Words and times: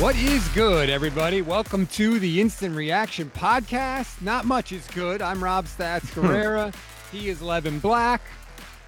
What 0.00 0.16
is 0.16 0.46
good, 0.48 0.90
everybody? 0.90 1.40
Welcome 1.40 1.86
to 1.86 2.18
the 2.18 2.40
Instant 2.40 2.74
Reaction 2.74 3.30
Podcast. 3.30 4.20
Not 4.20 4.44
much 4.44 4.72
is 4.72 4.84
good. 4.88 5.22
I'm 5.22 5.42
Rob 5.42 5.66
Stats 5.66 6.12
hmm. 6.12 6.20
Guerrera. 6.26 6.74
he 7.12 7.28
is 7.28 7.40
Levin 7.40 7.78
Black. 7.78 8.20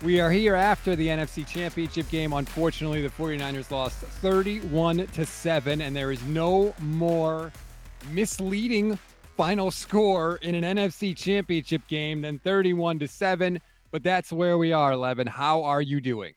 We 0.02 0.18
are 0.18 0.32
here 0.32 0.56
after 0.56 0.96
the 0.96 1.06
NFC 1.06 1.46
Championship 1.46 2.10
game. 2.10 2.32
Unfortunately, 2.32 3.02
the 3.02 3.08
49ers 3.08 3.70
lost 3.70 3.98
31 3.98 5.06
to 5.06 5.24
7, 5.24 5.80
and 5.80 5.94
there 5.94 6.10
is 6.10 6.20
no 6.24 6.74
more 6.80 7.52
misleading 8.10 8.98
final 9.36 9.70
score 9.70 10.40
in 10.42 10.56
an 10.56 10.76
NFC 10.76 11.16
Championship 11.16 11.86
game 11.86 12.22
than 12.22 12.40
31 12.40 12.98
to 12.98 13.06
7. 13.06 13.60
But 13.92 14.02
that's 14.02 14.32
where 14.32 14.58
we 14.58 14.72
are, 14.72 14.96
Levin. 14.96 15.28
How 15.28 15.62
are 15.62 15.82
you 15.82 16.00
doing? 16.00 16.34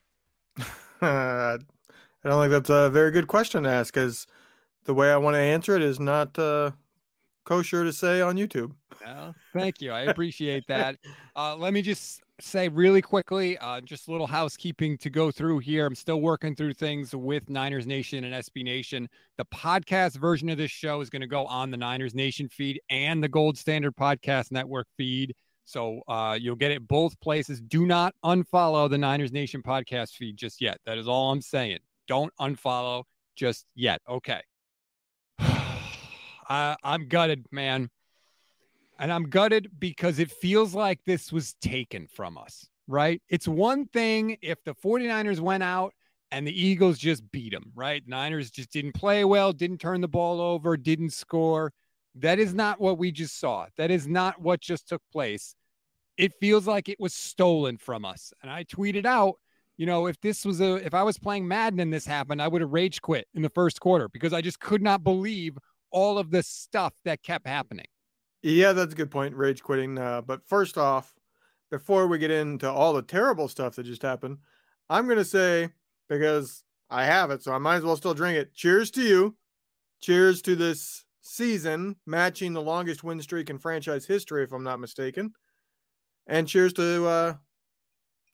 I 1.02 1.58
don't 2.22 2.40
think 2.40 2.52
that's 2.52 2.70
a 2.70 2.88
very 2.88 3.10
good 3.10 3.26
question 3.26 3.64
to 3.64 3.68
ask 3.68 3.92
because 3.92 4.28
the 4.90 4.94
way 4.94 5.12
I 5.12 5.16
want 5.18 5.34
to 5.34 5.40
answer 5.40 5.76
it 5.76 5.82
is 5.82 6.00
not 6.00 6.36
uh, 6.36 6.72
kosher 7.44 7.84
to 7.84 7.92
say 7.92 8.20
on 8.20 8.34
YouTube. 8.34 8.72
Well, 9.06 9.36
thank 9.52 9.80
you. 9.80 9.92
I 9.92 10.00
appreciate 10.00 10.64
that. 10.66 10.96
Uh, 11.36 11.54
let 11.54 11.72
me 11.72 11.80
just 11.80 12.22
say 12.40 12.68
really 12.68 13.00
quickly, 13.00 13.56
uh, 13.58 13.80
just 13.82 14.08
a 14.08 14.10
little 14.10 14.26
housekeeping 14.26 14.98
to 14.98 15.08
go 15.08 15.30
through 15.30 15.60
here. 15.60 15.86
I'm 15.86 15.94
still 15.94 16.20
working 16.20 16.56
through 16.56 16.74
things 16.74 17.14
with 17.14 17.48
Niners 17.48 17.86
Nation 17.86 18.24
and 18.24 18.34
SB 18.34 18.64
Nation. 18.64 19.08
The 19.38 19.44
podcast 19.44 20.16
version 20.16 20.48
of 20.48 20.58
this 20.58 20.72
show 20.72 21.00
is 21.02 21.08
going 21.08 21.22
to 21.22 21.28
go 21.28 21.46
on 21.46 21.70
the 21.70 21.76
Niners 21.76 22.12
Nation 22.12 22.48
feed 22.48 22.80
and 22.90 23.22
the 23.22 23.28
Gold 23.28 23.56
Standard 23.56 23.94
Podcast 23.94 24.50
Network 24.50 24.88
feed. 24.96 25.36
So 25.66 26.00
uh, 26.08 26.36
you'll 26.40 26.56
get 26.56 26.72
it 26.72 26.88
both 26.88 27.14
places. 27.20 27.60
Do 27.60 27.86
not 27.86 28.12
unfollow 28.24 28.90
the 28.90 28.98
Niners 28.98 29.30
Nation 29.30 29.62
podcast 29.62 30.16
feed 30.16 30.36
just 30.36 30.60
yet. 30.60 30.78
That 30.84 30.98
is 30.98 31.06
all 31.06 31.30
I'm 31.30 31.42
saying. 31.42 31.78
Don't 32.08 32.32
unfollow 32.40 33.04
just 33.36 33.66
yet. 33.76 34.00
Okay. 34.08 34.40
I, 36.50 36.76
I'm 36.82 37.06
gutted, 37.06 37.46
man. 37.50 37.88
And 38.98 39.10
I'm 39.10 39.30
gutted 39.30 39.70
because 39.78 40.18
it 40.18 40.30
feels 40.30 40.74
like 40.74 41.00
this 41.06 41.32
was 41.32 41.54
taken 41.62 42.06
from 42.06 42.36
us, 42.36 42.68
right? 42.86 43.22
It's 43.30 43.48
one 43.48 43.86
thing 43.86 44.36
if 44.42 44.62
the 44.64 44.74
49ers 44.74 45.40
went 45.40 45.62
out 45.62 45.94
and 46.30 46.46
the 46.46 46.52
Eagles 46.52 46.98
just 46.98 47.30
beat 47.32 47.52
them, 47.52 47.72
right? 47.74 48.02
Niners 48.06 48.50
just 48.50 48.70
didn't 48.70 48.92
play 48.92 49.24
well, 49.24 49.52
didn't 49.52 49.78
turn 49.78 50.02
the 50.02 50.08
ball 50.08 50.40
over, 50.40 50.76
didn't 50.76 51.10
score. 51.10 51.72
That 52.16 52.38
is 52.38 52.52
not 52.52 52.80
what 52.80 52.98
we 52.98 53.10
just 53.10 53.38
saw. 53.38 53.66
That 53.78 53.90
is 53.90 54.06
not 54.06 54.40
what 54.40 54.60
just 54.60 54.88
took 54.88 55.02
place. 55.10 55.54
It 56.18 56.32
feels 56.40 56.66
like 56.66 56.88
it 56.88 57.00
was 57.00 57.14
stolen 57.14 57.78
from 57.78 58.04
us. 58.04 58.34
And 58.42 58.50
I 58.50 58.64
tweeted 58.64 59.06
out, 59.06 59.36
you 59.78 59.86
know, 59.86 60.08
if 60.08 60.20
this 60.20 60.44
was 60.44 60.60
a, 60.60 60.74
if 60.74 60.92
I 60.92 61.04
was 61.04 61.18
playing 61.18 61.48
Madden 61.48 61.80
and 61.80 61.92
this 61.92 62.04
happened, 62.04 62.42
I 62.42 62.48
would 62.48 62.60
have 62.60 62.72
rage 62.72 63.00
quit 63.00 63.26
in 63.34 63.40
the 63.40 63.48
first 63.48 63.80
quarter 63.80 64.10
because 64.10 64.34
I 64.34 64.42
just 64.42 64.60
could 64.60 64.82
not 64.82 65.02
believe 65.02 65.56
all 65.90 66.18
of 66.18 66.30
the 66.30 66.42
stuff 66.42 66.94
that 67.04 67.22
kept 67.22 67.46
happening. 67.46 67.86
Yeah, 68.42 68.72
that's 68.72 68.92
a 68.92 68.96
good 68.96 69.10
point. 69.10 69.34
Rage 69.34 69.62
quitting. 69.62 69.98
Uh, 69.98 70.22
but 70.22 70.46
first 70.46 70.78
off, 70.78 71.14
before 71.70 72.06
we 72.06 72.18
get 72.18 72.30
into 72.30 72.70
all 72.70 72.92
the 72.92 73.02
terrible 73.02 73.48
stuff 73.48 73.76
that 73.76 73.84
just 73.84 74.02
happened, 74.02 74.38
I'm 74.88 75.04
going 75.04 75.18
to 75.18 75.24
say, 75.24 75.70
because 76.08 76.64
I 76.88 77.04
have 77.04 77.30
it, 77.30 77.42
so 77.42 77.52
I 77.52 77.58
might 77.58 77.76
as 77.76 77.84
well 77.84 77.96
still 77.96 78.14
drink 78.14 78.36
it. 78.38 78.54
Cheers 78.54 78.90
to 78.92 79.02
you. 79.02 79.36
Cheers 80.00 80.40
to 80.42 80.56
this 80.56 81.04
season, 81.20 81.96
matching 82.06 82.54
the 82.54 82.62
longest 82.62 83.04
win 83.04 83.20
streak 83.20 83.50
in 83.50 83.58
franchise 83.58 84.06
history, 84.06 84.42
if 84.42 84.52
I'm 84.52 84.64
not 84.64 84.80
mistaken. 84.80 85.32
And 86.26 86.48
cheers 86.48 86.72
to 86.74 87.06
uh, 87.06 87.34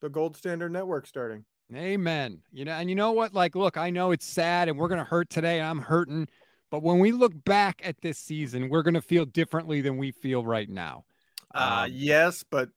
the 0.00 0.08
Gold 0.08 0.36
Standard 0.36 0.72
Network 0.72 1.06
starting. 1.06 1.44
Amen. 1.74 2.40
You 2.52 2.64
know, 2.64 2.72
and 2.72 2.88
you 2.88 2.94
know 2.94 3.12
what? 3.12 3.34
Like, 3.34 3.56
look, 3.56 3.76
I 3.76 3.90
know 3.90 4.12
it's 4.12 4.26
sad 4.26 4.68
and 4.68 4.78
we're 4.78 4.88
going 4.88 4.98
to 4.98 5.04
hurt 5.04 5.28
today. 5.28 5.60
I'm 5.60 5.80
hurting. 5.80 6.28
But 6.70 6.82
when 6.82 6.98
we 6.98 7.12
look 7.12 7.32
back 7.44 7.80
at 7.84 8.00
this 8.00 8.18
season, 8.18 8.68
we're 8.68 8.82
going 8.82 8.94
to 8.94 9.00
feel 9.02 9.24
differently 9.24 9.80
than 9.80 9.98
we 9.98 10.10
feel 10.10 10.44
right 10.44 10.68
now. 10.68 11.04
Uh, 11.54 11.84
um, 11.84 11.90
yes, 11.92 12.44
but 12.48 12.70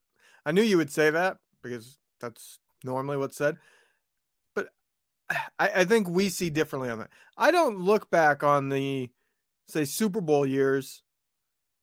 I 0.46 0.52
knew 0.52 0.62
you 0.62 0.78
would 0.78 0.92
say 0.92 1.10
that 1.10 1.38
because 1.64 1.98
that's 2.20 2.60
normally 2.84 3.18
what's 3.18 3.38
said. 3.38 3.58
But 4.54 4.70
I, 5.30 5.70
I 5.76 5.86
think 5.86 6.08
we 6.08 6.30
see 6.30 6.50
differently 6.50 6.90
on 6.90 7.00
that. 7.00 7.10
I 7.38 7.52
don't 7.52 7.80
look 7.80 8.10
back 8.10 8.44
on 8.44 8.70
the, 8.70 9.10
say, 9.68 9.86
Super 9.86 10.22
Bowl 10.22 10.46
years 10.46 11.02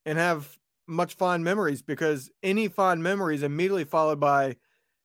and 0.05 0.19
have 0.19 0.59
much 0.87 1.15
fond 1.15 1.43
memories 1.43 1.83
because 1.83 2.31
any 2.43 2.69
fond 2.69 3.03
memories 3.03 3.43
immediately 3.43 3.85
followed 3.85 4.21
by 4.21 4.57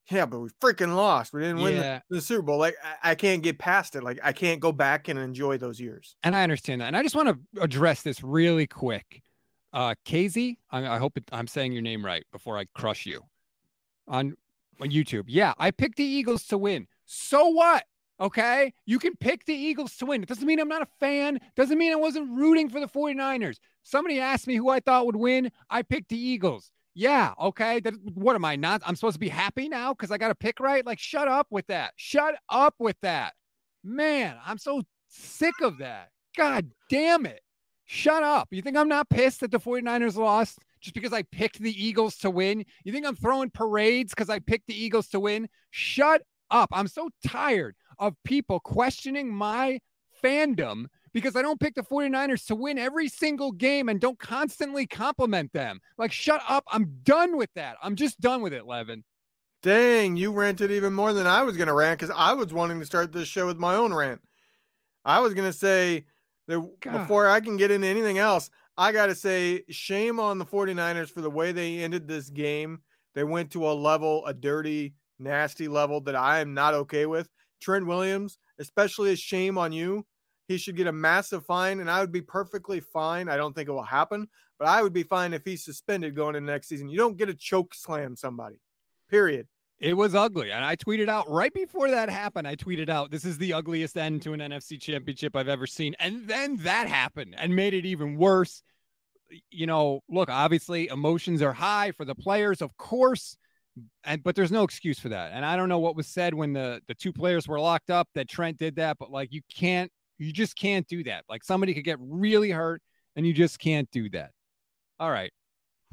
yeah, 0.10 0.26
but 0.26 0.40
we 0.40 0.50
freaking 0.62 0.96
lost. 0.96 1.34
We 1.34 1.42
didn't 1.42 1.62
win 1.62 1.78
the, 1.78 2.02
the, 2.10 2.22
Super 2.22 2.42
Bowl. 2.42 2.58
Like 2.58 2.76
I, 2.84 3.12
I, 3.12 3.16
can't 3.16 3.44
get 3.44 3.60
past 3.60 3.96
it. 3.96 4.04
Like 4.04 4.20
I 4.24 4.34
can't 4.34 4.60
go 4.60 4.72
back 4.72 5.08
and 5.08 5.18
enjoy 5.18 5.58
those 5.58 5.80
years. 5.80 6.16
And 6.24 6.36
I 6.36 6.44
understand 6.44 6.82
that. 6.82 6.88
And 6.88 6.98
I 6.98 7.04
just 7.04 7.16
want 7.16 7.30
to 7.30 7.62
address 7.62 8.02
this 8.02 8.24
really 8.24 8.68
quick. 8.68 9.22
Uh, 9.74 9.96
Casey, 10.04 10.60
I, 10.70 10.96
I 10.96 10.98
hope 10.98 11.18
it, 11.18 11.24
I'm 11.32 11.48
saying 11.48 11.72
your 11.72 11.82
name 11.82 12.06
right 12.06 12.26
before 12.32 12.58
I 12.58 12.66
crush 12.74 13.06
you 13.06 13.22
on, 14.08 14.36
on 14.82 14.90
YouTube. 14.90 15.26
Yeah, 15.28 15.54
I 15.58 15.72
picked 15.72 15.98
the 15.98 16.04
Eagles 16.04 16.46
to 16.48 16.58
win. 16.58 16.88
So 17.06 17.48
what? 17.48 17.86
Okay. 18.20 18.74
You 18.86 19.00
can 19.00 19.16
pick 19.16 19.46
the 19.46 19.54
Eagles 19.54 19.96
to 19.98 20.06
win. 20.06 20.22
It 20.22 20.30
doesn't 20.30 20.46
mean 20.46 20.60
I'm 20.60 20.68
not 20.68 20.84
a 20.84 20.88
fan. 21.00 21.40
Doesn't 21.56 21.78
mean 21.78 21.92
I 21.92 21.96
wasn't 21.96 22.30
rooting 22.30 22.70
for 22.70 22.80
the 22.80 22.88
49ers. 22.88 23.58
Somebody 23.84 24.20
asked 24.20 24.46
me 24.46 24.56
who 24.56 24.70
I 24.70 24.80
thought 24.80 25.06
would 25.08 25.16
win. 25.16 25.52
I 25.70 25.82
picked 25.82 26.10
the 26.10 26.20
Eagles. 26.20 26.70
Yeah, 26.94 27.34
okay. 27.40 27.80
That, 27.80 27.94
what 28.16 28.36
am 28.36 28.46
I 28.46 28.56
not? 28.56 28.82
I'm 28.86 28.96
supposed 28.96 29.16
to 29.16 29.20
be 29.20 29.30
happy 29.30 29.70
now 29.70 29.94
because 29.94 30.12
I 30.12 30.18
got 30.18 30.28
to 30.28 30.36
pick 30.36 30.60
right? 30.60 30.86
Like, 30.86 31.00
shut 31.00 31.28
up 31.28 31.48
with 31.50 31.68
that. 31.68 31.94
Shut 31.96 32.36
up 32.50 32.76
with 32.80 32.98
that. 33.02 33.34
Man, 33.84 34.36
I'm 34.46 34.58
so 34.58 34.82
sick 35.08 35.56
of 35.62 35.78
that. 35.80 36.10
God 36.38 36.70
damn 36.90 37.26
it. 37.26 37.42
Shut 37.86 38.24
up. 38.24 38.48
You 38.52 38.62
think 38.62 38.78
I'm 38.78 38.88
not 38.88 39.10
pissed 39.10 39.42
that 39.42 39.52
the 39.52 39.60
49ers 39.60 40.16
lost 40.16 40.60
just 40.82 40.94
because 40.94 41.14
I 41.14 41.24
picked 41.24 41.60
the 41.60 41.86
Eagles 41.86 42.18
to 42.18 42.30
win? 42.30 42.66
You 42.84 42.92
think 42.92 43.06
I'm 43.06 43.16
throwing 43.16 43.50
parades 43.50 44.14
because 44.14 44.30
I 44.30 44.40
picked 44.40 44.68
the 44.68 44.84
Eagles 44.84 45.08
to 45.10 45.20
win? 45.20 45.50
Shut 45.72 46.22
up. 46.50 46.70
I'm 46.72 46.88
so 46.88 47.10
tired 47.26 47.76
of 48.00 48.16
people 48.24 48.60
questioning 48.60 49.34
my 49.34 49.80
fandom 50.24 50.86
because 51.14 51.36
I 51.36 51.42
don't 51.42 51.60
pick 51.60 51.76
the 51.76 51.84
49ers 51.84 52.46
to 52.48 52.56
win 52.56 52.78
every 52.78 53.08
single 53.08 53.52
game 53.52 53.90
and 53.90 54.00
don't 54.00 54.20
constantly 54.20 54.88
compliment 54.88 55.52
them. 55.54 55.80
Like, 55.98 56.12
shut 56.12 56.42
up. 56.48 56.64
I'm 56.72 57.00
done 57.04 57.38
with 57.38 57.50
that. 57.56 57.78
I'm 57.82 57.96
just 57.96 58.20
done 58.20 58.42
with 58.42 58.54
it, 58.54 58.66
Levin. 58.66 59.04
Dang, 59.64 60.18
you 60.18 60.32
ranted 60.32 60.72
even 60.72 60.94
more 60.94 61.14
than 61.14 61.28
I 61.28 61.44
was 61.44 61.56
going 61.56 61.68
to 61.68 61.74
rant 61.74 62.00
because 62.00 62.16
I 62.18 62.34
was 62.34 62.54
wanting 62.54 62.80
to 62.80 62.86
start 62.86 63.12
this 63.12 63.28
show 63.28 63.46
with 63.46 63.58
my 63.58 63.76
own 63.76 63.94
rant. 63.94 64.22
I 65.06 65.20
was 65.20 65.34
going 65.34 65.50
to 65.50 65.58
say 65.58 66.06
that 66.48 66.60
God. 66.80 66.94
before 66.94 67.28
I 67.28 67.42
can 67.42 67.58
get 67.58 67.72
into 67.72 67.88
anything 67.88 68.18
else, 68.18 68.50
I 68.78 68.92
got 68.92 69.08
to 69.08 69.16
say 69.16 69.64
shame 69.70 70.20
on 70.20 70.40
the 70.40 70.46
49ers 70.46 71.10
for 71.10 71.22
the 71.22 71.30
way 71.30 71.52
they 71.52 71.80
ended 71.80 72.08
this 72.08 72.30
game. 72.30 72.80
They 73.14 73.24
went 73.24 73.52
to 73.52 73.70
a 73.70 73.74
level, 73.74 74.26
a 74.26 74.34
dirty, 74.34 74.96
nasty 75.20 75.68
level 75.68 76.02
that 76.02 76.16
I 76.16 76.40
am 76.40 76.54
not 76.54 76.74
okay 76.74 77.06
with. 77.06 77.30
Trent 77.60 77.86
Williams, 77.86 78.40
especially 78.58 79.14
a 79.14 79.16
shame 79.16 79.58
on 79.58 79.72
you 79.72 80.06
he 80.52 80.58
should 80.58 80.76
get 80.76 80.88
a 80.88 80.92
massive 80.92 81.46
fine, 81.46 81.80
and 81.80 81.90
I 81.90 82.02
would 82.02 82.12
be 82.12 82.22
perfectly 82.22 82.80
fine. 82.80 83.30
I 83.30 83.38
don't 83.38 83.56
think 83.56 83.70
it 83.70 83.72
will 83.72 83.84
happen, 83.84 84.28
but 84.60 84.68
I 84.68 84.84
would 84.84 84.94
be 84.94 85.04
fine 85.04 85.34
if 85.34 85.44
he's 85.44 85.64
suspended 85.64 86.16
going 86.16 86.36
into 86.36 86.52
next 86.52 86.68
season. 86.68 86.90
You 86.90 86.98
don't 86.98 87.18
get 87.18 87.30
a 87.30 87.34
choke 87.34 87.74
slam 87.74 88.16
somebody, 88.16 88.60
period. 89.10 89.48
It 89.80 89.98
was 89.98 90.14
ugly. 90.14 90.52
And 90.52 90.64
I 90.64 90.76
tweeted 90.76 91.10
out 91.10 91.28
right 91.28 91.52
before 91.52 91.90
that 91.90 92.08
happened, 92.08 92.48
I 92.48 92.56
tweeted 92.56 92.88
out, 92.88 93.10
this 93.10 93.26
is 93.26 93.40
the 93.40 93.54
ugliest 93.54 93.98
end 93.98 94.22
to 94.22 94.34
an 94.34 94.40
NFC 94.40 94.80
championship 94.80 95.36
I've 95.36 95.48
ever 95.48 95.66
seen. 95.66 95.96
And 96.00 96.28
then 96.28 96.58
that 96.58 96.88
happened 96.88 97.36
and 97.36 97.56
made 97.56 97.74
it 97.74 97.86
even 97.86 98.16
worse. 98.16 98.62
You 99.50 99.66
know, 99.66 100.02
look, 100.08 100.30
obviously 100.30 100.88
emotions 100.88 101.42
are 101.42 101.54
high 101.54 101.94
for 101.94 102.06
the 102.06 102.14
players, 102.14 102.62
of 102.62 102.78
course. 102.78 103.38
And 104.04 104.22
but 104.22 104.36
there's 104.36 104.52
no 104.52 104.64
excuse 104.64 105.00
for 105.00 105.10
that. 105.10 105.32
And 105.34 105.44
I 105.44 105.56
don't 105.56 105.70
know 105.70 105.80
what 105.80 105.96
was 105.96 106.06
said 106.06 106.36
when 106.36 106.54
the 106.54 106.82
the 106.88 106.94
two 106.94 107.12
players 107.12 107.48
were 107.48 107.60
locked 107.60 107.90
up 107.90 108.08
that 108.14 108.30
Trent 108.30 108.58
did 108.58 108.76
that, 108.76 108.98
but 109.00 109.10
like 109.10 109.32
you 109.32 109.42
can't 109.52 109.92
you 110.22 110.32
just 110.32 110.56
can't 110.56 110.88
do 110.88 111.04
that. 111.04 111.26
Like 111.30 111.44
somebody 111.44 111.74
could 111.74 111.84
get 111.84 111.98
really 112.00 112.52
hurt 112.52 112.82
and 113.16 113.26
you 113.26 113.34
just 113.34 113.60
can't 113.60 113.90
do 113.92 114.10
that. 114.12 114.32
All 115.00 115.10
right. 115.10 115.32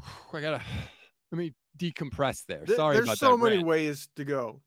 I 0.32 0.40
gotta 0.40 0.62
let 1.32 1.38
me 1.38 1.54
decompress 1.78 2.44
there. 2.46 2.66
Sorry 2.66 2.96
There's 2.96 3.06
about 3.06 3.18
so 3.18 3.30
that 3.32 3.38
many 3.38 3.56
rant. 3.56 3.66
ways 3.66 4.08
to 4.16 4.24
go. 4.24 4.60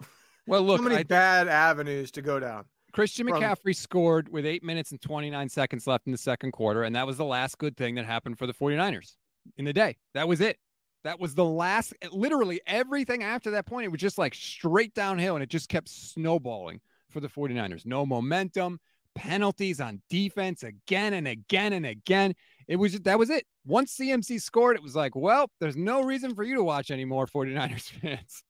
Well, 0.48 0.62
look, 0.62 0.78
so 0.78 0.84
many 0.84 0.98
I, 0.98 1.02
bad 1.02 1.48
avenues 1.48 2.12
to 2.12 2.22
go 2.22 2.38
down. 2.38 2.66
Christian 2.92 3.26
McCaffrey 3.26 3.74
scored 3.74 4.28
with 4.28 4.46
eight 4.46 4.62
minutes 4.62 4.92
and 4.92 5.00
29 5.00 5.48
seconds 5.48 5.88
left 5.88 6.06
in 6.06 6.12
the 6.12 6.18
second 6.18 6.52
quarter, 6.52 6.84
and 6.84 6.94
that 6.94 7.04
was 7.04 7.16
the 7.16 7.24
last 7.24 7.58
good 7.58 7.76
thing 7.76 7.96
that 7.96 8.06
happened 8.06 8.38
for 8.38 8.46
the 8.46 8.54
49ers 8.54 9.16
in 9.56 9.64
the 9.64 9.72
day. 9.72 9.96
That 10.14 10.28
was 10.28 10.40
it. 10.40 10.56
That 11.02 11.18
was 11.18 11.34
the 11.34 11.44
last, 11.44 11.94
eh, 12.00 12.06
literally 12.12 12.60
everything 12.64 13.24
after 13.24 13.50
that 13.50 13.66
point. 13.66 13.86
It 13.86 13.88
was 13.88 14.00
just 14.00 14.18
like 14.18 14.36
straight 14.36 14.94
downhill, 14.94 15.34
and 15.34 15.42
it 15.42 15.50
just 15.50 15.68
kept 15.68 15.88
snowballing 15.88 16.80
for 17.10 17.18
the 17.18 17.28
49ers. 17.28 17.84
No 17.84 18.06
momentum, 18.06 18.78
penalties 19.16 19.80
on 19.80 20.00
defense 20.08 20.62
again 20.62 21.14
and 21.14 21.26
again 21.26 21.72
and 21.72 21.84
again. 21.84 22.34
It 22.68 22.76
was 22.76 22.92
just, 22.92 23.04
that 23.04 23.18
was 23.18 23.30
it. 23.30 23.44
Once 23.64 23.96
CMC 23.96 24.40
scored, 24.40 24.76
it 24.76 24.82
was 24.82 24.94
like, 24.94 25.16
well, 25.16 25.50
there's 25.60 25.76
no 25.76 26.02
reason 26.02 26.34
for 26.34 26.44
you 26.44 26.54
to 26.54 26.62
watch 26.62 26.90
anymore, 26.90 27.26
49ers 27.26 27.90
fans. 28.00 28.44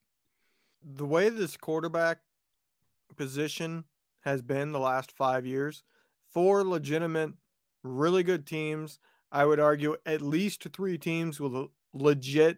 The 0.83 1.05
way 1.05 1.29
this 1.29 1.57
quarterback 1.57 2.19
position 3.15 3.85
has 4.21 4.41
been 4.41 4.71
the 4.71 4.79
last 4.79 5.11
five 5.11 5.45
years 5.45 5.83
four 6.33 6.63
legitimate, 6.63 7.31
really 7.83 8.21
good 8.21 8.45
teams. 8.45 8.99
I 9.31 9.45
would 9.45 9.59
argue 9.59 9.95
at 10.05 10.21
least 10.21 10.67
three 10.73 10.97
teams 10.97 11.39
with 11.39 11.69
legit 11.93 12.57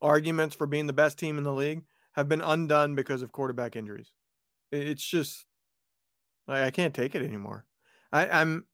arguments 0.00 0.54
for 0.56 0.66
being 0.66 0.86
the 0.86 0.92
best 0.92 1.18
team 1.18 1.36
in 1.38 1.44
the 1.44 1.52
league 1.52 1.82
have 2.12 2.28
been 2.28 2.40
undone 2.40 2.94
because 2.94 3.22
of 3.22 3.32
quarterback 3.32 3.76
injuries. 3.76 4.12
It's 4.72 5.04
just 5.04 5.44
like 6.50 6.64
I 6.64 6.70
can't 6.70 6.94
take 6.94 7.14
it 7.14 7.22
anymore. 7.22 7.64
I, 8.12 8.26
I'm 8.28 8.66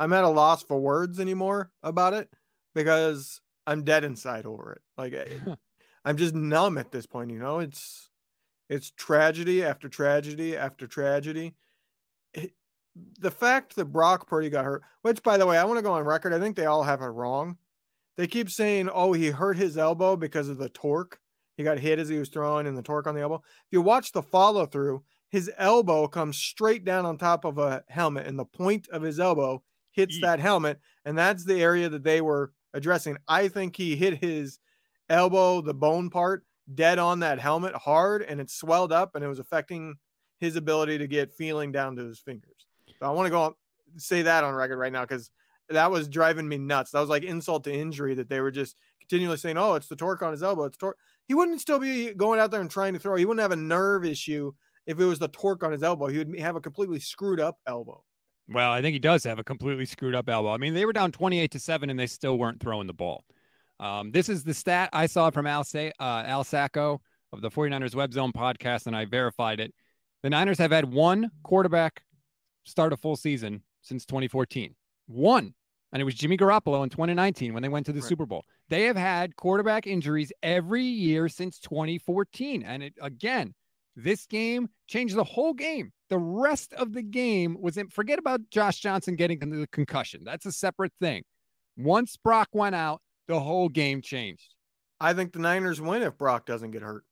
I'm 0.00 0.12
at 0.12 0.24
a 0.24 0.28
loss 0.28 0.62
for 0.62 0.78
words 0.78 1.20
anymore 1.20 1.70
about 1.82 2.12
it 2.12 2.28
because 2.74 3.40
I'm 3.66 3.84
dead 3.84 4.04
inside 4.04 4.46
over 4.46 4.72
it. 4.72 4.82
Like 4.98 5.12
eh, 5.14 5.54
I'm 6.04 6.16
just 6.16 6.34
numb 6.34 6.76
at 6.76 6.90
this 6.90 7.06
point. 7.06 7.30
You 7.30 7.38
know, 7.38 7.60
it's 7.60 8.10
it's 8.68 8.90
tragedy 8.90 9.62
after 9.62 9.88
tragedy 9.88 10.56
after 10.56 10.86
tragedy. 10.86 11.54
It, 12.32 12.52
the 13.18 13.30
fact 13.30 13.76
that 13.76 13.86
Brock 13.86 14.28
Purdy 14.28 14.50
got 14.50 14.64
hurt, 14.64 14.82
which 15.02 15.22
by 15.22 15.36
the 15.36 15.46
way, 15.46 15.58
I 15.58 15.64
want 15.64 15.78
to 15.78 15.82
go 15.82 15.92
on 15.92 16.04
record. 16.04 16.32
I 16.32 16.40
think 16.40 16.56
they 16.56 16.66
all 16.66 16.82
have 16.82 17.00
it 17.00 17.06
wrong. 17.06 17.58
They 18.16 18.26
keep 18.26 18.50
saying, 18.50 18.90
"Oh, 18.92 19.12
he 19.12 19.28
hurt 19.28 19.56
his 19.56 19.78
elbow 19.78 20.16
because 20.16 20.48
of 20.48 20.58
the 20.58 20.68
torque. 20.68 21.18
He 21.56 21.62
got 21.62 21.78
hit 21.78 22.00
as 22.00 22.08
he 22.08 22.18
was 22.18 22.28
throwing, 22.28 22.66
and 22.66 22.76
the 22.76 22.82
torque 22.82 23.06
on 23.06 23.14
the 23.14 23.20
elbow." 23.20 23.42
If 23.66 23.72
you 23.72 23.82
watch 23.82 24.12
the 24.12 24.22
follow 24.22 24.66
through, 24.66 25.04
his 25.30 25.50
elbow 25.58 26.06
comes 26.06 26.36
straight 26.36 26.84
down 26.84 27.06
on 27.06 27.18
top 27.18 27.44
of 27.44 27.58
a 27.58 27.84
helmet, 27.88 28.26
and 28.26 28.38
the 28.38 28.44
point 28.44 28.88
of 28.88 29.02
his 29.02 29.18
elbow 29.18 29.62
hits 29.92 30.20
that 30.20 30.40
helmet, 30.40 30.80
and 31.04 31.16
that's 31.16 31.44
the 31.44 31.60
area 31.62 31.88
that 31.88 32.04
they 32.04 32.20
were 32.20 32.52
addressing. 32.72 33.16
I 33.28 33.48
think 33.48 33.76
he 33.76 33.96
hit 33.96 34.18
his 34.18 34.58
elbow, 35.08 35.60
the 35.60 35.74
bone 35.74 36.10
part, 36.10 36.44
dead 36.72 36.98
on 36.98 37.20
that 37.20 37.38
helmet 37.38 37.74
hard, 37.74 38.22
and 38.22 38.40
it 38.40 38.50
swelled 38.50 38.92
up, 38.92 39.14
and 39.14 39.24
it 39.24 39.28
was 39.28 39.38
affecting 39.38 39.96
his 40.38 40.56
ability 40.56 40.98
to 40.98 41.06
get 41.06 41.32
feeling 41.32 41.72
down 41.72 41.96
to 41.96 42.06
his 42.06 42.18
fingers. 42.18 42.66
So 42.98 43.06
I 43.06 43.10
want 43.10 43.26
to 43.26 43.30
go 43.30 43.42
on, 43.42 43.54
say 43.96 44.22
that 44.22 44.44
on 44.44 44.54
record 44.54 44.78
right 44.78 44.92
now 44.92 45.02
because 45.02 45.30
that 45.68 45.90
was 45.90 46.08
driving 46.08 46.48
me 46.48 46.58
nuts. 46.58 46.90
That 46.90 47.00
was 47.00 47.08
like 47.08 47.22
insult 47.22 47.64
to 47.64 47.72
injury 47.72 48.14
that 48.14 48.28
they 48.28 48.40
were 48.40 48.50
just 48.50 48.76
continually 49.00 49.36
saying, 49.36 49.56
"Oh, 49.56 49.74
it's 49.74 49.88
the 49.88 49.96
torque 49.96 50.22
on 50.22 50.32
his 50.32 50.42
elbow. 50.42 50.64
It's 50.64 50.76
torque." 50.76 50.98
He 51.26 51.34
wouldn't 51.34 51.60
still 51.60 51.78
be 51.78 52.12
going 52.12 52.40
out 52.40 52.50
there 52.50 52.60
and 52.60 52.70
trying 52.70 52.92
to 52.92 52.98
throw. 52.98 53.16
He 53.16 53.24
wouldn't 53.24 53.42
have 53.42 53.52
a 53.52 53.56
nerve 53.56 54.04
issue 54.04 54.52
if 54.86 55.00
it 55.00 55.04
was 55.04 55.18
the 55.18 55.28
torque 55.28 55.62
on 55.62 55.72
his 55.72 55.82
elbow. 55.82 56.06
He 56.08 56.18
would 56.18 56.38
have 56.38 56.56
a 56.56 56.60
completely 56.60 57.00
screwed 57.00 57.40
up 57.40 57.58
elbow. 57.66 58.02
Well, 58.48 58.70
I 58.70 58.82
think 58.82 58.92
he 58.92 58.98
does 58.98 59.24
have 59.24 59.38
a 59.38 59.44
completely 59.44 59.86
screwed 59.86 60.14
up 60.14 60.28
elbow. 60.28 60.50
I 60.50 60.58
mean, 60.58 60.74
they 60.74 60.84
were 60.84 60.92
down 60.92 61.12
28 61.12 61.50
to 61.52 61.58
7 61.58 61.88
and 61.88 61.98
they 61.98 62.06
still 62.06 62.38
weren't 62.38 62.60
throwing 62.60 62.86
the 62.86 62.92
ball. 62.92 63.24
Um, 63.80 64.12
this 64.12 64.28
is 64.28 64.44
the 64.44 64.54
stat 64.54 64.90
I 64.92 65.06
saw 65.06 65.30
from 65.30 65.46
Al, 65.46 65.64
Sa- 65.64 65.90
uh, 65.98 66.24
Al 66.26 66.44
Sacco 66.44 67.00
of 67.32 67.40
the 67.40 67.50
49ers 67.50 67.94
Web 67.94 68.12
Zone 68.12 68.32
podcast, 68.32 68.86
and 68.86 68.94
I 68.94 69.04
verified 69.04 69.60
it. 69.60 69.74
The 70.22 70.30
Niners 70.30 70.58
have 70.58 70.70
had 70.70 70.92
one 70.92 71.30
quarterback 71.42 72.02
start 72.64 72.92
a 72.92 72.96
full 72.96 73.16
season 73.16 73.62
since 73.82 74.06
2014. 74.06 74.74
One. 75.06 75.54
And 75.92 76.00
it 76.00 76.04
was 76.04 76.14
Jimmy 76.14 76.36
Garoppolo 76.36 76.82
in 76.82 76.90
2019 76.90 77.54
when 77.54 77.62
they 77.62 77.68
went 77.68 77.86
to 77.86 77.92
the 77.92 78.00
right. 78.00 78.08
Super 78.08 78.26
Bowl. 78.26 78.44
They 78.68 78.84
have 78.84 78.96
had 78.96 79.36
quarterback 79.36 79.86
injuries 79.86 80.32
every 80.42 80.82
year 80.82 81.28
since 81.28 81.60
2014. 81.60 82.64
And 82.64 82.82
it, 82.82 82.94
again, 83.00 83.54
this 83.96 84.26
game 84.26 84.68
changed 84.86 85.16
the 85.16 85.24
whole 85.24 85.54
game. 85.54 85.92
The 86.10 86.18
rest 86.18 86.72
of 86.74 86.92
the 86.92 87.02
game 87.02 87.56
was 87.60 87.76
in, 87.76 87.88
forget 87.88 88.18
about 88.18 88.40
Josh 88.50 88.78
Johnson 88.78 89.16
getting 89.16 89.38
the 89.38 89.66
concussion. 89.68 90.22
That's 90.24 90.46
a 90.46 90.52
separate 90.52 90.92
thing. 91.00 91.22
Once 91.76 92.16
Brock 92.16 92.48
went 92.52 92.74
out, 92.74 93.00
the 93.26 93.40
whole 93.40 93.68
game 93.68 94.02
changed. 94.02 94.54
I 95.00 95.12
think 95.14 95.32
the 95.32 95.38
Niners 95.38 95.80
win 95.80 96.02
if 96.02 96.18
Brock 96.18 96.46
doesn't 96.46 96.70
get 96.70 96.82
hurt. 96.82 97.04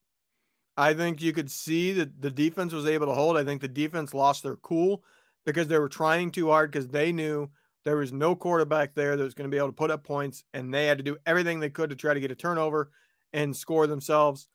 I 0.77 0.95
think 0.95 1.21
you 1.21 1.33
could 1.33 1.51
see 1.51 1.93
that 1.93 2.21
the 2.21 2.31
defense 2.31 2.73
was 2.73 2.87
able 2.87 3.07
to 3.07 3.13
hold. 3.13 3.37
I 3.37 3.45
think 3.45 3.61
the 3.61 3.69
defense 3.69 4.15
lost 4.15 4.43
their 4.43 4.57
cool 4.57 5.03
because 5.45 5.69
they 5.69 5.79
were 5.79 5.89
trying 5.89 6.31
too 6.31 6.49
hard 6.49 6.71
because 6.71 6.89
they 6.89 7.13
knew 7.13 7.51
there 7.85 7.97
was 7.97 8.13
no 8.13 8.35
quarterback 8.35 8.95
there 8.95 9.17
that 9.17 9.23
was 9.25 9.35
going 9.35 9.51
to 9.51 9.55
be 9.55 9.59
able 9.59 9.69
to 9.69 9.73
put 9.73 9.91
up 9.91 10.05
points, 10.05 10.45
and 10.55 10.73
they 10.73 10.87
had 10.87 10.99
to 10.99 11.05
do 11.05 11.17
everything 11.27 11.61
they 11.61 11.71
could 11.71 11.91
to 11.91 11.97
try 11.97 12.15
to 12.15 12.21
get 12.21 12.31
a 12.31 12.37
turnover 12.37 12.91
and 13.33 13.57
score 13.57 13.87
themselves. 13.87 14.49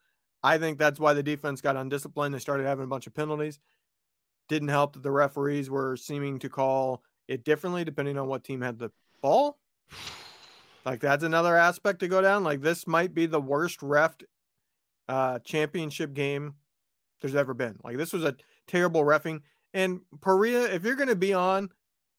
I 0.43 0.57
think 0.57 0.77
that's 0.77 0.99
why 0.99 1.13
the 1.13 1.23
defense 1.23 1.61
got 1.61 1.75
undisciplined. 1.75 2.33
They 2.33 2.39
started 2.39 2.65
having 2.65 2.85
a 2.85 2.87
bunch 2.87 3.07
of 3.07 3.13
penalties. 3.13 3.59
Didn't 4.47 4.69
help 4.69 4.93
that 4.93 5.03
the 5.03 5.11
referees 5.11 5.69
were 5.69 5.97
seeming 5.97 6.39
to 6.39 6.49
call 6.49 7.03
it 7.27 7.43
differently 7.43 7.83
depending 7.83 8.17
on 8.17 8.27
what 8.27 8.43
team 8.43 8.61
had 8.61 8.79
the 8.79 8.91
ball. 9.21 9.57
Like 10.85 11.01
that's 11.01 11.23
another 11.23 11.57
aspect 11.57 11.99
to 11.99 12.07
go 12.07 12.21
down. 12.21 12.43
Like 12.43 12.61
this 12.61 12.87
might 12.87 13.13
be 13.13 13.25
the 13.25 13.41
worst 13.41 13.81
ref 13.81 14.15
uh, 15.09 15.39
championship 15.39 16.13
game 16.13 16.55
there's 17.19 17.35
ever 17.35 17.53
been. 17.53 17.77
Like 17.83 17.97
this 17.97 18.13
was 18.13 18.23
a 18.23 18.35
terrible 18.67 19.03
refing. 19.03 19.41
And 19.73 20.01
Perea, 20.21 20.73
if 20.73 20.85
you're 20.85 20.95
going 20.95 21.09
to 21.09 21.15
be 21.15 21.33
on, 21.33 21.69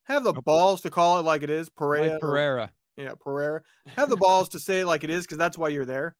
have 0.03 0.23
the 0.23 0.33
balls 0.33 0.81
to 0.81 0.89
call 0.89 1.19
it 1.19 1.23
like 1.23 1.43
it 1.43 1.49
is. 1.49 1.69
Perea, 1.69 2.11
Mike 2.11 2.21
Pereira. 2.21 2.71
Yeah, 2.95 3.13
Pereira. 3.19 3.61
Have 3.87 4.09
the 4.09 4.17
balls 4.17 4.49
to 4.49 4.59
say 4.59 4.81
it 4.81 4.85
like 4.85 5.03
it 5.03 5.09
is 5.09 5.25
because 5.25 5.37
that's 5.37 5.57
why 5.57 5.69
you're 5.69 5.85
there. 5.85 6.15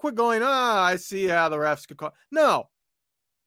Quit 0.00 0.14
going. 0.14 0.40
Ah, 0.42 0.82
I 0.82 0.96
see 0.96 1.26
how 1.26 1.50
the 1.50 1.58
refs 1.58 1.86
could 1.86 1.98
call. 1.98 2.14
No, 2.32 2.70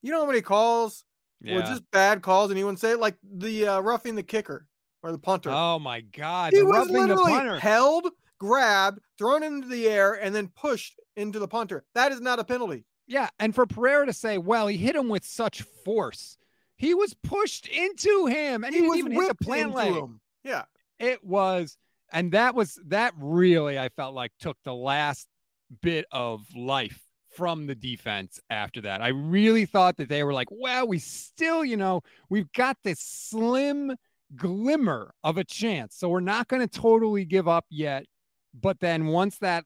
you 0.03 0.11
know 0.11 0.19
how 0.19 0.27
many 0.27 0.41
calls 0.41 1.03
yeah. 1.41 1.55
were 1.55 1.61
just 1.63 1.81
bad 1.89 2.21
calls, 2.21 2.51
and 2.51 2.59
you 2.59 2.65
wouldn't 2.65 2.79
say 2.79 2.91
it 2.91 2.99
like 2.99 3.15
the 3.23 3.65
uh, 3.65 3.79
roughing 3.79 4.13
the 4.13 4.21
kicker 4.21 4.67
or 5.01 5.11
the 5.11 5.17
punter. 5.17 5.49
Oh 5.49 5.79
my 5.79 6.01
god, 6.01 6.53
he 6.53 6.61
was 6.61 6.91
literally 6.91 7.59
held, 7.59 8.07
grabbed, 8.39 8.99
thrown 9.17 9.41
into 9.41 9.67
the 9.67 9.87
air, 9.87 10.13
and 10.13 10.35
then 10.35 10.47
pushed 10.49 10.99
into 11.17 11.39
the 11.39 11.47
punter. 11.47 11.85
That 11.95 12.11
is 12.11 12.21
not 12.21 12.37
a 12.37 12.43
penalty. 12.43 12.85
Yeah, 13.07 13.29
and 13.39 13.55
for 13.55 13.65
Pereira 13.65 14.05
to 14.05 14.13
say, 14.13 14.37
"Well, 14.37 14.67
he 14.67 14.77
hit 14.77 14.95
him 14.95 15.09
with 15.09 15.25
such 15.25 15.63
force," 15.83 16.37
he 16.77 16.93
was 16.93 17.15
pushed 17.23 17.67
into 17.67 18.27
him, 18.27 18.63
and 18.63 18.75
he, 18.75 18.81
he 18.81 18.85
didn't 18.85 18.99
even 18.99 19.11
hit 19.13 19.27
the 19.27 19.43
plant 19.43 19.73
leg. 19.73 19.95
Him. 19.95 20.21
Yeah, 20.43 20.65
it 20.99 21.23
was, 21.23 21.79
and 22.11 22.31
that 22.33 22.53
was 22.53 22.79
that 22.89 23.15
really 23.17 23.79
I 23.79 23.89
felt 23.89 24.13
like 24.13 24.33
took 24.39 24.57
the 24.63 24.75
last 24.75 25.27
bit 25.81 26.05
of 26.11 26.41
life 26.55 26.99
from 27.35 27.65
the 27.65 27.75
defense 27.75 28.39
after 28.49 28.81
that. 28.81 29.01
I 29.01 29.09
really 29.09 29.65
thought 29.65 29.97
that 29.97 30.09
they 30.09 30.23
were 30.23 30.33
like, 30.33 30.49
well, 30.51 30.87
we 30.87 30.99
still, 30.99 31.65
you 31.65 31.77
know, 31.77 32.01
we've 32.29 32.51
got 32.53 32.77
this 32.83 32.99
slim 32.99 33.95
glimmer 34.35 35.13
of 35.23 35.37
a 35.37 35.43
chance. 35.43 35.95
So 35.95 36.09
we're 36.09 36.19
not 36.19 36.47
going 36.47 36.61
to 36.61 36.67
totally 36.67 37.25
give 37.25 37.47
up 37.47 37.65
yet. 37.69 38.05
But 38.59 38.79
then 38.79 39.07
once 39.07 39.37
that 39.39 39.65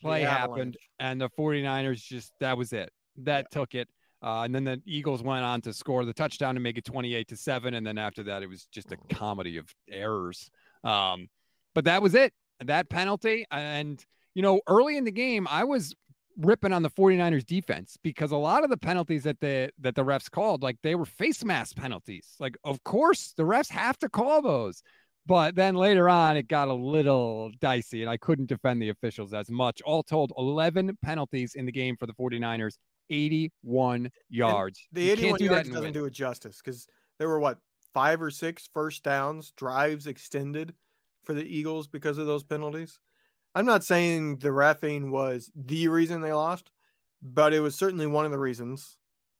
play 0.00 0.22
happened 0.22 0.76
and 0.98 1.20
the 1.20 1.30
49ers 1.30 2.02
just, 2.02 2.32
that 2.40 2.58
was 2.58 2.72
it. 2.72 2.90
That 3.18 3.46
yeah. 3.50 3.58
took 3.58 3.74
it. 3.74 3.88
Uh, 4.22 4.42
and 4.42 4.54
then 4.54 4.64
the 4.64 4.80
Eagles 4.86 5.22
went 5.22 5.44
on 5.44 5.60
to 5.60 5.72
score 5.72 6.04
the 6.04 6.14
touchdown 6.14 6.54
to 6.54 6.60
make 6.60 6.78
it 6.78 6.84
28 6.84 7.28
to 7.28 7.36
7. 7.36 7.74
And 7.74 7.86
then 7.86 7.98
after 7.98 8.22
that, 8.24 8.42
it 8.42 8.48
was 8.48 8.66
just 8.72 8.90
a 8.90 8.96
comedy 9.14 9.58
of 9.58 9.68
errors. 9.90 10.50
Um, 10.82 11.28
but 11.74 11.84
that 11.84 12.02
was 12.02 12.14
it. 12.14 12.32
That 12.64 12.88
penalty. 12.88 13.46
And, 13.50 14.04
you 14.34 14.42
know, 14.42 14.60
early 14.66 14.96
in 14.96 15.04
the 15.04 15.12
game, 15.12 15.46
I 15.50 15.64
was 15.64 15.94
ripping 16.38 16.72
on 16.72 16.82
the 16.82 16.90
49ers 16.90 17.46
defense 17.46 17.96
because 18.02 18.32
a 18.32 18.36
lot 18.36 18.64
of 18.64 18.70
the 18.70 18.76
penalties 18.76 19.22
that 19.22 19.40
the 19.40 19.70
that 19.78 19.94
the 19.94 20.04
refs 20.04 20.30
called 20.30 20.62
like 20.62 20.76
they 20.82 20.94
were 20.94 21.04
face 21.04 21.44
mask 21.44 21.76
penalties. 21.76 22.34
Like 22.40 22.56
of 22.64 22.82
course 22.84 23.34
the 23.36 23.44
refs 23.44 23.70
have 23.70 23.98
to 23.98 24.08
call 24.08 24.42
those. 24.42 24.82
But 25.26 25.54
then 25.54 25.74
later 25.74 26.08
on 26.08 26.36
it 26.36 26.48
got 26.48 26.68
a 26.68 26.74
little 26.74 27.50
dicey 27.60 28.02
and 28.02 28.10
i 28.10 28.16
couldn't 28.16 28.46
defend 28.48 28.82
the 28.82 28.88
officials 28.90 29.32
as 29.32 29.50
much. 29.50 29.80
All 29.82 30.02
told 30.02 30.32
11 30.36 30.98
penalties 31.02 31.54
in 31.54 31.66
the 31.66 31.72
game 31.72 31.96
for 31.96 32.06
the 32.06 32.14
49ers 32.14 32.76
81 33.10 34.10
yards. 34.28 34.80
and 34.90 35.04
the 35.04 35.10
81 35.10 35.38
do 35.38 35.44
yards 35.44 35.68
doesn't 35.68 35.92
do 35.92 36.04
it 36.06 36.12
justice 36.12 36.60
because 36.64 36.86
there 37.18 37.28
were 37.28 37.38
what 37.38 37.58
five 37.92 38.20
or 38.20 38.30
six 38.30 38.68
first 38.74 39.04
downs 39.04 39.52
drives 39.56 40.06
extended 40.06 40.74
for 41.22 41.32
the 41.32 41.44
eagles 41.44 41.86
because 41.86 42.18
of 42.18 42.26
those 42.26 42.42
penalties 42.42 42.98
I'm 43.54 43.66
not 43.66 43.84
saying 43.84 44.38
the 44.38 44.48
refing 44.48 45.10
was 45.10 45.50
the 45.54 45.88
reason 45.88 46.20
they 46.20 46.32
lost, 46.32 46.70
but 47.22 47.52
it 47.52 47.60
was 47.60 47.76
certainly 47.76 48.06
one 48.06 48.24
of 48.24 48.32
the 48.32 48.38
reasons. 48.38 48.96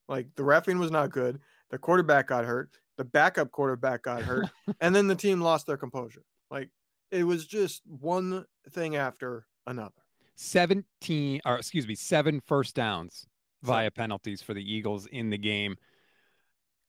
Like 0.09 0.29
the 0.37 0.43
refing 0.43 0.79
was 0.79 0.91
not 0.91 1.11
good. 1.11 1.41
The 1.71 1.79
quarterback 1.79 2.29
got 2.29 2.45
hurt. 2.45 2.71
The 2.97 3.05
backup 3.05 3.51
quarterback 3.51 4.03
got 4.03 4.23
hurt, 4.23 4.49
and 4.81 4.95
then 4.95 5.09
the 5.09 5.17
team 5.17 5.41
lost 5.41 5.67
their 5.67 5.77
composure. 5.77 6.23
Like 6.51 6.71
it 7.11 7.25
was 7.25 7.47
just 7.47 7.83
one 7.87 8.45
thing 8.71 8.97
after 8.97 9.47
another. 9.67 9.93
17 10.37 11.41
or 11.45 11.57
excuse 11.57 11.87
me, 11.87 11.95
seven 11.95 12.41
first 12.47 12.75
downs 12.75 13.27
via 13.63 13.91
penalties 13.91 14.43
for 14.43 14.55
the 14.55 14.63
Eagles 14.63 15.07
in 15.07 15.31
the 15.31 15.39
game. 15.39 15.77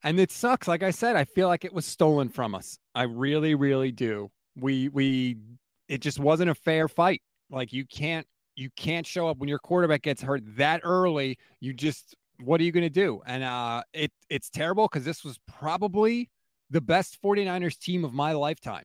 And 0.03 0.19
it 0.19 0.31
sucks. 0.31 0.67
Like 0.67 0.83
I 0.83 0.91
said, 0.91 1.15
I 1.15 1.25
feel 1.25 1.47
like 1.47 1.65
it 1.65 1.73
was 1.73 1.85
stolen 1.85 2.29
from 2.29 2.53
us. 2.53 2.77
I 2.93 3.03
really, 3.03 3.55
really 3.55 3.91
do. 3.91 4.29
We 4.55 4.89
we 4.89 5.37
it 5.87 6.01
just 6.01 6.19
wasn't 6.19 6.49
a 6.49 6.55
fair 6.55 6.87
fight. 6.87 7.21
Like 7.49 7.73
you 7.73 7.85
can't 7.85 8.25
you 8.55 8.69
can't 8.75 9.05
show 9.05 9.27
up 9.27 9.37
when 9.37 9.49
your 9.49 9.59
quarterback 9.59 10.01
gets 10.01 10.21
hurt 10.21 10.41
that 10.57 10.81
early. 10.83 11.37
You 11.59 11.73
just 11.73 12.15
what 12.43 12.59
are 12.59 12.63
you 12.63 12.71
going 12.71 12.83
to 12.83 12.89
do? 12.89 13.21
And 13.25 13.43
uh 13.43 13.83
it 13.93 14.11
it's 14.29 14.49
terrible 14.49 14.87
cuz 14.87 15.05
this 15.05 15.23
was 15.23 15.37
probably 15.47 16.29
the 16.69 16.81
best 16.81 17.21
49ers 17.21 17.77
team 17.77 18.03
of 18.03 18.13
my 18.13 18.33
lifetime. 18.33 18.83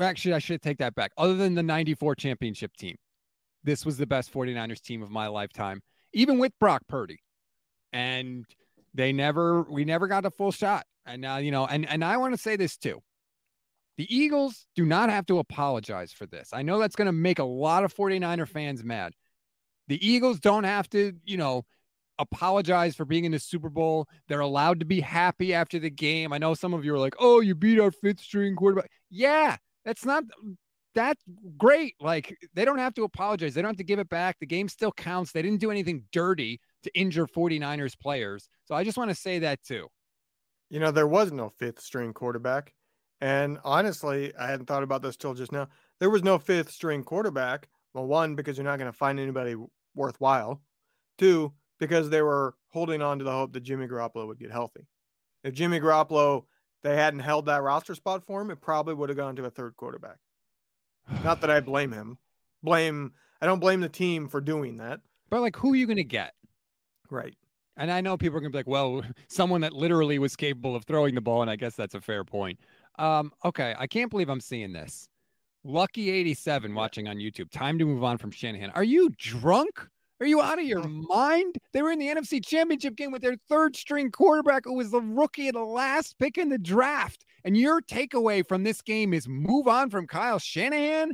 Actually, 0.00 0.34
I 0.34 0.38
should 0.38 0.62
take 0.62 0.78
that 0.78 0.94
back. 0.94 1.12
Other 1.18 1.36
than 1.36 1.54
the 1.54 1.62
94 1.62 2.14
championship 2.14 2.74
team. 2.76 2.96
This 3.62 3.84
was 3.84 3.98
the 3.98 4.06
best 4.06 4.32
49ers 4.32 4.80
team 4.80 5.02
of 5.02 5.10
my 5.10 5.26
lifetime, 5.26 5.82
even 6.14 6.38
with 6.38 6.52
Brock 6.58 6.80
Purdy. 6.88 7.18
And 7.92 8.46
they 8.94 9.12
never 9.12 9.62
we 9.62 9.84
never 9.84 10.08
got 10.08 10.24
a 10.24 10.30
full 10.30 10.52
shot. 10.52 10.86
And 11.04 11.20
now, 11.20 11.36
you 11.36 11.50
know, 11.50 11.66
and 11.66 11.86
and 11.88 12.04
I 12.04 12.16
want 12.16 12.34
to 12.34 12.40
say 12.40 12.56
this 12.56 12.76
too. 12.76 13.02
The 14.00 14.16
Eagles 14.16 14.64
do 14.74 14.86
not 14.86 15.10
have 15.10 15.26
to 15.26 15.40
apologize 15.40 16.10
for 16.10 16.24
this. 16.24 16.54
I 16.54 16.62
know 16.62 16.78
that's 16.78 16.96
going 16.96 17.04
to 17.04 17.12
make 17.12 17.38
a 17.38 17.44
lot 17.44 17.84
of 17.84 17.94
49er 17.94 18.48
fans 18.48 18.82
mad. 18.82 19.12
The 19.88 20.08
Eagles 20.08 20.40
don't 20.40 20.64
have 20.64 20.88
to, 20.90 21.12
you 21.26 21.36
know, 21.36 21.66
apologize 22.18 22.96
for 22.96 23.04
being 23.04 23.26
in 23.26 23.32
the 23.32 23.38
Super 23.38 23.68
Bowl. 23.68 24.08
They're 24.26 24.40
allowed 24.40 24.80
to 24.80 24.86
be 24.86 25.00
happy 25.00 25.52
after 25.52 25.78
the 25.78 25.90
game. 25.90 26.32
I 26.32 26.38
know 26.38 26.54
some 26.54 26.72
of 26.72 26.82
you 26.82 26.94
are 26.94 26.98
like, 26.98 27.14
"Oh, 27.18 27.40
you 27.40 27.54
beat 27.54 27.78
our 27.78 27.90
fifth 27.90 28.20
string 28.20 28.56
quarterback." 28.56 28.90
Yeah, 29.10 29.58
that's 29.84 30.06
not 30.06 30.24
that's 30.94 31.22
great. 31.58 31.94
Like 32.00 32.38
they 32.54 32.64
don't 32.64 32.78
have 32.78 32.94
to 32.94 33.04
apologize. 33.04 33.52
They 33.52 33.60
don't 33.60 33.72
have 33.72 33.76
to 33.76 33.84
give 33.84 33.98
it 33.98 34.08
back. 34.08 34.38
The 34.40 34.46
game 34.46 34.70
still 34.70 34.92
counts. 34.92 35.32
They 35.32 35.42
didn't 35.42 35.60
do 35.60 35.70
anything 35.70 36.04
dirty 36.10 36.62
to 36.84 36.98
injure 36.98 37.26
49ers 37.26 38.00
players. 38.00 38.48
So 38.64 38.74
I 38.74 38.82
just 38.82 38.96
want 38.96 39.10
to 39.10 39.14
say 39.14 39.40
that 39.40 39.62
too. 39.62 39.88
You 40.70 40.80
know, 40.80 40.90
there 40.90 41.06
was 41.06 41.32
no 41.32 41.50
fifth 41.50 41.82
string 41.82 42.14
quarterback. 42.14 42.72
And 43.20 43.58
honestly, 43.64 44.32
I 44.36 44.46
hadn't 44.46 44.66
thought 44.66 44.82
about 44.82 45.02
this 45.02 45.16
till 45.16 45.34
just 45.34 45.52
now. 45.52 45.68
There 45.98 46.10
was 46.10 46.22
no 46.22 46.38
fifth 46.38 46.70
string 46.70 47.04
quarterback. 47.04 47.68
Well, 47.92 48.06
one, 48.06 48.34
because 48.34 48.56
you're 48.56 48.64
not 48.64 48.78
going 48.78 48.90
to 48.90 48.96
find 48.96 49.20
anybody 49.20 49.56
worthwhile. 49.94 50.62
Two, 51.18 51.52
because 51.78 52.08
they 52.08 52.22
were 52.22 52.54
holding 52.68 53.02
on 53.02 53.18
to 53.18 53.24
the 53.24 53.32
hope 53.32 53.52
that 53.52 53.60
Jimmy 53.60 53.86
Garoppolo 53.86 54.26
would 54.26 54.38
get 54.38 54.50
healthy. 54.50 54.86
If 55.44 55.54
Jimmy 55.54 55.80
Garoppolo, 55.80 56.44
they 56.82 56.96
hadn't 56.96 57.20
held 57.20 57.46
that 57.46 57.62
roster 57.62 57.94
spot 57.94 58.24
for 58.24 58.40
him, 58.40 58.50
it 58.50 58.60
probably 58.60 58.94
would 58.94 59.10
have 59.10 59.18
gone 59.18 59.36
to 59.36 59.44
a 59.44 59.50
third 59.50 59.76
quarterback. 59.76 60.16
Not 61.24 61.40
that 61.42 61.50
I 61.50 61.60
blame 61.60 61.92
him. 61.92 62.18
Blame 62.62 63.12
I 63.42 63.46
don't 63.46 63.58
blame 63.58 63.80
the 63.80 63.88
team 63.88 64.28
for 64.28 64.40
doing 64.40 64.76
that. 64.78 65.00
But 65.30 65.40
like 65.40 65.56
who 65.56 65.72
are 65.72 65.76
you 65.76 65.86
going 65.86 65.96
to 65.96 66.04
get? 66.04 66.34
Right. 67.10 67.34
And 67.76 67.90
I 67.90 68.02
know 68.02 68.18
people 68.18 68.36
are 68.36 68.40
going 68.40 68.52
to 68.52 68.56
be 68.56 68.58
like, 68.58 68.66
well, 68.66 69.02
someone 69.28 69.62
that 69.62 69.72
literally 69.72 70.18
was 70.18 70.36
capable 70.36 70.76
of 70.76 70.84
throwing 70.84 71.14
the 71.14 71.20
ball 71.20 71.42
and 71.42 71.50
I 71.50 71.56
guess 71.56 71.74
that's 71.74 71.94
a 71.94 72.00
fair 72.00 72.24
point. 72.24 72.60
Um 73.00 73.32
okay, 73.44 73.74
I 73.78 73.86
can't 73.86 74.10
believe 74.10 74.28
I'm 74.28 74.40
seeing 74.40 74.72
this. 74.72 75.08
Lucky 75.64 76.10
87 76.10 76.74
watching 76.74 77.08
on 77.08 77.16
YouTube. 77.16 77.50
Time 77.50 77.78
to 77.78 77.84
move 77.84 78.04
on 78.04 78.18
from 78.18 78.30
Shanahan. 78.30 78.70
Are 78.70 78.84
you 78.84 79.10
drunk? 79.16 79.86
Are 80.20 80.26
you 80.26 80.40
out 80.40 80.58
of 80.58 80.64
your 80.64 80.82
mind? 80.86 81.56
They 81.72 81.82
were 81.82 81.90
in 81.90 81.98
the 81.98 82.08
NFC 82.08 82.44
Championship 82.44 82.96
game 82.96 83.10
with 83.10 83.22
their 83.22 83.36
third 83.48 83.74
string 83.74 84.10
quarterback 84.10 84.64
who 84.64 84.74
was 84.74 84.90
the 84.90 85.00
rookie 85.00 85.48
of 85.48 85.54
the 85.54 85.64
last 85.64 86.18
pick 86.18 86.38
in 86.38 86.50
the 86.50 86.58
draft. 86.58 87.24
And 87.44 87.56
your 87.56 87.80
takeaway 87.80 88.46
from 88.46 88.64
this 88.64 88.82
game 88.82 89.14
is 89.14 89.26
move 89.26 89.66
on 89.66 89.88
from 89.88 90.06
Kyle 90.06 90.38
Shanahan? 90.38 91.12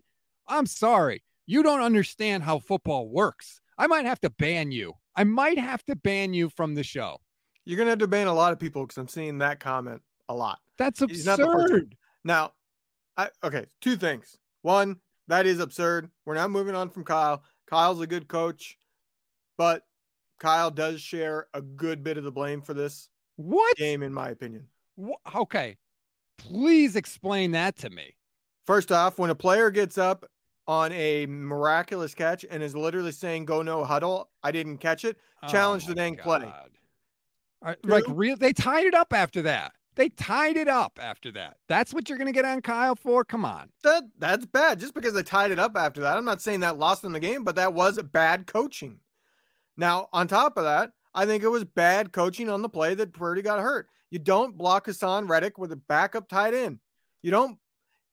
I'm 0.49 0.67
sorry. 0.67 1.23
You 1.47 1.63
don't 1.63 1.83
understand 1.83 2.43
how 2.43 2.59
football 2.59 3.09
works. 3.09 3.61
I 3.79 3.87
might 3.87 4.07
have 4.07 4.21
to 4.23 4.31
ban 4.31 4.73
you. 4.73 4.95
I 5.15 5.25
might 5.25 5.59
have 5.59 5.85
to 5.85 5.95
ban 5.95 6.35
you 6.35 6.51
from 6.51 6.75
the 6.75 6.83
show. 6.83 7.19
You're 7.65 7.77
going 7.77 7.87
to 7.87 7.91
have 7.91 7.99
to 8.01 8.09
ban 8.09 8.27
a 8.27 8.35
lot 8.35 8.53
of 8.53 8.59
people 8.59 8.83
because 8.83 8.99
I'm 8.99 9.09
seeing 9.09 9.39
that 9.39 9.61
comment 9.61 10.03
a 10.29 10.35
lot. 10.35 10.59
That's 10.79 11.03
absurd. 11.03 11.97
Now, 12.25 12.53
I, 13.17 13.31
okay, 13.43 13.67
two 13.81 13.97
things. 13.97 14.37
One, 14.63 15.01
that 15.29 15.47
is 15.47 15.61
absurd. 15.61 16.11
We're 16.25 16.35
not 16.35 16.51
moving 16.51 16.75
on 16.75 16.91
from 16.91 17.05
Kyle. 17.05 17.43
Kyle's 17.67 18.01
a 18.01 18.07
good 18.07 18.29
coach. 18.29 18.79
But 19.57 19.85
Kyle 20.39 20.71
does 20.71 21.01
share 21.01 21.47
a 21.55 21.63
good 21.63 22.05
bit 22.05 22.19
of 22.19 22.25
the 22.25 22.33
blame 22.33 22.61
for 22.61 22.75
this 22.75 23.09
what 23.37 23.77
game, 23.77 24.03
in 24.03 24.13
my 24.13 24.29
opinion. 24.29 24.67
Okay, 25.35 25.77
please 26.39 26.97
explain 26.97 27.53
that 27.53 27.77
to 27.79 27.91
me. 27.91 28.15
First 28.67 28.93
off, 28.93 29.19
when 29.19 29.31
a 29.31 29.35
player 29.35 29.71
gets 29.71 29.97
up 29.97 30.27
on 30.67 30.91
a 30.93 31.27
miraculous 31.27 32.15
catch 32.15 32.45
and 32.51 32.63
is 32.63 32.75
literally 32.75 33.13
saying 33.13 33.45
"Go 33.47 33.63
no 33.63 33.85
huddle," 33.85 34.31
I 34.43 34.53
didn't 34.53 34.79
catch 34.79 35.05
it. 35.05 35.17
Oh 35.43 35.49
Challenge 35.49 35.85
oh 35.87 35.89
the 35.89 35.95
dang 35.95 36.15
God. 36.17 36.25
play. 36.25 36.53
Right, 37.63 37.85
like 37.85 38.05
real, 38.09 38.37
they 38.37 38.53
tied 38.53 38.85
it 38.85 38.95
up 38.95 39.13
after 39.13 39.43
that. 39.43 39.73
They 39.97 40.11
tied 40.11 40.59
it 40.59 40.69
up 40.69 40.99
after 41.03 41.33
that. 41.33 41.57
That's 41.69 41.95
what 41.95 42.09
you're 42.09 42.19
going 42.19 42.27
to 42.27 42.33
get 42.33 42.45
on 42.45 42.61
Kyle 42.61 42.95
for. 42.95 43.25
Come 43.25 43.47
on. 43.47 43.71
That 43.83 44.05
that's 44.19 44.45
bad. 44.45 44.79
Just 44.79 44.95
because 44.95 45.15
they 45.15 45.23
tied 45.23 45.51
it 45.51 45.59
up 45.59 45.77
after 45.77 46.03
that, 46.03 46.19
I'm 46.19 46.25
not 46.25 46.43
saying 46.43 46.61
that 46.61 46.79
lost 46.79 47.03
them 47.03 47.13
the 47.13 47.21
game, 47.21 47.45
but 47.45 47.57
that 47.57 47.73
was 47.73 48.01
bad 48.03 48.47
coaching. 48.47 49.01
Now, 49.77 50.09
on 50.13 50.29
top 50.29 50.59
of 50.59 50.65
that, 50.65 50.93
I 51.15 51.25
think 51.25 51.43
it 51.43 51.49
was 51.49 51.65
bad 51.65 52.13
coaching 52.13 52.51
on 52.51 52.61
the 52.61 52.69
play 52.69 52.95
that 52.95 53.15
Purdy 53.15 53.41
got 53.41 53.59
hurt. 53.59 53.89
You 54.11 54.19
don't 54.19 54.57
block 54.57 54.87
Haason 54.87 55.29
Reddick 55.29 55.57
with 55.59 55.73
a 55.73 55.77
backup 55.77 56.29
tight 56.29 56.55
end. 56.55 56.79
You 57.23 57.31
don't. 57.31 57.59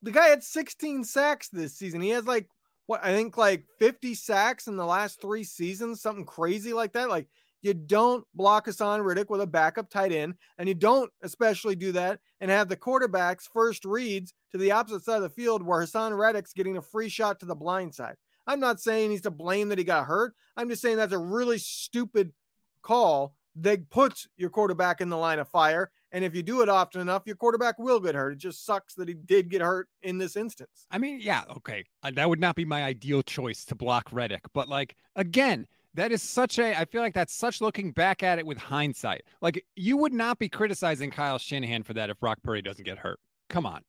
The 0.02 0.12
guy 0.12 0.28
had 0.28 0.44
16 0.44 1.04
sacks 1.04 1.50
this 1.50 1.76
season. 1.76 2.02
He 2.02 2.10
has 2.10 2.26
like 2.26 2.48
what 2.86 3.04
I 3.04 3.14
think 3.14 3.38
like 3.38 3.66
50 3.80 4.16
sacks 4.16 4.68
in 4.68 4.78
the 4.78 4.86
last 4.86 5.22
three 5.22 5.44
seasons, 5.44 6.02
something 6.02 6.26
crazy 6.26 6.72
like 6.72 6.94
that. 6.94 7.10
Like 7.10 7.28
you 7.64 7.74
don't 7.74 8.26
block 8.36 8.68
Haason 8.68 9.04
Reddick 9.04 9.30
with 9.30 9.42
a 9.42 9.48
backup 9.48 9.90
tight 9.90 10.12
end, 10.12 10.36
and 10.58 10.68
you 10.68 10.76
don't 10.76 11.10
especially 11.24 11.76
do 11.76 11.92
that 11.94 12.20
and 12.40 12.52
have 12.52 12.70
the 12.70 12.76
quarterback's 12.76 13.48
first 13.52 13.86
reads 13.86 14.34
to 14.52 14.58
the 14.58 14.72
opposite 14.72 15.04
side 15.04 15.18
of 15.18 15.24
the 15.24 15.30
field 15.30 15.64
where 15.64 15.82
Haason 15.82 16.18
Reddick's 16.18 16.54
getting 16.54 16.78
a 16.78 16.82
free 16.82 17.10
shot 17.10 17.40
to 17.40 17.46
the 17.46 17.56
blind 17.56 17.96
side. 17.96 18.16
I'm 18.46 18.60
not 18.60 18.82
saying 18.82 19.12
he's 19.12 19.22
to 19.22 19.32
blame 19.32 19.70
that 19.70 19.78
he 19.78 19.84
got 19.84 20.06
hurt. 20.06 20.36
I'm 20.58 20.70
just 20.70 20.82
saying 20.82 20.98
that's 20.98 21.14
a 21.14 21.18
really 21.18 21.58
stupid 21.58 22.34
call 22.82 23.34
that 23.56 23.90
puts 23.90 24.28
your 24.36 24.50
quarterback 24.50 25.00
in 25.00 25.10
the 25.10 25.18
line 25.18 25.40
of 25.40 25.48
fire. 25.48 25.92
And 26.12 26.24
if 26.24 26.36
you 26.36 26.44
do 26.44 26.62
it 26.62 26.70
often 26.70 27.02
enough, 27.02 27.24
your 27.26 27.36
quarterback 27.36 27.80
will 27.80 28.00
get 28.00 28.16
hurt. 28.16 28.34
It 28.34 28.40
just 28.40 28.66
sucks 28.66 28.94
that 28.96 29.08
he 29.08 29.14
did 29.14 29.50
get 29.50 29.62
hurt 29.62 29.88
in 30.02 30.18
this 30.18 30.36
instance. 30.36 30.86
I 30.92 30.98
mean, 30.98 31.20
yeah, 31.22 31.44
okay. 31.58 31.86
Uh, 32.04 32.12
that 32.16 32.30
would 32.30 32.40
not 32.40 32.56
be 32.56 32.66
my 32.66 32.84
ideal 32.84 33.24
choice 33.24 33.64
to 33.66 33.76
block 33.76 34.10
Reddick. 34.12 34.44
But 34.54 34.68
like, 34.68 34.96
again, 35.16 35.68
that 35.96 36.12
is 36.12 36.24
such 36.24 36.60
a, 36.60 36.78
I 36.78 36.86
feel 36.86 37.02
like 37.02 37.14
that's 37.14 37.36
such 37.36 37.62
looking 37.62 37.92
back 37.92 38.24
at 38.24 38.40
it 38.40 38.46
with 38.46 38.58
hindsight. 38.58 39.24
Like, 39.42 39.66
you 39.76 39.98
would 39.98 40.14
not 40.14 40.40
be 40.40 40.50
criticizing 40.50 41.12
Kyle 41.12 41.38
Shanahan 41.38 41.84
for 41.84 41.94
that 41.94 42.10
if 42.10 42.20
Brock 42.20 42.40
Purdy 42.44 42.62
doesn't 42.62 42.86
get 42.86 42.98
hurt. 42.98 43.20
Come 43.50 43.66
on. 43.66 43.82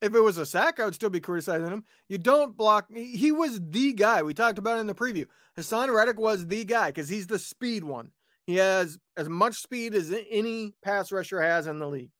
If 0.00 0.14
it 0.14 0.20
was 0.20 0.38
a 0.38 0.46
sack, 0.46 0.78
I 0.78 0.84
would 0.84 0.94
still 0.94 1.10
be 1.10 1.20
criticizing 1.20 1.68
him. 1.68 1.84
You 2.08 2.18
don't 2.18 2.56
block. 2.56 2.86
He 2.94 3.32
was 3.32 3.60
the 3.60 3.92
guy. 3.92 4.22
We 4.22 4.32
talked 4.32 4.58
about 4.58 4.78
in 4.78 4.86
the 4.86 4.94
preview. 4.94 5.26
Haason 5.58 5.92
Reddick 5.92 6.20
was 6.20 6.46
the 6.46 6.64
guy 6.64 6.90
because 6.90 7.08
he's 7.08 7.26
the 7.26 7.38
speed 7.38 7.82
one. 7.82 8.12
He 8.46 8.56
has 8.56 8.98
as 9.16 9.28
much 9.28 9.56
speed 9.56 9.94
as 9.94 10.14
any 10.30 10.74
pass 10.84 11.10
rusher 11.10 11.40
has 11.40 11.66
in 11.66 11.80
the 11.80 11.88
league. 11.88 12.10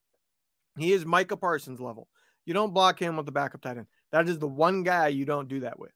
He 0.77 0.93
is 0.93 1.07
Micah 1.07 1.37
Parsons 1.37 1.81
level. 1.81 2.09
You 2.47 2.55
don't 2.55 2.75
block 2.75 3.01
him 3.01 3.17
with 3.17 3.27
the 3.27 3.33
backup 3.33 3.61
tight 3.61 3.77
end. 3.77 3.87
That 4.11 4.29
is 4.29 4.39
the 4.39 4.49
one 4.49 4.83
guy 4.83 5.09
you 5.09 5.25
don't 5.25 5.49
do 5.49 5.61
that 5.61 5.79
with. 5.79 5.93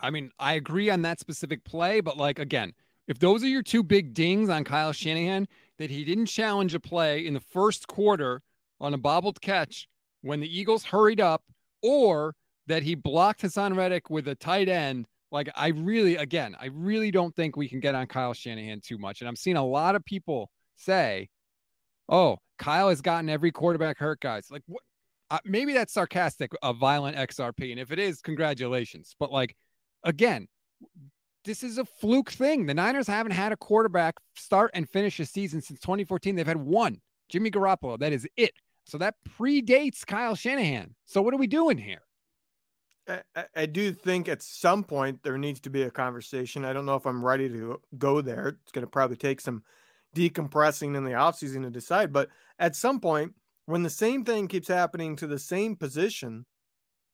I 0.00 0.10
mean, 0.10 0.30
I 0.38 0.54
agree 0.54 0.90
on 0.90 1.02
that 1.02 1.20
specific 1.20 1.64
play, 1.64 2.00
but 2.00 2.16
like 2.16 2.38
again, 2.38 2.72
if 3.06 3.18
those 3.18 3.42
are 3.42 3.48
your 3.48 3.62
two 3.62 3.82
big 3.82 4.14
dings 4.14 4.48
on 4.48 4.64
Kyle 4.64 4.92
Shanahan, 4.92 5.48
that 5.78 5.90
he 5.90 6.04
didn't 6.04 6.26
challenge 6.26 6.74
a 6.74 6.80
play 6.80 7.26
in 7.26 7.34
the 7.34 7.40
first 7.40 7.86
quarter 7.88 8.42
on 8.80 8.94
a 8.94 8.98
bobbled 8.98 9.40
catch 9.40 9.88
when 10.22 10.40
the 10.40 10.58
Eagles 10.58 10.84
hurried 10.84 11.20
up 11.20 11.42
or 11.82 12.34
that 12.66 12.82
he 12.82 12.94
blocked 12.94 13.42
Haason 13.42 13.76
Reddick 13.76 14.10
with 14.10 14.28
a 14.28 14.34
tight 14.34 14.68
end. 14.68 15.06
Like, 15.30 15.50
I 15.54 15.68
really, 15.68 16.16
again, 16.16 16.56
I 16.60 16.66
really 16.66 17.10
don't 17.10 17.34
think 17.34 17.56
we 17.56 17.68
can 17.68 17.80
get 17.80 17.94
on 17.94 18.06
Kyle 18.06 18.34
Shanahan 18.34 18.80
too 18.80 18.98
much. 18.98 19.20
And 19.20 19.28
I'm 19.28 19.36
seeing 19.36 19.56
a 19.56 19.64
lot 19.64 19.94
of 19.94 20.04
people 20.04 20.50
say, 20.76 21.28
oh, 22.08 22.38
Kyle 22.58 22.88
has 22.88 23.00
gotten 23.00 23.28
every 23.28 23.52
quarterback 23.52 23.98
hurt, 23.98 24.20
guys. 24.20 24.48
Like, 24.50 24.62
what? 24.66 24.82
Uh, 25.30 25.38
maybe 25.44 25.74
that's 25.74 25.92
sarcastic, 25.92 26.52
a 26.62 26.72
violent 26.72 27.16
XRP. 27.16 27.70
And 27.70 27.78
if 27.78 27.92
it 27.92 27.98
is, 27.98 28.22
congratulations. 28.22 29.14
But 29.18 29.30
like, 29.30 29.54
again, 30.04 30.48
this 31.44 31.62
is 31.62 31.78
a 31.78 31.84
fluke 31.84 32.30
thing. 32.30 32.66
The 32.66 32.74
Niners 32.74 33.06
haven't 33.06 33.32
had 33.32 33.52
a 33.52 33.56
quarterback 33.56 34.16
start 34.36 34.70
and 34.74 34.88
finish 34.88 35.18
a 35.20 35.26
season 35.26 35.60
since 35.62 35.80
2014. 35.80 36.34
They've 36.34 36.46
had 36.46 36.58
one, 36.58 37.00
Jimmy 37.28 37.50
Garoppolo. 37.50 37.98
That 37.98 38.12
is 38.12 38.28
it. 38.36 38.52
So 38.84 38.98
that 38.98 39.16
predates 39.38 40.06
Kyle 40.06 40.34
Shanahan. 40.34 40.94
So 41.06 41.22
what 41.22 41.34
are 41.34 41.38
we 41.38 41.46
doing 41.46 41.78
here? 41.78 42.02
I, 43.34 43.44
I, 43.56 43.66
do 43.66 43.92
think 43.92 44.28
at 44.28 44.42
some 44.42 44.84
point 44.84 45.22
there 45.22 45.38
needs 45.38 45.60
to 45.60 45.70
be 45.70 45.82
a 45.82 45.90
conversation. 45.90 46.66
I 46.66 46.74
don't 46.74 46.84
know 46.84 46.96
if 46.96 47.06
I'm 47.06 47.24
ready 47.24 47.48
to 47.48 47.80
go 47.96 48.20
there. 48.20 48.48
It's 48.48 48.72
going 48.72 48.84
to 48.84 48.90
probably 48.90 49.16
take 49.16 49.40
some 49.40 49.62
decompressing 50.14 50.94
in 50.94 51.04
the 51.04 51.12
offseason 51.12 51.62
to 51.62 51.70
decide. 51.70 52.12
But 52.12 52.28
at 52.58 52.76
some 52.76 53.00
point, 53.00 53.32
when 53.66 53.82
the 53.82 53.90
same 53.90 54.24
thing 54.24 54.48
keeps 54.48 54.68
happening 54.68 55.16
to 55.16 55.26
the 55.26 55.38
same 55.38 55.76
position, 55.76 56.44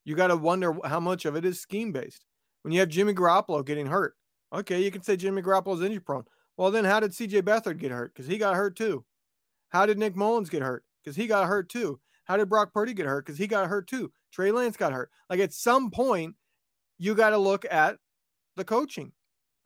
you 0.05 0.15
got 0.15 0.29
to 0.29 0.37
wonder 0.37 0.77
how 0.85 1.01
much 1.01 1.25
of 1.25 1.37
it 1.37 1.45
is 1.45 1.61
scheme 1.61 1.93
based. 1.93 2.25
When 2.65 2.73
you 2.73 2.81
have 2.81 2.89
Jimmy 2.89 3.15
Garoppolo 3.15 3.65
getting 3.65 3.87
hurt, 3.87 4.17
okay, 4.53 4.83
you 4.83 4.91
can 4.91 5.03
say 5.03 5.17
Jimmy 5.17 5.43
Garoppolo's 5.43 5.83
injury 5.83 6.01
prone. 6.01 6.25
Well, 6.57 6.71
then 6.71 6.85
how 6.85 6.99
did 6.99 7.13
CJ 7.13 7.43
Beathard 7.43 7.79
get 7.79 7.93
hurt? 7.93 8.15
Because 8.15 8.27
he 8.27 8.39
got 8.39 8.57
hurt 8.57 8.75
too. 8.77 9.05
How 9.69 9.87
did 9.87 9.99
Nick 9.99 10.17
Mullens 10.17 10.51
get 10.51 10.63
hurt? 10.63 10.85
because 11.05 11.17
he 11.17 11.27
got 11.27 11.47
hurt 11.47 11.69
too. 11.69 12.01
How 12.25 12.37
did 12.37 12.49
Brock 12.49 12.73
Purdy 12.73 12.95
get 12.95 13.07
hurt? 13.07 13.27
Because 13.27 13.39
he 13.39 13.47
got 13.47 13.69
hurt 13.69 13.87
too. 13.87 14.11
Trey 14.33 14.51
Lance 14.51 14.77
got 14.77 14.93
hurt. 14.93 15.11
Like 15.29 15.41
at 15.41 15.53
some 15.53 15.91
point, 15.91 16.35
you 16.99 17.15
got 17.15 17.31
to 17.31 17.39
look 17.39 17.67
at 17.71 17.97
the 18.57 18.65
coaching. 18.65 19.13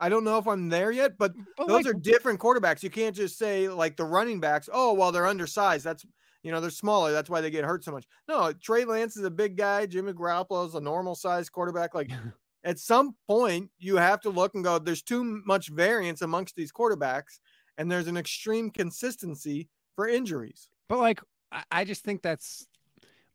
I 0.01 0.09
don't 0.09 0.25
know 0.25 0.39
if 0.39 0.47
I'm 0.47 0.69
there 0.69 0.91
yet, 0.91 1.19
but, 1.19 1.33
but 1.57 1.67
those 1.67 1.85
like, 1.85 1.95
are 1.95 1.99
different 1.99 2.41
quarterbacks. 2.41 2.83
You 2.83 2.91
can't 2.91 3.17
just 3.17 3.39
say 3.39 3.69
like 3.69 3.97
the 3.97 4.05
running 4.05 4.41
backs, 4.41 4.69
oh, 4.73 4.93
well, 4.93 5.13
they're 5.13 5.27
undersized. 5.27 5.85
That's 5.85 6.05
you 6.45 6.53
know, 6.53 6.61
they're 6.61 6.71
smaller. 6.71 7.11
That's 7.11 7.29
why 7.29 7.41
they 7.41 7.51
get 7.51 7.65
hurt 7.65 7.83
so 7.83 7.91
much. 7.91 8.07
No, 8.29 8.53
Trey 8.53 8.85
Lance 8.85 9.17
is 9.17 9.25
a 9.25 9.31
big 9.31 9.57
guy. 9.57 9.87
Jimmy 9.87 10.13
Garoppolo 10.13 10.67
is 10.69 10.77
a 10.77 10.81
normal 10.81 11.17
sized 11.17 11.51
quarterback. 11.51 11.95
Like 11.95 12.11
at 12.69 12.79
some 12.79 13.17
point, 13.27 13.71
you 13.79 13.97
have 13.97 14.21
to 14.21 14.29
look 14.29 14.55
and 14.55 14.63
go, 14.63 14.79
there's 14.79 15.03
too 15.03 15.41
much 15.47 15.71
variance 15.71 16.21
amongst 16.21 16.55
these 16.55 16.71
quarterbacks, 16.71 17.39
and 17.79 17.91
there's 17.91 18.09
an 18.09 18.19
extreme 18.19 18.71
consistency 18.71 19.71
for 19.97 20.07
injuries. 20.07 20.69
But 20.87 20.99
like, 20.99 21.23
I, 21.71 21.87
just 21.87 22.05
think 22.05 22.21
that's 22.21 22.67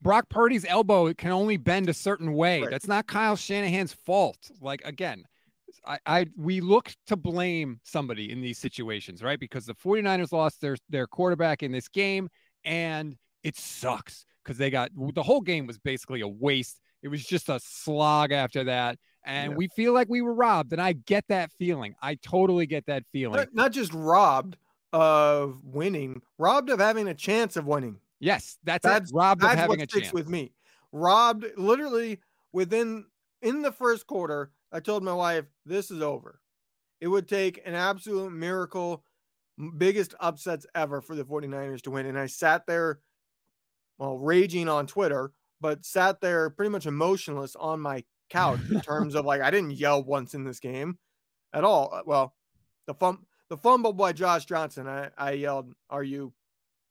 Brock 0.03 0.29
Purdy's 0.29 0.65
elbow 0.65 1.11
can 1.15 1.31
only 1.31 1.57
bend 1.57 1.89
a 1.89 1.95
certain 1.95 2.33
way. 2.33 2.61
Right. 2.61 2.69
That's 2.69 2.87
not 2.87 3.07
Kyle 3.07 3.35
Shanahan's 3.35 3.91
fault. 3.91 4.37
Like 4.61 4.85
again, 4.85 5.23
I, 5.83 5.97
I 6.05 6.25
we 6.37 6.61
look 6.61 6.93
to 7.07 7.15
blame 7.15 7.79
somebody 7.83 8.31
in 8.31 8.39
these 8.39 8.59
situations, 8.59 9.23
right? 9.23 9.39
Because 9.39 9.65
the 9.65 9.73
49ers 9.73 10.31
lost 10.31 10.61
their 10.61 10.77
their 10.89 11.07
quarterback 11.07 11.63
in 11.63 11.71
this 11.71 11.87
game 11.87 12.29
and 12.63 13.15
it 13.41 13.57
sucks 13.57 14.27
because 14.43 14.59
they 14.59 14.69
got 14.69 14.91
the 15.15 15.23
whole 15.23 15.41
game 15.41 15.65
was 15.65 15.79
basically 15.79 16.21
a 16.21 16.27
waste. 16.27 16.79
It 17.01 17.07
was 17.07 17.25
just 17.25 17.49
a 17.49 17.59
slog 17.63 18.31
after 18.31 18.65
that. 18.65 18.99
And 19.25 19.51
yeah. 19.51 19.57
we 19.57 19.67
feel 19.69 19.93
like 19.93 20.09
we 20.09 20.21
were 20.21 20.33
robbed. 20.33 20.73
And 20.73 20.81
I 20.81 20.93
get 20.93 21.25
that 21.29 21.51
feeling. 21.57 21.95
I 22.01 22.15
totally 22.15 22.65
get 22.65 22.85
that 22.87 23.03
feeling. 23.11 23.37
Not, 23.37 23.53
not 23.53 23.71
just 23.71 23.93
robbed 23.93 24.57
of 24.91 25.59
winning, 25.63 26.21
robbed 26.37 26.69
of 26.69 26.79
having 26.79 27.07
a 27.07 27.13
chance 27.13 27.55
of 27.55 27.65
winning. 27.65 27.97
Yes, 28.19 28.57
that's, 28.63 28.83
that's 28.83 29.11
it. 29.11 29.15
Robbed 29.15 29.41
that's 29.41 29.53
of 29.53 29.59
having 29.59 29.79
what 29.79 29.87
a 29.87 29.89
sticks 29.89 30.07
chance. 30.07 30.13
with 30.13 30.29
me. 30.29 30.53
Robbed 30.91 31.45
literally 31.57 32.19
within 32.51 33.05
in 33.41 33.61
the 33.61 33.71
first 33.71 34.07
quarter. 34.07 34.51
I 34.71 34.79
told 34.79 35.03
my 35.03 35.13
wife, 35.13 35.45
this 35.65 35.91
is 35.91 36.01
over. 36.01 36.39
It 36.99 37.07
would 37.07 37.27
take 37.27 37.61
an 37.65 37.75
absolute 37.75 38.31
miracle, 38.31 39.03
biggest 39.77 40.15
upsets 40.19 40.65
ever 40.73 41.01
for 41.01 41.15
the 41.15 41.25
49ers 41.25 41.81
to 41.81 41.91
win. 41.91 42.05
And 42.05 42.17
I 42.17 42.27
sat 42.27 42.65
there, 42.65 42.99
well, 43.97 44.17
raging 44.17 44.69
on 44.69 44.87
Twitter, 44.87 45.31
but 45.59 45.85
sat 45.85 46.21
there 46.21 46.49
pretty 46.49 46.69
much 46.69 46.85
emotionless 46.85 47.55
on 47.55 47.79
my 47.79 48.03
couch 48.33 48.59
in 48.69 48.81
terms 48.81 49.15
of 49.15 49.25
like, 49.25 49.41
I 49.41 49.51
didn't 49.51 49.71
yell 49.71 50.03
once 50.03 50.33
in 50.33 50.43
this 50.43 50.59
game 50.59 50.97
at 51.53 51.63
all. 51.63 51.89
Uh, 51.93 52.01
well, 52.05 52.33
the 52.87 52.93
fum- 52.93 53.25
the 53.49 53.57
fumble 53.57 53.93
by 53.93 54.11
Josh 54.11 54.45
Johnson, 54.45 54.87
I, 54.87 55.09
I 55.17 55.31
yelled, 55.31 55.73
Are 55.89 56.03
you 56.03 56.33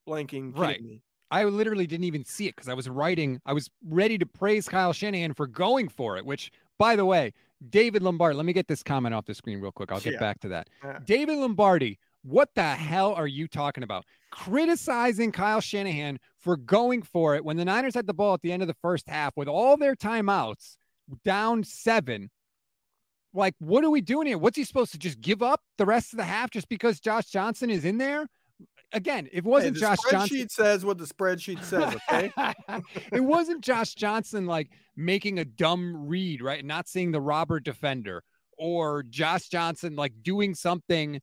blanking? 0.07 0.57
Right. 0.57 0.81
Me? 0.81 1.01
I 1.29 1.43
literally 1.45 1.87
didn't 1.87 2.05
even 2.05 2.23
see 2.25 2.47
it 2.47 2.55
because 2.55 2.69
I 2.69 2.73
was 2.73 2.87
writing. 2.87 3.41
I 3.45 3.53
was 3.53 3.69
ready 3.87 4.17
to 4.19 4.25
praise 4.25 4.69
Kyle 4.69 4.93
Shanahan 4.93 5.33
for 5.33 5.47
going 5.47 5.89
for 5.89 6.15
it, 6.17 6.25
which, 6.25 6.51
by 6.77 6.95
the 6.95 7.05
way, 7.05 7.33
David 7.69 8.03
Lombardi, 8.03 8.35
let 8.35 8.45
me 8.45 8.53
get 8.53 8.67
this 8.67 8.83
comment 8.83 9.15
off 9.15 9.25
the 9.25 9.33
screen 9.33 9.59
real 9.59 9.71
quick. 9.71 9.91
I'll 9.91 9.99
get 9.99 10.13
yeah. 10.13 10.19
back 10.19 10.39
to 10.41 10.47
that. 10.49 10.69
Yeah. 10.83 10.99
David 11.03 11.37
Lombardi, 11.39 11.97
what 12.23 12.49
the 12.55 12.63
hell 12.63 13.13
are 13.13 13.27
you 13.27 13.47
talking 13.47 13.83
about? 13.83 14.05
Criticizing 14.31 15.31
Kyle 15.31 15.59
Shanahan 15.59 16.19
for 16.39 16.55
going 16.55 17.01
for 17.01 17.35
it 17.35 17.43
when 17.43 17.57
the 17.57 17.65
Niners 17.65 17.95
had 17.95 18.05
the 18.05 18.13
ball 18.13 18.35
at 18.35 18.41
the 18.41 18.51
end 18.51 18.61
of 18.61 18.67
the 18.67 18.75
first 18.81 19.09
half 19.09 19.35
with 19.35 19.47
all 19.47 19.75
their 19.75 19.95
timeouts 19.95 20.77
down 21.23 21.63
seven. 21.63 22.29
Like, 23.33 23.55
what 23.59 23.83
are 23.83 23.89
we 23.89 24.01
doing 24.01 24.27
here? 24.27 24.37
What's 24.37 24.57
he 24.57 24.63
supposed 24.63 24.91
to 24.91 24.99
just 24.99 25.19
give 25.19 25.41
up 25.41 25.61
the 25.77 25.85
rest 25.85 26.13
of 26.13 26.17
the 26.17 26.23
half 26.23 26.51
just 26.51 26.69
because 26.69 26.99
Josh 26.99 27.25
Johnson 27.25 27.69
is 27.69 27.83
in 27.83 27.97
there? 27.97 28.27
again, 28.93 29.27
it 29.31 29.43
wasn't 29.43 29.75
hey, 29.75 29.81
Josh 29.81 29.97
Johnson. 30.09 30.37
Spreadsheet 30.37 30.51
says 30.51 30.85
what 30.85 30.97
the 30.97 31.05
spreadsheet 31.05 31.63
says. 31.63 31.95
Okay, 32.09 32.31
it 33.11 33.21
wasn't 33.21 33.63
Josh 33.63 33.95
Johnson 33.95 34.45
like 34.45 34.69
making 34.95 35.39
a 35.39 35.45
dumb 35.45 36.07
read, 36.07 36.41
right? 36.41 36.63
Not 36.63 36.87
seeing 36.87 37.11
the 37.11 37.21
robber 37.21 37.59
defender, 37.59 38.23
or 38.57 39.03
Josh 39.03 39.49
Johnson 39.49 39.95
like 39.95 40.13
doing 40.21 40.53
something 40.53 41.21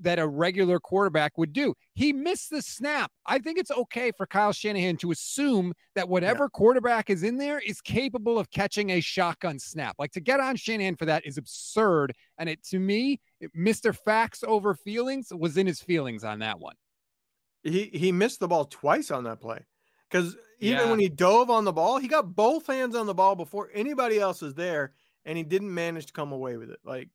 that 0.00 0.18
a 0.18 0.26
regular 0.26 0.78
quarterback 0.78 1.38
would 1.38 1.52
do. 1.52 1.74
He 1.94 2.12
missed 2.12 2.50
the 2.50 2.62
snap. 2.62 3.10
I 3.26 3.38
think 3.38 3.58
it's 3.58 3.70
okay 3.70 4.12
for 4.16 4.26
Kyle 4.26 4.52
Shanahan 4.52 4.96
to 4.98 5.10
assume 5.10 5.72
that 5.94 6.08
whatever 6.08 6.44
yeah. 6.44 6.48
quarterback 6.52 7.10
is 7.10 7.22
in 7.22 7.36
there 7.36 7.58
is 7.60 7.80
capable 7.80 8.38
of 8.38 8.50
catching 8.50 8.90
a 8.90 9.00
shotgun 9.00 9.58
snap. 9.58 9.96
Like 9.98 10.12
to 10.12 10.20
get 10.20 10.40
on 10.40 10.56
Shanahan 10.56 10.96
for 10.96 11.06
that 11.06 11.26
is 11.26 11.38
absurd. 11.38 12.14
And 12.38 12.48
it 12.48 12.62
to 12.64 12.78
me, 12.78 13.20
it, 13.40 13.50
Mr. 13.56 13.96
Facts 13.96 14.42
over 14.46 14.74
feelings 14.74 15.32
was 15.32 15.56
in 15.56 15.66
his 15.66 15.80
feelings 15.80 16.24
on 16.24 16.40
that 16.40 16.58
one. 16.58 16.74
He 17.62 17.90
he 17.92 18.12
missed 18.12 18.40
the 18.40 18.48
ball 18.48 18.66
twice 18.66 19.10
on 19.10 19.24
that 19.24 19.40
play. 19.40 19.60
Because 20.10 20.36
even 20.60 20.84
yeah. 20.84 20.90
when 20.90 21.00
he 21.00 21.08
dove 21.08 21.50
on 21.50 21.64
the 21.64 21.72
ball, 21.72 21.98
he 21.98 22.08
got 22.08 22.36
both 22.36 22.66
hands 22.66 22.94
on 22.94 23.06
the 23.06 23.14
ball 23.14 23.34
before 23.34 23.70
anybody 23.74 24.20
else 24.20 24.42
was 24.42 24.54
there, 24.54 24.92
and 25.24 25.36
he 25.36 25.42
didn't 25.42 25.72
manage 25.72 26.06
to 26.06 26.12
come 26.12 26.30
away 26.30 26.56
with 26.56 26.70
it. 26.70 26.78
Like, 26.84 27.08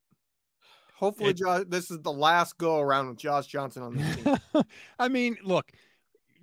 hopefully, 1.00 1.30
it, 1.30 1.38
Josh, 1.38 1.64
this 1.68 1.90
is 1.90 2.00
the 2.02 2.12
last 2.12 2.58
go 2.58 2.80
around 2.80 3.08
with 3.08 3.18
Josh 3.18 3.48
Johnson 3.48 3.84
on 3.84 3.96
this 3.96 4.16
team. 4.18 4.64
I 5.00 5.08
mean, 5.08 5.38
look, 5.44 5.72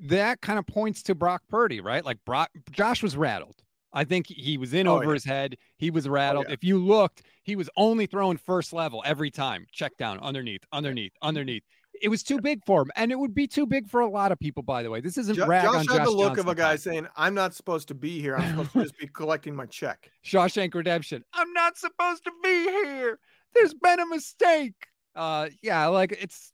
that 0.01 0.41
kind 0.41 0.59
of 0.59 0.67
points 0.67 1.03
to 1.05 1.15
Brock 1.15 1.43
Purdy, 1.49 1.81
right? 1.81 2.05
Like, 2.05 2.25
Brock, 2.25 2.51
Josh 2.71 3.03
was 3.03 3.17
rattled. 3.17 3.63
I 3.93 4.05
think 4.05 4.27
he 4.27 4.59
was 4.59 4.75
in 4.75 4.87
oh, 4.87 4.97
over 4.97 5.07
yeah. 5.07 5.13
his 5.15 5.25
head. 5.25 5.57
He 5.77 5.91
was 5.91 6.09
rattled. 6.09 6.47
Oh, 6.47 6.49
yeah. 6.51 6.55
If 6.55 6.65
you 6.65 6.79
looked, 6.79 7.23
he 7.45 7.57
was 7.57 7.71
only 7.77 8.07
throwing 8.07 8.37
first 8.37 8.73
level 8.73 9.03
every 9.07 9.31
time. 9.31 9.67
Check 9.73 9.97
down, 9.97 10.19
underneath, 10.21 10.63
underneath, 10.73 11.13
underneath. 11.23 11.63
It 12.03 12.09
was 12.09 12.23
too 12.23 12.39
big 12.39 12.63
for 12.67 12.83
him, 12.83 12.91
and 12.95 13.11
it 13.11 13.19
would 13.19 13.35
be 13.35 13.47
too 13.47 13.67
big 13.67 13.89
for 13.89 14.01
a 14.01 14.07
lot 14.07 14.33
of 14.33 14.39
people. 14.39 14.63
By 14.63 14.83
the 14.83 14.91
way, 14.91 15.01
this 15.01 15.17
isn't 15.17 15.37
jo- 15.37 15.47
rag 15.47 15.65
Josh 15.65 15.75
on 15.77 15.87
Josh 15.87 15.97
had 15.97 16.07
the 16.07 16.11
look 16.11 16.29
Johnson 16.29 16.41
of 16.41 16.49
a 16.49 16.55
guy 16.55 16.77
saying, 16.77 17.07
"I'm 17.17 17.33
not 17.33 17.55
supposed 17.55 17.89
to 17.89 17.95
be 17.95 18.21
here. 18.21 18.37
I'm 18.37 18.51
supposed 18.51 18.73
to 18.73 18.83
just 18.83 18.99
be 18.99 19.07
collecting 19.15 19.57
my 19.57 19.65
check." 19.65 20.11
Shawshank 20.23 20.75
Redemption. 20.75 21.25
I'm 21.33 21.55
not 21.55 21.79
supposed 21.79 22.25
to 22.25 22.33
be 22.43 22.65
here. 22.65 23.19
There's 23.57 23.75
been 23.75 24.01
a 24.01 24.07
mistake. 24.07 24.75
Uh, 25.15 25.49
yeah, 25.63 25.87
like 25.87 26.13
it's. 26.13 26.53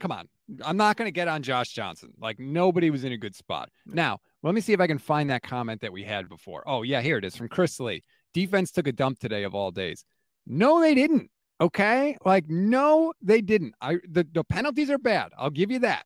Come 0.00 0.10
on, 0.10 0.28
I'm 0.64 0.76
not 0.76 0.96
going 0.96 1.06
to 1.06 1.12
get 1.12 1.28
on 1.28 1.42
Josh 1.42 1.70
Johnson. 1.70 2.12
Like 2.18 2.40
nobody 2.40 2.90
was 2.90 3.04
in 3.04 3.12
a 3.12 3.16
good 3.16 3.36
spot. 3.36 3.68
Now, 3.86 4.18
let 4.42 4.54
me 4.54 4.60
see 4.60 4.72
if 4.72 4.80
I 4.80 4.86
can 4.86 4.98
find 4.98 5.30
that 5.30 5.42
comment 5.42 5.80
that 5.82 5.92
we 5.92 6.02
had 6.02 6.28
before. 6.28 6.64
Oh 6.66 6.82
yeah, 6.82 7.00
here 7.00 7.18
it 7.18 7.24
is 7.24 7.36
from 7.36 7.48
Chris 7.48 7.78
Lee. 7.78 8.02
Defense 8.34 8.72
took 8.72 8.86
a 8.86 8.92
dump 8.92 9.18
today 9.18 9.44
of 9.44 9.54
all 9.54 9.70
days. 9.70 10.04
No, 10.46 10.80
they 10.80 10.94
didn't. 10.94 11.30
Okay. 11.60 12.16
Like, 12.24 12.48
no, 12.48 13.12
they 13.22 13.40
didn't. 13.40 13.74
I 13.80 13.98
the, 14.08 14.26
the 14.32 14.44
penalties 14.44 14.90
are 14.90 14.98
bad. 14.98 15.30
I'll 15.38 15.50
give 15.50 15.70
you 15.70 15.80
that. 15.80 16.04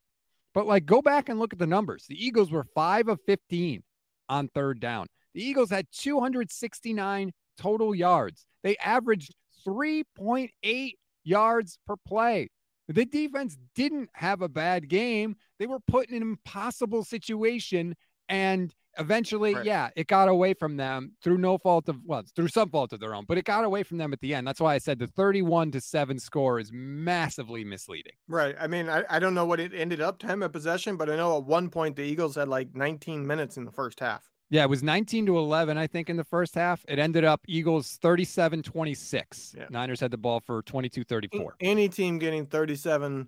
But 0.53 0.67
like 0.67 0.85
go 0.85 1.01
back 1.01 1.29
and 1.29 1.39
look 1.39 1.53
at 1.53 1.59
the 1.59 1.67
numbers. 1.67 2.05
The 2.07 2.23
Eagles 2.23 2.51
were 2.51 2.65
five 2.75 3.07
of 3.07 3.19
15 3.25 3.83
on 4.29 4.47
third 4.49 4.79
down. 4.79 5.07
The 5.33 5.43
Eagles 5.43 5.69
had 5.69 5.87
269 5.91 7.31
total 7.57 7.95
yards. 7.95 8.45
They 8.63 8.77
averaged 8.77 9.33
3.8 9.67 10.93
yards 11.23 11.77
per 11.85 11.95
play. 12.07 12.49
The 12.87 13.05
defense 13.05 13.57
didn't 13.75 14.09
have 14.13 14.41
a 14.41 14.47
bad 14.47 14.87
game. 14.87 15.35
They 15.59 15.67
were 15.67 15.79
put 15.79 16.09
in 16.09 16.15
an 16.15 16.21
impossible 16.21 17.03
situation 17.03 17.95
and 18.29 18.73
eventually, 18.99 19.55
right. 19.55 19.65
yeah, 19.65 19.89
it 19.95 20.07
got 20.07 20.27
away 20.27 20.53
from 20.53 20.77
them 20.77 21.13
through 21.23 21.37
no 21.37 21.57
fault 21.57 21.89
of 21.89 21.97
well, 22.05 22.23
through 22.35 22.47
some 22.49 22.69
fault 22.69 22.93
of 22.93 22.99
their 22.99 23.13
own, 23.13 23.25
but 23.27 23.37
it 23.37 23.45
got 23.45 23.63
away 23.63 23.83
from 23.83 23.97
them 23.97 24.13
at 24.13 24.19
the 24.21 24.33
end. 24.33 24.47
That's 24.47 24.59
why 24.59 24.75
I 24.75 24.77
said 24.77 24.99
the 24.99 25.07
31 25.07 25.71
to 25.71 25.81
7 25.81 26.19
score 26.19 26.59
is 26.59 26.71
massively 26.73 27.63
misleading. 27.63 28.13
Right. 28.27 28.55
I 28.59 28.67
mean, 28.67 28.89
I, 28.89 29.03
I 29.09 29.19
don't 29.19 29.33
know 29.33 29.45
what 29.45 29.59
it 29.59 29.73
ended 29.73 30.01
up 30.01 30.19
time 30.19 30.43
of 30.43 30.51
possession, 30.51 30.97
but 30.97 31.09
I 31.09 31.15
know 31.15 31.37
at 31.37 31.43
one 31.43 31.69
point 31.69 31.95
the 31.95 32.03
Eagles 32.03 32.35
had 32.35 32.47
like 32.47 32.75
19 32.75 33.25
minutes 33.25 33.57
in 33.57 33.65
the 33.65 33.71
first 33.71 33.99
half. 33.99 34.29
Yeah, 34.49 34.63
it 34.63 34.69
was 34.69 34.81
19 34.81 35.25
to 35.25 35.37
11, 35.37 35.77
I 35.77 35.87
think, 35.87 36.09
in 36.09 36.15
the 36.15 36.23
first 36.23 36.55
half. 36.55 36.85
It 36.87 36.99
ended 36.99 37.25
up 37.25 37.41
Eagles 37.47 37.97
37 38.01 38.63
26. 38.63 39.55
Yeah. 39.57 39.65
Niners 39.69 39.99
had 39.99 40.11
the 40.11 40.17
ball 40.17 40.39
for 40.39 40.61
22 40.61 41.03
34. 41.03 41.55
Any 41.59 41.89
team 41.89 42.17
getting 42.17 42.45
37 42.45 43.27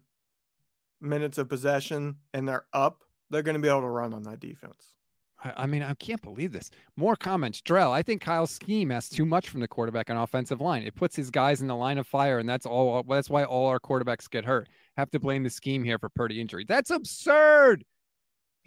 minutes 1.01 1.37
of 1.37 1.49
possession 1.49 2.17
and 2.33 2.47
they're 2.47 2.65
up, 2.73 3.03
they're 3.29 3.43
going 3.43 3.55
to 3.55 3.61
be 3.61 3.67
able 3.67 3.81
to 3.81 3.87
run 3.87 4.13
on 4.13 4.23
that 4.23 4.39
defense. 4.39 4.93
I, 5.41 5.67
mean, 5.67 5.83
I 5.83 5.93
can't 5.93 6.21
believe 6.21 6.51
this. 6.51 6.69
More 6.97 7.15
comments. 7.15 7.61
Drell, 7.61 7.91
I 7.91 8.01
think 8.01 8.21
Kyle's 8.21 8.51
scheme 8.51 8.91
asks 8.91 9.15
too 9.15 9.25
much 9.25 9.47
from 9.47 9.61
the 9.61 9.69
quarterback 9.69 10.09
on 10.09 10.17
offensive 10.17 10.59
line. 10.59 10.83
It 10.83 10.95
puts 10.95 11.15
his 11.15 11.29
guys 11.29 11.61
in 11.61 11.67
the 11.67 11.75
line 11.75 11.97
of 11.97 12.05
fire, 12.05 12.39
and 12.39 12.49
that's 12.49 12.65
all. 12.65 13.03
That's 13.03 13.29
why 13.29 13.45
all 13.45 13.67
our 13.67 13.79
quarterbacks 13.79 14.29
get 14.29 14.43
hurt. 14.43 14.67
Have 14.97 15.09
to 15.11 15.19
blame 15.19 15.43
the 15.43 15.49
scheme 15.49 15.83
here 15.83 15.97
for 15.97 16.09
Purdy 16.09 16.41
injury. 16.41 16.65
That's 16.67 16.89
absurd. 16.89 17.85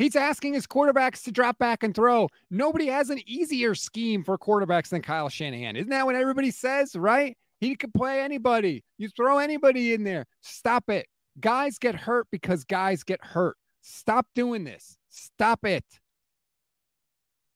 He's 0.03 0.17
asking 0.17 0.55
his 0.55 0.67
quarterbacks 0.67 1.23
to 1.23 1.31
drop 1.31 1.59
back 1.59 1.85
and 1.85 1.95
throw. 1.95 2.29
Nobody 2.51 2.87
has 2.88 3.09
an 3.11 3.21
easier 3.25 3.73
scheme 3.77 4.25
for 4.25 4.37
quarterbacks 4.37 4.88
than 4.88 5.01
Kyle 5.01 5.29
Shanahan. 5.29 5.77
Isn't 5.77 5.91
that 5.91 6.05
what 6.05 6.17
everybody 6.17 6.51
says, 6.51 6.97
right? 6.97 7.37
He 7.61 7.77
could 7.77 7.95
play 7.95 8.21
anybody. 8.21 8.83
You 8.99 9.09
throw 9.11 9.38
anybody 9.38 9.93
in 9.93 10.03
there. 10.03 10.27
Stop 10.41 10.91
it. 10.91 11.07
Guys 11.38 11.79
get 11.79 11.95
hurt 11.95 12.27
because 12.33 12.65
guys 12.65 13.05
get 13.05 13.25
hurt. 13.25 13.57
Stop 13.81 14.27
doing 14.35 14.65
this. 14.65 14.99
Stop 15.09 15.65
it. 15.65 15.85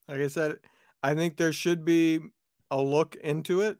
Like 0.07 0.21
I 0.21 0.29
said, 0.29 0.59
I 1.03 1.15
think 1.15 1.35
there 1.35 1.51
should 1.51 1.83
be 1.83 2.21
a 2.71 2.81
look 2.81 3.17
into 3.17 3.59
it 3.59 3.77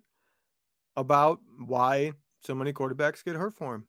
about 0.97 1.39
why 1.65 2.11
so 2.43 2.53
many 2.53 2.73
quarterbacks 2.73 3.23
get 3.23 3.37
hurt 3.37 3.53
for 3.53 3.75
him. 3.75 3.87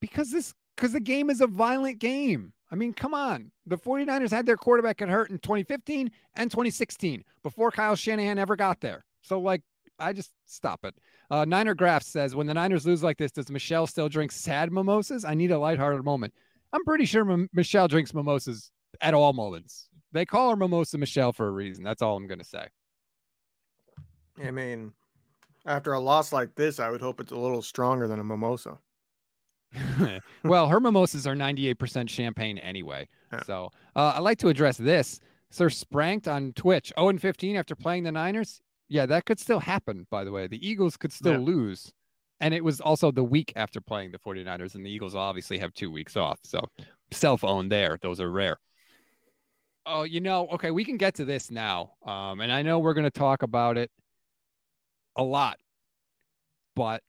Because 0.00 0.32
this 0.32 0.52
because 0.74 0.94
the 0.94 0.98
game 0.98 1.30
is 1.30 1.40
a 1.40 1.46
violent 1.46 2.00
game. 2.00 2.54
I 2.70 2.76
mean, 2.76 2.92
come 2.92 3.14
on. 3.14 3.50
The 3.66 3.76
49ers 3.76 4.30
had 4.30 4.46
their 4.46 4.56
quarterback 4.56 4.98
get 4.98 5.08
hurt 5.08 5.30
in 5.30 5.38
2015 5.38 6.10
and 6.34 6.50
2016 6.50 7.24
before 7.42 7.70
Kyle 7.70 7.96
Shanahan 7.96 8.38
ever 8.38 8.56
got 8.56 8.80
there. 8.80 9.04
So, 9.22 9.40
like, 9.40 9.62
I 9.98 10.12
just 10.12 10.30
stop 10.46 10.84
it. 10.84 10.94
Uh, 11.30 11.44
Niner 11.44 11.74
says, 12.00 12.34
when 12.34 12.46
the 12.46 12.54
Niners 12.54 12.86
lose 12.86 13.02
like 13.02 13.18
this, 13.18 13.32
does 13.32 13.50
Michelle 13.50 13.86
still 13.86 14.08
drink 14.08 14.32
sad 14.32 14.72
mimosas? 14.72 15.24
I 15.24 15.34
need 15.34 15.50
a 15.50 15.58
lighthearted 15.58 16.04
moment. 16.04 16.32
I'm 16.72 16.84
pretty 16.84 17.04
sure 17.04 17.28
M- 17.30 17.48
Michelle 17.52 17.88
drinks 17.88 18.14
mimosas 18.14 18.70
at 19.00 19.14
all 19.14 19.32
moments. 19.32 19.88
They 20.12 20.24
call 20.24 20.50
her 20.50 20.56
Mimosa 20.56 20.98
Michelle 20.98 21.32
for 21.32 21.46
a 21.46 21.52
reason. 21.52 21.84
That's 21.84 22.02
all 22.02 22.16
I'm 22.16 22.26
going 22.26 22.38
to 22.38 22.44
say. 22.44 22.66
I 24.42 24.50
mean, 24.50 24.92
after 25.66 25.92
a 25.92 26.00
loss 26.00 26.32
like 26.32 26.54
this, 26.54 26.80
I 26.80 26.90
would 26.90 27.00
hope 27.00 27.20
it's 27.20 27.32
a 27.32 27.36
little 27.36 27.62
stronger 27.62 28.08
than 28.08 28.18
a 28.18 28.24
mimosa. 28.24 28.78
well, 30.44 30.68
her 30.68 30.80
mimosas 30.80 31.26
are 31.26 31.34
98% 31.34 32.08
champagne 32.08 32.58
anyway. 32.58 33.08
So 33.46 33.70
uh, 33.94 34.14
I'd 34.16 34.20
like 34.20 34.38
to 34.38 34.48
address 34.48 34.76
this. 34.76 35.20
Sir 35.50 35.68
Spranked 35.68 36.28
on 36.28 36.52
Twitch, 36.54 36.92
0 36.98 37.08
and 37.10 37.20
15 37.20 37.56
after 37.56 37.74
playing 37.74 38.04
the 38.04 38.12
Niners. 38.12 38.60
Yeah, 38.88 39.06
that 39.06 39.24
could 39.24 39.38
still 39.38 39.60
happen, 39.60 40.06
by 40.10 40.24
the 40.24 40.32
way. 40.32 40.46
The 40.46 40.64
Eagles 40.66 40.96
could 40.96 41.12
still 41.12 41.32
Yeah. 41.34 41.38
lose. 41.38 41.92
And 42.40 42.54
it 42.54 42.64
was 42.64 42.80
also 42.80 43.10
the 43.12 43.22
week 43.22 43.52
after 43.54 43.80
playing 43.80 44.12
the 44.12 44.18
49ers, 44.18 44.74
and 44.74 44.84
the 44.84 44.90
Eagles 44.90 45.14
obviously 45.14 45.58
have 45.58 45.74
two 45.74 45.90
weeks 45.90 46.16
off. 46.16 46.40
So 46.42 46.60
self 47.10 47.44
owned 47.44 47.70
there. 47.70 47.98
Those 48.00 48.20
are 48.20 48.30
rare. 48.30 48.58
Oh, 49.86 50.04
you 50.04 50.20
know, 50.20 50.46
okay, 50.48 50.70
we 50.70 50.84
can 50.84 50.96
get 50.96 51.14
to 51.16 51.24
this 51.24 51.50
now. 51.50 51.92
Um, 52.04 52.40
and 52.40 52.50
I 52.52 52.62
know 52.62 52.78
we're 52.78 52.94
going 52.94 53.04
to 53.04 53.10
talk 53.10 53.42
about 53.42 53.76
it 53.76 53.90
a 55.16 55.22
lot, 55.22 55.58
but 56.74 57.02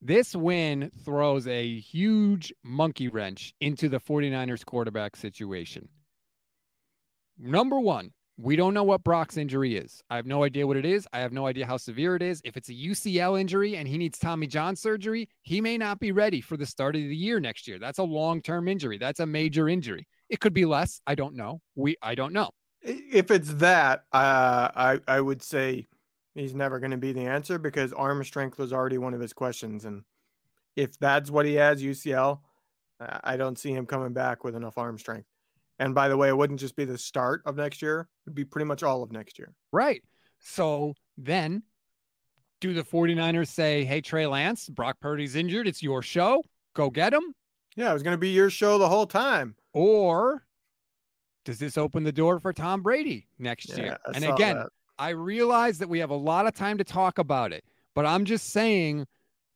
this 0.00 0.34
win 0.34 0.90
throws 1.04 1.46
a 1.46 1.78
huge 1.78 2.52
monkey 2.62 3.08
wrench 3.08 3.54
into 3.60 3.88
the 3.88 3.98
49ers 3.98 4.64
quarterback 4.64 5.16
situation. 5.16 5.88
Number 7.38 7.80
one, 7.80 8.12
we 8.40 8.54
don't 8.54 8.72
know 8.72 8.84
what 8.84 9.02
Brock's 9.02 9.36
injury 9.36 9.76
is. 9.76 10.00
I 10.08 10.16
have 10.16 10.26
no 10.26 10.44
idea 10.44 10.64
what 10.64 10.76
it 10.76 10.84
is. 10.84 11.08
I 11.12 11.18
have 11.18 11.32
no 11.32 11.48
idea 11.48 11.66
how 11.66 11.76
severe 11.76 12.14
it 12.14 12.22
is. 12.22 12.40
If 12.44 12.56
it's 12.56 12.68
a 12.68 12.72
UCL 12.72 13.40
injury 13.40 13.76
and 13.76 13.88
he 13.88 13.98
needs 13.98 14.18
Tommy 14.18 14.46
John 14.46 14.76
surgery, 14.76 15.28
he 15.42 15.60
may 15.60 15.76
not 15.76 15.98
be 15.98 16.12
ready 16.12 16.40
for 16.40 16.56
the 16.56 16.66
start 16.66 16.94
of 16.94 17.02
the 17.02 17.16
year 17.16 17.40
next 17.40 17.66
year. 17.66 17.80
That's 17.80 17.98
a 17.98 18.04
long-term 18.04 18.68
injury. 18.68 18.96
That's 18.98 19.18
a 19.18 19.26
major 19.26 19.68
injury. 19.68 20.06
It 20.28 20.38
could 20.38 20.54
be 20.54 20.66
less. 20.66 21.00
I 21.06 21.16
don't 21.16 21.34
know. 21.34 21.60
We 21.74 21.96
I 22.00 22.14
don't 22.14 22.32
know. 22.32 22.50
If 22.80 23.32
it's 23.32 23.54
that, 23.54 24.04
uh, 24.12 24.68
I 24.74 25.00
I 25.08 25.20
would 25.20 25.42
say 25.42 25.88
he's 26.34 26.54
never 26.54 26.78
going 26.78 26.90
to 26.90 26.96
be 26.96 27.12
the 27.12 27.26
answer 27.26 27.58
because 27.58 27.92
arm 27.92 28.22
strength 28.24 28.58
was 28.58 28.72
already 28.72 28.98
one 28.98 29.14
of 29.14 29.20
his 29.20 29.32
questions, 29.32 29.84
and 29.84 30.02
if 30.76 30.98
that's 30.98 31.30
what 31.30 31.46
he 31.46 31.54
has, 31.54 31.82
UCL, 31.82 32.40
I 33.00 33.36
don't 33.36 33.58
see 33.58 33.72
him 33.72 33.86
coming 33.86 34.12
back 34.12 34.44
with 34.44 34.54
enough 34.56 34.78
arm 34.78 34.98
strength. 34.98 35.28
And 35.78 35.94
by 35.94 36.08
the 36.08 36.16
way, 36.16 36.28
it 36.28 36.36
wouldn't 36.36 36.60
just 36.60 36.74
be 36.76 36.84
the 36.84 36.98
start 36.98 37.42
of 37.46 37.56
next 37.56 37.82
year; 37.82 38.08
it'd 38.26 38.34
be 38.34 38.44
pretty 38.44 38.66
much 38.66 38.82
all 38.82 39.02
of 39.02 39.12
next 39.12 39.38
year. 39.38 39.54
Right. 39.72 40.02
So 40.40 40.94
then 41.16 41.62
do 42.60 42.74
the 42.74 42.82
49ers 42.82 43.48
say, 43.48 43.84
"Hey 43.84 44.00
Trey 44.00 44.26
Lance, 44.26 44.68
Brock 44.68 44.96
Purdy's 45.00 45.36
injured. 45.36 45.68
It's 45.68 45.82
your 45.82 46.02
show. 46.02 46.42
Go 46.74 46.90
get 46.90 47.14
him." 47.14 47.34
Yeah, 47.76 47.90
it 47.90 47.92
was 47.92 48.02
going 48.02 48.14
to 48.14 48.18
be 48.18 48.30
your 48.30 48.50
show 48.50 48.78
the 48.78 48.88
whole 48.88 49.06
time. 49.06 49.54
Or 49.72 50.44
does 51.44 51.60
this 51.60 51.78
open 51.78 52.02
the 52.02 52.10
door 52.10 52.40
for 52.40 52.52
Tom 52.52 52.82
Brady 52.82 53.28
next 53.38 53.68
Yeah, 53.68 53.76
year? 53.76 53.98
I 54.04 54.10
And 54.14 54.24
again, 54.24 54.56
that. 54.56 54.70
I 54.98 55.10
realize 55.10 55.78
that 55.78 55.88
we 55.88 56.00
have 56.00 56.10
a 56.10 56.16
lot 56.16 56.46
of 56.46 56.54
time 56.54 56.78
to 56.78 56.84
talk 56.84 57.18
about 57.18 57.52
it, 57.52 57.64
but 57.94 58.06
I'm 58.06 58.24
just 58.24 58.50
saying 58.50 59.06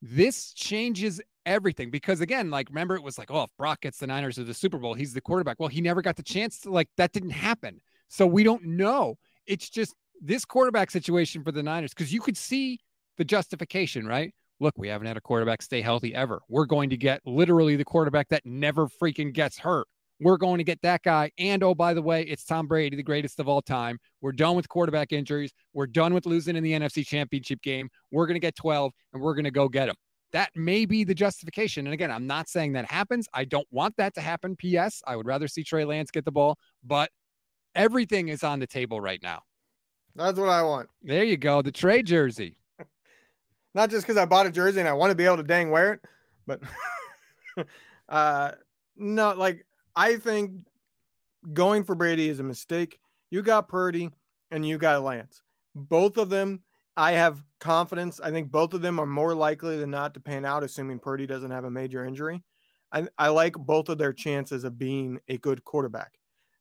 this 0.00 0.52
changes 0.52 1.20
everything 1.44 1.90
because 1.90 2.20
again, 2.20 2.50
like 2.50 2.68
remember 2.68 2.96
it 2.96 3.02
was 3.02 3.18
like, 3.18 3.30
oh, 3.30 3.44
if 3.44 3.50
Brock 3.58 3.80
gets 3.80 3.98
the 3.98 4.06
Niners 4.06 4.36
to 4.36 4.44
the 4.44 4.54
Super 4.54 4.78
Bowl, 4.78 4.94
he's 4.94 5.14
the 5.14 5.20
quarterback. 5.20 5.58
Well, 5.58 5.68
he 5.68 5.80
never 5.80 6.02
got 6.02 6.16
the 6.16 6.22
chance 6.22 6.60
to 6.60 6.70
like 6.70 6.88
that 6.96 7.12
didn't 7.12 7.30
happen. 7.30 7.80
So 8.08 8.26
we 8.26 8.44
don't 8.44 8.64
know. 8.64 9.16
It's 9.46 9.68
just 9.68 9.94
this 10.20 10.44
quarterback 10.44 10.90
situation 10.90 11.42
for 11.42 11.52
the 11.52 11.62
Niners 11.62 11.92
because 11.92 12.12
you 12.12 12.20
could 12.20 12.36
see 12.36 12.78
the 13.18 13.24
justification, 13.24 14.06
right? 14.06 14.32
Look, 14.60 14.74
we 14.76 14.88
haven't 14.88 15.08
had 15.08 15.16
a 15.16 15.20
quarterback 15.20 15.62
stay 15.62 15.82
healthy 15.82 16.14
ever. 16.14 16.40
We're 16.48 16.66
going 16.66 16.90
to 16.90 16.96
get 16.96 17.20
literally 17.26 17.74
the 17.74 17.84
quarterback 17.84 18.28
that 18.28 18.46
never 18.46 18.86
freaking 18.86 19.32
gets 19.32 19.58
hurt. 19.58 19.88
We're 20.22 20.36
going 20.36 20.58
to 20.58 20.64
get 20.64 20.80
that 20.82 21.02
guy. 21.02 21.30
And 21.38 21.62
oh, 21.62 21.74
by 21.74 21.94
the 21.94 22.02
way, 22.02 22.22
it's 22.22 22.44
Tom 22.44 22.66
Brady, 22.66 22.96
the 22.96 23.02
greatest 23.02 23.40
of 23.40 23.48
all 23.48 23.60
time. 23.60 23.98
We're 24.20 24.32
done 24.32 24.54
with 24.54 24.68
quarterback 24.68 25.12
injuries. 25.12 25.52
We're 25.72 25.86
done 25.86 26.14
with 26.14 26.26
losing 26.26 26.54
in 26.54 26.62
the 26.62 26.72
NFC 26.72 27.04
championship 27.04 27.60
game. 27.62 27.88
We're 28.10 28.26
going 28.26 28.36
to 28.36 28.40
get 28.40 28.54
12 28.54 28.92
and 29.12 29.22
we're 29.22 29.34
going 29.34 29.44
to 29.44 29.50
go 29.50 29.68
get 29.68 29.88
him. 29.88 29.96
That 30.32 30.50
may 30.54 30.86
be 30.86 31.04
the 31.04 31.14
justification. 31.14 31.86
And 31.86 31.92
again, 31.92 32.10
I'm 32.10 32.26
not 32.26 32.48
saying 32.48 32.72
that 32.72 32.86
happens. 32.86 33.28
I 33.34 33.44
don't 33.44 33.66
want 33.70 33.96
that 33.96 34.14
to 34.14 34.20
happen. 34.20 34.56
P.S. 34.56 35.02
I 35.06 35.16
would 35.16 35.26
rather 35.26 35.48
see 35.48 35.64
Trey 35.64 35.84
Lance 35.84 36.10
get 36.10 36.24
the 36.24 36.32
ball, 36.32 36.56
but 36.84 37.10
everything 37.74 38.28
is 38.28 38.42
on 38.42 38.58
the 38.60 38.66
table 38.66 39.00
right 39.00 39.20
now. 39.22 39.42
That's 40.14 40.38
what 40.38 40.48
I 40.48 40.62
want. 40.62 40.88
There 41.02 41.24
you 41.24 41.36
go. 41.36 41.62
The 41.62 41.72
Trey 41.72 42.02
jersey. 42.02 42.56
Not 43.74 43.90
just 43.90 44.06
because 44.06 44.16
I 44.16 44.24
bought 44.24 44.46
a 44.46 44.50
jersey 44.50 44.80
and 44.80 44.88
I 44.88 44.92
want 44.92 45.10
to 45.10 45.14
be 45.14 45.24
able 45.24 45.38
to 45.38 45.42
dang 45.42 45.70
wear 45.70 45.94
it, 45.94 46.00
but 46.46 46.60
uh 48.08 48.52
no, 48.96 49.32
like 49.32 49.64
I 49.94 50.16
think 50.16 50.52
going 51.52 51.84
for 51.84 51.94
Brady 51.94 52.28
is 52.28 52.40
a 52.40 52.44
mistake. 52.44 52.98
You 53.30 53.42
got 53.42 53.68
Purdy 53.68 54.10
and 54.50 54.66
you 54.66 54.78
got 54.78 55.02
Lance. 55.02 55.42
Both 55.74 56.16
of 56.16 56.28
them, 56.28 56.62
I 56.96 57.12
have 57.12 57.42
confidence. 57.60 58.20
I 58.20 58.30
think 58.30 58.50
both 58.50 58.74
of 58.74 58.82
them 58.82 58.98
are 58.98 59.06
more 59.06 59.34
likely 59.34 59.78
than 59.78 59.90
not 59.90 60.14
to 60.14 60.20
pan 60.20 60.44
out, 60.44 60.62
assuming 60.62 60.98
Purdy 60.98 61.26
doesn't 61.26 61.50
have 61.50 61.64
a 61.64 61.70
major 61.70 62.04
injury. 62.04 62.42
I, 62.92 63.08
I 63.18 63.28
like 63.28 63.54
both 63.54 63.88
of 63.88 63.98
their 63.98 64.12
chances 64.12 64.64
of 64.64 64.78
being 64.78 65.18
a 65.28 65.38
good 65.38 65.64
quarterback. 65.64 66.12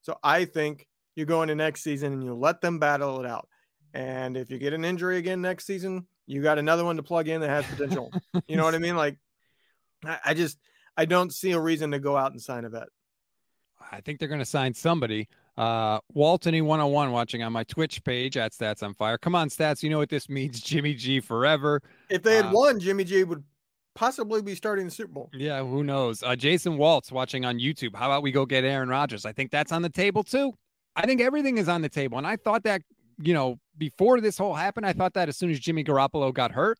So 0.01 0.17
I 0.23 0.45
think 0.45 0.87
you 1.15 1.25
go 1.25 1.41
into 1.41 1.55
next 1.55 1.83
season 1.83 2.13
and 2.13 2.23
you 2.23 2.33
let 2.33 2.61
them 2.61 2.79
battle 2.79 3.19
it 3.19 3.25
out. 3.25 3.47
And 3.93 4.37
if 4.37 4.49
you 4.49 4.57
get 4.57 4.73
an 4.73 4.85
injury 4.85 5.17
again 5.17 5.41
next 5.41 5.65
season, 5.65 6.07
you 6.25 6.41
got 6.41 6.57
another 6.57 6.85
one 6.85 6.95
to 6.95 7.03
plug 7.03 7.27
in 7.27 7.41
that 7.41 7.49
has 7.49 7.65
potential. 7.65 8.11
you 8.47 8.55
know 8.55 8.63
what 8.63 8.75
I 8.75 8.79
mean? 8.79 8.95
Like, 8.95 9.17
I, 10.05 10.17
I 10.27 10.33
just 10.33 10.57
I 10.95 11.05
don't 11.05 11.33
see 11.33 11.51
a 11.51 11.59
reason 11.59 11.91
to 11.91 11.99
go 11.99 12.15
out 12.15 12.31
and 12.31 12.41
sign 12.41 12.63
a 12.63 12.69
vet. 12.69 12.87
I 13.91 14.01
think 14.01 14.19
they're 14.19 14.27
going 14.27 14.39
to 14.39 14.45
sign 14.45 14.73
somebody. 14.73 15.27
Uh, 15.57 15.99
Waltony 16.15 16.61
101 16.63 17.11
watching 17.11 17.43
on 17.43 17.51
my 17.53 17.63
Twitch 17.65 18.03
page 18.03 18.37
at 18.37 18.51
Stats 18.53 18.83
on 18.83 18.93
Fire. 18.93 19.17
Come 19.17 19.35
on, 19.35 19.49
Stats. 19.49 19.83
You 19.83 19.89
know 19.89 19.97
what 19.97 20.09
this 20.09 20.29
means. 20.37 20.61
Jimmy 20.61 20.93
G 20.93 21.19
forever. 21.19 21.81
If 22.09 22.23
they 22.23 22.35
had 22.37 22.45
Uh, 22.45 22.51
won, 22.53 22.79
Jimmy 22.79 23.03
G 23.03 23.23
would 23.23 23.43
possibly 23.93 24.41
be 24.41 24.55
starting 24.55 24.85
the 24.85 24.91
Super 24.91 25.11
Bowl. 25.11 25.29
Yeah, 25.33 25.61
who 25.63 25.83
knows? 25.83 26.23
Uh, 26.23 26.35
Jason 26.35 26.77
Waltz 26.77 27.11
watching 27.11 27.43
on 27.45 27.59
YouTube. 27.59 27.95
How 27.95 28.07
about 28.07 28.23
we 28.23 28.31
go 28.31 28.45
get 28.45 28.63
Aaron 28.63 28.89
Rodgers? 28.89 29.25
I 29.25 29.33
think 29.33 29.51
that's 29.51 29.71
on 29.71 29.81
the 29.81 29.89
table 29.89 30.23
too. 30.23 30.53
I 30.95 31.05
think 31.05 31.21
everything 31.21 31.57
is 31.57 31.67
on 31.69 31.81
the 31.81 31.89
table. 31.89 32.17
And 32.17 32.27
I 32.27 32.35
thought 32.37 32.63
that, 32.63 32.81
you 33.21 33.33
know, 33.33 33.57
before 33.77 34.19
this 34.21 34.37
whole 34.37 34.53
happened, 34.53 34.85
I 34.85 34.93
thought 34.93 35.13
that 35.15 35.29
as 35.29 35.37
soon 35.37 35.51
as 35.51 35.59
Jimmy 35.59 35.83
Garoppolo 35.83 36.33
got 36.33 36.51
hurt. 36.51 36.77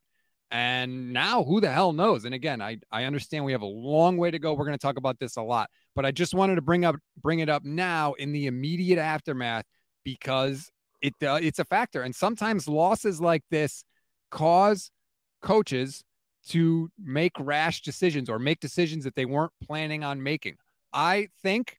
And 0.49 1.13
now 1.13 1.43
who 1.43 1.61
the 1.61 1.71
hell 1.71 1.93
knows? 1.93 2.25
And 2.25 2.33
again, 2.35 2.61
I, 2.61 2.77
I 2.91 3.05
understand 3.05 3.45
we 3.45 3.53
have 3.53 3.61
a 3.61 3.65
long 3.65 4.17
way 4.17 4.31
to 4.31 4.37
go. 4.39 4.53
We're 4.53 4.65
going 4.65 4.77
to 4.77 4.81
talk 4.81 4.97
about 4.97 5.17
this 5.17 5.37
a 5.37 5.41
lot, 5.41 5.69
but 5.95 6.05
I 6.05 6.11
just 6.11 6.33
wanted 6.33 6.55
to 6.55 6.61
bring 6.61 6.85
up 6.85 6.95
bring 7.21 7.39
it 7.39 7.49
up 7.49 7.63
now 7.63 8.13
in 8.13 8.31
the 8.31 8.47
immediate 8.47 8.99
aftermath 8.99 9.65
because 10.03 10.69
it 11.01 11.13
uh, 11.21 11.39
it's 11.41 11.59
a 11.59 11.65
factor. 11.65 12.01
And 12.01 12.15
sometimes 12.15 12.67
losses 12.67 13.19
like 13.19 13.43
this 13.51 13.83
cause 14.29 14.91
coaches 15.41 16.03
to 16.49 16.89
make 16.97 17.33
rash 17.39 17.81
decisions 17.81 18.29
or 18.29 18.39
make 18.39 18.59
decisions 18.59 19.03
that 19.03 19.15
they 19.15 19.25
weren't 19.25 19.51
planning 19.63 20.03
on 20.03 20.23
making. 20.23 20.55
I 20.93 21.27
think 21.43 21.77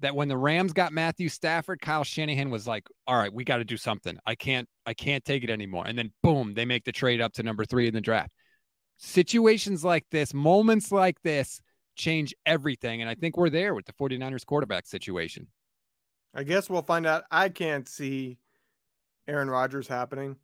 that 0.00 0.14
when 0.14 0.28
the 0.28 0.36
Rams 0.36 0.72
got 0.72 0.92
Matthew 0.92 1.28
Stafford, 1.28 1.80
Kyle 1.80 2.04
Shanahan 2.04 2.50
was 2.50 2.66
like, 2.66 2.86
"All 3.06 3.16
right, 3.16 3.32
we 3.32 3.44
got 3.44 3.58
to 3.58 3.64
do 3.64 3.76
something. 3.76 4.18
I 4.26 4.34
can't 4.34 4.68
I 4.86 4.94
can't 4.94 5.24
take 5.24 5.44
it 5.44 5.50
anymore." 5.50 5.84
And 5.86 5.98
then 5.98 6.12
boom, 6.22 6.54
they 6.54 6.64
make 6.64 6.84
the 6.84 6.92
trade 6.92 7.20
up 7.20 7.32
to 7.34 7.42
number 7.42 7.64
3 7.64 7.88
in 7.88 7.94
the 7.94 8.00
draft. 8.00 8.30
Situations 8.98 9.84
like 9.84 10.04
this, 10.10 10.34
moments 10.34 10.90
like 10.90 11.20
this 11.22 11.60
change 11.98 12.34
everything 12.46 13.02
and 13.02 13.10
I 13.10 13.14
think 13.14 13.36
we're 13.36 13.50
there 13.50 13.74
with 13.74 13.84
the 13.84 13.92
49ers 13.92 14.46
quarterback 14.46 14.86
situation. 14.86 15.48
I 16.34 16.44
guess 16.44 16.70
we'll 16.70 16.82
find 16.82 17.06
out. 17.06 17.24
I 17.30 17.48
can't 17.48 17.88
see 17.88 18.38
Aaron 19.26 19.50
Rodgers 19.50 19.88
happening 19.88 20.36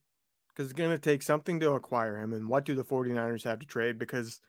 because 0.49 0.71
it's 0.71 0.79
going 0.79 0.90
to 0.90 0.99
take 0.99 1.23
something 1.23 1.61
to 1.61 1.73
acquire 1.73 2.19
him. 2.19 2.33
And 2.33 2.49
what 2.49 2.64
do 2.64 2.75
the 2.75 2.85
49ers 2.85 3.45
have 3.45 3.61
to 3.61 3.67
trade? 3.67 3.99
Because 3.99 4.40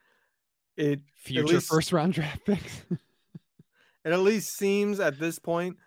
it 0.76 1.02
Future 1.16 1.56
least- 1.56 1.70
first 1.70 1.94
round 1.94 2.14
draft 2.14 2.46
picks. 2.46 2.82
it 2.92 4.12
at 4.12 4.20
least 4.20 4.58
seems 4.58 5.00
at 5.00 5.20
this 5.20 5.40
point 5.40 5.78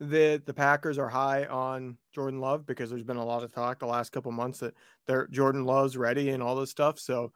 that 0.00 0.46
the 0.46 0.54
Packers 0.54 0.98
are 0.98 1.08
high 1.08 1.44
on 1.46 1.96
Jordan 2.14 2.40
Love 2.40 2.66
because 2.66 2.90
there's 2.90 3.02
been 3.02 3.16
a 3.16 3.24
lot 3.24 3.42
of 3.42 3.52
talk 3.52 3.80
the 3.80 3.86
last 3.86 4.12
couple 4.12 4.30
months 4.30 4.60
that 4.60 4.74
they're 5.06 5.26
Jordan 5.26 5.64
Love's 5.64 5.96
ready 5.96 6.30
and 6.30 6.42
all 6.42 6.54
this 6.54 6.70
stuff. 6.70 6.98
So 7.00 7.32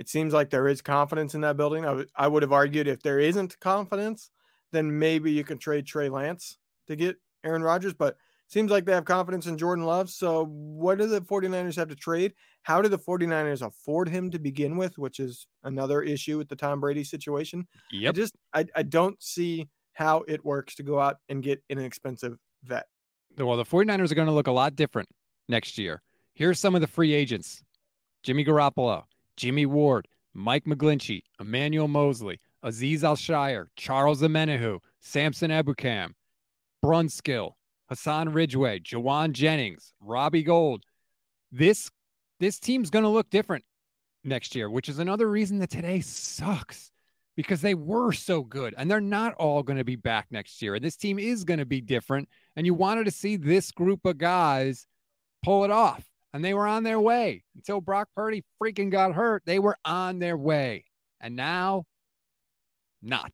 it 0.00 0.08
seems 0.08 0.32
like 0.32 0.48
there 0.48 0.66
is 0.66 0.80
confidence 0.80 1.34
in 1.34 1.42
that 1.42 1.58
building. 1.58 1.84
I 2.16 2.26
would 2.26 2.42
have 2.42 2.54
argued 2.54 2.88
if 2.88 3.02
there 3.02 3.20
isn't 3.20 3.60
confidence, 3.60 4.30
then 4.72 4.98
maybe 4.98 5.30
you 5.30 5.44
can 5.44 5.58
trade 5.58 5.84
Trey 5.84 6.08
Lance 6.08 6.56
to 6.86 6.96
get 6.96 7.16
Aaron 7.44 7.62
Rodgers, 7.62 7.92
but 7.92 8.16
seems 8.48 8.70
like 8.70 8.86
they 8.86 8.94
have 8.94 9.04
confidence 9.04 9.46
in 9.46 9.58
Jordan 9.58 9.84
Love. 9.84 10.08
So 10.08 10.46
what 10.46 10.96
do 10.96 11.06
the 11.06 11.20
49ers 11.20 11.76
have 11.76 11.88
to 11.88 11.94
trade? 11.94 12.32
How 12.62 12.80
do 12.80 12.88
the 12.88 12.98
49ers 12.98 13.60
afford 13.60 14.08
him 14.08 14.30
to 14.30 14.38
begin 14.38 14.78
with, 14.78 14.96
which 14.96 15.20
is 15.20 15.46
another 15.64 16.00
issue 16.00 16.38
with 16.38 16.48
the 16.48 16.56
Tom 16.56 16.80
Brady 16.80 17.04
situation? 17.04 17.68
I 17.92 17.96
yep. 17.96 18.14
just 18.14 18.34
I, 18.54 18.64
I 18.74 18.84
don't 18.84 19.22
see 19.22 19.68
how 19.92 20.24
it 20.26 20.42
works 20.42 20.76
to 20.76 20.82
go 20.82 20.98
out 20.98 21.18
and 21.28 21.42
get 21.42 21.62
an 21.68 21.78
expensive 21.78 22.38
vet. 22.64 22.86
Well, 23.36 23.58
the 23.58 23.66
49ers 23.66 24.10
are 24.10 24.14
going 24.14 24.28
to 24.28 24.32
look 24.32 24.46
a 24.46 24.52
lot 24.52 24.76
different 24.76 25.10
next 25.46 25.76
year. 25.76 26.00
Here's 26.32 26.58
some 26.58 26.74
of 26.74 26.80
the 26.80 26.86
free 26.86 27.12
agents 27.12 27.62
Jimmy 28.22 28.46
Garoppolo, 28.46 29.04
Jimmy 29.40 29.64
Ward, 29.64 30.06
Mike 30.34 30.66
McGlinchey, 30.66 31.22
Emmanuel 31.40 31.88
Moseley, 31.88 32.40
Aziz 32.62 33.02
Al 33.02 33.16
Shire, 33.16 33.70
Charles 33.74 34.20
Omenihu, 34.20 34.80
Samson 35.00 35.50
Ebukam, 35.50 36.10
Brunskill, 36.84 37.52
Hassan 37.88 38.34
Ridgeway, 38.34 38.80
Jauan 38.80 39.32
Jennings, 39.32 39.94
Robbie 39.98 40.42
Gould. 40.42 40.84
This 41.50 41.90
this 42.38 42.58
team's 42.58 42.90
going 42.90 43.02
to 43.04 43.08
look 43.08 43.30
different 43.30 43.64
next 44.24 44.54
year, 44.54 44.68
which 44.68 44.90
is 44.90 44.98
another 44.98 45.30
reason 45.30 45.58
that 45.60 45.70
today 45.70 46.00
sucks 46.02 46.92
because 47.34 47.62
they 47.62 47.74
were 47.74 48.12
so 48.12 48.42
good 48.42 48.74
and 48.76 48.90
they're 48.90 49.00
not 49.00 49.32
all 49.36 49.62
going 49.62 49.78
to 49.78 49.84
be 49.84 49.96
back 49.96 50.26
next 50.30 50.60
year. 50.60 50.74
And 50.74 50.84
this 50.84 50.96
team 50.96 51.18
is 51.18 51.44
going 51.44 51.60
to 51.60 51.64
be 51.64 51.80
different. 51.80 52.28
And 52.56 52.66
you 52.66 52.74
wanted 52.74 53.06
to 53.06 53.10
see 53.10 53.36
this 53.36 53.70
group 53.70 54.04
of 54.04 54.18
guys 54.18 54.86
pull 55.42 55.64
it 55.64 55.70
off. 55.70 56.09
And 56.32 56.44
they 56.44 56.54
were 56.54 56.66
on 56.66 56.84
their 56.84 57.00
way 57.00 57.42
until 57.56 57.80
Brock 57.80 58.08
Purdy 58.14 58.44
freaking 58.62 58.90
got 58.90 59.14
hurt. 59.14 59.42
They 59.44 59.58
were 59.58 59.76
on 59.84 60.18
their 60.18 60.36
way. 60.36 60.84
And 61.20 61.34
now, 61.34 61.84
not. 63.02 63.32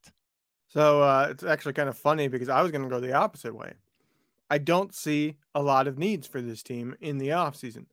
So 0.67 1.01
uh, 1.01 1.27
it's 1.29 1.43
actually 1.43 1.73
kind 1.73 1.89
of 1.89 1.97
funny 1.97 2.27
because 2.27 2.49
I 2.49 2.61
was 2.61 2.71
going 2.71 2.83
to 2.83 2.89
go 2.89 2.99
the 2.99 3.13
opposite 3.13 3.55
way. 3.55 3.73
I 4.49 4.57
don't 4.57 4.95
see 4.95 5.35
a 5.53 5.61
lot 5.61 5.87
of 5.87 5.97
needs 5.97 6.27
for 6.27 6.41
this 6.41 6.63
team 6.63 6.95
in 7.01 7.17
the 7.17 7.29
offseason. 7.29 7.85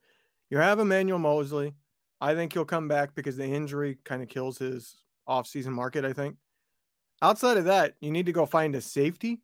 You 0.50 0.58
have 0.58 0.78
Emmanuel 0.78 1.18
Moseley. 1.18 1.74
I 2.20 2.34
think 2.34 2.52
he'll 2.52 2.64
come 2.64 2.88
back 2.88 3.14
because 3.14 3.36
the 3.36 3.44
injury 3.44 3.98
kind 4.04 4.22
of 4.22 4.28
kills 4.28 4.58
his 4.58 5.02
offseason 5.28 5.72
market, 5.72 6.04
I 6.04 6.12
think. 6.12 6.36
Outside 7.22 7.56
of 7.56 7.64
that, 7.64 7.94
you 8.00 8.10
need 8.10 8.26
to 8.26 8.32
go 8.32 8.46
find 8.46 8.74
a 8.74 8.80
safety 8.80 9.40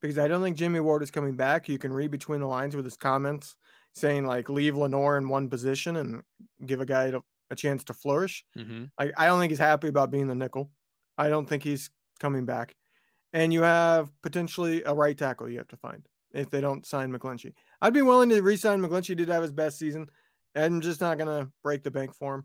because 0.00 0.18
I 0.18 0.28
don't 0.28 0.42
think 0.42 0.56
Jimmy 0.56 0.80
Ward 0.80 1.02
is 1.02 1.10
coming 1.10 1.34
back. 1.34 1.68
You 1.68 1.78
can 1.78 1.92
read 1.92 2.10
between 2.10 2.40
the 2.40 2.46
lines 2.46 2.76
with 2.76 2.84
his 2.84 2.96
comments 2.96 3.56
saying, 3.94 4.26
like, 4.26 4.48
leave 4.48 4.76
Lenoir 4.76 5.16
in 5.18 5.28
one 5.28 5.48
position 5.48 5.96
and 5.96 6.22
give 6.66 6.80
a 6.80 6.86
guy 6.86 7.12
a 7.50 7.56
chance 7.56 7.84
to 7.84 7.94
flourish. 7.94 8.44
Mm-hmm. 8.58 8.84
I, 8.98 9.12
I 9.16 9.26
don't 9.26 9.40
think 9.40 9.50
he's 9.50 9.58
happy 9.58 9.88
about 9.88 10.10
being 10.10 10.26
the 10.26 10.34
nickel. 10.34 10.70
I 11.16 11.28
don't 11.28 11.48
think 11.48 11.62
he's 11.62 11.90
coming 12.18 12.44
back. 12.44 12.74
And 13.32 13.52
you 13.52 13.62
have 13.62 14.10
potentially 14.22 14.82
a 14.84 14.94
right 14.94 15.16
tackle 15.16 15.48
you 15.48 15.58
have 15.58 15.68
to 15.68 15.76
find 15.76 16.06
if 16.32 16.50
they 16.50 16.60
don't 16.60 16.86
sign 16.86 17.12
McGlinchey. 17.12 17.52
I'd 17.80 17.94
be 17.94 18.02
willing 18.02 18.28
to 18.30 18.40
re-sign 18.42 18.80
McGlinchey. 18.80 19.16
Did 19.16 19.28
have 19.28 19.42
his 19.42 19.52
best 19.52 19.78
season. 19.78 20.08
I'm 20.54 20.80
just 20.80 21.00
not 21.00 21.18
gonna 21.18 21.50
break 21.62 21.82
the 21.82 21.90
bank 21.90 22.14
for 22.14 22.36
him. 22.36 22.44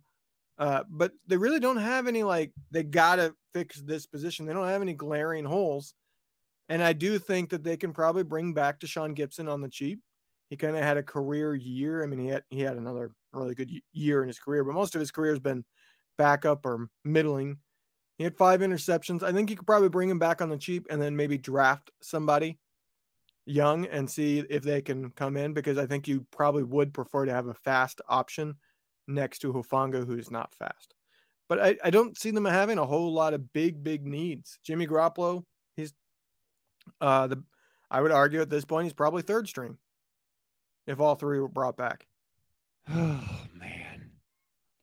Uh, 0.58 0.84
but 0.90 1.12
they 1.28 1.38
really 1.38 1.60
don't 1.60 1.78
have 1.78 2.08
any 2.08 2.24
like 2.24 2.52
they 2.72 2.84
gotta 2.84 3.34
fix 3.54 3.82
this 3.82 4.06
position. 4.06 4.46
They 4.46 4.54
don't 4.54 4.68
have 4.68 4.82
any 4.82 4.94
glaring 4.94 5.46
holes. 5.46 5.94
And 6.70 6.84
I 6.84 6.94
do 6.94 7.18
think 7.18 7.50
that 7.52 7.64
they 7.64 7.78
can 7.78 7.94
probably 7.94 8.24
bring 8.24 8.54
back 8.54 8.80
Tashaun 8.80 9.16
Gipson 9.18 9.52
on 9.52 9.62
the 9.62 9.70
cheap. 9.70 10.02
He 10.50 10.58
kind 10.58 10.76
of 10.76 10.84
had 10.84 10.98
a 10.98 11.04
career 11.04 11.54
year. 11.56 12.04
I 12.04 12.08
mean, 12.08 12.20
he 12.20 12.28
had 12.28 12.44
he 12.50 12.62
had 12.62 12.78
another 12.78 13.12
really 13.34 13.56
good 13.56 13.72
year 13.94 14.22
in 14.22 14.28
his 14.28 14.40
career, 14.40 14.64
but 14.64 14.74
most 14.74 14.96
of 14.96 15.00
his 15.00 15.12
career 15.12 15.32
has 15.32 15.40
been 15.40 15.64
backup 16.18 16.66
or 16.66 16.90
middling. 17.04 17.58
He 18.18 18.24
had 18.24 18.36
five 18.36 18.62
interceptions. 18.62 19.24
I 19.24 19.32
think 19.32 19.50
you 19.50 19.56
could 19.56 19.68
probably 19.68 19.90
bring 19.90 20.10
him 20.10 20.20
back 20.20 20.42
on 20.42 20.50
the 20.50 20.58
cheap 20.58 20.88
and 20.90 21.02
then 21.02 21.16
maybe 21.16 21.38
draft 21.38 21.92
somebody 22.02 22.58
young 23.46 23.86
and 23.86 24.10
see 24.10 24.40
if 24.50 24.64
they 24.64 24.82
can 24.82 25.12
come 25.12 25.38
in 25.38 25.54
because 25.54 25.78
I 25.78 25.86
think 25.86 26.08
you 26.08 26.26
probably 26.32 26.64
would 26.64 26.94
prefer 26.94 27.26
to 27.26 27.34
have 27.34 27.48
a 27.48 27.54
fast 27.54 28.02
option 28.10 28.56
next 29.08 29.40
to 29.40 29.54
Hufanga, 29.54 30.06
who's 30.06 30.30
not 30.30 30.54
fast. 30.56 30.94
But 31.48 31.60
I, 31.60 31.78
I 31.84 31.90
don't 31.90 32.18
see 32.18 32.32
them 32.32 32.46
having 32.46 32.78
a 32.78 32.86
whole 32.86 33.12
lot 33.12 33.34
of 33.34 33.54
big, 33.54 33.84
big 33.84 34.06
needs. 34.06 34.60
Jimmy 34.64 34.86
Garoppolo, 34.86 35.44
he's 35.76 35.94
uh 37.00 37.28
the 37.28 37.44
I 37.92 38.02
would 38.02 38.12
argue 38.12 38.42
at 38.42 38.50
this 38.50 38.66
point 38.66 38.86
he's 38.86 38.94
probably 38.94 39.22
third 39.22 39.48
string 39.48 39.78
if 40.90 41.00
all 41.00 41.16
three 41.16 41.40
were 41.40 41.48
brought 41.48 41.78
back. 41.78 42.08
Oh 42.90 43.24
man. 43.54 44.12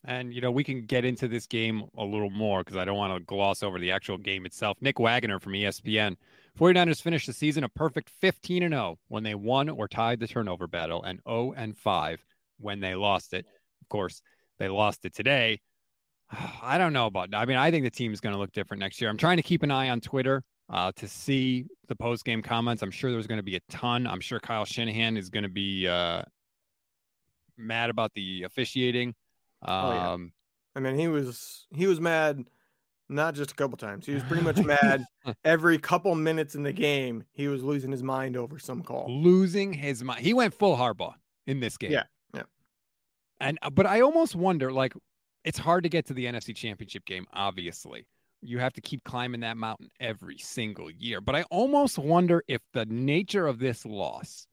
And 0.04 0.32
you 0.32 0.40
know, 0.40 0.52
we 0.52 0.62
can 0.62 0.86
get 0.86 1.04
into 1.04 1.26
this 1.26 1.46
game 1.46 1.84
a 1.98 2.04
little 2.04 2.30
more 2.30 2.60
because 2.60 2.76
I 2.76 2.84
don't 2.84 2.96
want 2.96 3.12
to 3.12 3.20
gloss 3.24 3.62
over 3.62 3.78
the 3.78 3.90
actual 3.90 4.16
game 4.16 4.46
itself. 4.46 4.78
Nick 4.80 5.00
Wagoner 5.00 5.40
from 5.40 5.52
ESPN 5.52 6.16
49ers 6.58 7.02
finished 7.02 7.26
the 7.26 7.32
season 7.32 7.64
a 7.64 7.68
perfect 7.68 8.08
15 8.20 8.62
and 8.62 8.72
0 8.72 8.98
when 9.08 9.24
they 9.24 9.34
won 9.34 9.68
or 9.68 9.88
tied 9.88 10.20
the 10.20 10.28
turnover 10.28 10.68
battle 10.68 11.02
and 11.02 11.20
0 11.28 11.54
and 11.56 11.76
5 11.76 12.24
when 12.58 12.80
they 12.80 12.94
lost 12.94 13.34
it. 13.34 13.44
Of 13.82 13.88
course, 13.88 14.22
they 14.58 14.68
lost 14.68 15.04
it 15.04 15.14
today. 15.14 15.60
I 16.62 16.78
don't 16.78 16.92
know 16.92 17.06
about 17.06 17.34
I 17.34 17.44
mean, 17.44 17.56
I 17.56 17.72
think 17.72 17.84
the 17.84 17.90
team 17.90 18.12
is 18.12 18.20
going 18.20 18.32
to 18.32 18.38
look 18.38 18.52
different 18.52 18.80
next 18.80 19.00
year. 19.00 19.10
I'm 19.10 19.18
trying 19.18 19.38
to 19.38 19.42
keep 19.42 19.64
an 19.64 19.72
eye 19.72 19.90
on 19.90 20.00
Twitter 20.00 20.44
uh, 20.68 20.92
to 20.96 21.08
see 21.08 21.66
the 21.88 21.96
post 21.96 22.24
game 22.24 22.42
comments. 22.42 22.82
I'm 22.82 22.90
sure 22.90 23.12
there's 23.12 23.26
going 23.26 23.38
to 23.38 23.44
be 23.44 23.56
a 23.56 23.60
ton. 23.68 24.06
I'm 24.06 24.20
sure 24.20 24.40
Kyle 24.40 24.64
Shanahan 24.64 25.16
is 25.16 25.30
going 25.30 25.44
to 25.44 25.48
be 25.48 25.86
uh, 25.86 26.22
mad 27.56 27.90
about 27.90 28.12
the 28.14 28.42
officiating. 28.42 29.14
Um, 29.62 29.84
oh, 29.84 29.92
yeah. 29.92 30.12
Um, 30.12 30.32
I 30.74 30.80
mean, 30.80 30.98
he 30.98 31.08
was 31.08 31.66
he 31.74 31.86
was 31.86 32.00
mad 32.00 32.44
not 33.08 33.34
just 33.34 33.52
a 33.52 33.54
couple 33.54 33.76
times. 33.76 34.04
He 34.06 34.14
was 34.14 34.22
pretty 34.24 34.42
much 34.42 34.58
mad 34.58 35.04
every 35.44 35.78
couple 35.78 36.14
minutes 36.14 36.54
in 36.54 36.62
the 36.62 36.72
game. 36.72 37.24
He 37.32 37.48
was 37.48 37.62
losing 37.62 37.90
his 37.90 38.02
mind 38.02 38.36
over 38.36 38.58
some 38.58 38.82
call. 38.82 39.06
Losing 39.08 39.72
his 39.72 40.02
mind. 40.02 40.20
He 40.20 40.34
went 40.34 40.54
full 40.54 40.76
Harbaugh 40.76 41.14
in 41.46 41.60
this 41.60 41.76
game. 41.76 41.92
Yeah, 41.92 42.04
yeah. 42.34 42.42
And 43.40 43.58
uh, 43.62 43.70
but 43.70 43.86
I 43.86 44.00
almost 44.00 44.34
wonder, 44.34 44.72
like, 44.72 44.92
it's 45.44 45.58
hard 45.58 45.84
to 45.84 45.88
get 45.88 46.06
to 46.06 46.14
the 46.14 46.26
NFC 46.26 46.54
Championship 46.54 47.04
game. 47.04 47.26
Obviously, 47.32 48.06
you 48.42 48.58
have 48.58 48.72
to 48.74 48.80
keep 48.80 49.02
climbing 49.04 49.40
that 49.40 49.56
mountain 49.56 49.88
every 50.00 50.38
single 50.38 50.90
year. 50.90 51.20
But 51.20 51.36
I 51.36 51.42
almost 51.44 51.98
wonder 51.98 52.42
if 52.48 52.60
the 52.72 52.86
nature 52.86 53.46
of 53.46 53.58
this 53.58 53.84
loss 53.84 54.46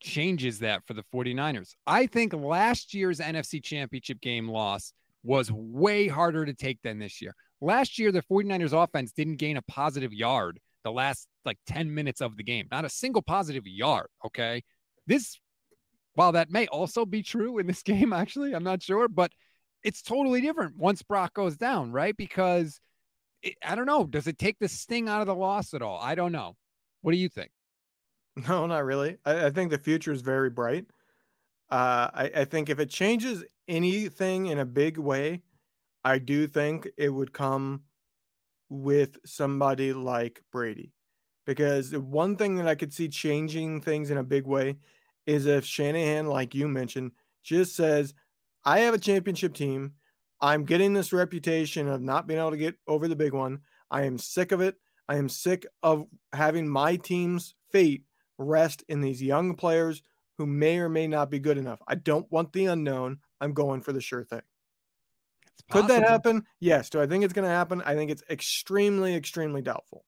changes 0.00 0.58
that 0.60 0.86
for 0.86 0.94
the 0.94 1.04
49ers. 1.14 1.74
I 1.86 2.06
think 2.06 2.32
last 2.32 2.94
year's 2.94 3.20
NFC 3.20 3.62
Championship 3.62 4.20
game 4.20 4.48
loss 4.48 4.92
was 5.22 5.50
way 5.52 6.08
harder 6.08 6.46
to 6.46 6.54
take 6.54 6.80
than 6.82 6.98
this 6.98 7.20
year. 7.20 7.34
Last 7.60 7.98
year, 7.98 8.10
the 8.10 8.22
49ers 8.22 8.72
offense 8.72 9.12
didn't 9.12 9.36
gain 9.36 9.56
a 9.58 9.62
positive 9.62 10.12
yard 10.12 10.58
the 10.82 10.90
last 10.90 11.28
like 11.44 11.58
10 11.66 11.92
minutes 11.94 12.20
of 12.20 12.36
the 12.36 12.42
game, 12.42 12.66
not 12.70 12.84
a 12.84 12.88
single 12.88 13.22
positive 13.22 13.66
yard. 13.66 14.08
Okay. 14.24 14.62
This, 15.06 15.38
while 16.14 16.32
that 16.32 16.50
may 16.50 16.66
also 16.68 17.04
be 17.04 17.22
true 17.22 17.58
in 17.58 17.66
this 17.66 17.82
game, 17.84 18.12
actually, 18.12 18.54
I'm 18.54 18.64
not 18.64 18.82
sure, 18.82 19.08
but 19.08 19.32
it's 19.82 20.02
totally 20.02 20.40
different 20.40 20.76
once 20.76 21.02
Brock 21.02 21.34
goes 21.34 21.56
down, 21.56 21.92
right? 21.92 22.16
Because 22.16 22.80
it, 23.42 23.54
I 23.64 23.74
don't 23.74 23.86
know. 23.86 24.04
Does 24.04 24.26
it 24.26 24.38
take 24.38 24.58
the 24.58 24.68
sting 24.68 25.08
out 25.08 25.20
of 25.20 25.26
the 25.26 25.34
loss 25.34 25.74
at 25.74 25.82
all? 25.82 25.98
I 26.00 26.14
don't 26.14 26.32
know. 26.32 26.56
What 27.02 27.12
do 27.12 27.18
you 27.18 27.28
think? 27.28 27.50
No, 28.48 28.66
not 28.66 28.84
really. 28.84 29.18
I, 29.24 29.46
I 29.46 29.50
think 29.50 29.70
the 29.70 29.78
future 29.78 30.12
is 30.12 30.22
very 30.22 30.50
bright. 30.50 30.86
Uh, 31.70 32.10
I, 32.12 32.30
I 32.36 32.44
think 32.44 32.68
if 32.68 32.78
it 32.78 32.90
changes 32.90 33.44
anything 33.68 34.46
in 34.46 34.58
a 34.58 34.64
big 34.64 34.98
way, 34.98 35.42
I 36.04 36.18
do 36.18 36.46
think 36.46 36.88
it 36.96 37.10
would 37.10 37.32
come 37.32 37.82
with 38.68 39.18
somebody 39.24 39.92
like 39.92 40.42
Brady. 40.52 40.92
Because 41.46 41.96
one 41.96 42.36
thing 42.36 42.56
that 42.56 42.68
I 42.68 42.74
could 42.74 42.92
see 42.92 43.08
changing 43.08 43.80
things 43.80 44.10
in 44.10 44.18
a 44.18 44.22
big 44.22 44.46
way 44.46 44.76
is 45.26 45.46
if 45.46 45.64
Shanahan, 45.64 46.26
like 46.26 46.54
you 46.54 46.68
mentioned, 46.68 47.12
just 47.42 47.74
says, 47.74 48.14
I 48.64 48.80
have 48.80 48.94
a 48.94 48.98
championship 48.98 49.54
team. 49.54 49.94
I'm 50.40 50.64
getting 50.64 50.94
this 50.94 51.12
reputation 51.12 51.88
of 51.88 52.00
not 52.00 52.26
being 52.26 52.40
able 52.40 52.52
to 52.52 52.56
get 52.56 52.76
over 52.86 53.08
the 53.08 53.16
big 53.16 53.32
one. 53.32 53.60
I 53.90 54.04
am 54.04 54.18
sick 54.18 54.52
of 54.52 54.60
it. 54.60 54.76
I 55.08 55.16
am 55.16 55.28
sick 55.28 55.66
of 55.82 56.06
having 56.32 56.68
my 56.68 56.96
team's 56.96 57.54
fate 57.70 58.04
rest 58.38 58.84
in 58.88 59.00
these 59.00 59.22
young 59.22 59.54
players 59.54 60.02
who 60.38 60.46
may 60.46 60.78
or 60.78 60.88
may 60.88 61.06
not 61.06 61.30
be 61.30 61.38
good 61.38 61.58
enough. 61.58 61.80
I 61.86 61.96
don't 61.96 62.30
want 62.32 62.52
the 62.52 62.66
unknown. 62.66 63.18
I'm 63.40 63.52
going 63.52 63.82
for 63.82 63.92
the 63.92 64.00
sure 64.00 64.24
thing. 64.24 64.42
Could 65.70 65.88
that 65.88 66.02
happen? 66.02 66.44
Yes. 66.58 66.90
Do 66.90 67.00
I 67.00 67.06
think 67.06 67.24
it's 67.24 67.32
going 67.32 67.44
to 67.44 67.50
happen? 67.50 67.82
I 67.84 67.94
think 67.94 68.10
it's 68.10 68.22
extremely, 68.30 69.14
extremely 69.14 69.62
doubtful. 69.62 70.04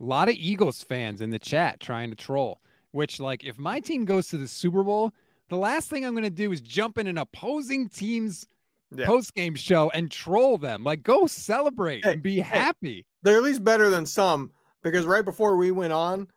A 0.00 0.04
lot 0.04 0.28
of 0.28 0.36
Eagles 0.36 0.82
fans 0.82 1.20
in 1.20 1.30
the 1.30 1.38
chat 1.38 1.80
trying 1.80 2.10
to 2.10 2.16
troll, 2.16 2.60
which, 2.92 3.20
like, 3.20 3.44
if 3.44 3.58
my 3.58 3.80
team 3.80 4.04
goes 4.04 4.28
to 4.28 4.38
the 4.38 4.48
Super 4.48 4.82
Bowl, 4.82 5.12
the 5.48 5.56
last 5.56 5.90
thing 5.90 6.04
I'm 6.04 6.14
going 6.14 6.24
to 6.24 6.30
do 6.30 6.52
is 6.52 6.60
jump 6.60 6.98
in 6.98 7.06
an 7.06 7.18
opposing 7.18 7.88
team's 7.88 8.46
yeah. 8.96 9.06
post 9.06 9.34
game 9.34 9.54
show 9.54 9.90
and 9.90 10.10
troll 10.10 10.58
them. 10.58 10.84
Like, 10.84 11.02
go 11.02 11.26
celebrate 11.26 12.04
hey, 12.04 12.12
and 12.12 12.22
be 12.22 12.38
happy. 12.38 13.06
They're 13.22 13.36
at 13.36 13.42
least 13.42 13.64
better 13.64 13.90
than 13.90 14.06
some 14.06 14.50
because 14.82 15.06
right 15.06 15.24
before 15.24 15.56
we 15.56 15.70
went 15.70 15.92
on, 15.92 16.28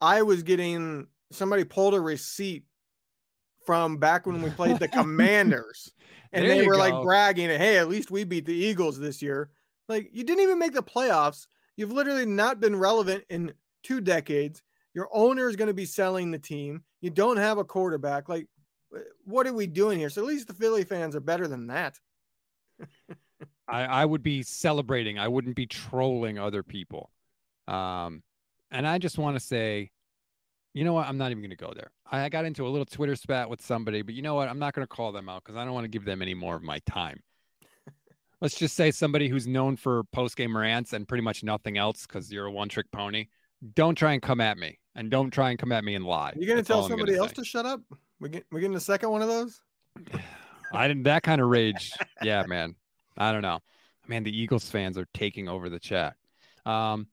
I 0.00 0.22
was 0.22 0.42
getting 0.42 1.06
somebody 1.30 1.64
pulled 1.64 1.94
a 1.94 2.00
receipt 2.00 2.64
from 3.66 3.98
back 3.98 4.26
when 4.26 4.40
we 4.40 4.50
played 4.50 4.78
the 4.78 4.88
Commanders 4.88 5.92
and 6.32 6.44
there 6.44 6.56
they 6.56 6.66
were 6.66 6.74
go. 6.74 6.78
like 6.78 7.02
bragging, 7.02 7.48
"Hey, 7.48 7.78
at 7.78 7.88
least 7.88 8.10
we 8.10 8.24
beat 8.24 8.46
the 8.46 8.54
Eagles 8.54 8.98
this 8.98 9.22
year." 9.22 9.50
Like 9.88 10.10
you 10.12 10.24
didn't 10.24 10.42
even 10.42 10.58
make 10.58 10.74
the 10.74 10.82
playoffs. 10.82 11.46
You've 11.76 11.92
literally 11.92 12.26
not 12.26 12.60
been 12.60 12.76
relevant 12.76 13.24
in 13.30 13.52
two 13.82 14.00
decades. 14.00 14.62
Your 14.94 15.08
owner 15.12 15.48
is 15.48 15.56
going 15.56 15.68
to 15.68 15.74
be 15.74 15.84
selling 15.84 16.30
the 16.30 16.38
team. 16.38 16.82
You 17.00 17.10
don't 17.10 17.36
have 17.36 17.58
a 17.58 17.64
quarterback. 17.64 18.28
Like, 18.28 18.48
what 19.24 19.46
are 19.46 19.52
we 19.52 19.66
doing 19.66 19.98
here? 19.98 20.10
So 20.10 20.22
at 20.22 20.28
least 20.28 20.48
the 20.48 20.54
Philly 20.54 20.84
fans 20.84 21.14
are 21.14 21.20
better 21.20 21.46
than 21.46 21.66
that. 21.68 21.98
I, 23.68 23.82
I 23.82 24.04
would 24.04 24.22
be 24.22 24.42
celebrating. 24.42 25.18
I 25.18 25.28
wouldn't 25.28 25.56
be 25.56 25.66
trolling 25.66 26.38
other 26.38 26.62
people. 26.62 27.10
Um, 27.66 28.22
and 28.70 28.86
I 28.86 28.98
just 28.98 29.18
want 29.18 29.36
to 29.36 29.40
say, 29.40 29.90
you 30.74 30.84
know 30.84 30.92
what? 30.92 31.06
I'm 31.06 31.18
not 31.18 31.30
even 31.30 31.42
going 31.42 31.50
to 31.50 31.56
go 31.56 31.72
there. 31.74 31.90
I 32.10 32.28
got 32.28 32.44
into 32.44 32.66
a 32.66 32.70
little 32.70 32.86
Twitter 32.86 33.16
spat 33.16 33.50
with 33.50 33.60
somebody, 33.60 34.02
but 34.02 34.14
you 34.14 34.22
know 34.22 34.34
what? 34.34 34.48
I'm 34.48 34.58
not 34.58 34.74
going 34.74 34.86
to 34.86 34.94
call 34.94 35.12
them 35.12 35.28
out 35.28 35.44
because 35.44 35.56
I 35.56 35.64
don't 35.64 35.74
want 35.74 35.84
to 35.84 35.88
give 35.88 36.04
them 36.04 36.22
any 36.22 36.34
more 36.34 36.56
of 36.56 36.62
my 36.62 36.78
time. 36.86 37.20
Let's 38.40 38.56
just 38.56 38.76
say 38.76 38.90
somebody 38.90 39.28
who's 39.28 39.46
known 39.46 39.76
for 39.76 40.04
post 40.12 40.36
game 40.36 40.56
rants 40.56 40.92
and 40.92 41.06
pretty 41.06 41.22
much 41.22 41.42
nothing 41.42 41.76
else 41.76 42.06
because 42.06 42.30
you're 42.32 42.46
a 42.46 42.52
one 42.52 42.68
trick 42.68 42.86
pony. 42.92 43.26
Don't 43.74 43.96
try 43.96 44.12
and 44.12 44.22
come 44.22 44.40
at 44.40 44.56
me 44.56 44.78
and 44.94 45.10
don't 45.10 45.30
try 45.30 45.50
and 45.50 45.58
come 45.58 45.72
at 45.72 45.84
me 45.84 45.94
and 45.94 46.04
lie. 46.04 46.32
You're 46.36 46.46
going 46.46 46.62
to 46.62 46.64
tell 46.64 46.86
somebody 46.88 47.16
else 47.16 47.30
say. 47.30 47.36
to 47.36 47.44
shut 47.44 47.66
up? 47.66 47.80
We 48.20 48.28
get 48.28 48.46
we 48.50 48.60
getting 48.60 48.76
a 48.76 48.80
second 48.80 49.10
one 49.10 49.22
of 49.22 49.28
those? 49.28 49.60
I 50.72 50.86
didn't 50.86 51.04
that 51.04 51.22
kind 51.22 51.40
of 51.40 51.48
rage. 51.48 51.92
Yeah, 52.22 52.44
man. 52.46 52.74
I 53.16 53.32
don't 53.32 53.42
know. 53.42 53.60
Man, 54.06 54.22
the 54.22 54.36
Eagles 54.36 54.68
fans 54.68 54.98
are 54.98 55.06
taking 55.14 55.48
over 55.48 55.68
the 55.68 55.78
chat. 55.78 56.14
Um, 56.66 57.08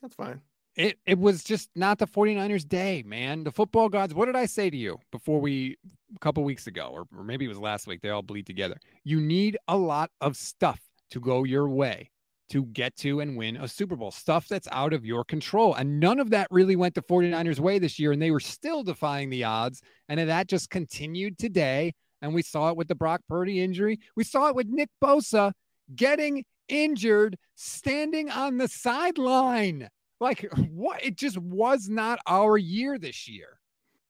That's 0.00 0.14
fine. 0.14 0.40
It 0.74 0.98
it 1.06 1.18
was 1.18 1.42
just 1.42 1.70
not 1.74 1.98
the 1.98 2.06
49ers 2.06 2.66
day, 2.66 3.02
man. 3.04 3.44
The 3.44 3.50
football 3.50 3.88
gods, 3.88 4.14
what 4.14 4.26
did 4.26 4.36
I 4.36 4.46
say 4.46 4.70
to 4.70 4.76
you 4.76 4.98
before 5.10 5.40
we 5.40 5.76
a 6.14 6.18
couple 6.20 6.44
weeks 6.44 6.66
ago, 6.66 6.90
or, 6.92 7.04
or 7.16 7.24
maybe 7.24 7.44
it 7.44 7.48
was 7.48 7.58
last 7.58 7.86
week? 7.86 8.00
They 8.00 8.10
all 8.10 8.22
bleed 8.22 8.46
together. 8.46 8.78
You 9.04 9.20
need 9.20 9.58
a 9.66 9.76
lot 9.76 10.10
of 10.20 10.36
stuff 10.36 10.80
to 11.10 11.20
go 11.20 11.44
your 11.44 11.68
way 11.68 12.10
to 12.50 12.64
get 12.66 12.96
to 12.96 13.20
and 13.20 13.36
win 13.36 13.56
a 13.56 13.68
Super 13.68 13.96
Bowl, 13.96 14.10
stuff 14.10 14.48
that's 14.48 14.68
out 14.72 14.92
of 14.92 15.04
your 15.04 15.24
control. 15.24 15.74
And 15.74 16.00
none 16.00 16.18
of 16.18 16.30
that 16.30 16.48
really 16.50 16.76
went 16.76 16.94
the 16.94 17.02
49ers' 17.02 17.60
way 17.60 17.78
this 17.78 17.98
year, 17.98 18.12
and 18.12 18.20
they 18.20 18.30
were 18.30 18.40
still 18.40 18.82
defying 18.82 19.30
the 19.30 19.44
odds. 19.44 19.82
And 20.08 20.18
that 20.20 20.48
just 20.48 20.70
continued 20.70 21.38
today. 21.38 21.94
And 22.22 22.34
we 22.34 22.42
saw 22.42 22.70
it 22.70 22.76
with 22.76 22.88
the 22.88 22.94
Brock 22.94 23.20
Purdy 23.28 23.62
injury. 23.62 24.00
We 24.16 24.24
saw 24.24 24.48
it 24.48 24.56
with 24.56 24.66
Nick 24.68 24.88
Bosa 25.02 25.52
getting 25.94 26.44
injured, 26.68 27.38
standing 27.54 28.30
on 28.30 28.58
the 28.58 28.68
sideline. 28.68 29.88
Like, 30.20 30.46
what? 30.70 31.04
It 31.04 31.16
just 31.16 31.38
was 31.38 31.88
not 31.88 32.18
our 32.26 32.58
year 32.58 32.98
this 32.98 33.28
year. 33.28 33.60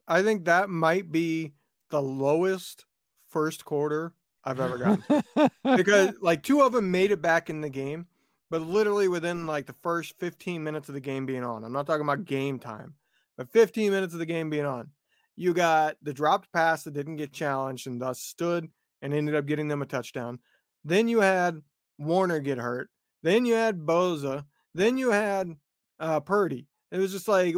I 0.07 0.23
think 0.23 0.47
that 0.47 0.71
might 0.71 1.13
be 1.13 1.53
the 1.91 2.03
lowest 2.03 2.87
first 3.29 3.65
quarter 3.65 4.15
I've 4.45 4.61
ever 4.61 4.79
gotten 4.79 5.51
because 5.77 6.15
like 6.23 6.43
two 6.43 6.63
of 6.63 6.73
them 6.73 6.91
made 6.91 7.11
it 7.11 7.21
back 7.21 7.51
in 7.51 7.61
the 7.61 7.69
game, 7.69 8.07
but 8.51 8.63
literally 8.63 9.09
within 9.09 9.47
like 9.47 9.67
the 9.67 9.75
first 9.83 10.19
15 10.19 10.63
minutes 10.63 10.89
of 10.89 10.95
the 10.95 11.01
game 11.01 11.27
being 11.27 11.45
on, 11.45 11.65
I'm 11.65 11.73
not 11.73 11.87
talking 11.87 12.05
about 12.05 12.25
game 12.25 12.59
time, 12.59 12.95
but 13.37 13.53
15 13.53 13.91
minutes 13.91 14.15
of 14.15 14.21
the 14.21 14.27
game 14.27 14.51
being 14.51 14.67
on, 14.67 14.91
you 15.37 15.55
got 15.55 15.97
the 16.03 16.13
dropped 16.13 16.53
pass 16.53 16.85
that 16.85 16.95
didn't 16.95 17.17
get 17.17 17.33
challenged 17.33 17.87
and 17.87 18.01
thus 18.01 18.21
stood 18.21 18.69
and 19.03 19.15
ended 19.15 19.35
up 19.35 19.47
getting 19.47 19.69
them 19.69 19.83
a 19.83 19.87
touchdown. 19.87 20.39
Then 20.85 21.09
you 21.09 21.21
had 21.21 21.61
Warner 21.99 22.41
get 22.41 22.59
hurt. 22.59 22.91
Then 23.23 23.45
you 23.45 23.55
had 23.55 23.81
Bosa. 23.81 24.45
Then 24.75 24.97
you 24.97 25.11
had 25.11 25.55
uh, 26.01 26.21
Purdy. 26.21 26.67
It 26.91 26.99
was 26.99 27.13
just 27.13 27.29
like, 27.29 27.55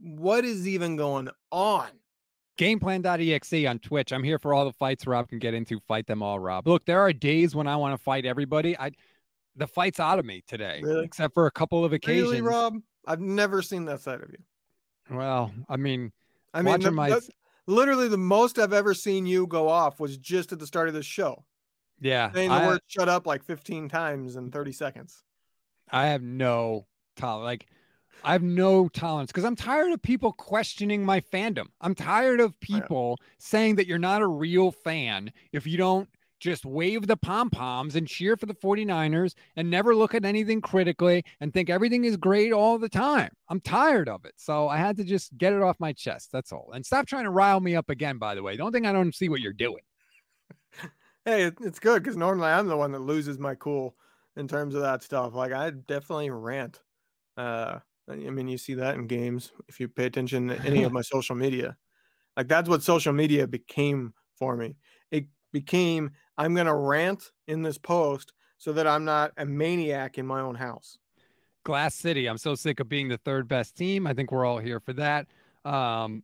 what 0.00 0.44
is 0.44 0.68
even 0.68 0.96
going 0.96 1.28
on? 1.50 1.88
Gameplan.exe 2.58 3.66
on 3.66 3.78
Twitch. 3.78 4.12
I'm 4.12 4.22
here 4.22 4.38
for 4.38 4.52
all 4.52 4.66
the 4.66 4.72
fights 4.72 5.06
Rob 5.06 5.28
can 5.28 5.38
get 5.38 5.54
into. 5.54 5.80
Fight 5.88 6.06
them 6.06 6.22
all, 6.22 6.38
Rob. 6.38 6.68
Look, 6.68 6.84
there 6.84 7.00
are 7.00 7.12
days 7.12 7.54
when 7.54 7.66
I 7.66 7.76
want 7.76 7.96
to 7.96 8.02
fight 8.02 8.26
everybody. 8.26 8.78
I 8.78 8.90
the 9.56 9.66
fight's 9.66 10.00
out 10.00 10.18
of 10.18 10.24
me 10.24 10.42
today, 10.46 10.80
really? 10.82 11.04
except 11.04 11.34
for 11.34 11.46
a 11.46 11.50
couple 11.50 11.84
of 11.84 11.92
occasions. 11.92 12.30
Really, 12.30 12.42
Rob? 12.42 12.76
I've 13.06 13.20
never 13.20 13.62
seen 13.62 13.86
that 13.86 14.00
side 14.00 14.22
of 14.22 14.30
you. 14.30 14.38
Well, 15.10 15.52
I 15.68 15.76
mean, 15.76 16.12
I 16.54 16.62
mean, 16.62 16.80
the, 16.80 16.90
my... 16.90 17.18
literally 17.66 18.08
the 18.08 18.18
most 18.18 18.58
I've 18.58 18.72
ever 18.72 18.94
seen 18.94 19.26
you 19.26 19.46
go 19.46 19.68
off 19.68 19.98
was 20.00 20.16
just 20.16 20.52
at 20.52 20.58
the 20.58 20.66
start 20.66 20.88
of 20.88 20.94
this 20.94 21.06
show. 21.06 21.44
Yeah, 22.00 22.30
saying 22.32 22.50
the 22.50 22.54
I, 22.54 22.66
word 22.66 22.80
"shut 22.86 23.08
up" 23.08 23.26
like 23.26 23.44
15 23.44 23.88
times 23.88 24.36
in 24.36 24.50
30 24.50 24.72
seconds. 24.72 25.22
I 25.90 26.06
have 26.06 26.22
no 26.22 26.86
tolerance. 27.16 27.44
Like, 27.44 27.66
I 28.24 28.32
have 28.32 28.42
no 28.42 28.88
tolerance 28.88 29.30
because 29.32 29.44
I'm 29.44 29.56
tired 29.56 29.92
of 29.92 30.00
people 30.00 30.32
questioning 30.32 31.04
my 31.04 31.20
fandom. 31.20 31.66
I'm 31.80 31.94
tired 31.94 32.40
of 32.40 32.52
oh, 32.52 32.56
people 32.60 33.18
saying 33.38 33.76
that 33.76 33.86
you're 33.86 33.98
not 33.98 34.22
a 34.22 34.26
real 34.26 34.70
fan 34.70 35.32
if 35.52 35.66
you 35.66 35.76
don't 35.76 36.08
just 36.40 36.64
wave 36.64 37.06
the 37.06 37.16
pom 37.16 37.50
poms 37.50 37.94
and 37.94 38.08
cheer 38.08 38.36
for 38.36 38.46
the 38.46 38.54
49ers 38.54 39.34
and 39.56 39.70
never 39.70 39.94
look 39.94 40.14
at 40.14 40.24
anything 40.24 40.60
critically 40.60 41.22
and 41.40 41.52
think 41.52 41.70
everything 41.70 42.04
is 42.04 42.16
great 42.16 42.52
all 42.52 42.78
the 42.78 42.88
time. 42.88 43.30
I'm 43.48 43.60
tired 43.60 44.08
of 44.08 44.24
it. 44.24 44.32
So 44.36 44.68
I 44.68 44.78
had 44.78 44.96
to 44.96 45.04
just 45.04 45.36
get 45.36 45.52
it 45.52 45.62
off 45.62 45.78
my 45.78 45.92
chest. 45.92 46.32
That's 46.32 46.52
all. 46.52 46.70
And 46.74 46.84
stop 46.84 47.06
trying 47.06 47.24
to 47.24 47.30
rile 47.30 47.60
me 47.60 47.76
up 47.76 47.90
again, 47.90 48.18
by 48.18 48.34
the 48.34 48.42
way. 48.42 48.56
Don't 48.56 48.72
think 48.72 48.86
I 48.86 48.92
don't 48.92 49.14
see 49.14 49.28
what 49.28 49.40
you're 49.40 49.52
doing. 49.52 49.82
hey, 51.24 51.44
it's 51.60 51.78
good 51.78 52.02
because 52.02 52.16
normally 52.16 52.48
I'm 52.48 52.66
the 52.66 52.76
one 52.76 52.92
that 52.92 53.00
loses 53.00 53.38
my 53.38 53.54
cool 53.54 53.94
in 54.36 54.48
terms 54.48 54.74
of 54.74 54.82
that 54.82 55.02
stuff. 55.02 55.34
Like 55.34 55.52
I 55.52 55.70
definitely 55.70 56.30
rant. 56.30 56.80
Uh, 57.36 57.80
I 58.08 58.16
mean, 58.16 58.48
you 58.48 58.58
see 58.58 58.74
that 58.74 58.96
in 58.96 59.06
games 59.06 59.52
if 59.68 59.78
you 59.78 59.88
pay 59.88 60.06
attention 60.06 60.48
to 60.48 60.60
any 60.62 60.82
of 60.82 60.92
my 60.92 61.02
social 61.02 61.36
media. 61.36 61.76
Like 62.36 62.48
that's 62.48 62.68
what 62.68 62.82
social 62.82 63.12
media 63.12 63.46
became 63.46 64.14
for 64.36 64.56
me. 64.56 64.76
It 65.10 65.26
became 65.52 66.12
I'm 66.40 66.54
going 66.54 66.66
to 66.66 66.74
rant 66.74 67.32
in 67.48 67.60
this 67.60 67.76
post 67.76 68.32
so 68.56 68.72
that 68.72 68.86
I'm 68.86 69.04
not 69.04 69.32
a 69.36 69.44
maniac 69.44 70.16
in 70.16 70.26
my 70.26 70.40
own 70.40 70.54
house. 70.54 70.96
Glass 71.64 71.94
City. 71.94 72.26
I'm 72.28 72.38
so 72.38 72.54
sick 72.54 72.80
of 72.80 72.88
being 72.88 73.08
the 73.08 73.18
third 73.18 73.46
best 73.46 73.76
team. 73.76 74.06
I 74.06 74.14
think 74.14 74.32
we're 74.32 74.46
all 74.46 74.56
here 74.56 74.80
for 74.80 74.94
that. 74.94 75.26
Um, 75.66 76.22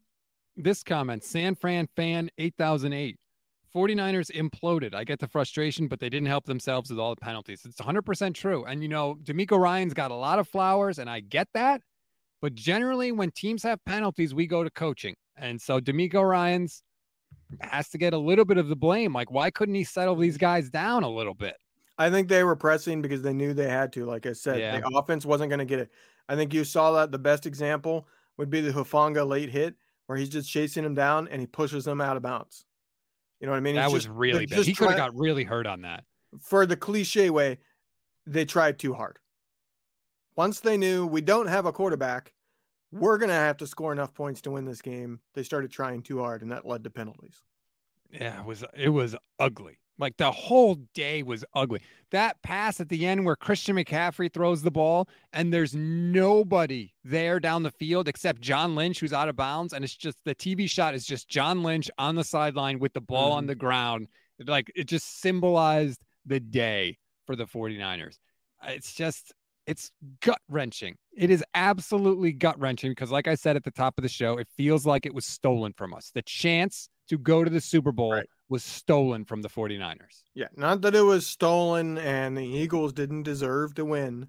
this 0.57 0.83
comment 0.83 1.23
San 1.23 1.55
Fran 1.55 1.87
fan 1.97 2.31
8008. 2.39 3.19
49ers 3.75 4.31
imploded. 4.31 4.95
I 4.95 5.05
get 5.05 5.19
the 5.19 5.29
frustration, 5.29 5.87
but 5.87 6.01
they 6.01 6.09
didn't 6.09 6.29
help 6.29 6.47
themselves 6.47 6.89
with 6.89 6.99
all 6.99 7.15
the 7.15 7.21
penalties. 7.21 7.67
It's 7.67 7.79
100% 7.79 8.35
true. 8.35 8.65
And, 8.65 8.83
you 8.83 8.89
know, 8.89 9.19
DeMeco 9.23 9.59
Ryans 9.59 9.93
got 9.93 10.11
a 10.11 10.15
lot 10.15 10.39
of 10.39 10.49
flowers, 10.49 10.99
and 10.99 11.11
I 11.11 11.21
get 11.21 11.49
that. 11.53 11.83
But 12.41 12.55
generally, 12.55 13.13
when 13.13 13.33
teams 13.33 13.63
have 13.65 13.85
penalties, 13.85 14.33
we 14.33 14.47
go 14.47 14.65
to 14.65 14.71
coaching. 14.71 15.15
And 15.37 15.61
so 15.61 15.79
DeMeco 15.79 16.27
Ryans 16.27 16.83
has 17.61 17.89
to 17.91 17.99
get 17.99 18.13
a 18.13 18.19
little 18.19 18.45
bit 18.45 18.59
of 18.59 18.69
the 18.69 18.77
blame. 18.77 19.13
Like, 19.13 19.31
why 19.31 19.51
couldn't 19.51 19.75
he 19.75 19.85
settle 19.85 20.17
these 20.17 20.37
guys 20.37 20.71
down 20.71 21.03
a 21.03 21.11
little 21.11 21.35
bit? 21.35 21.57
I 21.99 22.11
think 22.11 22.29
they 22.29 22.45
were 22.45 22.57
pressing 22.57 23.01
because 23.01 23.23
they 23.23 23.33
knew 23.33 23.55
they 23.55 23.69
had 23.69 23.93
to. 23.95 24.05
Like 24.05 24.27
I 24.27 24.33
said, 24.33 24.61
yeah. 24.61 24.79
the 24.79 24.87
offense 24.97 25.25
wasn't 25.25 25.51
going 25.51 25.61
to 25.61 25.65
get 25.65 25.79
it. 25.79 25.91
I 26.29 26.37
think 26.37 26.53
you 26.53 26.65
saw 26.65 26.93
that 26.93 27.13
the 27.13 27.19
best 27.19 27.47
example 27.47 28.07
would 28.37 28.51
be 28.51 28.61
the 28.61 28.73
Hufanga 28.73 29.27
late 29.27 29.49
hit 29.49 29.75
where 30.07 30.19
he's 30.19 30.29
just 30.29 30.51
chasing 30.51 30.85
him 30.85 30.95
down 30.95 31.29
and 31.29 31.41
he 31.41 31.47
pushes 31.47 31.87
him 31.87 32.01
out 32.01 32.17
of 32.17 32.23
bounds. 32.23 32.65
You 33.41 33.47
know 33.47 33.53
what 33.53 33.59
I 33.59 33.61
mean? 33.61 33.77
That 33.77 33.91
was 33.91 34.05
just, 34.05 34.15
really 34.15 34.47
bad. 34.47 34.65
He 34.65 34.75
could 34.75 34.89
have 34.89 34.97
got 34.97 35.15
really 35.15 35.45
hurt 35.45 35.67
on 35.67 35.83
that. 35.83 36.05
For 36.41 36.67
the 36.67 36.77
cliche 36.77 37.31
way, 37.31 37.59
they 38.27 38.45
tried 38.45 38.79
too 38.79 38.95
hard. 38.95 39.19
Once 40.37 40.61
they 40.61 40.77
knew 40.77 41.07
we 41.07 41.21
don't 41.21 41.47
have 41.47 41.67
a 41.67 41.73
quarterback, 41.73 42.33
we're 42.93 43.19
going 43.19 43.29
to 43.29 43.35
have 43.35 43.57
to 43.59 43.67
score 43.67 43.93
enough 43.93 44.15
points 44.15 44.41
to 44.43 44.51
win 44.51 44.65
this 44.65 44.83
game. 44.83 45.21
They 45.35 45.43
started 45.43 45.71
trying 45.71 46.03
too 46.03 46.21
hard, 46.21 46.43
and 46.43 46.51
that 46.53 46.67
led 46.67 46.85
to 46.85 46.91
penalties. 46.91 47.43
Yeah, 48.11 48.41
it 48.41 48.47
was 48.47 48.65
it 48.75 48.91
was 48.91 49.17
ugly. 49.39 49.79
Like 49.99 50.17
the 50.17 50.31
whole 50.31 50.77
day 50.95 51.23
was 51.23 51.45
ugly. 51.55 51.81
That 52.11 52.43
pass 52.43 52.81
at 52.81 52.89
the 52.89 53.07
end 53.07 53.25
where 53.25 53.37
Christian 53.37 53.77
McCaffrey 53.77 54.33
throws 54.33 54.63
the 54.63 54.71
ball 54.71 55.09
and 55.33 55.53
there's 55.53 55.75
nobody 55.75 56.93
there 57.03 57.41
down 57.41 57.63
the 57.63 57.71
field 57.71 58.07
except 58.07 58.43
John 58.43 58.75
Lynch, 58.75 59.01
who's 59.01 59.15
out 59.15 59.29
of 59.29 59.37
bounds. 59.37 59.73
And 59.73 59.85
it's 59.85 59.97
just 59.97 60.19
the 60.25 60.35
TV 60.35 60.69
shot 60.69 60.95
is 60.95 61.07
just 61.07 61.29
John 61.29 61.63
Lynch 61.63 61.91
on 61.97 62.15
the 62.15 62.25
sideline 62.25 62.79
with 62.79 62.93
the 62.93 63.01
ball 63.01 63.33
mm. 63.33 63.37
on 63.37 63.47
the 63.47 63.55
ground. 63.55 64.09
Like 64.47 64.71
it 64.75 64.85
just 64.85 65.21
symbolized 65.21 66.05
the 66.27 66.41
day 66.41 66.99
for 67.27 67.35
the 67.35 67.47
49ers. 67.47 68.19
It's 68.65 68.93
just, 68.93 69.33
it's 69.67 69.91
gut 70.21 70.41
wrenching. 70.49 70.97
It 71.17 71.31
is 71.31 71.45
absolutely 71.55 72.33
gut 72.33 72.59
wrenching 72.59 72.91
because, 72.91 73.11
like 73.11 73.27
I 73.27 73.35
said 73.35 73.57
at 73.57 73.65
the 73.65 73.71
top 73.71 73.99
of 73.99 74.03
the 74.03 74.09
show, 74.09 74.39
it 74.39 74.49
feels 74.57 74.87
like 74.87 75.07
it 75.07 75.15
was 75.15 75.27
stolen 75.27 75.73
from 75.73 75.93
us. 75.93 76.11
The 76.15 76.23
chance 76.23 76.89
to 77.09 77.19
go 77.19 77.45
to 77.45 77.51
the 77.51 77.61
Super 77.61 77.93
Bowl 77.93 78.13
right. 78.13 78.29
was 78.49 78.65
stolen 78.65 79.25
from 79.25 79.43
the 79.43 79.49
49ers. 79.49 80.23
Yeah, 80.35 80.49
not 80.57 80.83
that 80.83 80.95
it 80.95 81.03
was 81.03 81.27
stolen 81.27 81.99
and 81.99 82.37
the 82.37 82.45
Eagles 82.47 82.93
didn't 82.93 83.25
deserve 83.25 83.75
to 83.75 83.85
win. 83.85 84.29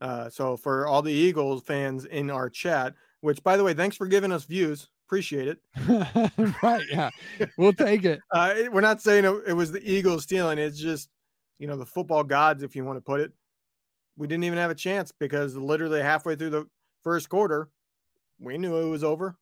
Uh, 0.00 0.28
so 0.28 0.56
for 0.56 0.86
all 0.86 1.02
the 1.02 1.12
Eagles 1.12 1.62
fans 1.62 2.04
in 2.04 2.30
our 2.30 2.50
chat, 2.50 2.94
which 3.20 3.42
by 3.42 3.56
the 3.56 3.64
way, 3.64 3.74
thanks 3.74 3.96
for 3.96 4.06
giving 4.06 4.32
us 4.32 4.44
views. 4.44 4.88
Appreciate 5.06 5.48
it. 5.48 5.58
right. 6.62 6.82
Yeah. 6.90 7.10
We'll 7.58 7.72
take 7.72 8.04
it. 8.04 8.20
uh, 8.32 8.54
we're 8.72 8.80
not 8.80 9.02
saying 9.02 9.24
it, 9.24 9.42
it 9.48 9.52
was 9.52 9.70
the 9.70 9.82
Eagles 9.82 10.24
stealing. 10.24 10.58
It's 10.58 10.78
just, 10.78 11.08
you 11.58 11.66
know, 11.66 11.76
the 11.76 11.86
football 11.86 12.24
gods, 12.24 12.62
if 12.62 12.74
you 12.74 12.84
want 12.84 12.96
to 12.96 13.02
put 13.02 13.20
it. 13.20 13.32
We 14.16 14.26
didn't 14.26 14.44
even 14.44 14.58
have 14.58 14.70
a 14.70 14.74
chance 14.74 15.12
because 15.12 15.56
literally 15.56 16.00
halfway 16.00 16.36
through 16.36 16.50
the 16.50 16.66
first 17.02 17.28
quarter, 17.28 17.68
we 18.38 18.58
knew 18.58 18.76
it 18.76 18.90
was 18.90 19.04
over. 19.04 19.36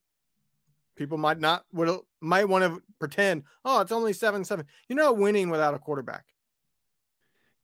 People 0.97 1.19
might 1.19 1.41
not 1.41 1.65
would 1.73 1.91
might 2.21 2.49
want 2.49 2.65
to 2.65 2.83
pretend, 2.99 3.45
oh, 3.65 3.81
it's 3.81 3.93
only 3.93 4.13
seven 4.13 4.45
seven. 4.45 4.67
You're 4.89 4.99
not 4.99 5.17
winning 5.17 5.51
without 5.51 5.75
a 5.75 5.79
quarterback. 5.79 6.25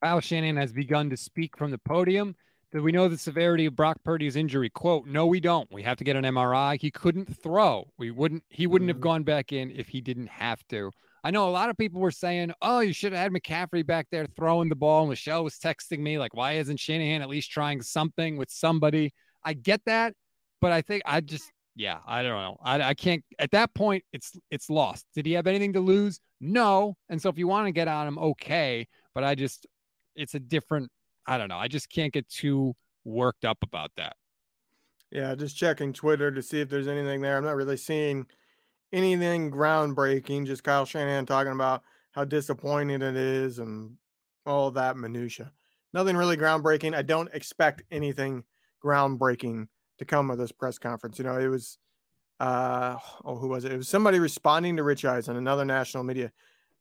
Kyle 0.03 0.21
Shanahan 0.21 0.57
has 0.57 0.73
begun 0.73 1.11
to 1.11 1.17
speak 1.17 1.57
from 1.57 1.71
the 1.71 1.79
podium. 1.79 2.37
Do 2.73 2.83
we 2.83 2.93
know 2.93 3.09
the 3.09 3.17
severity 3.17 3.67
of 3.67 3.77
Brock 3.77 3.99
Purdy's 4.05 4.37
injury? 4.37 4.69
Quote, 4.69 5.07
no, 5.07 5.27
we 5.27 5.41
don't. 5.41 5.71
We 5.73 5.83
have 5.83 5.97
to 5.99 6.05
get 6.05 6.17
an 6.17 6.25
MRI. 6.25 6.81
He 6.81 6.91
couldn't 6.91 7.35
throw. 7.43 7.89
We 7.97 8.11
wouldn't, 8.11 8.43
he 8.49 8.67
wouldn't 8.67 8.89
mm-hmm. 8.91 8.97
have 8.97 9.01
gone 9.01 9.23
back 9.23 9.53
in 9.53 9.71
if 9.71 9.89
he 9.89 10.01
didn't 10.01 10.29
have 10.29 10.67
to. 10.69 10.91
I 11.27 11.31
know 11.33 11.49
a 11.49 11.51
lot 11.51 11.71
of 11.71 11.77
people 11.77 12.01
were 12.01 12.13
saying, 12.13 12.53
oh, 12.63 12.79
you 12.79 12.93
should 12.93 13.13
have 13.13 13.21
had 13.21 13.33
McCaffrey 13.33 13.85
back 13.85 14.07
there 14.13 14.27
throwing 14.37 14.69
the 14.69 14.77
ball. 14.77 15.09
Michelle 15.09 15.43
was 15.43 15.57
texting 15.59 15.99
me, 15.99 16.21
like, 16.21 16.35
why 16.35 16.53
isn't 16.53 16.79
Shanahan 16.79 17.21
at 17.21 17.29
least 17.29 17.51
trying 17.51 17.83
something 17.83 18.37
with 18.37 18.49
somebody? 18.49 19.13
I 19.43 19.55
get 19.55 19.81
that, 19.87 20.15
but 20.61 20.71
I 20.71 20.83
think 20.83 21.03
I 21.05 21.21
just 21.21 21.51
yeah, 21.75 21.99
I 22.07 22.23
don't 22.23 22.41
know. 22.41 22.57
I, 22.63 22.81
I 22.81 22.95
can't 22.95 23.25
at 23.41 23.51
that 23.51 23.75
point 23.75 24.05
it's 24.13 24.39
it's 24.53 24.71
lost. 24.71 25.05
Did 25.17 25.27
he 25.27 25.33
have 25.33 25.49
anything 25.49 25.73
to 25.73 25.81
lose? 25.81 26.21
No. 26.41 26.95
And 27.09 27.21
so 27.21 27.29
if 27.29 27.39
you 27.39 27.49
want 27.49 27.67
to 27.67 27.73
get 27.73 27.89
on 27.89 28.07
him, 28.07 28.19
okay. 28.19 28.87
But 29.13 29.25
I 29.25 29.35
just 29.35 29.67
it's 30.15 30.37
a 30.37 30.41
different 30.41 30.91
I 31.27 31.39
don't 31.39 31.49
know. 31.49 31.59
I 31.59 31.67
just 31.67 31.91
can't 31.91 32.13
get 32.13 32.29
too 32.29 32.77
worked 33.05 33.45
up 33.45 33.59
about 33.63 33.91
that. 33.97 34.15
Yeah, 35.11 35.35
just 35.35 35.57
checking 35.57 35.93
Twitter 35.93 36.31
to 36.31 36.41
see 36.41 36.61
if 36.61 36.69
there's 36.69 36.87
anything 36.87 37.21
there. 37.21 37.37
I'm 37.37 37.45
not 37.45 37.57
really 37.57 37.77
seeing 37.77 38.27
anything 38.93 39.51
groundbreaking, 39.51 40.47
just 40.47 40.65
Kyle 40.65 40.85
Shanahan 40.85 41.27
talking 41.27 41.53
about 41.53 41.83
how 42.13 42.25
disappointing 42.25 43.03
it 43.03 43.17
is 43.17 43.59
and 43.59 43.97
all 44.47 44.71
that 44.71 44.97
minutia. 44.97 45.53
nothing 45.93 46.17
really 46.17 46.37
groundbreaking. 46.37 46.95
I 46.95 47.03
don't 47.03 47.33
expect 47.35 47.83
anything 47.91 48.45
groundbreaking 48.85 49.69
to 49.99 50.05
come 50.05 50.31
of 50.31 50.39
this 50.39 50.53
press 50.53 50.79
conference. 50.79 51.19
You 51.19 51.25
know, 51.25 51.39
it 51.39 51.49
was 51.49 51.79
uh 52.41 52.97
oh 53.25 53.37
who 53.37 53.49
was 53.49 53.65
it? 53.65 53.73
It 53.73 53.77
was 53.77 53.89
somebody 53.89 54.19
responding 54.19 54.77
to 54.77 54.83
Rich 54.83 55.05
Eisen, 55.05 55.37
another 55.37 55.65
national 55.65 56.05
media, 56.05 56.33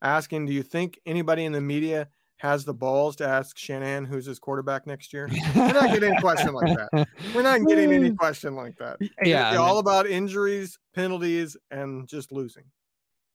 asking, 0.02 0.46
Do 0.46 0.54
you 0.54 0.64
think 0.64 1.00
anybody 1.06 1.46
in 1.46 1.52
the 1.52 1.62
media 1.62 2.10
has 2.38 2.66
the 2.66 2.74
balls 2.74 3.16
to 3.18 3.28
ask 3.28 3.58
Shanahan 3.58 4.06
who's 4.06 4.26
his 4.26 4.40
quarterback 4.40 4.86
next 4.86 5.14
year? 5.14 5.30
We're 5.56 5.74
not 5.74 5.92
getting 5.92 6.16
a 6.16 6.22
question 6.22 6.54
like 6.54 6.76
that. 6.78 7.08
We're 7.34 7.42
not 7.42 7.62
getting 7.68 7.94
any 7.94 8.12
question 8.12 8.56
like 8.56 8.78
that. 8.78 8.98
Yeah. 9.24 9.50
It's 9.50 9.58
all 9.58 9.80
about 9.80 10.08
injuries, 10.08 10.78
penalties, 10.94 11.56
and 11.72 12.08
just 12.08 12.32
losing. 12.32 12.66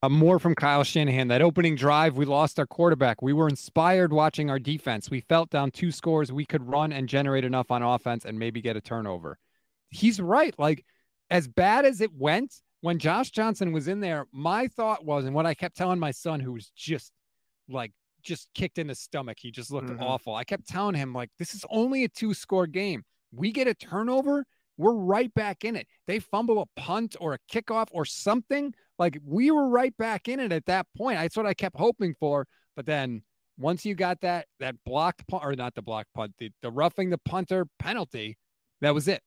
Uh, 0.02 0.08
more 0.08 0.38
from 0.38 0.54
Kyle 0.54 0.82
Shanahan. 0.82 1.28
That 1.28 1.42
opening 1.42 1.76
drive, 1.76 2.16
we 2.16 2.24
lost 2.24 2.58
our 2.58 2.66
quarterback. 2.66 3.20
We 3.20 3.34
were 3.34 3.48
inspired 3.48 4.12
watching 4.12 4.48
our 4.48 4.58
defense. 4.58 5.10
We 5.10 5.20
felt 5.20 5.50
down 5.50 5.70
two 5.70 5.92
scores. 5.92 6.32
We 6.32 6.46
could 6.46 6.66
run 6.66 6.92
and 6.92 7.08
generate 7.08 7.44
enough 7.44 7.70
on 7.70 7.82
offense 7.82 8.24
and 8.24 8.38
maybe 8.38 8.62
get 8.62 8.76
a 8.76 8.80
turnover. 8.80 9.38
He's 9.90 10.18
right. 10.20 10.54
Like, 10.58 10.86
as 11.30 11.48
bad 11.48 11.84
as 11.84 12.00
it 12.00 12.14
went, 12.14 12.54
when 12.80 12.98
Josh 12.98 13.30
Johnson 13.30 13.72
was 13.72 13.88
in 13.88 14.00
there, 14.00 14.26
my 14.32 14.68
thought 14.68 15.04
was, 15.04 15.26
and 15.26 15.34
what 15.34 15.44
I 15.44 15.52
kept 15.52 15.76
telling 15.76 15.98
my 15.98 16.12
son, 16.12 16.40
who 16.40 16.52
was 16.52 16.70
just 16.74 17.12
like, 17.68 17.92
just 18.22 18.48
kicked 18.54 18.78
in 18.78 18.86
the 18.88 18.94
stomach, 18.94 19.38
he 19.40 19.50
just 19.50 19.70
looked 19.70 19.88
mm-hmm. 19.88 20.02
awful. 20.02 20.34
I 20.34 20.44
kept 20.44 20.68
telling 20.68 20.94
him, 20.94 21.12
like, 21.12 21.30
this 21.38 21.54
is 21.54 21.64
only 21.70 22.04
a 22.04 22.08
two 22.08 22.34
score 22.34 22.66
game. 22.66 23.02
We 23.32 23.52
get 23.52 23.68
a 23.68 23.74
turnover, 23.74 24.44
we're 24.80 24.94
right 24.94 25.32
back 25.34 25.64
in 25.64 25.76
it. 25.76 25.86
They 26.06 26.20
fumble 26.20 26.62
a 26.62 26.80
punt 26.80 27.14
or 27.20 27.34
a 27.34 27.38
kickoff 27.52 27.88
or 27.92 28.06
something. 28.06 28.72
Like 28.98 29.18
we 29.24 29.50
were 29.50 29.68
right 29.68 29.94
back 29.98 30.26
in 30.26 30.40
it 30.40 30.52
at 30.52 30.64
that 30.66 30.86
point. 30.96 31.18
That's 31.18 31.36
what 31.36 31.46
I 31.46 31.52
kept 31.52 31.76
hoping 31.76 32.14
for. 32.18 32.46
But 32.76 32.86
then 32.86 33.22
once 33.58 33.84
you 33.84 33.94
got 33.94 34.22
that 34.22 34.46
that 34.58 34.76
blocked 34.86 35.28
punt 35.28 35.44
or 35.44 35.54
not 35.54 35.74
the 35.74 35.82
blocked 35.82 36.14
punt, 36.14 36.32
the, 36.38 36.50
the 36.62 36.70
roughing 36.70 37.10
the 37.10 37.18
punter 37.18 37.66
penalty, 37.78 38.38
that 38.80 38.94
was 38.94 39.06
it. 39.06 39.20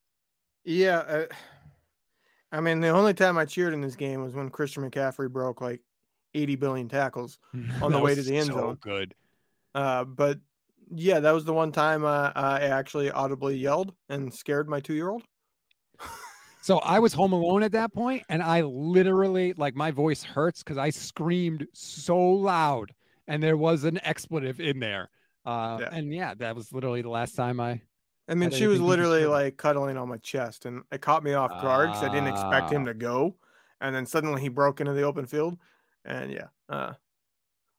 Yeah. 0.63 0.97
Uh, 0.97 1.25
I 2.51 2.59
mean, 2.59 2.81
the 2.81 2.89
only 2.89 3.13
time 3.13 3.37
I 3.37 3.45
cheered 3.45 3.73
in 3.73 3.81
this 3.81 3.95
game 3.95 4.23
was 4.23 4.33
when 4.33 4.49
Christian 4.49 4.89
McCaffrey 4.89 5.31
broke 5.31 5.61
like 5.61 5.81
80 6.33 6.55
billion 6.55 6.89
tackles 6.89 7.39
on 7.81 7.91
the 7.91 7.99
way 7.99 8.15
to 8.15 8.21
the 8.21 8.37
end 8.37 8.47
so 8.47 8.53
zone. 8.53 8.77
Good. 8.81 9.15
Uh, 9.75 10.03
but 10.03 10.39
yeah, 10.93 11.19
that 11.19 11.31
was 11.31 11.45
the 11.45 11.53
one 11.53 11.71
time 11.71 12.05
uh, 12.05 12.31
I 12.35 12.61
actually 12.61 13.09
audibly 13.11 13.57
yelled 13.57 13.93
and 14.09 14.33
scared 14.33 14.69
my 14.69 14.79
two 14.79 14.93
year 14.93 15.09
old. 15.09 15.23
So 16.63 16.77
I 16.77 16.99
was 16.99 17.11
home 17.11 17.33
alone 17.33 17.61
at 17.61 17.73
that 17.73 17.93
point, 17.93 18.23
and 18.29 18.41
I 18.41 18.61
literally 18.61 19.51
like 19.57 19.75
my 19.75 19.91
voice 19.91 20.23
hurts 20.23 20.63
because 20.63 20.77
I 20.77 20.91
screamed 20.91 21.67
so 21.73 22.17
loud, 22.17 22.93
and 23.27 23.43
there 23.43 23.57
was 23.57 23.83
an 23.83 23.99
expletive 24.01 24.61
in 24.61 24.79
there. 24.79 25.09
Uh, 25.45 25.79
yeah. 25.81 25.89
And 25.91 26.13
yeah, 26.13 26.33
that 26.35 26.55
was 26.55 26.71
literally 26.71 27.01
the 27.01 27.09
last 27.09 27.35
time 27.35 27.59
I. 27.59 27.81
I 28.29 28.35
mean, 28.35 28.49
she 28.49 28.67
was 28.67 28.79
literally 28.79 29.25
like 29.25 29.57
cuddling 29.57 29.97
on 29.97 30.07
my 30.07 30.15
chest, 30.19 30.65
and 30.65 30.83
it 30.89 31.01
caught 31.01 31.21
me 31.21 31.33
off 31.33 31.51
guard 31.61 31.89
because 31.89 32.03
I 32.03 32.07
didn't 32.07 32.29
expect 32.29 32.71
him 32.71 32.83
ah. 32.83 32.85
to 32.85 32.93
go, 32.93 33.35
and 33.81 33.93
then 33.93 34.05
suddenly 34.05 34.41
he 34.41 34.47
broke 34.47 34.79
into 34.79 34.93
the 34.93 35.01
open 35.01 35.25
field, 35.25 35.57
and 36.05 36.31
yeah, 36.31 36.47
uh, 36.69 36.93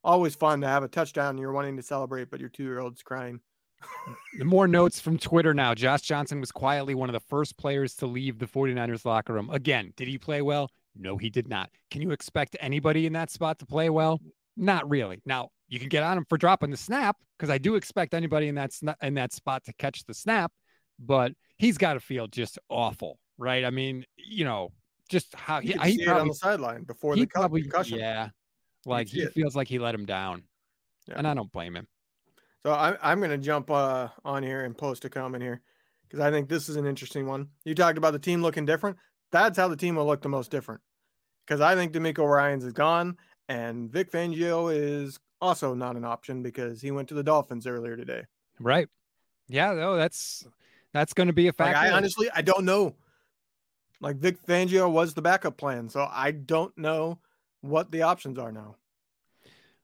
always 0.02 0.34
fun 0.34 0.60
to 0.60 0.68
have 0.68 0.82
a 0.82 0.88
touchdown. 0.88 1.38
You're 1.38 1.52
wanting 1.52 1.76
to 1.76 1.82
celebrate, 1.82 2.30
but 2.30 2.40
your 2.40 2.48
two 2.48 2.64
year 2.64 2.80
old's 2.80 3.02
crying. 3.02 3.40
More 4.42 4.68
notes 4.68 5.00
from 5.00 5.18
Twitter 5.18 5.54
now. 5.54 5.74
Josh 5.74 6.02
Johnson 6.02 6.40
was 6.40 6.52
quietly 6.52 6.94
one 6.94 7.08
of 7.08 7.12
the 7.12 7.20
first 7.28 7.56
players 7.58 7.94
to 7.96 8.06
leave 8.06 8.38
the 8.38 8.46
49ers 8.46 9.04
locker 9.04 9.32
room. 9.32 9.50
Again, 9.50 9.92
did 9.96 10.08
he 10.08 10.18
play 10.18 10.42
well? 10.42 10.70
No, 10.96 11.16
he 11.16 11.30
did 11.30 11.48
not. 11.48 11.70
Can 11.90 12.02
you 12.02 12.12
expect 12.12 12.56
anybody 12.60 13.06
in 13.06 13.12
that 13.14 13.30
spot 13.30 13.58
to 13.58 13.66
play 13.66 13.90
well? 13.90 14.20
Not 14.56 14.88
really. 14.88 15.20
Now, 15.26 15.50
you 15.68 15.80
can 15.80 15.88
get 15.88 16.02
on 16.02 16.18
him 16.18 16.26
for 16.28 16.38
dropping 16.38 16.70
the 16.70 16.76
snap 16.76 17.16
because 17.36 17.50
I 17.50 17.58
do 17.58 17.74
expect 17.74 18.14
anybody 18.14 18.48
in 18.48 18.54
that 18.54 18.72
in 19.02 19.14
that 19.14 19.32
spot 19.32 19.64
to 19.64 19.72
catch 19.74 20.04
the 20.04 20.14
snap, 20.14 20.52
but 20.98 21.32
he's 21.56 21.78
got 21.78 21.94
to 21.94 22.00
feel 22.00 22.28
just 22.28 22.58
awful, 22.68 23.18
right? 23.38 23.64
I 23.64 23.70
mean, 23.70 24.04
you 24.16 24.44
know, 24.44 24.70
just 25.14 25.34
how 25.34 25.60
he, 25.60 25.68
he 25.68 26.04
probably, 26.04 26.20
on 26.20 26.28
the 26.28 26.34
sideline 26.34 26.82
before 26.82 27.14
the 27.14 27.24
probably, 27.26 27.62
concussion. 27.62 27.98
Yeah, 27.98 28.30
like 28.84 29.08
he 29.08 29.26
feels 29.26 29.54
like 29.54 29.68
he 29.68 29.78
let 29.78 29.94
him 29.94 30.04
down, 30.04 30.42
yeah. 31.08 31.14
and 31.16 31.26
I 31.26 31.34
don't 31.34 31.50
blame 31.52 31.76
him. 31.76 31.86
So 32.64 32.72
I, 32.72 32.96
I'm 33.00 33.20
going 33.20 33.30
to 33.30 33.38
jump 33.38 33.70
uh, 33.70 34.08
on 34.24 34.42
here 34.42 34.64
and 34.64 34.76
post 34.76 35.04
a 35.04 35.10
comment 35.10 35.42
here 35.42 35.60
because 36.02 36.20
I 36.20 36.30
think 36.30 36.48
this 36.48 36.68
is 36.68 36.76
an 36.76 36.86
interesting 36.86 37.26
one. 37.26 37.48
You 37.64 37.74
talked 37.74 37.98
about 37.98 38.12
the 38.12 38.18
team 38.18 38.42
looking 38.42 38.66
different. 38.66 38.96
That's 39.30 39.56
how 39.56 39.68
the 39.68 39.76
team 39.76 39.94
will 39.96 40.06
look 40.06 40.22
the 40.22 40.28
most 40.28 40.50
different 40.50 40.80
because 41.46 41.60
I 41.60 41.74
think 41.74 41.92
DeMeco 41.92 42.28
Ryans 42.28 42.64
is 42.64 42.72
gone 42.72 43.18
and 43.48 43.90
Vic 43.90 44.10
Fangio 44.10 44.74
is 44.74 45.18
also 45.40 45.74
not 45.74 45.96
an 45.96 46.04
option 46.04 46.42
because 46.42 46.80
he 46.80 46.90
went 46.90 47.08
to 47.08 47.14
the 47.14 47.22
Dolphins 47.22 47.66
earlier 47.66 47.96
today. 47.96 48.22
Right. 48.58 48.88
Yeah. 49.48 49.74
No, 49.74 49.96
that's 49.96 50.46
that's 50.92 51.12
going 51.12 51.26
to 51.26 51.32
be 51.32 51.48
a 51.48 51.52
factor. 51.52 51.74
Like 51.74 51.92
I 51.92 51.96
honestly 51.96 52.28
I 52.34 52.42
don't 52.42 52.64
know. 52.64 52.94
Like 54.00 54.16
Vic 54.16 54.44
Fangio 54.46 54.90
was 54.90 55.14
the 55.14 55.22
backup 55.22 55.56
plan, 55.56 55.88
so 55.88 56.08
I 56.10 56.32
don't 56.32 56.76
know 56.76 57.18
what 57.60 57.90
the 57.90 58.02
options 58.02 58.38
are 58.38 58.52
now. 58.52 58.76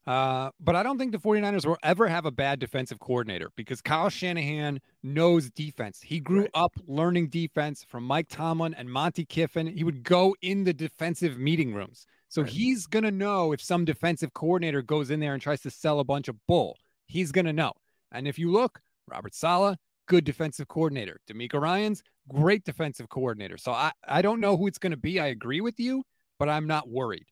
Uh, 0.06 0.50
but 0.58 0.74
I 0.74 0.82
don't 0.82 0.98
think 0.98 1.12
the 1.12 1.18
49ers 1.18 1.66
will 1.66 1.76
ever 1.82 2.08
have 2.08 2.24
a 2.24 2.30
bad 2.30 2.58
defensive 2.58 2.98
coordinator 2.98 3.50
because 3.54 3.80
Kyle 3.80 4.08
Shanahan 4.08 4.80
knows 5.02 5.50
defense. 5.50 6.00
He 6.02 6.20
grew 6.20 6.40
right. 6.40 6.50
up 6.54 6.72
learning 6.86 7.28
defense 7.28 7.84
from 7.86 8.04
Mike 8.04 8.26
Tomlin 8.28 8.74
and 8.74 8.90
Monte 8.90 9.26
Kiffin. 9.26 9.66
He 9.66 9.84
would 9.84 10.02
go 10.02 10.34
in 10.42 10.64
the 10.64 10.72
defensive 10.72 11.38
meeting 11.38 11.74
rooms. 11.74 12.06
So 12.28 12.42
right. 12.42 12.50
he's 12.50 12.86
going 12.86 13.04
to 13.04 13.10
know 13.10 13.52
if 13.52 13.60
some 13.60 13.84
defensive 13.84 14.32
coordinator 14.32 14.82
goes 14.82 15.10
in 15.10 15.20
there 15.20 15.34
and 15.34 15.42
tries 15.42 15.60
to 15.62 15.70
sell 15.70 16.00
a 16.00 16.04
bunch 16.04 16.28
of 16.28 16.36
bull. 16.46 16.78
He's 17.06 17.30
going 17.30 17.46
to 17.46 17.52
know. 17.52 17.72
And 18.10 18.26
if 18.26 18.38
you 18.38 18.50
look, 18.50 18.80
Robert 19.06 19.34
Saleh, 19.34 19.76
good 20.10 20.24
defensive 20.24 20.66
coordinator. 20.66 21.20
DeMeco 21.30 21.60
Ryans, 21.60 22.02
great 22.28 22.64
defensive 22.64 23.08
coordinator. 23.08 23.56
So 23.56 23.70
I, 23.70 23.92
I 24.06 24.22
don't 24.22 24.40
know 24.40 24.56
who 24.56 24.66
it's 24.66 24.78
going 24.78 24.90
to 24.90 24.96
be. 24.96 25.20
I 25.20 25.28
agree 25.28 25.60
with 25.60 25.78
you, 25.78 26.02
but 26.36 26.48
I'm 26.48 26.66
not 26.66 26.88
worried. 26.88 27.26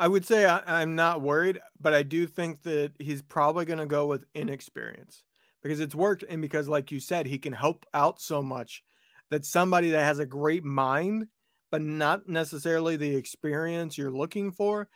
I 0.00 0.08
would 0.08 0.26
say 0.26 0.44
I, 0.44 0.82
am 0.82 0.96
not 0.96 1.22
worried, 1.22 1.60
but 1.80 1.94
I 1.94 2.02
do 2.02 2.26
think 2.26 2.60
that 2.64 2.90
he's 2.98 3.22
probably 3.22 3.66
going 3.66 3.78
to 3.78 3.86
go 3.86 4.08
with 4.08 4.24
inexperience 4.34 5.22
because 5.62 5.78
it's 5.78 5.94
worked. 5.94 6.24
And 6.28 6.42
because, 6.42 6.66
like 6.66 6.90
you 6.90 6.98
said, 6.98 7.24
he 7.24 7.38
can 7.38 7.52
help 7.52 7.86
out 7.94 8.20
so 8.20 8.42
much 8.42 8.82
that 9.30 9.46
somebody 9.46 9.90
that 9.90 10.02
has 10.02 10.18
a 10.18 10.26
great 10.26 10.64
mind, 10.64 11.28
but 11.70 11.82
not 11.82 12.28
necessarily 12.28 12.96
the 12.96 13.14
experience 13.14 13.96
you're 13.96 14.10
looking 14.10 14.50
for, 14.50 14.88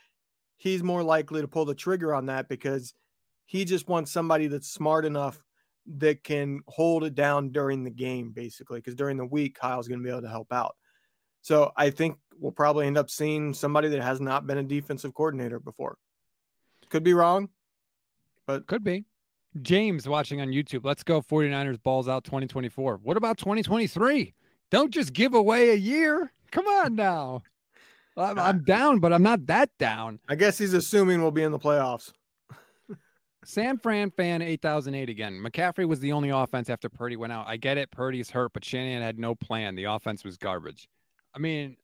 he's 0.57 0.83
more 0.83 1.03
likely 1.03 1.39
to 1.39 1.47
pull 1.47 1.63
the 1.63 1.73
trigger 1.73 2.13
on 2.13 2.25
that 2.25 2.49
because 2.49 2.93
he 3.45 3.63
just 3.63 3.87
wants 3.87 4.11
somebody 4.11 4.47
that's 4.47 4.67
smart 4.67 5.05
enough 5.05 5.41
that 5.97 6.23
can 6.23 6.61
hold 6.67 7.03
it 7.03 7.15
down 7.15 7.49
during 7.49 7.83
the 7.83 7.89
game, 7.89 8.31
basically. 8.31 8.79
Because 8.79 8.95
during 8.95 9.17
the 9.17 9.25
week, 9.25 9.57
Kyle's 9.57 9.87
going 9.87 9.99
to 9.99 10.03
be 10.03 10.09
able 10.09 10.21
to 10.21 10.29
help 10.29 10.51
out. 10.51 10.75
So 11.41 11.71
I 11.77 11.89
think 11.89 12.17
we'll 12.39 12.51
probably 12.51 12.87
end 12.87 12.97
up 12.97 13.09
seeing 13.09 13.53
somebody 13.53 13.87
that 13.89 14.01
has 14.01 14.19
not 14.19 14.45
been 14.47 14.57
a 14.57 14.63
defensive 14.63 15.13
coordinator 15.13 15.59
before. 15.59 15.97
Could 16.89 17.03
be 17.03 17.13
wrong, 17.13 17.49
but 18.45 18.67
could 18.67 18.83
be. 18.83 19.05
James 19.61 20.07
watching 20.07 20.41
on 20.41 20.49
YouTube. 20.49 20.83
Let's 20.83 21.03
go 21.03 21.21
49ers 21.21 21.81
balls 21.81 22.07
out 22.07 22.23
2024. 22.23 22.99
What 23.01 23.17
about 23.17 23.37
2023? 23.37 24.33
Don't 24.69 24.91
just 24.91 25.13
give 25.13 25.33
away 25.33 25.71
a 25.71 25.75
year. 25.75 26.31
Come 26.51 26.67
on 26.67 26.95
now. 26.95 27.43
I'm, 28.15 28.37
I'm 28.39 28.63
down, 28.63 28.99
but 28.99 29.13
I'm 29.13 29.23
not 29.23 29.45
that 29.47 29.69
down. 29.79 30.19
I 30.27 30.35
guess 30.35 30.57
he's 30.57 30.73
assuming 30.73 31.21
we'll 31.21 31.31
be 31.31 31.43
in 31.43 31.51
the 31.51 31.59
playoffs. 31.59 32.11
San 33.47 33.77
Fran 33.77 34.11
fan 34.11 34.41
8008 34.41 35.07
again. 35.07 35.41
McCaffrey 35.41 35.87
was 35.87 36.01
the 36.01 36.11
only 36.11 36.31
offense 36.31 36.69
after 36.69 36.89
Purdy 36.89 37.15
went 37.15 37.31
out. 37.31 37.47
I 37.47 37.55
get 37.55 37.77
it. 37.77 37.89
Purdy's 37.91 38.29
hurt, 38.29 38.51
but 38.51 38.65
Shanahan 38.65 39.01
had 39.01 39.17
no 39.17 39.35
plan. 39.35 39.75
The 39.75 39.85
offense 39.85 40.25
was 40.25 40.35
garbage. 40.35 40.89
I 41.33 41.39
mean, 41.39 41.77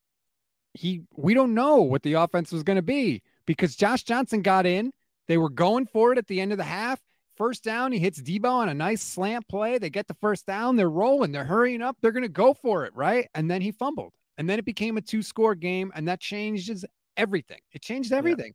he 0.74 1.04
we 1.16 1.34
don't 1.34 1.54
know 1.54 1.78
what 1.78 2.04
the 2.04 2.16
offense 2.16 2.52
was 2.52 2.64
going 2.64 2.76
to 2.76 2.82
be 2.82 3.22
because 3.46 3.78
Josh 3.78 4.04
Johnson 4.04 4.42
got 4.42 4.66
in. 4.66 4.92
They 5.30 5.38
were 5.38 5.50
going 5.50 5.86
for 5.86 6.12
it 6.12 6.18
at 6.18 6.28
the 6.28 6.42
end 6.42 6.52
of 6.52 6.58
the 6.58 6.66
half. 6.66 7.00
First 7.38 7.64
down, 7.64 7.94
he 7.94 8.00
hits 8.00 8.22
Deebo 8.22 8.52
on 8.52 8.68
a 8.68 8.74
nice 8.74 9.02
slant 9.02 9.48
play. 9.48 9.78
They 9.78 9.90
get 9.90 10.10
the 10.10 10.16
first 10.16 10.46
down. 10.46 10.76
They're 10.76 10.90
rolling. 10.90 11.32
They're 11.32 11.46
hurrying 11.46 11.82
up. 11.82 11.96
They're 12.02 12.12
going 12.12 12.24
to 12.24 12.30
go 12.30 12.54
for 12.54 12.84
it, 12.84 12.94
right? 12.94 13.30
And 13.36 13.50
then 13.50 13.62
he 13.62 13.72
fumbled. 13.72 14.12
And 14.38 14.50
then 14.50 14.60
it 14.60 14.66
became 14.66 14.98
a 14.98 15.02
two-score 15.02 15.56
game, 15.56 15.94
and 15.96 16.10
that 16.10 16.20
changes 16.20 16.84
everything. 17.16 17.60
It 17.72 17.82
changed 17.82 18.12
everything. 18.12 18.54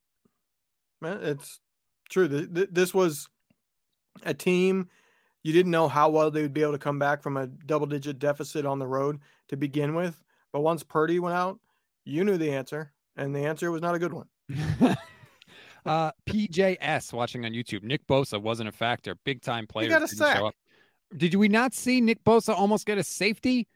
Yeah. 1.02 1.14
Man, 1.14 1.22
it's 1.22 1.58
true. 2.08 2.28
This 2.28 2.92
was 2.92 3.28
a 4.24 4.34
team 4.34 4.88
you 5.42 5.52
didn't 5.52 5.70
know 5.70 5.88
how 5.88 6.10
well 6.10 6.30
they 6.30 6.42
would 6.42 6.52
be 6.52 6.62
able 6.62 6.72
to 6.72 6.78
come 6.78 6.98
back 6.98 7.22
from 7.22 7.36
a 7.36 7.46
double-digit 7.46 8.18
deficit 8.18 8.66
on 8.66 8.78
the 8.78 8.86
road 8.86 9.20
to 9.48 9.56
begin 9.56 9.94
with. 9.94 10.22
But 10.52 10.60
once 10.60 10.82
Purdy 10.82 11.20
went 11.20 11.36
out, 11.36 11.58
you 12.04 12.24
knew 12.24 12.36
the 12.36 12.52
answer, 12.52 12.92
and 13.16 13.34
the 13.34 13.40
answer 13.40 13.70
was 13.70 13.80
not 13.80 13.94
a 13.94 13.98
good 13.98 14.12
one. 14.12 14.26
uh, 15.86 16.10
PJS 16.28 17.12
watching 17.12 17.44
on 17.44 17.52
YouTube. 17.52 17.82
Nick 17.82 18.06
Bosa 18.06 18.40
wasn't 18.40 18.68
a 18.68 18.72
factor. 18.72 19.14
Big 19.24 19.40
time 19.42 19.66
player. 19.66 19.86
He 19.86 19.90
got 19.90 20.02
a 20.02 20.08
sack. 20.08 20.42
Did 21.16 21.34
we 21.34 21.48
not 21.48 21.72
see 21.72 22.00
Nick 22.00 22.22
Bosa 22.24 22.54
almost 22.54 22.86
get 22.86 22.98
a 22.98 23.04
safety? 23.04 23.66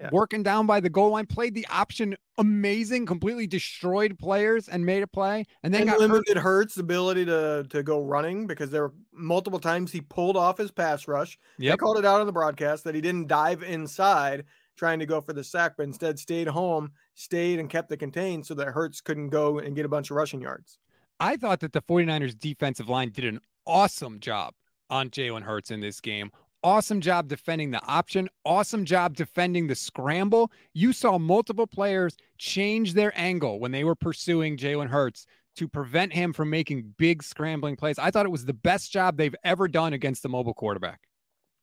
Yeah. 0.00 0.10
working 0.12 0.42
down 0.42 0.66
by 0.66 0.80
the 0.80 0.90
goal 0.90 1.10
line, 1.10 1.26
played 1.26 1.54
the 1.54 1.66
option 1.68 2.16
amazing, 2.38 3.06
completely 3.06 3.46
destroyed 3.46 4.18
players 4.18 4.68
and 4.68 4.84
made 4.84 5.02
a 5.02 5.06
play, 5.06 5.44
and 5.62 5.72
then 5.72 5.88
and 5.88 5.98
limited 5.98 6.36
hurt. 6.36 6.42
Hurts' 6.42 6.76
ability 6.76 7.24
to 7.26 7.66
to 7.70 7.82
go 7.82 8.00
running 8.00 8.46
because 8.46 8.70
there 8.70 8.82
were 8.82 8.94
multiple 9.12 9.58
times 9.58 9.92
he 9.92 10.00
pulled 10.00 10.36
off 10.36 10.58
his 10.58 10.70
pass 10.70 11.08
rush. 11.08 11.38
Yeah, 11.58 11.72
They 11.72 11.76
called 11.76 11.98
it 11.98 12.04
out 12.04 12.20
on 12.20 12.26
the 12.26 12.32
broadcast 12.32 12.84
that 12.84 12.94
he 12.94 13.00
didn't 13.00 13.28
dive 13.28 13.62
inside 13.62 14.44
trying 14.76 14.98
to 14.98 15.06
go 15.06 15.20
for 15.20 15.32
the 15.32 15.44
sack, 15.44 15.74
but 15.76 15.84
instead 15.84 16.18
stayed 16.18 16.48
home, 16.48 16.92
stayed 17.14 17.58
and 17.58 17.70
kept 17.70 17.92
it 17.92 17.98
contained 17.98 18.46
so 18.46 18.54
that 18.54 18.68
Hurts 18.68 19.00
couldn't 19.00 19.28
go 19.28 19.58
and 19.58 19.76
get 19.76 19.84
a 19.84 19.88
bunch 19.88 20.10
of 20.10 20.16
rushing 20.16 20.40
yards. 20.40 20.78
I 21.20 21.36
thought 21.36 21.60
that 21.60 21.72
the 21.72 21.82
49ers 21.82 22.38
defensive 22.38 22.88
line 22.88 23.10
did 23.10 23.24
an 23.24 23.40
awesome 23.66 24.20
job 24.20 24.54
on 24.90 25.10
Jalen 25.10 25.42
Hurts 25.42 25.70
in 25.70 25.80
this 25.80 26.00
game. 26.00 26.30
Awesome 26.64 27.02
job 27.02 27.28
defending 27.28 27.72
the 27.72 27.84
option. 27.84 28.26
Awesome 28.42 28.86
job 28.86 29.14
defending 29.14 29.66
the 29.66 29.74
scramble. 29.74 30.50
You 30.72 30.94
saw 30.94 31.18
multiple 31.18 31.66
players 31.66 32.16
change 32.38 32.94
their 32.94 33.12
angle 33.14 33.60
when 33.60 33.70
they 33.70 33.84
were 33.84 33.94
pursuing 33.94 34.56
Jalen 34.56 34.88
Hurts 34.88 35.26
to 35.56 35.68
prevent 35.68 36.14
him 36.14 36.32
from 36.32 36.48
making 36.48 36.94
big 36.96 37.22
scrambling 37.22 37.76
plays. 37.76 37.98
I 37.98 38.10
thought 38.10 38.24
it 38.24 38.32
was 38.32 38.46
the 38.46 38.54
best 38.54 38.90
job 38.90 39.18
they've 39.18 39.36
ever 39.44 39.68
done 39.68 39.92
against 39.92 40.22
the 40.22 40.30
mobile 40.30 40.54
quarterback. 40.54 41.00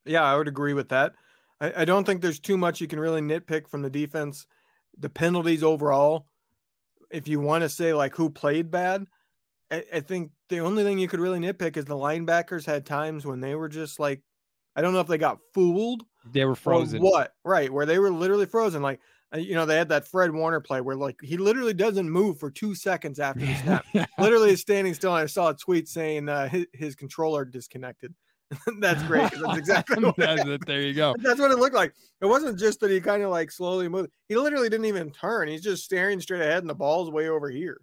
Yeah, 0.04 0.22
I 0.22 0.36
would 0.36 0.46
agree 0.46 0.72
with 0.72 0.90
that. 0.90 1.14
I, 1.60 1.72
I 1.78 1.84
don't 1.84 2.04
think 2.04 2.22
there's 2.22 2.38
too 2.38 2.56
much 2.56 2.80
you 2.80 2.86
can 2.86 3.00
really 3.00 3.20
nitpick 3.20 3.68
from 3.68 3.82
the 3.82 3.90
defense. 3.90 4.46
The 4.96 5.10
penalties 5.10 5.64
overall, 5.64 6.26
if 7.10 7.26
you 7.26 7.40
want 7.40 7.62
to 7.62 7.68
say 7.68 7.92
like 7.92 8.14
who 8.14 8.30
played 8.30 8.70
bad, 8.70 9.06
I, 9.68 9.82
I 9.94 10.00
think 10.00 10.30
the 10.48 10.60
only 10.60 10.84
thing 10.84 11.00
you 11.00 11.08
could 11.08 11.18
really 11.18 11.40
nitpick 11.40 11.76
is 11.76 11.86
the 11.86 11.96
linebackers 11.96 12.66
had 12.66 12.86
times 12.86 13.26
when 13.26 13.40
they 13.40 13.56
were 13.56 13.68
just 13.68 13.98
like 13.98 14.22
I 14.74 14.82
don't 14.82 14.92
know 14.92 15.00
if 15.00 15.06
they 15.06 15.18
got 15.18 15.38
fooled. 15.52 16.04
They 16.32 16.44
were 16.44 16.54
frozen. 16.54 17.02
what? 17.02 17.34
Right, 17.44 17.72
where 17.72 17.86
they 17.86 17.98
were 17.98 18.10
literally 18.10 18.46
frozen. 18.46 18.82
Like 18.82 19.00
uh, 19.34 19.38
you 19.38 19.54
know, 19.54 19.64
they 19.64 19.76
had 19.76 19.88
that 19.88 20.06
Fred 20.06 20.30
Warner 20.30 20.60
play 20.60 20.80
where 20.80 20.96
like 20.96 21.16
he 21.22 21.36
literally 21.36 21.74
doesn't 21.74 22.08
move 22.08 22.38
for 22.38 22.50
two 22.50 22.74
seconds 22.74 23.18
after 23.18 23.44
the 23.46 23.54
snap. 23.54 23.84
literally 24.18 24.50
is 24.50 24.60
standing 24.60 24.94
still. 24.94 25.14
And 25.14 25.22
I 25.22 25.26
saw 25.26 25.50
a 25.50 25.54
tweet 25.54 25.88
saying 25.88 26.28
uh, 26.28 26.48
his, 26.48 26.66
his 26.72 26.94
controller 26.94 27.44
disconnected. 27.44 28.14
that's 28.80 29.02
great. 29.04 29.30
That's 29.30 29.56
exactly 29.56 30.04
what 30.04 30.16
that's 30.16 30.44
it. 30.44 30.66
There 30.66 30.82
you 30.82 30.92
go. 30.92 31.14
That's 31.18 31.40
what 31.40 31.50
it 31.50 31.58
looked 31.58 31.74
like. 31.74 31.94
It 32.20 32.26
wasn't 32.26 32.58
just 32.58 32.80
that 32.80 32.90
he 32.90 33.00
kind 33.00 33.22
of 33.22 33.30
like 33.30 33.50
slowly 33.50 33.88
moved. 33.88 34.10
He 34.28 34.36
literally 34.36 34.68
didn't 34.68 34.86
even 34.86 35.10
turn. 35.10 35.48
He's 35.48 35.62
just 35.62 35.84
staring 35.84 36.20
straight 36.20 36.42
ahead, 36.42 36.58
and 36.58 36.68
the 36.68 36.74
ball's 36.74 37.10
way 37.10 37.28
over 37.28 37.48
here. 37.48 37.80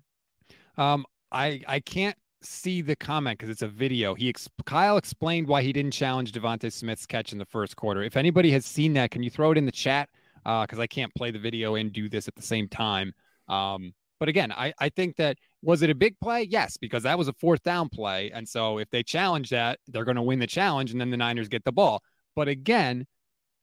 Um, 0.78 1.06
I 1.32 1.62
I 1.68 1.80
can't 1.80 2.16
see 2.42 2.82
the 2.82 2.96
comment 2.96 3.38
because 3.38 3.50
it's 3.50 3.62
a 3.62 3.68
video. 3.68 4.14
He 4.16 4.30
ex- 4.30 4.50
Kyle 4.66 4.98
explained 4.98 5.48
why 5.48 5.62
he 5.62 5.74
didn't 5.74 5.92
challenge 5.92 6.32
DeVonta 6.32 6.72
Smith's 6.72 7.06
catch 7.06 7.32
in 7.32 7.38
the 7.38 7.46
first 7.46 7.76
quarter. 7.76 8.02
If 8.04 8.18
anybody 8.18 8.52
has 8.52 8.66
seen 8.66 8.94
that, 8.94 9.12
can 9.12 9.24
you 9.24 9.30
throw 9.30 9.52
it 9.52 9.58
in 9.58 9.66
the 9.66 9.72
chat? 9.72 10.10
Because 10.44 10.80
uh, 10.80 10.82
I 10.82 10.88
can't 10.88 11.14
play 11.16 11.32
the 11.32 11.40
video 11.40 11.76
and 11.76 11.92
do 11.92 12.08
this 12.10 12.28
at 12.28 12.36
the 12.36 12.42
same 12.42 12.68
time. 12.68 13.14
Um, 13.48 13.94
but 14.20 14.30
again, 14.30 14.52
I, 14.52 14.74
I 14.80 14.90
think 14.90 15.16
that 15.18 15.38
was 15.62 15.82
it 15.82 15.90
a 15.90 15.96
big 15.96 16.20
play? 16.20 16.44
Yes, 16.44 16.78
because 16.78 17.04
that 17.04 17.18
was 17.18 17.28
a 17.28 17.34
fourth 17.34 17.64
down 17.64 17.90
play. 17.90 18.32
And 18.32 18.48
so 18.48 18.78
if 18.78 18.90
they 18.90 19.04
challenge 19.04 19.50
that, 19.50 19.80
they're 19.88 20.06
going 20.06 20.16
to 20.16 20.22
win 20.22 20.40
the 20.40 20.48
challenge 20.48 20.92
and 20.92 21.00
then 21.00 21.10
the 21.10 21.18
Niners 21.18 21.48
get 21.48 21.64
the 21.64 21.72
ball. 21.72 22.02
But 22.36 22.48
again, 22.48 23.06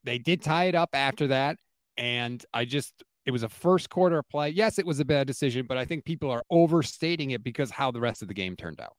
they 0.04 0.18
did 0.18 0.42
tie 0.42 0.64
it 0.64 0.74
up 0.74 0.90
after 0.92 1.28
that. 1.28 1.56
And 1.96 2.44
I 2.52 2.64
just 2.64 3.02
it 3.26 3.32
was 3.32 3.42
a 3.42 3.48
first 3.48 3.90
quarter 3.90 4.22
play. 4.22 4.48
Yes, 4.50 4.78
it 4.78 4.86
was 4.86 5.00
a 5.00 5.04
bad 5.04 5.26
decision, 5.26 5.66
but 5.66 5.76
I 5.76 5.84
think 5.84 6.04
people 6.04 6.30
are 6.30 6.42
overstating 6.48 7.32
it 7.32 7.42
because 7.42 7.70
how 7.70 7.90
the 7.90 8.00
rest 8.00 8.22
of 8.22 8.28
the 8.28 8.34
game 8.34 8.56
turned 8.56 8.80
out. 8.80 8.94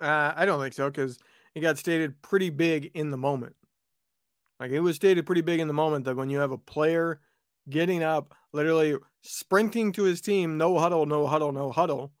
Uh, 0.00 0.32
I 0.36 0.46
don't 0.46 0.60
think 0.60 0.74
so 0.74 0.88
because 0.88 1.18
it 1.54 1.60
got 1.60 1.76
stated 1.76 2.20
pretty 2.22 2.50
big 2.50 2.92
in 2.94 3.10
the 3.10 3.16
moment. 3.16 3.56
Like 4.60 4.70
it 4.70 4.80
was 4.80 4.96
stated 4.96 5.26
pretty 5.26 5.40
big 5.40 5.60
in 5.60 5.68
the 5.68 5.74
moment 5.74 6.04
that 6.04 6.16
when 6.16 6.30
you 6.30 6.38
have 6.38 6.52
a 6.52 6.58
player 6.58 7.20
getting 7.68 8.02
up, 8.02 8.34
literally 8.52 8.96
sprinting 9.22 9.92
to 9.92 10.04
his 10.04 10.20
team, 10.20 10.56
no 10.56 10.78
huddle, 10.78 11.04
no 11.04 11.26
huddle, 11.26 11.52
no 11.52 11.72
huddle, 11.72 12.12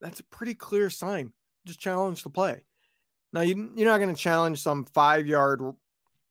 that's 0.00 0.20
a 0.20 0.24
pretty 0.24 0.54
clear 0.54 0.88
sign. 0.88 1.32
Just 1.66 1.80
challenge 1.80 2.22
the 2.22 2.30
play. 2.30 2.64
Now 3.32 3.40
you, 3.40 3.72
you're 3.74 3.90
not 3.90 3.98
going 3.98 4.14
to 4.14 4.20
challenge 4.20 4.62
some 4.62 4.84
five 4.84 5.26
yard 5.26 5.60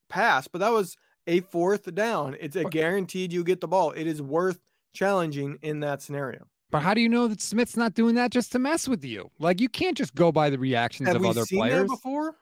pass, 0.09 0.47
but 0.47 0.59
that 0.59 0.71
was 0.71 0.95
a 1.27 1.41
fourth 1.41 1.93
down. 1.93 2.35
It's 2.39 2.55
a 2.55 2.63
guaranteed 2.63 3.33
you 3.33 3.43
get 3.43 3.61
the 3.61 3.67
ball. 3.67 3.91
It 3.91 4.07
is 4.07 4.21
worth 4.21 4.59
challenging 4.93 5.59
in 5.61 5.79
that 5.81 6.01
scenario. 6.01 6.47
But 6.71 6.81
how 6.81 6.93
do 6.93 7.01
you 7.01 7.09
know 7.09 7.27
that 7.27 7.39
Smith's 7.41 7.77
not 7.77 7.93
doing 7.93 8.15
that 8.15 8.31
just 8.31 8.51
to 8.53 8.59
mess 8.59 8.87
with 8.87 9.05
you? 9.05 9.29
Like 9.39 9.61
you 9.61 9.69
can't 9.69 9.95
just 9.95 10.15
go 10.15 10.31
by 10.31 10.49
the 10.49 10.57
reactions 10.57 11.07
Have 11.07 11.17
of 11.17 11.25
other 11.25 11.45
players. 11.45 11.89
before? 11.89 12.35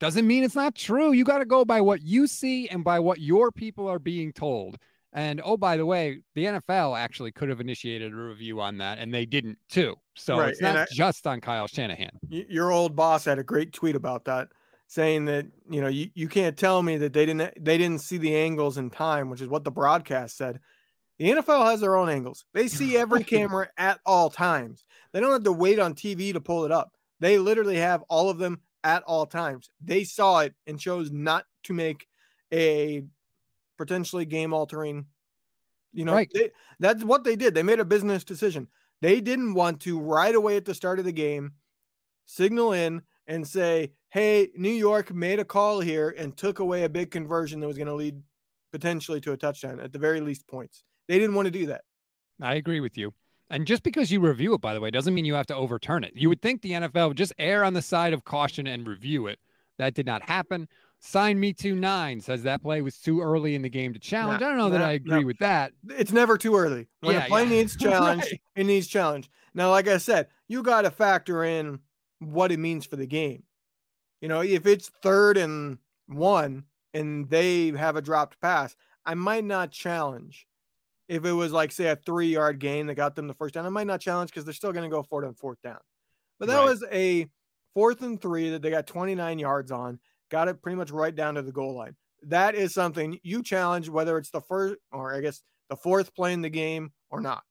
Doesn't 0.00 0.26
mean 0.26 0.44
it's 0.44 0.54
not 0.54 0.74
true. 0.74 1.12
You 1.12 1.24
got 1.24 1.38
to 1.38 1.44
go 1.44 1.64
by 1.64 1.80
what 1.80 2.02
you 2.02 2.26
see 2.26 2.68
and 2.68 2.84
by 2.84 3.00
what 3.00 3.20
your 3.20 3.50
people 3.50 3.88
are 3.88 3.98
being 3.98 4.32
told. 4.32 4.78
And 5.12 5.40
oh, 5.44 5.56
by 5.56 5.76
the 5.76 5.86
way, 5.86 6.20
the 6.34 6.44
NFL 6.44 6.98
actually 6.98 7.32
could 7.32 7.48
have 7.48 7.60
initiated 7.60 8.12
a 8.12 8.16
review 8.16 8.60
on 8.60 8.78
that, 8.78 8.98
and 8.98 9.12
they 9.12 9.26
didn't 9.26 9.58
too. 9.70 9.96
So 10.14 10.38
right. 10.38 10.50
it's 10.50 10.60
not 10.60 10.76
I, 10.76 10.86
just 10.92 11.26
on 11.26 11.40
Kyle 11.40 11.66
Shanahan. 11.66 12.10
Your 12.28 12.70
old 12.70 12.94
boss 12.94 13.24
had 13.24 13.38
a 13.38 13.42
great 13.42 13.72
tweet 13.72 13.96
about 13.96 14.24
that 14.26 14.48
saying 14.88 15.26
that 15.26 15.46
you 15.70 15.80
know 15.80 15.88
you, 15.88 16.10
you 16.14 16.28
can't 16.28 16.56
tell 16.56 16.82
me 16.82 16.96
that 16.96 17.12
they 17.12 17.26
didn't 17.26 17.62
they 17.62 17.78
didn't 17.78 18.00
see 18.00 18.18
the 18.18 18.34
angles 18.34 18.78
in 18.78 18.90
time 18.90 19.30
which 19.30 19.40
is 19.40 19.48
what 19.48 19.62
the 19.62 19.70
broadcast 19.70 20.36
said. 20.36 20.58
The 21.18 21.30
nfl 21.30 21.64
has 21.66 21.80
their 21.80 21.96
own 21.96 22.08
angles. 22.08 22.44
They 22.54 22.68
see 22.68 22.96
every 22.96 23.22
camera 23.22 23.68
at 23.76 24.00
all 24.04 24.30
times. 24.30 24.84
They 25.12 25.20
don't 25.20 25.32
have 25.32 25.44
to 25.44 25.52
wait 25.52 25.78
on 25.78 25.94
tv 25.94 26.32
to 26.32 26.40
pull 26.40 26.64
it 26.64 26.72
up. 26.72 26.92
They 27.20 27.38
literally 27.38 27.76
have 27.76 28.02
all 28.08 28.30
of 28.30 28.38
them 28.38 28.60
at 28.82 29.02
all 29.04 29.26
times. 29.26 29.70
They 29.84 30.04
saw 30.04 30.40
it 30.40 30.54
and 30.66 30.80
chose 30.80 31.10
not 31.10 31.44
to 31.64 31.74
make 31.74 32.06
a 32.52 33.04
potentially 33.76 34.24
game 34.24 34.52
altering 34.52 35.06
you 35.92 36.04
know 36.04 36.14
right. 36.14 36.30
they, 36.32 36.50
that's 36.80 37.04
what 37.04 37.24
they 37.24 37.36
did. 37.36 37.54
They 37.54 37.62
made 37.62 37.80
a 37.80 37.84
business 37.84 38.24
decision. 38.24 38.68
They 39.00 39.20
didn't 39.20 39.54
want 39.54 39.80
to 39.82 39.98
right 39.98 40.34
away 40.34 40.56
at 40.56 40.64
the 40.64 40.74
start 40.74 40.98
of 40.98 41.04
the 41.04 41.12
game 41.12 41.52
signal 42.24 42.72
in 42.72 43.02
and 43.26 43.46
say, 43.46 43.92
hey, 44.10 44.48
New 44.56 44.70
York 44.70 45.12
made 45.12 45.38
a 45.38 45.44
call 45.44 45.80
here 45.80 46.14
and 46.16 46.36
took 46.36 46.58
away 46.58 46.84
a 46.84 46.88
big 46.88 47.10
conversion 47.10 47.60
that 47.60 47.66
was 47.66 47.76
going 47.76 47.88
to 47.88 47.94
lead 47.94 48.22
potentially 48.72 49.20
to 49.22 49.32
a 49.32 49.36
touchdown, 49.36 49.80
at 49.80 49.92
the 49.92 49.98
very 49.98 50.20
least 50.20 50.46
points. 50.46 50.82
They 51.08 51.18
didn't 51.18 51.34
want 51.34 51.46
to 51.46 51.52
do 51.52 51.66
that. 51.66 51.82
I 52.40 52.54
agree 52.54 52.80
with 52.80 52.96
you. 52.96 53.12
And 53.50 53.66
just 53.66 53.82
because 53.82 54.12
you 54.12 54.20
review 54.20 54.54
it, 54.54 54.60
by 54.60 54.74
the 54.74 54.80
way, 54.80 54.90
doesn't 54.90 55.14
mean 55.14 55.24
you 55.24 55.34
have 55.34 55.46
to 55.46 55.54
overturn 55.54 56.04
it. 56.04 56.12
You 56.14 56.28
would 56.28 56.42
think 56.42 56.60
the 56.60 56.72
NFL 56.72 57.08
would 57.08 57.16
just 57.16 57.32
err 57.38 57.64
on 57.64 57.72
the 57.72 57.82
side 57.82 58.12
of 58.12 58.24
caution 58.24 58.66
and 58.66 58.86
review 58.86 59.26
it. 59.26 59.38
That 59.78 59.94
did 59.94 60.06
not 60.06 60.22
happen. 60.22 60.68
Sign 61.00 61.38
me 61.38 61.52
to 61.54 61.76
nine 61.76 62.20
says 62.20 62.42
that 62.42 62.60
play 62.60 62.82
was 62.82 62.98
too 62.98 63.20
early 63.20 63.54
in 63.54 63.62
the 63.62 63.68
game 63.68 63.92
to 63.94 64.00
challenge. 64.00 64.42
I 64.42 64.48
don't 64.48 64.58
know 64.58 64.70
that 64.70 64.82
I 64.82 64.92
agree 64.92 65.24
with 65.24 65.38
that. 65.38 65.72
It's 65.90 66.12
never 66.12 66.36
too 66.36 66.56
early. 66.56 66.88
When 67.00 67.14
yeah, 67.14 67.24
a 67.24 67.28
play 67.28 67.44
yeah. 67.44 67.50
needs 67.50 67.76
challenge, 67.80 68.22
right. 68.22 68.40
it 68.56 68.66
needs 68.66 68.88
challenge. 68.88 69.30
Now, 69.54 69.70
like 69.70 69.86
I 69.86 69.98
said, 69.98 70.26
you 70.48 70.62
got 70.62 70.82
to 70.82 70.90
factor 70.90 71.44
in 71.44 71.78
what 72.18 72.50
it 72.50 72.58
means 72.58 72.84
for 72.84 72.96
the 72.96 73.06
game. 73.06 73.44
You 74.20 74.28
know, 74.28 74.40
if 74.40 74.66
it's 74.66 74.88
third 74.88 75.36
and 75.36 75.78
one 76.06 76.64
and 76.94 77.28
they 77.28 77.70
have 77.70 77.96
a 77.96 78.02
dropped 78.02 78.40
pass, 78.40 78.74
I 79.04 79.14
might 79.14 79.44
not 79.44 79.70
challenge. 79.70 80.46
If 81.08 81.24
it 81.24 81.32
was 81.32 81.52
like, 81.52 81.72
say, 81.72 81.88
a 81.88 81.96
three 81.96 82.28
yard 82.28 82.58
gain 82.58 82.86
that 82.86 82.94
got 82.94 83.16
them 83.16 83.28
the 83.28 83.34
first 83.34 83.54
down, 83.54 83.64
I 83.64 83.70
might 83.70 83.86
not 83.86 84.00
challenge 84.00 84.30
because 84.30 84.44
they're 84.44 84.54
still 84.54 84.72
going 84.72 84.88
to 84.88 84.94
go 84.94 85.02
for 85.02 85.22
it 85.22 85.26
on 85.26 85.34
fourth 85.34 85.62
down. 85.62 85.78
But 86.38 86.48
that 86.48 86.58
right. 86.58 86.64
was 86.64 86.84
a 86.92 87.26
fourth 87.74 88.02
and 88.02 88.20
three 88.20 88.50
that 88.50 88.62
they 88.62 88.70
got 88.70 88.86
29 88.86 89.38
yards 89.38 89.70
on, 89.70 89.98
got 90.30 90.48
it 90.48 90.62
pretty 90.62 90.76
much 90.76 90.90
right 90.90 91.14
down 91.14 91.34
to 91.34 91.42
the 91.42 91.52
goal 91.52 91.74
line. 91.74 91.96
That 92.22 92.54
is 92.54 92.74
something 92.74 93.18
you 93.22 93.42
challenge, 93.42 93.88
whether 93.88 94.18
it's 94.18 94.30
the 94.30 94.40
first 94.40 94.76
or 94.92 95.14
I 95.14 95.20
guess 95.20 95.42
the 95.70 95.76
fourth 95.76 96.14
play 96.14 96.32
in 96.32 96.42
the 96.42 96.50
game 96.50 96.92
or 97.10 97.20
not. 97.20 97.42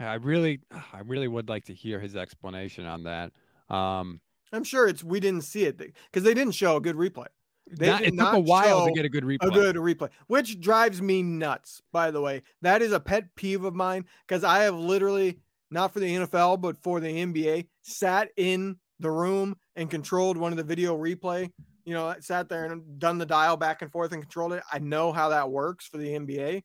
I 0.00 0.14
really, 0.14 0.60
I 0.70 1.00
really 1.04 1.28
would 1.28 1.48
like 1.48 1.64
to 1.66 1.74
hear 1.74 2.00
his 2.00 2.16
explanation 2.16 2.86
on 2.86 3.04
that. 3.04 3.32
Um, 3.74 4.20
I'm 4.52 4.64
sure 4.64 4.88
it's 4.88 5.04
we 5.04 5.20
didn't 5.20 5.44
see 5.44 5.64
it 5.64 5.78
because 5.78 6.22
they 6.22 6.34
didn't 6.34 6.54
show 6.54 6.76
a 6.76 6.80
good 6.80 6.96
replay. 6.96 7.26
They 7.70 7.90
it 7.90 8.16
took 8.16 8.32
a 8.32 8.38
while 8.38 8.86
to 8.86 8.92
get 8.92 9.04
a 9.04 9.08
good 9.08 9.24
replay. 9.24 9.48
A 9.48 9.50
good 9.50 9.76
replay, 9.76 10.08
which 10.26 10.60
drives 10.60 11.02
me 11.02 11.22
nuts. 11.22 11.82
By 11.92 12.10
the 12.10 12.20
way, 12.20 12.42
that 12.62 12.80
is 12.80 12.92
a 12.92 13.00
pet 13.00 13.34
peeve 13.36 13.64
of 13.64 13.74
mine 13.74 14.06
because 14.26 14.42
I 14.44 14.60
have 14.60 14.74
literally 14.74 15.38
not 15.70 15.92
for 15.92 16.00
the 16.00 16.06
NFL 16.06 16.62
but 16.62 16.82
for 16.82 16.98
the 16.98 17.08
NBA 17.08 17.66
sat 17.82 18.30
in 18.36 18.76
the 19.00 19.10
room 19.10 19.54
and 19.76 19.90
controlled 19.90 20.38
one 20.38 20.52
of 20.52 20.56
the 20.56 20.64
video 20.64 20.96
replay. 20.96 21.50
You 21.84 21.94
know, 21.94 22.06
I 22.06 22.20
sat 22.20 22.48
there 22.48 22.64
and 22.64 22.98
done 22.98 23.18
the 23.18 23.26
dial 23.26 23.56
back 23.56 23.82
and 23.82 23.92
forth 23.92 24.12
and 24.12 24.22
controlled 24.22 24.54
it. 24.54 24.62
I 24.72 24.78
know 24.78 25.12
how 25.12 25.30
that 25.30 25.50
works 25.50 25.86
for 25.86 25.98
the 25.98 26.08
NBA, 26.08 26.62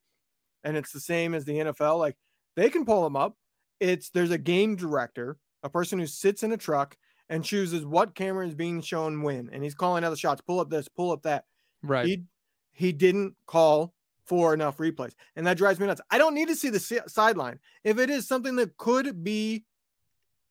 and 0.64 0.78
it's 0.78 0.92
the 0.92 1.00
same 1.00 1.34
as 1.34 1.44
the 1.44 1.54
NFL. 1.54 2.00
Like 2.00 2.16
they 2.56 2.70
can 2.70 2.86
pull 2.86 3.04
them 3.04 3.18
up. 3.18 3.36
It's 3.80 4.10
there's 4.10 4.32
a 4.32 4.38
game 4.38 4.78
director 4.78 5.38
a 5.64 5.70
person 5.70 5.98
who 5.98 6.06
sits 6.06 6.44
in 6.44 6.52
a 6.52 6.58
truck 6.58 6.96
and 7.30 7.44
chooses 7.44 7.86
what 7.86 8.16
camera 8.16 8.48
is 8.48 8.56
being 8.56 8.82
shown 8.82 9.22
when, 9.22 9.50
and 9.52 9.64
he's 9.64 9.76
calling 9.76 10.04
out 10.04 10.10
the 10.10 10.18
shots. 10.18 10.42
Pull 10.42 10.60
up 10.60 10.70
this, 10.70 10.88
pull 10.88 11.12
up 11.12 11.24
that. 11.24 11.46
Right. 11.82 12.06
He 12.06 12.24
he 12.72 12.92
didn't 12.92 13.36
call 13.46 13.94
for 14.26 14.54
enough 14.54 14.78
replays, 14.78 15.14
and 15.36 15.46
that 15.48 15.58
drives 15.58 15.80
me 15.80 15.88
nuts. 15.88 16.02
I 16.10 16.18
don't 16.18 16.36
need 16.36 16.48
to 16.48 16.56
see 16.56 16.70
the 16.70 17.04
sideline 17.08 17.60
if 17.84 18.00
it 18.00 18.10
is 18.10 18.28
something 18.28 18.56
that 18.58 18.78
could 18.78 19.24
be 19.24 19.66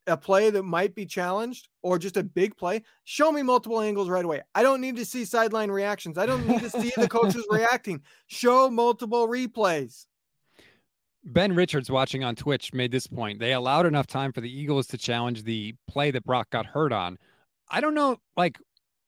a 0.07 0.17
play 0.17 0.51
that 0.51 0.63
might 0.63 0.95
be 0.95 1.07
challenged 1.07 1.69
or 1.83 1.99
just 1.99 2.17
a 2.17 2.23
big 2.23 2.57
play, 2.57 2.83
show 3.05 3.31
me 3.31 3.43
multiple 3.43 3.81
angles 3.81 4.09
right 4.09 4.25
away. 4.25 4.43
I 4.55 4.63
don't 4.63 4.81
need 4.81 4.97
to 4.97 5.05
see 5.05 5.25
sideline 5.25 5.71
reactions. 5.71 6.19
I 6.19 6.27
don't 6.27 6.47
need 6.47 6.61
to 6.61 6.71
see 6.71 6.93
the 6.97 7.09
coaches 7.09 7.47
reacting. 7.51 8.03
Show 8.27 8.71
multiple 8.71 9.29
replays. 9.29 10.07
Ben 11.25 11.55
Richards 11.55 11.91
watching 11.91 12.25
on 12.25 12.35
Twitch 12.35 12.73
made 12.73 12.91
this 12.91 13.07
point. 13.07 13.39
They 13.39 13.53
allowed 13.53 13.87
enough 13.87 14.07
time 14.07 14.33
for 14.33 14.41
the 14.41 14.51
Eagles 14.51 14.87
to 14.89 14.99
challenge 14.99 15.45
the 15.45 15.75
play 15.89 16.11
that 16.11 16.25
Brock 16.25 16.51
got 16.51 16.67
hurt 16.67 16.93
on. 16.93 17.19
I 17.71 17.81
don't 17.81 17.95
know, 17.95 18.17
like, 18.37 18.59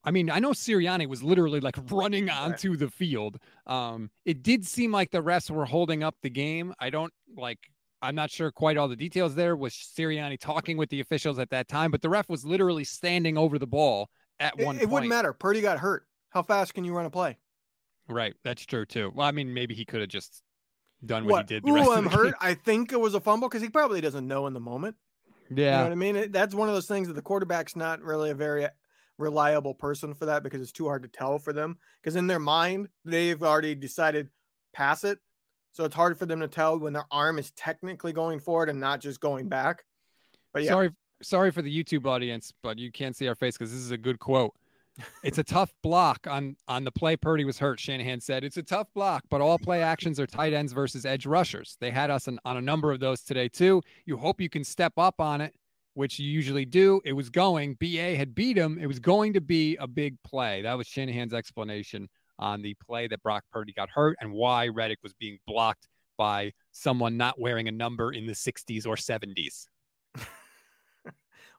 I 0.04 0.10
mean, 0.10 0.30
I 0.30 0.38
know 0.38 0.50
Sirianni 0.50 1.08
was 1.08 1.22
literally 1.22 1.60
like 1.60 1.76
running 1.90 2.30
onto 2.30 2.76
the 2.76 2.88
field. 2.88 3.38
Um, 3.66 4.10
it 4.24 4.42
did 4.42 4.64
seem 4.64 4.92
like 4.92 5.10
the 5.10 5.22
refs 5.22 5.50
were 5.50 5.64
holding 5.64 6.02
up 6.02 6.14
the 6.22 6.30
game. 6.30 6.72
I 6.78 6.90
don't 6.90 7.12
like 7.36 7.58
I'm 8.04 8.14
not 8.14 8.30
sure 8.30 8.52
quite 8.52 8.76
all 8.76 8.86
the 8.86 8.96
details 8.96 9.34
there. 9.34 9.56
Was 9.56 9.72
Sirianni 9.72 10.38
talking 10.38 10.76
with 10.76 10.90
the 10.90 11.00
officials 11.00 11.38
at 11.38 11.48
that 11.50 11.68
time? 11.68 11.90
But 11.90 12.02
the 12.02 12.10
ref 12.10 12.28
was 12.28 12.44
literally 12.44 12.84
standing 12.84 13.38
over 13.38 13.58
the 13.58 13.66
ball 13.66 14.10
at 14.38 14.52
it, 14.58 14.64
one. 14.64 14.76
It 14.76 14.80
point. 14.80 14.90
wouldn't 14.90 15.08
matter. 15.08 15.32
Purdy 15.32 15.62
got 15.62 15.78
hurt. 15.78 16.06
How 16.28 16.42
fast 16.42 16.74
can 16.74 16.84
you 16.84 16.94
run 16.94 17.06
a 17.06 17.10
play? 17.10 17.38
Right, 18.06 18.34
that's 18.44 18.66
true 18.66 18.84
too. 18.84 19.10
Well, 19.14 19.26
I 19.26 19.30
mean, 19.30 19.54
maybe 19.54 19.74
he 19.74 19.86
could 19.86 20.00
have 20.00 20.10
just 20.10 20.42
done 21.04 21.24
what, 21.24 21.32
what? 21.32 21.48
he 21.48 21.54
did. 21.54 21.64
The 21.64 21.70
Ooh, 21.70 21.74
rest 21.74 21.90
I'm 21.90 22.06
of 22.06 22.12
hurt. 22.12 22.24
Game. 22.24 22.34
I 22.40 22.54
think 22.54 22.92
it 22.92 23.00
was 23.00 23.14
a 23.14 23.20
fumble 23.20 23.48
because 23.48 23.62
he 23.62 23.68
probably 23.68 24.00
doesn't 24.00 24.26
know 24.26 24.46
in 24.46 24.54
the 24.54 24.60
moment. 24.60 24.96
Yeah, 25.50 25.64
you 25.64 25.70
know 25.70 25.82
what 25.84 25.92
I 25.92 25.96
mean. 25.96 26.16
It, 26.16 26.32
that's 26.32 26.54
one 26.54 26.68
of 26.68 26.74
those 26.74 26.86
things 26.86 27.08
that 27.08 27.14
the 27.14 27.22
quarterback's 27.22 27.76
not 27.76 28.00
really 28.02 28.30
a 28.30 28.34
very 28.34 28.64
uh, 28.64 28.70
reliable 29.18 29.74
person 29.74 30.14
for 30.14 30.26
that 30.26 30.42
because 30.42 30.60
it's 30.60 30.72
too 30.72 30.86
hard 30.86 31.02
to 31.02 31.08
tell 31.08 31.38
for 31.38 31.52
them. 31.52 31.78
Because 32.02 32.16
in 32.16 32.26
their 32.26 32.38
mind, 32.38 32.88
they've 33.04 33.42
already 33.42 33.74
decided 33.74 34.28
pass 34.72 35.04
it 35.04 35.18
so 35.74 35.82
it's 35.82 35.94
hard 35.94 36.16
for 36.16 36.24
them 36.24 36.38
to 36.38 36.46
tell 36.46 36.78
when 36.78 36.92
their 36.92 37.06
arm 37.10 37.36
is 37.36 37.50
technically 37.50 38.12
going 38.12 38.38
forward 38.38 38.68
and 38.68 38.78
not 38.78 39.00
just 39.00 39.18
going 39.18 39.48
back. 39.48 39.84
But 40.52 40.62
yeah. 40.62 40.70
Sorry, 40.70 40.90
sorry 41.20 41.50
for 41.50 41.62
the 41.62 41.84
YouTube 41.84 42.06
audience, 42.06 42.52
but 42.62 42.78
you 42.78 42.92
can't 42.92 43.16
see 43.16 43.26
our 43.26 43.34
face 43.34 43.58
because 43.58 43.72
this 43.72 43.80
is 43.80 43.90
a 43.90 43.98
good 43.98 44.20
quote. 44.20 44.54
It's 45.22 45.38
a 45.38 45.44
tough 45.44 45.72
block 45.82 46.26
on 46.28 46.56
on 46.68 46.84
the 46.84 46.92
play. 46.92 47.16
Purdy 47.16 47.44
was 47.44 47.58
hurt. 47.58 47.80
Shanahan 47.80 48.20
said 48.20 48.44
it's 48.44 48.56
a 48.56 48.62
tough 48.62 48.86
block, 48.94 49.24
but 49.28 49.40
all 49.40 49.58
play 49.58 49.82
actions 49.82 50.20
are 50.20 50.26
tight 50.26 50.52
ends 50.52 50.72
versus 50.72 51.04
edge 51.04 51.26
rushers. 51.26 51.76
They 51.80 51.90
had 51.90 52.10
us 52.10 52.28
on, 52.28 52.38
on 52.44 52.56
a 52.56 52.60
number 52.60 52.92
of 52.92 53.00
those 53.00 53.22
today 53.22 53.48
too. 53.48 53.82
You 54.06 54.16
hope 54.16 54.40
you 54.40 54.48
can 54.48 54.62
step 54.62 54.92
up 54.96 55.20
on 55.20 55.40
it, 55.40 55.54
which 55.94 56.18
you 56.18 56.28
usually 56.28 56.64
do. 56.64 57.00
It 57.04 57.12
was 57.12 57.30
going. 57.30 57.76
Ba 57.80 58.14
had 58.16 58.34
beat 58.34 58.56
him. 58.56 58.78
It 58.80 58.86
was 58.86 59.00
going 59.00 59.32
to 59.32 59.40
be 59.40 59.76
a 59.76 59.86
big 59.86 60.16
play. 60.22 60.62
That 60.62 60.74
was 60.74 60.86
Shanahan's 60.86 61.34
explanation 61.34 62.08
on 62.38 62.62
the 62.62 62.74
play 62.86 63.06
that 63.08 63.22
Brock 63.22 63.44
Purdy 63.52 63.72
got 63.72 63.88
hurt 63.90 64.16
and 64.20 64.32
why 64.32 64.68
Reddick 64.68 64.98
was 65.02 65.14
being 65.14 65.38
blocked 65.46 65.88
by 66.16 66.52
someone 66.72 67.16
not 67.16 67.40
wearing 67.40 67.68
a 67.68 67.72
number 67.72 68.12
in 68.12 68.26
the 68.26 68.32
60s 68.32 68.86
or 68.86 68.96
70s. 68.96 69.66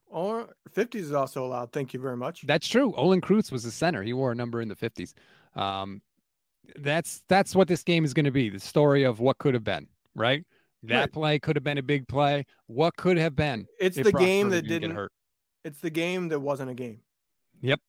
Or 0.10 0.56
50s 0.74 0.96
is 0.96 1.12
also 1.12 1.46
allowed. 1.46 1.72
Thank 1.72 1.94
you 1.94 2.00
very 2.00 2.18
much. 2.18 2.44
That's 2.44 2.68
true. 2.68 2.94
Olin 2.96 3.22
Kreutz 3.22 3.52
was 3.52 3.64
the 3.64 3.72
center. 3.72 4.04
He 4.04 4.14
wore 4.14 4.32
a 4.32 4.36
number 4.36 4.62
in 4.62 4.68
the 4.68 4.76
50s. 4.76 5.14
Um, 5.56 6.02
that's 6.78 7.22
that's 7.28 7.56
what 7.56 7.68
this 7.68 7.84
game 7.84 8.04
is 8.06 8.14
going 8.14 8.26
to 8.26 8.32
be. 8.32 8.50
The 8.50 8.60
story 8.60 9.04
of 9.04 9.20
what 9.20 9.38
could 9.38 9.54
have 9.54 9.64
been, 9.64 9.88
right? 10.16 10.44
That 10.84 11.00
right. 11.00 11.12
play 11.12 11.40
could 11.40 11.56
have 11.56 11.64
been 11.64 11.78
a 11.78 11.84
big 11.84 12.08
play. 12.08 12.46
What 12.68 12.96
could 12.98 13.18
have 13.18 13.36
been? 13.36 13.68
It's 13.80 13.98
the 13.98 14.12
game 14.12 14.50
that 14.50 14.64
didn't, 14.64 14.82
didn't 14.82 14.96
hurt. 14.96 15.12
It's 15.64 15.80
the 15.80 15.90
game 15.90 16.30
that 16.30 16.40
wasn't 16.40 16.70
a 16.72 16.74
game. 16.74 17.00
Yep. 17.62 17.80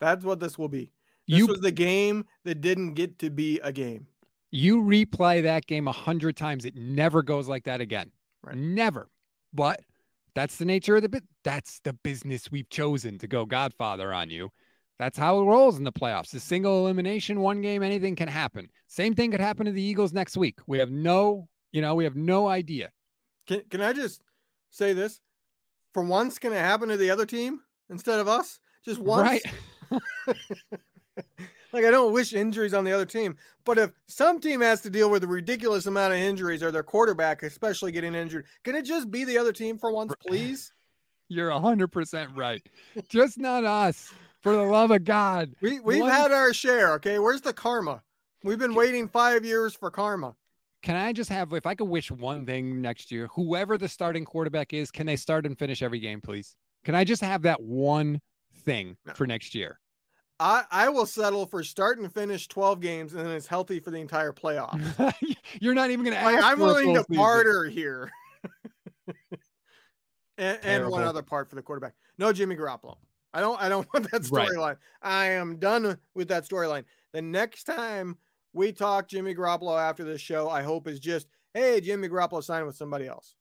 That's 0.00 0.24
what 0.24 0.40
this 0.40 0.58
will 0.58 0.68
be. 0.68 0.90
This 1.26 1.38
you, 1.38 1.46
was 1.46 1.60
the 1.60 1.72
game 1.72 2.24
that 2.44 2.60
didn't 2.60 2.94
get 2.94 3.18
to 3.20 3.30
be 3.30 3.58
a 3.60 3.72
game. 3.72 4.06
You 4.50 4.82
replay 4.82 5.42
that 5.42 5.66
game 5.66 5.88
a 5.88 5.92
hundred 5.92 6.36
times, 6.36 6.64
it 6.64 6.76
never 6.76 7.22
goes 7.22 7.48
like 7.48 7.64
that 7.64 7.80
again. 7.80 8.12
Right. 8.42 8.56
Never. 8.56 9.08
But 9.52 9.80
that's 10.36 10.56
the 10.56 10.66
nature 10.66 10.94
of 10.96 11.02
the 11.02 11.08
bit. 11.08 11.24
That's 11.44 11.80
the 11.80 11.94
business 11.94 12.50
we've 12.50 12.68
chosen 12.68 13.18
to 13.18 13.26
go 13.26 13.46
Godfather 13.46 14.12
on 14.12 14.28
you. 14.28 14.50
That's 14.98 15.16
how 15.18 15.40
it 15.40 15.44
rolls 15.44 15.78
in 15.78 15.84
the 15.84 15.92
playoffs. 15.92 16.34
A 16.34 16.40
single 16.40 16.80
elimination, 16.80 17.40
one 17.40 17.62
game, 17.62 17.82
anything 17.82 18.14
can 18.14 18.28
happen. 18.28 18.68
Same 18.86 19.14
thing 19.14 19.30
could 19.30 19.40
happen 19.40 19.64
to 19.64 19.72
the 19.72 19.82
Eagles 19.82 20.12
next 20.12 20.36
week. 20.36 20.58
We 20.66 20.78
have 20.78 20.90
no, 20.90 21.48
you 21.72 21.80
know, 21.80 21.94
we 21.94 22.04
have 22.04 22.16
no 22.16 22.48
idea. 22.48 22.90
Can 23.46 23.62
can 23.70 23.80
I 23.80 23.94
just 23.94 24.20
say 24.70 24.92
this? 24.92 25.20
For 25.94 26.02
once, 26.02 26.38
can 26.38 26.52
it 26.52 26.58
happen 26.58 26.90
to 26.90 26.98
the 26.98 27.10
other 27.10 27.24
team 27.24 27.60
instead 27.88 28.20
of 28.20 28.28
us? 28.28 28.58
Just 28.84 29.00
once. 29.00 29.42
Right. 29.90 30.02
like 31.76 31.84
I 31.84 31.90
don't 31.90 32.12
wish 32.12 32.32
injuries 32.32 32.74
on 32.74 32.84
the 32.84 32.92
other 32.92 33.04
team, 33.04 33.36
but 33.64 33.76
if 33.78 33.90
some 34.06 34.40
team 34.40 34.62
has 34.62 34.80
to 34.82 34.90
deal 34.90 35.10
with 35.10 35.22
a 35.24 35.26
ridiculous 35.26 35.86
amount 35.86 36.14
of 36.14 36.18
injuries 36.18 36.62
or 36.62 36.70
their 36.70 36.82
quarterback 36.82 37.42
especially 37.42 37.92
getting 37.92 38.14
injured, 38.14 38.46
can 38.64 38.74
it 38.74 38.82
just 38.82 39.10
be 39.10 39.24
the 39.24 39.36
other 39.36 39.52
team 39.52 39.78
for 39.78 39.92
once, 39.92 40.14
please? 40.26 40.72
You're 41.28 41.50
100% 41.50 42.36
right. 42.36 42.62
just 43.08 43.38
not 43.38 43.64
us. 43.64 44.12
For 44.40 44.52
the 44.52 44.62
love 44.62 44.92
of 44.92 45.04
God. 45.04 45.54
We 45.60 45.80
we've 45.80 46.02
One... 46.02 46.10
had 46.10 46.30
our 46.30 46.54
share, 46.54 46.92
okay? 46.94 47.18
Where's 47.18 47.40
the 47.40 47.52
karma? 47.52 48.02
We've 48.44 48.58
been 48.58 48.74
waiting 48.74 49.08
5 49.08 49.44
years 49.44 49.74
for 49.74 49.90
karma. 49.90 50.36
Can 50.82 50.94
I 50.94 51.12
just 51.12 51.30
have 51.30 51.52
if 51.52 51.66
I 51.66 51.74
could 51.74 51.88
wish 51.88 52.12
one 52.12 52.46
thing 52.46 52.80
next 52.80 53.10
year, 53.10 53.28
whoever 53.34 53.76
the 53.76 53.88
starting 53.88 54.24
quarterback 54.24 54.72
is, 54.72 54.92
can 54.92 55.04
they 55.04 55.16
start 55.16 55.46
and 55.46 55.58
finish 55.58 55.82
every 55.82 55.98
game, 55.98 56.20
please? 56.20 56.54
Can 56.84 56.94
I 56.94 57.02
just 57.02 57.22
have 57.22 57.42
that 57.42 57.60
one 57.60 58.20
thing 58.64 58.96
no. 59.04 59.14
for 59.14 59.26
next 59.26 59.54
year? 59.54 59.80
I, 60.38 60.64
I 60.70 60.88
will 60.90 61.06
settle 61.06 61.46
for 61.46 61.62
start 61.62 61.98
and 61.98 62.12
finish 62.12 62.46
12 62.48 62.80
games 62.80 63.14
and 63.14 63.24
then 63.24 63.32
it's 63.32 63.46
healthy 63.46 63.80
for 63.80 63.90
the 63.90 63.98
entire 63.98 64.32
playoff. 64.32 65.14
You're 65.60 65.74
not 65.74 65.90
even 65.90 66.04
going 66.04 66.16
to 66.16 66.22
I'm 66.22 66.58
willing 66.58 66.94
to 66.94 67.04
barter 67.08 67.64
here. 67.64 68.10
and, 70.38 70.58
and, 70.62 70.88
one 70.88 71.04
other 71.04 71.22
part 71.22 71.48
for 71.48 71.56
the 71.56 71.62
quarterback. 71.62 71.94
No 72.18 72.32
Jimmy 72.32 72.54
Garoppolo. 72.56 72.96
I 73.32 73.40
don't 73.40 73.60
I 73.60 73.68
don't 73.68 73.88
want 73.94 74.10
that 74.10 74.22
storyline. 74.22 74.56
Right. 74.56 74.76
I 75.02 75.26
am 75.30 75.56
done 75.56 75.98
with 76.14 76.28
that 76.28 76.46
storyline. 76.46 76.84
The 77.12 77.22
next 77.22 77.64
time 77.64 78.18
we 78.52 78.72
talk 78.72 79.08
Jimmy 79.08 79.34
Garoppolo 79.34 79.80
after 79.80 80.04
this 80.04 80.20
show, 80.20 80.50
I 80.50 80.62
hope 80.62 80.86
is 80.86 81.00
just, 81.00 81.28
hey, 81.54 81.80
Jimmy 81.80 82.08
Garoppolo 82.08 82.42
signed 82.42 82.66
with 82.66 82.76
somebody 82.76 83.06
else. 83.06 83.36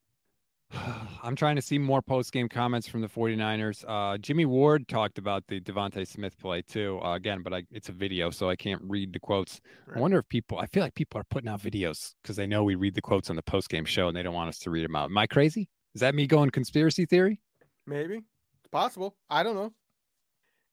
I'm 1.23 1.35
trying 1.35 1.55
to 1.55 1.61
see 1.61 1.77
more 1.77 2.01
post 2.01 2.31
game 2.31 2.49
comments 2.49 2.87
from 2.87 3.01
the 3.01 3.07
49ers. 3.07 3.83
Uh, 3.87 4.17
Jimmy 4.17 4.45
Ward 4.45 4.87
talked 4.87 5.17
about 5.17 5.43
the 5.47 5.59
DeVonta 5.59 6.07
Smith 6.07 6.37
play 6.37 6.61
too. 6.61 6.99
Uh, 7.03 7.15
again, 7.15 7.41
but 7.41 7.53
I, 7.53 7.63
it's 7.71 7.89
a 7.89 7.91
video, 7.91 8.29
so 8.29 8.49
I 8.49 8.55
can't 8.55 8.81
read 8.83 9.13
the 9.13 9.19
quotes. 9.19 9.61
Right. 9.87 9.97
I 9.97 9.99
wonder 9.99 10.17
if 10.17 10.27
people, 10.29 10.59
I 10.59 10.67
feel 10.67 10.83
like 10.83 10.95
people 10.95 11.19
are 11.19 11.25
putting 11.29 11.49
out 11.49 11.61
videos 11.61 12.13
because 12.21 12.35
they 12.35 12.47
know 12.47 12.63
we 12.63 12.75
read 12.75 12.95
the 12.95 13.01
quotes 13.01 13.29
on 13.29 13.35
the 13.35 13.43
post 13.43 13.69
game 13.69 13.85
show 13.85 14.07
and 14.07 14.15
they 14.15 14.23
don't 14.23 14.33
want 14.33 14.49
us 14.49 14.59
to 14.59 14.69
read 14.69 14.85
them 14.85 14.95
out. 14.95 15.09
Am 15.09 15.17
I 15.17 15.27
crazy? 15.27 15.69
Is 15.93 16.01
that 16.01 16.15
me 16.15 16.27
going 16.27 16.49
conspiracy 16.49 17.05
theory? 17.05 17.39
Maybe. 17.87 18.17
It's 18.17 18.71
possible. 18.71 19.15
I 19.29 19.43
don't 19.43 19.55
know. 19.55 19.73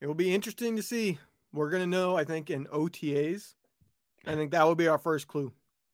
It 0.00 0.06
will 0.06 0.14
be 0.14 0.34
interesting 0.34 0.76
to 0.76 0.82
see. 0.82 1.18
We're 1.52 1.70
going 1.70 1.82
to 1.82 1.86
know, 1.86 2.16
I 2.16 2.24
think, 2.24 2.50
in 2.50 2.66
OTAs. 2.66 3.54
I 4.26 4.34
think 4.34 4.50
that 4.52 4.64
will 4.64 4.74
be 4.74 4.88
our 4.88 4.98
first 4.98 5.28
clue. 5.28 5.52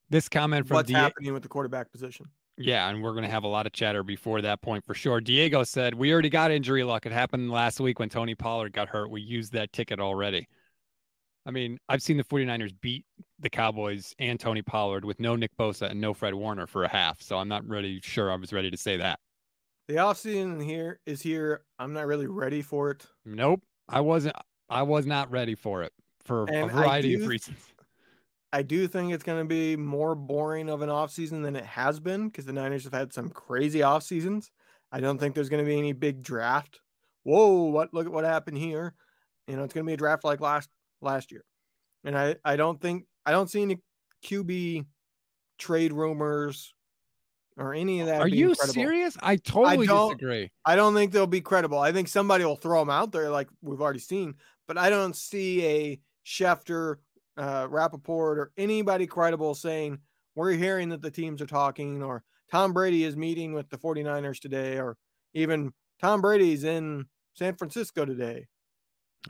This 0.08 0.28
comment 0.28 0.66
from 0.66 0.76
what's 0.76 0.88
D- 0.88 0.94
happening 0.94 1.32
with 1.34 1.42
the 1.42 1.48
quarterback 1.48 1.90
position. 1.92 2.26
Yeah, 2.58 2.88
and 2.88 3.02
we're 3.02 3.12
going 3.12 3.24
to 3.24 3.30
have 3.30 3.44
a 3.44 3.48
lot 3.48 3.66
of 3.66 3.72
chatter 3.72 4.02
before 4.02 4.40
that 4.42 4.60
point 4.60 4.84
for 4.84 4.94
sure. 4.94 5.20
Diego 5.20 5.62
said, 5.64 5.94
We 5.94 6.12
already 6.12 6.30
got 6.30 6.50
injury 6.50 6.84
luck. 6.84 7.06
It 7.06 7.12
happened 7.12 7.50
last 7.50 7.80
week 7.80 7.98
when 7.98 8.08
Tony 8.08 8.34
Pollard 8.34 8.72
got 8.72 8.88
hurt. 8.88 9.10
We 9.10 9.20
used 9.20 9.52
that 9.52 9.72
ticket 9.72 10.00
already. 10.00 10.48
I 11.46 11.50
mean, 11.50 11.78
I've 11.88 12.02
seen 12.02 12.16
the 12.16 12.24
49ers 12.24 12.74
beat 12.80 13.06
the 13.38 13.48
Cowboys 13.48 14.14
and 14.18 14.38
Tony 14.38 14.60
Pollard 14.60 15.04
with 15.04 15.18
no 15.18 15.36
Nick 15.36 15.56
Bosa 15.58 15.90
and 15.90 16.00
no 16.00 16.12
Fred 16.12 16.34
Warner 16.34 16.66
for 16.66 16.84
a 16.84 16.88
half. 16.88 17.22
So 17.22 17.38
I'm 17.38 17.48
not 17.48 17.66
really 17.66 18.00
sure 18.02 18.30
I 18.30 18.36
was 18.36 18.52
ready 18.52 18.70
to 18.70 18.76
say 18.76 18.96
that. 18.98 19.18
The 19.86 19.94
offseason 19.94 20.62
here 20.62 21.00
is 21.06 21.22
here. 21.22 21.62
I'm 21.78 21.94
not 21.94 22.06
really 22.06 22.26
ready 22.26 22.60
for 22.60 22.90
it. 22.90 23.06
Nope. 23.24 23.62
I 23.88 24.02
wasn't 24.02 24.34
I 24.68 24.82
was 24.82 25.06
not 25.06 25.30
ready 25.30 25.54
for 25.54 25.82
it 25.82 25.92
for 26.24 26.44
and 26.50 26.70
a 26.70 26.74
variety 26.74 27.16
do, 27.16 27.22
of 27.22 27.28
reasons. 27.28 27.56
I 28.52 28.62
do 28.62 28.88
think 28.88 29.12
it's 29.12 29.24
going 29.24 29.42
to 29.42 29.48
be 29.48 29.76
more 29.76 30.14
boring 30.14 30.70
of 30.70 30.82
an 30.82 30.88
offseason 30.88 31.42
than 31.42 31.54
it 31.56 31.66
has 31.66 32.00
been 32.00 32.28
because 32.28 32.46
the 32.46 32.52
Niners 32.52 32.84
have 32.84 32.94
had 32.94 33.12
some 33.12 33.28
crazy 33.28 33.82
off 33.82 34.02
seasons. 34.02 34.50
I 34.90 35.00
don't 35.00 35.18
think 35.18 35.34
there's 35.34 35.50
going 35.50 35.62
to 35.64 35.68
be 35.68 35.78
any 35.78 35.92
big 35.92 36.22
draft. 36.22 36.80
Whoa, 37.24 37.64
what 37.64 37.92
look 37.92 38.06
at 38.06 38.12
what 38.12 38.24
happened 38.24 38.56
here. 38.56 38.94
You 39.46 39.56
know, 39.56 39.64
it's 39.64 39.74
going 39.74 39.84
to 39.84 39.88
be 39.88 39.94
a 39.94 39.98
draft 39.98 40.24
like 40.24 40.40
last 40.40 40.70
last 41.02 41.30
year. 41.30 41.44
And 42.04 42.16
I 42.16 42.36
I 42.44 42.56
don't 42.56 42.80
think 42.80 43.04
I 43.26 43.32
don't 43.32 43.50
see 43.50 43.62
any 43.62 43.78
QB 44.24 44.86
trade 45.58 45.92
rumors 45.92 46.72
or 47.58 47.74
any 47.74 48.00
of 48.00 48.06
that. 48.06 48.20
Are 48.20 48.28
you 48.28 48.54
credible. 48.54 48.72
serious? 48.72 49.16
I 49.20 49.36
totally 49.36 49.88
I 49.88 50.06
disagree. 50.06 50.50
I 50.64 50.76
don't 50.76 50.94
think 50.94 51.12
they'll 51.12 51.26
be 51.26 51.42
credible. 51.42 51.78
I 51.78 51.92
think 51.92 52.08
somebody 52.08 52.44
will 52.44 52.56
throw 52.56 52.80
them 52.80 52.90
out 52.90 53.12
there 53.12 53.28
like 53.30 53.48
we've 53.60 53.80
already 53.80 53.98
seen, 53.98 54.36
but 54.66 54.78
I 54.78 54.88
don't 54.88 55.14
see 55.14 55.66
a 55.66 56.00
Schefter 56.24 56.96
uh, 57.38 57.66
Rapoport 57.70 58.38
or 58.38 58.50
anybody 58.58 59.06
credible 59.06 59.54
saying 59.54 59.98
we're 60.34 60.52
hearing 60.52 60.88
that 60.90 61.02
the 61.02 61.10
teams 61.10 61.40
are 61.40 61.46
talking 61.46 62.02
or 62.02 62.22
Tom 62.50 62.72
Brady 62.72 63.04
is 63.04 63.16
meeting 63.16 63.52
with 63.52 63.68
the 63.70 63.78
49ers 63.78 64.40
today 64.40 64.78
or 64.78 64.96
even 65.34 65.72
Tom 66.00 66.20
Brady's 66.20 66.64
in 66.64 67.06
San 67.34 67.54
Francisco 67.54 68.04
today. 68.04 68.46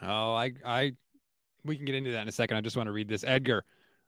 Oh, 0.02 0.34
I 0.34 0.52
I 0.64 0.92
we 1.64 1.76
can 1.76 1.84
get 1.84 1.94
into 1.94 2.12
that 2.12 2.22
in 2.22 2.28
a 2.28 2.32
second. 2.32 2.56
I 2.56 2.60
just 2.60 2.76
want 2.76 2.86
to 2.86 2.92
read 2.92 3.08
this. 3.08 3.24
Edgar 3.24 3.64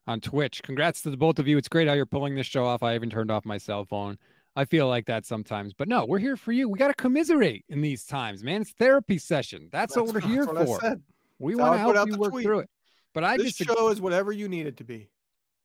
on 0.06 0.20
Twitch. 0.20 0.62
Congrats 0.62 1.02
to 1.02 1.10
the 1.10 1.16
both 1.16 1.38
of 1.38 1.46
you. 1.46 1.58
It's 1.58 1.68
great 1.68 1.88
how 1.88 1.94
you're 1.94 2.06
pulling 2.06 2.34
this 2.34 2.46
show 2.46 2.64
off. 2.64 2.82
I 2.82 2.94
even 2.94 3.10
turned 3.10 3.30
off 3.30 3.44
my 3.44 3.58
cell 3.58 3.84
phone. 3.84 4.18
I 4.56 4.64
feel 4.64 4.88
like 4.88 5.06
that 5.06 5.26
sometimes. 5.26 5.72
But 5.72 5.88
no, 5.88 6.04
we're 6.04 6.18
here 6.18 6.36
for 6.36 6.52
you. 6.52 6.68
We 6.68 6.78
got 6.78 6.88
to 6.88 6.94
commiserate 6.94 7.64
in 7.68 7.80
these 7.80 8.04
times, 8.04 8.42
man. 8.42 8.62
It's 8.62 8.72
therapy 8.72 9.18
session. 9.18 9.68
That's, 9.70 9.94
that's 9.94 10.06
what 10.12 10.22
we're 10.22 10.28
here 10.28 10.44
for. 10.44 10.96
We 11.38 11.54
want 11.54 11.74
to 11.74 11.78
help 11.78 12.08
you 12.08 12.16
work 12.16 12.32
tweet. 12.32 12.44
through 12.44 12.60
it. 12.60 12.70
But 13.14 13.24
I 13.24 13.36
this 13.36 13.54
just 13.54 13.70
show 13.70 13.88
is 13.88 14.00
whatever 14.00 14.32
you 14.32 14.48
need 14.48 14.66
it 14.66 14.76
to 14.78 14.84
be. 14.84 15.08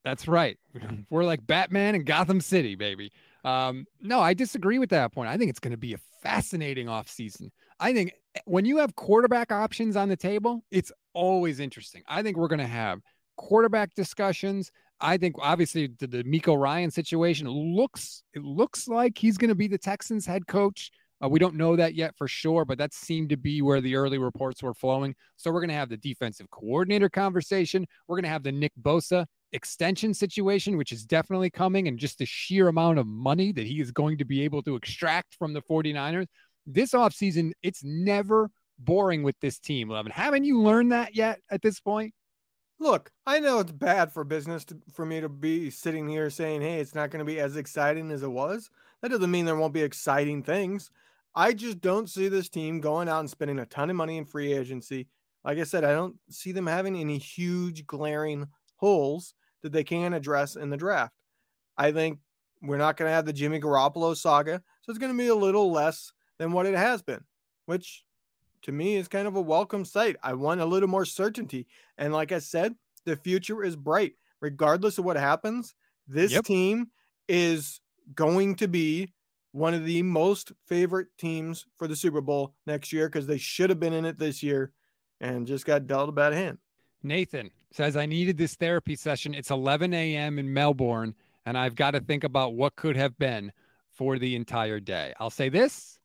That's 0.04 0.28
right. 0.28 0.58
We're 1.10 1.24
like 1.24 1.46
Batman 1.46 1.96
and 1.96 2.06
Gotham 2.06 2.41
City, 2.41 2.76
baby. 2.76 3.12
Um, 3.43 3.86
no, 4.02 4.22
I 4.22 4.34
disagree 4.34 4.80
with 4.80 4.89
that 4.89 5.12
point. 5.14 5.30
I 5.30 5.38
think 5.38 5.50
it's 5.50 5.60
going 5.60 5.72
to 5.72 5.78
be 5.78 5.93
a 5.93 6.00
fascinating 6.22 6.88
offseason. 6.88 7.50
I 7.80 7.93
think 7.93 8.14
eh, 8.36 8.39
when 8.46 8.66
you 8.66 8.78
have 8.78 8.96
quarterback 8.96 9.52
options 9.52 9.96
on 9.96 10.10
the 10.10 10.16
table, 10.16 10.64
it's 10.72 10.91
always 11.14 11.60
interesting. 11.60 12.04
I 12.08 12.24
think 12.24 12.38
we're 12.38 12.48
going 12.48 12.60
to 12.60 12.68
have 12.68 13.02
quarterback 13.38 13.93
discussions. 13.96 14.72
I 15.00 15.18
think 15.18 15.36
obviously 15.39 15.88
the, 16.00 16.08
the 16.08 16.24
DeMeco 16.24 16.58
Ryan 16.58 16.89
situation 16.89 17.48
looks 17.50 18.24
it 18.34 18.43
looks 18.43 18.88
like 18.88 19.18
he's 19.18 19.38
going 19.38 19.50
to 19.50 19.56
be 19.56 19.68
the 19.68 19.78
Texans 19.78 20.26
head 20.26 20.48
coach. 20.48 20.91
Uh, 21.26 21.30
we 21.30 21.40
don't 21.40 21.56
know 21.56 21.76
that 21.76 21.96
yet 21.96 22.16
for 22.16 22.28
sure, 22.28 22.66
but 22.66 22.78
that 22.78 22.94
seemed 22.94 23.30
to 23.30 23.38
be 23.38 23.62
where 23.62 23.82
the 23.82 23.96
early 23.96 24.18
reports 24.18 24.62
were 24.62 24.74
flowing. 24.74 25.16
So 25.38 25.52
we're 25.52 25.62
going 25.62 25.70
to 25.70 25.76
have 25.76 25.90
the 25.90 25.98
defensive 25.98 26.50
coordinator 26.52 27.10
conversation. 27.10 27.88
We're 28.08 28.18
going 28.18 28.24
to 28.24 28.30
have 28.30 28.44
the 28.44 28.52
Nick 28.52 28.74
Bosa 28.82 29.26
extension 29.52 30.14
situation, 30.14 30.78
which 30.78 30.92
is 30.92 31.06
definitely 31.06 31.50
coming, 31.50 31.88
and 31.88 31.98
just 31.98 32.20
the 32.20 32.26
sheer 32.26 32.68
amount 32.68 33.00
of 33.00 33.08
money 33.08 33.52
that 33.54 33.66
he 33.66 33.80
is 33.82 33.92
going 33.92 34.18
to 34.18 34.26
be 34.26 34.42
able 34.44 34.62
to 34.64 34.76
extract 34.76 35.36
from 35.36 35.54
the 35.54 35.62
49ers. 35.62 36.28
This 36.68 36.92
offseason, 36.92 37.52
it's 37.64 37.84
never 37.84 38.50
boring 38.78 39.24
with 39.24 39.40
this 39.40 39.58
team, 39.58 39.90
Levin. 39.90 40.12
Haven't 40.12 40.44
you 40.44 40.62
learned 40.62 40.92
that 40.92 41.16
yet 41.16 41.40
at 41.50 41.62
this 41.62 41.80
point? 41.80 42.14
Look, 42.78 43.12
I 43.26 43.40
know 43.40 43.60
it's 43.60 43.72
bad 43.72 44.12
for 44.12 44.26
business 44.26 44.66
to, 44.66 44.78
for 44.92 45.06
me 45.06 45.22
to 45.22 45.30
be 45.30 45.70
sitting 45.70 46.10
here 46.10 46.30
saying, 46.30 46.62
hey, 46.62 46.80
it's 46.80 46.94
not 46.94 47.10
going 47.10 47.26
to 47.26 47.32
be 47.32 47.40
as 47.40 47.56
exciting 47.56 48.12
as 48.12 48.22
it 48.22 48.32
was. 48.32 48.70
That 49.02 49.12
doesn't 49.12 49.32
mean 49.32 49.46
there 49.46 49.56
won't 49.56 49.74
be 49.74 49.82
exciting 49.82 50.44
things. 50.44 50.92
I 51.36 51.54
just 51.54 51.82
don't 51.82 52.10
see 52.10 52.30
this 52.30 52.50
team 52.50 52.80
going 52.80 53.10
out 53.10 53.20
and 53.20 53.30
spending 53.30 53.60
a 53.60 53.66
ton 53.66 53.90
of 53.90 53.96
money 53.96 54.18
in 54.18 54.26
free 54.26 54.54
agency. 54.54 55.08
Like 55.44 55.58
I 55.58 55.64
said, 55.64 55.84
I 55.84 55.92
don't 55.92 56.16
see 56.30 56.52
them 56.52 56.66
having 56.66 56.96
any 56.96 57.18
huge 57.18 57.86
glaring 57.86 58.48
holes 58.78 59.34
that 59.62 59.72
they 59.72 59.84
can 59.84 60.14
address 60.14 60.56
in 60.56 60.70
the 60.70 60.78
draft. 60.78 61.14
I 61.78 61.92
think 61.92 62.20
we're 62.62 62.78
not 62.78 62.98
going 62.98 63.10
to 63.10 63.14
have 63.14 63.26
the 63.26 63.34
Jimmy 63.34 63.60
Garoppolo 63.60 64.16
saga, 64.16 64.62
so 64.82 64.90
it's 64.90 65.00
going 65.00 65.12
to 65.12 65.18
be 65.18 65.28
a 65.28 65.36
little 65.36 65.72
less 65.72 66.12
than 66.40 66.52
what 66.52 66.66
it 66.66 66.76
has 66.76 67.02
been, 67.02 67.24
which 67.66 68.04
to 68.64 68.72
me 68.72 68.96
is 68.96 69.08
kind 69.08 69.28
of 69.28 69.36
a 69.36 69.42
welcome 69.42 69.86
sight. 69.86 70.16
I 70.24 70.34
want 70.34 70.62
a 70.62 70.66
little 70.66 70.90
more 70.90 71.06
certainty. 71.06 71.68
And 71.98 72.14
like 72.14 72.32
I 72.32 72.40
said, 72.40 72.76
the 73.06 73.16
future 73.16 73.64
is 73.64 73.76
bright. 73.76 74.14
Regardless 74.42 74.98
of 74.98 75.06
what 75.06 75.18
happens, 75.18 75.76
this 76.08 76.32
yep. 76.32 76.46
team 76.46 76.88
is 77.28 77.80
going 78.14 78.56
to 78.56 78.68
be 78.68 79.14
one 79.56 79.74
of 79.74 79.86
the 79.86 80.03
most 80.03 80.51
favorite 80.68 81.08
teams 81.18 81.66
for 81.78 81.88
the 81.88 81.95
Super 81.95 82.20
Bowl 82.20 82.53
next 82.68 82.91
year 82.91 83.08
because 83.08 83.26
they 83.26 83.38
should 83.38 83.70
have 83.70 83.80
been 83.80 83.93
in 83.93 84.03
it 84.03 84.20
this 84.20 84.43
year 84.43 84.74
and 85.22 85.47
just 85.47 85.66
got 85.66 85.88
dealt 85.88 86.10
a 86.10 86.12
bad 86.12 86.34
hand. 86.34 86.58
Nathan 87.01 87.51
says, 87.72 87.95
I 87.95 88.06
needed 88.06 88.38
this 88.38 88.56
therapy 88.56 88.97
session. 88.97 89.34
It's 89.34 89.51
11 89.51 89.93
a.m. 89.93 90.39
in 90.39 90.53
Melbourne, 90.53 91.16
and 91.45 91.58
I've 91.58 91.76
got 91.76 91.91
to 91.91 92.01
think 92.01 92.26
about 92.26 92.53
what 92.53 92.76
could 92.76 92.97
have 92.97 93.18
been 93.18 93.53
for 93.93 94.20
the 94.20 94.36
entire 94.36 94.82
day. 94.82 95.14
I'll 95.22 95.30
say 95.30 95.47
this 95.47 95.99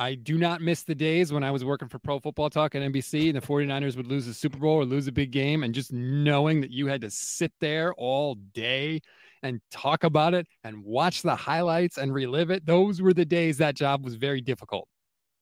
I 0.00 0.14
do 0.14 0.38
not 0.38 0.62
miss 0.62 0.82
the 0.82 0.94
days 0.94 1.30
when 1.30 1.44
I 1.44 1.50
was 1.50 1.62
working 1.62 1.86
for 1.86 1.98
Pro 1.98 2.18
Football 2.18 2.48
Talk 2.48 2.74
at 2.74 2.80
NBC 2.80 3.26
and 3.28 3.36
the 3.36 3.46
49ers 3.46 3.98
would 3.98 4.06
lose 4.06 4.26
a 4.26 4.32
Super 4.32 4.56
Bowl 4.56 4.76
or 4.76 4.86
lose 4.86 5.06
a 5.06 5.12
big 5.12 5.30
game. 5.30 5.62
And 5.62 5.74
just 5.74 5.92
knowing 5.92 6.62
that 6.62 6.70
you 6.70 6.86
had 6.86 7.02
to 7.02 7.10
sit 7.10 7.52
there 7.60 7.92
all 7.92 8.36
day 8.54 9.02
and 9.42 9.60
talk 9.70 10.02
about 10.02 10.32
it 10.32 10.46
and 10.64 10.82
watch 10.82 11.20
the 11.20 11.36
highlights 11.36 11.98
and 11.98 12.14
relive 12.14 12.50
it, 12.50 12.64
those 12.64 13.02
were 13.02 13.12
the 13.12 13.26
days 13.26 13.58
that 13.58 13.74
job 13.74 14.02
was 14.02 14.14
very 14.14 14.40
difficult. 14.40 14.88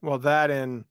Well, 0.02 0.18
that 0.18 0.50
and 0.50 0.84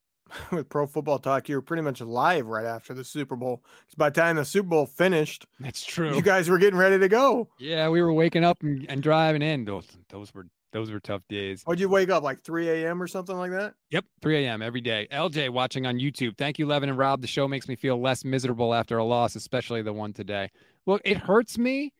with 0.50 0.70
Pro 0.70 0.86
Football 0.86 1.18
Talk, 1.18 1.46
you 1.50 1.56
were 1.56 1.62
pretty 1.62 1.82
much 1.82 2.00
live 2.00 2.46
right 2.46 2.64
after 2.64 2.94
the 2.94 3.04
Super 3.04 3.36
Bowl. 3.36 3.62
Because 3.82 3.96
by 3.96 4.08
the 4.08 4.18
time 4.18 4.36
the 4.36 4.46
Super 4.46 4.70
Bowl 4.70 4.86
finished, 4.86 5.44
that's 5.60 5.84
true. 5.84 6.14
You 6.14 6.22
guys 6.22 6.48
were 6.48 6.56
getting 6.56 6.78
ready 6.78 6.98
to 6.98 7.08
go. 7.08 7.50
Yeah, 7.58 7.90
we 7.90 8.00
were 8.00 8.14
waking 8.14 8.44
up 8.44 8.62
and, 8.62 8.86
and 8.88 9.02
driving 9.02 9.42
in. 9.42 9.66
Those 9.66 9.86
those 10.08 10.34
were 10.34 10.46
those 10.72 10.90
were 10.90 11.00
tough 11.00 11.22
days. 11.28 11.62
Would 11.66 11.80
you 11.80 11.88
wake 11.88 12.10
up 12.10 12.22
like 12.22 12.42
3 12.42 12.68
a.m. 12.68 13.02
or 13.02 13.06
something 13.06 13.36
like 13.36 13.50
that? 13.50 13.74
Yep, 13.90 14.04
3 14.22 14.46
a.m. 14.46 14.62
every 14.62 14.80
day. 14.80 15.08
LJ 15.12 15.50
watching 15.50 15.86
on 15.86 15.96
YouTube. 15.96 16.36
Thank 16.36 16.58
you, 16.58 16.66
Levin 16.66 16.88
and 16.88 16.98
Rob. 16.98 17.20
The 17.20 17.26
show 17.26 17.48
makes 17.48 17.68
me 17.68 17.76
feel 17.76 18.00
less 18.00 18.24
miserable 18.24 18.74
after 18.74 18.98
a 18.98 19.04
loss, 19.04 19.36
especially 19.36 19.82
the 19.82 19.92
one 19.92 20.12
today. 20.12 20.50
Look, 20.86 21.02
it 21.04 21.16
hurts 21.16 21.58
me, 21.58 21.92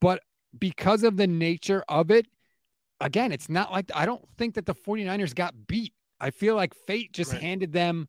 but 0.00 0.20
because 0.58 1.02
of 1.02 1.16
the 1.16 1.26
nature 1.26 1.84
of 1.88 2.10
it, 2.10 2.26
again, 3.00 3.32
it's 3.32 3.48
not 3.48 3.72
like 3.72 3.90
I 3.94 4.06
don't 4.06 4.26
think 4.36 4.54
that 4.54 4.66
the 4.66 4.74
49ers 4.74 5.34
got 5.34 5.54
beat. 5.66 5.94
I 6.20 6.30
feel 6.30 6.54
like 6.54 6.74
fate 6.86 7.12
just 7.12 7.32
right. 7.32 7.42
handed 7.42 7.72
them 7.72 8.08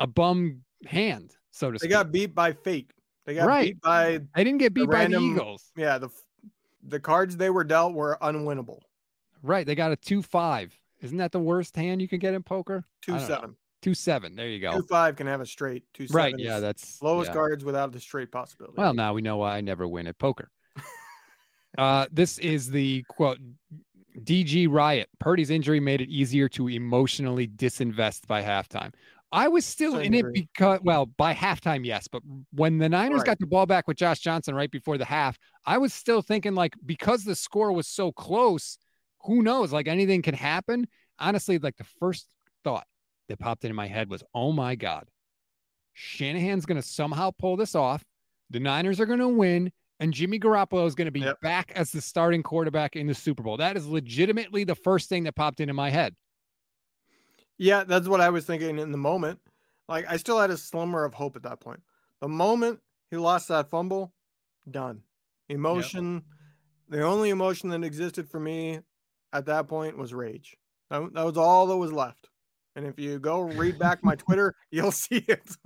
a 0.00 0.06
bum 0.06 0.62
hand, 0.86 1.36
so 1.50 1.70
to 1.70 1.78
speak. 1.78 1.90
They 1.90 1.94
got 1.94 2.10
beat 2.10 2.34
by 2.34 2.52
fate. 2.52 2.92
They 3.26 3.34
got 3.34 3.46
right. 3.46 3.66
beat 3.66 3.80
by. 3.80 4.20
I 4.34 4.44
didn't 4.44 4.58
get 4.58 4.74
beat 4.74 4.82
the 4.82 4.88
by 4.88 4.94
random, 4.94 5.22
the 5.22 5.34
Eagles. 5.34 5.70
Yeah, 5.76 5.98
the 5.98 6.08
the 6.82 7.00
cards 7.00 7.36
they 7.36 7.50
were 7.50 7.64
dealt 7.64 7.94
were 7.94 8.18
unwinnable. 8.20 8.80
Right. 9.44 9.66
They 9.66 9.74
got 9.74 9.92
a 9.92 9.96
two 9.96 10.22
five. 10.22 10.76
Isn't 11.00 11.18
that 11.18 11.32
the 11.32 11.40
worst 11.40 11.76
hand 11.76 12.00
you 12.00 12.08
can 12.08 12.18
get 12.18 12.34
in 12.34 12.42
poker? 12.42 12.84
Two 13.02 13.18
seven. 13.20 13.50
Know. 13.50 13.56
Two 13.82 13.94
seven. 13.94 14.34
There 14.34 14.48
you 14.48 14.60
go. 14.60 14.72
Two 14.72 14.86
five 14.86 15.16
can 15.16 15.26
have 15.26 15.40
a 15.40 15.46
straight. 15.46 15.84
Two 15.92 16.06
seven. 16.06 16.16
Right. 16.16 16.34
Yeah. 16.38 16.60
That's 16.60 17.00
lowest 17.02 17.28
yeah. 17.28 17.34
cards 17.34 17.64
without 17.64 17.92
the 17.92 18.00
straight 18.00 18.32
possibility. 18.32 18.74
Well, 18.76 18.94
now 18.94 19.12
we 19.12 19.20
know 19.20 19.36
why 19.36 19.58
I 19.58 19.60
never 19.60 19.86
win 19.86 20.06
at 20.06 20.18
poker. 20.18 20.50
uh, 21.78 22.06
this 22.10 22.38
is 22.38 22.70
the 22.70 23.04
quote. 23.08 23.38
DG 24.22 24.70
Riot. 24.70 25.08
Purdy's 25.18 25.50
injury 25.50 25.80
made 25.80 26.00
it 26.00 26.08
easier 26.08 26.48
to 26.50 26.68
emotionally 26.68 27.48
disinvest 27.48 28.28
by 28.28 28.42
halftime. 28.42 28.92
I 29.34 29.48
was 29.48 29.66
still 29.66 29.94
Same 29.94 30.14
in 30.14 30.14
it 30.14 30.32
because, 30.32 30.78
well, 30.84 31.06
by 31.06 31.34
halftime, 31.34 31.84
yes. 31.84 32.06
But 32.06 32.22
when 32.52 32.78
the 32.78 32.88
Niners 32.88 33.18
right. 33.18 33.26
got 33.26 33.40
the 33.40 33.48
ball 33.48 33.66
back 33.66 33.88
with 33.88 33.96
Josh 33.96 34.20
Johnson 34.20 34.54
right 34.54 34.70
before 34.70 34.96
the 34.96 35.04
half, 35.04 35.36
I 35.66 35.76
was 35.78 35.92
still 35.92 36.22
thinking, 36.22 36.54
like, 36.54 36.74
because 36.86 37.24
the 37.24 37.34
score 37.34 37.72
was 37.72 37.88
so 37.88 38.12
close, 38.12 38.78
who 39.24 39.42
knows? 39.42 39.72
Like 39.72 39.88
anything 39.88 40.22
can 40.22 40.34
happen. 40.34 40.86
Honestly, 41.18 41.58
like 41.58 41.76
the 41.76 41.86
first 42.00 42.26
thought 42.64 42.86
that 43.28 43.38
popped 43.38 43.64
into 43.64 43.74
my 43.74 43.86
head 43.86 44.10
was, 44.10 44.22
oh 44.34 44.52
my 44.52 44.74
God, 44.74 45.08
Shanahan's 45.92 46.66
going 46.66 46.80
to 46.80 46.86
somehow 46.86 47.30
pull 47.38 47.56
this 47.56 47.74
off. 47.74 48.04
The 48.50 48.60
Niners 48.60 49.00
are 49.00 49.06
going 49.06 49.20
to 49.20 49.28
win, 49.28 49.72
and 50.00 50.12
Jimmy 50.12 50.38
Garoppolo 50.38 50.86
is 50.86 50.94
going 50.94 51.06
to 51.06 51.12
be 51.12 51.20
yep. 51.20 51.40
back 51.40 51.72
as 51.74 51.90
the 51.90 52.00
starting 52.00 52.42
quarterback 52.42 52.96
in 52.96 53.06
the 53.06 53.14
Super 53.14 53.42
Bowl. 53.42 53.56
That 53.56 53.76
is 53.76 53.86
legitimately 53.86 54.64
the 54.64 54.74
first 54.74 55.08
thing 55.08 55.24
that 55.24 55.34
popped 55.34 55.60
into 55.60 55.74
my 55.74 55.90
head. 55.90 56.14
Yeah, 57.56 57.84
that's 57.84 58.08
what 58.08 58.20
I 58.20 58.30
was 58.30 58.44
thinking 58.44 58.78
in 58.78 58.92
the 58.92 58.98
moment. 58.98 59.40
Like 59.88 60.06
I 60.08 60.16
still 60.16 60.40
had 60.40 60.50
a 60.50 60.56
slimmer 60.56 61.04
of 61.04 61.14
hope 61.14 61.36
at 61.36 61.42
that 61.44 61.60
point. 61.60 61.80
The 62.20 62.28
moment 62.28 62.80
he 63.10 63.16
lost 63.16 63.48
that 63.48 63.68
fumble, 63.68 64.12
done. 64.68 65.02
Emotion, 65.48 66.14
yep. 66.14 66.22
the 66.88 67.02
only 67.02 67.30
emotion 67.30 67.68
that 67.68 67.84
existed 67.84 68.28
for 68.28 68.40
me 68.40 68.80
at 69.34 69.46
that 69.46 69.68
point 69.68 69.98
was 69.98 70.14
rage. 70.14 70.56
That, 70.90 71.12
that 71.12 71.24
was 71.24 71.36
all 71.36 71.66
that 71.66 71.76
was 71.76 71.92
left. 71.92 72.28
And 72.76 72.86
if 72.86 72.98
you 72.98 73.18
go 73.18 73.42
read 73.42 73.78
back 73.78 74.02
my 74.02 74.14
Twitter, 74.16 74.54
you'll 74.70 74.92
see 74.92 75.24
it. 75.28 75.56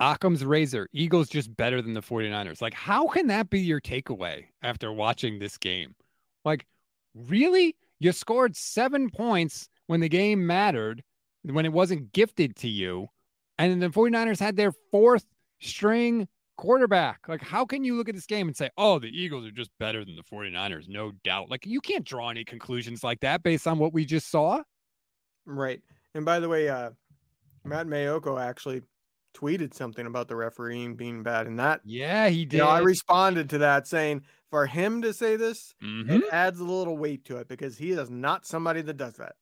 Occam's 0.00 0.44
razor, 0.44 0.88
Eagles 0.92 1.28
just 1.28 1.54
better 1.56 1.82
than 1.82 1.94
the 1.94 2.00
49ers. 2.00 2.62
Like, 2.62 2.74
how 2.74 3.06
can 3.06 3.26
that 3.28 3.50
be 3.50 3.60
your 3.60 3.80
takeaway 3.80 4.44
after 4.62 4.92
watching 4.92 5.38
this 5.38 5.58
game? 5.58 5.94
Like, 6.44 6.66
really? 7.14 7.76
You 7.98 8.12
scored 8.12 8.56
seven 8.56 9.10
points 9.10 9.68
when 9.88 10.00
the 10.00 10.08
game 10.08 10.46
mattered, 10.46 11.02
when 11.42 11.66
it 11.66 11.72
wasn't 11.72 12.12
gifted 12.12 12.56
to 12.56 12.68
you. 12.68 13.08
And 13.58 13.82
the 13.82 13.88
49ers 13.88 14.40
had 14.40 14.56
their 14.56 14.72
fourth 14.90 15.26
string 15.60 16.28
quarterback. 16.60 17.26
Like, 17.26 17.42
how 17.42 17.64
can 17.64 17.84
you 17.84 17.96
look 17.96 18.10
at 18.10 18.14
this 18.14 18.26
game 18.26 18.46
and 18.46 18.54
say, 18.56 18.68
oh, 18.76 18.98
the 18.98 19.08
Eagles 19.08 19.46
are 19.46 19.50
just 19.50 19.70
better 19.78 20.04
than 20.04 20.14
the 20.14 20.22
49ers? 20.22 20.88
No 20.88 21.12
doubt. 21.24 21.50
Like, 21.50 21.64
you 21.64 21.80
can't 21.80 22.04
draw 22.04 22.28
any 22.28 22.44
conclusions 22.44 23.02
like 23.02 23.20
that 23.20 23.42
based 23.42 23.66
on 23.66 23.78
what 23.78 23.94
we 23.94 24.04
just 24.04 24.30
saw. 24.30 24.62
Right. 25.46 25.80
And 26.14 26.26
by 26.26 26.38
the 26.38 26.50
way, 26.50 26.68
uh, 26.68 26.90
Matt 27.64 27.86
Maiocco 27.86 28.38
actually 28.38 28.82
tweeted 29.34 29.72
something 29.72 30.06
about 30.06 30.28
the 30.28 30.36
refereeing 30.36 30.96
being 30.96 31.22
bad. 31.22 31.46
And 31.46 31.58
that, 31.58 31.80
yeah, 31.84 32.28
he 32.28 32.44
did. 32.44 32.58
You 32.58 32.64
know, 32.64 32.68
I 32.68 32.80
responded 32.80 33.48
to 33.50 33.58
that 33.58 33.86
saying, 33.86 34.22
for 34.50 34.66
him 34.66 35.00
to 35.00 35.14
say 35.14 35.36
this, 35.36 35.74
mm-hmm. 35.82 36.10
it 36.10 36.24
adds 36.30 36.60
a 36.60 36.64
little 36.64 36.98
weight 36.98 37.24
to 37.26 37.38
it 37.38 37.48
because 37.48 37.78
he 37.78 37.92
is 37.92 38.10
not 38.10 38.46
somebody 38.46 38.82
that 38.82 38.98
does 38.98 39.14
that. 39.14 39.36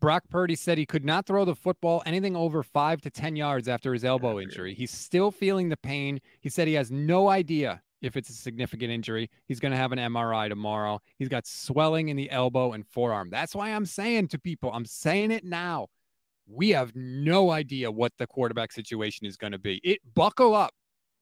Brock 0.00 0.24
Purdy 0.28 0.54
said 0.54 0.78
he 0.78 0.86
could 0.86 1.04
not 1.04 1.26
throw 1.26 1.44
the 1.44 1.54
football 1.54 2.02
anything 2.04 2.36
over 2.36 2.62
five 2.62 3.00
to 3.02 3.10
10 3.10 3.36
yards 3.36 3.66
after 3.66 3.92
his 3.92 4.04
elbow 4.04 4.38
injury. 4.38 4.74
He's 4.74 4.90
still 4.90 5.30
feeling 5.30 5.68
the 5.68 5.76
pain. 5.76 6.20
He 6.40 6.48
said 6.48 6.68
he 6.68 6.74
has 6.74 6.90
no 6.90 7.28
idea 7.28 7.82
if 8.02 8.16
it's 8.16 8.28
a 8.28 8.34
significant 8.34 8.90
injury. 8.90 9.30
He's 9.46 9.58
going 9.58 9.72
to 9.72 9.78
have 9.78 9.92
an 9.92 9.98
MRI 9.98 10.48
tomorrow. 10.48 11.00
He's 11.18 11.28
got 11.28 11.46
swelling 11.46 12.08
in 12.08 12.16
the 12.16 12.30
elbow 12.30 12.72
and 12.72 12.86
forearm. 12.86 13.30
That's 13.30 13.54
why 13.54 13.70
I'm 13.70 13.86
saying 13.86 14.28
to 14.28 14.38
people, 14.38 14.70
I'm 14.72 14.84
saying 14.84 15.30
it 15.30 15.44
now. 15.44 15.88
We 16.46 16.70
have 16.70 16.94
no 16.94 17.50
idea 17.50 17.90
what 17.90 18.12
the 18.18 18.26
quarterback 18.26 18.72
situation 18.72 19.26
is 19.26 19.36
going 19.36 19.52
to 19.52 19.58
be. 19.58 19.80
It 19.82 20.00
buckle 20.14 20.54
up. 20.54 20.74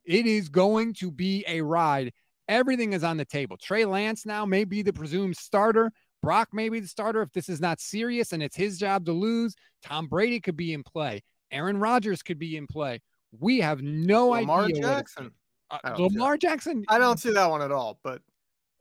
It 0.04 0.26
is 0.26 0.50
going 0.50 0.92
to 0.94 1.10
be 1.10 1.44
a 1.48 1.62
ride 1.62 2.12
Everything 2.48 2.92
is 2.92 3.04
on 3.04 3.16
the 3.16 3.24
table. 3.24 3.56
Trey 3.56 3.84
Lance 3.84 4.26
now 4.26 4.44
may 4.44 4.64
be 4.64 4.82
the 4.82 4.92
presumed 4.92 5.36
starter. 5.36 5.90
Brock 6.24 6.48
may 6.52 6.68
be 6.68 6.80
the 6.80 6.88
starter 6.88 7.22
if 7.22 7.32
this 7.32 7.48
is 7.48 7.60
not 7.60 7.80
serious 7.80 8.32
and 8.32 8.42
it's 8.42 8.56
his 8.56 8.78
job 8.78 9.04
to 9.06 9.12
lose. 9.12 9.54
Tom 9.82 10.06
Brady 10.06 10.40
could 10.40 10.56
be 10.56 10.72
in 10.72 10.82
play. 10.82 11.22
Aaron 11.50 11.78
Rodgers 11.78 12.22
could 12.22 12.38
be 12.38 12.56
in 12.56 12.66
play. 12.66 13.00
We 13.38 13.60
have 13.60 13.82
no 13.82 14.32
idea 14.32 14.46
Lamar 14.48 14.64
idea. 14.64 14.82
Jackson. 14.82 15.30
Uh, 15.70 15.78
I 15.84 15.88
don't 15.90 15.96
see 15.96 16.18
Lamar 16.18 16.36
Jackson. 16.36 16.84
I 16.88 16.98
don't 16.98 17.18
see 17.18 17.32
that 17.32 17.50
one 17.50 17.62
at 17.62 17.72
all. 17.72 17.98
But 18.02 18.22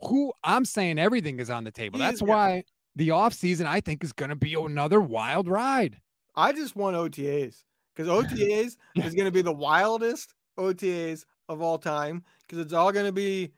Who 0.01 0.33
I'm 0.43 0.65
saying 0.65 0.99
everything 0.99 1.39
is 1.39 1.49
on 1.49 1.63
the 1.63 1.71
table. 1.71 1.99
That's 1.99 2.21
yeah. 2.21 2.27
why 2.27 2.63
the 2.95 3.09
offseason 3.09 3.65
I 3.65 3.81
think 3.81 4.03
is 4.03 4.13
going 4.13 4.29
to 4.29 4.35
be 4.35 4.53
another 4.53 5.01
wild 5.01 5.47
ride. 5.47 5.97
I 6.35 6.51
just 6.51 6.75
want 6.75 6.95
OTAs 6.95 7.63
because 7.95 8.07
OTAs 8.25 8.77
is 8.95 9.13
going 9.13 9.25
to 9.25 9.31
be 9.31 9.41
the 9.41 9.53
wildest 9.53 10.33
OTAs 10.57 11.25
of 11.49 11.61
all 11.61 11.77
time 11.77 12.23
because 12.41 12.63
it's 12.63 12.73
all 12.73 12.91
going 12.91 13.05
to 13.05 13.11
be 13.11 13.51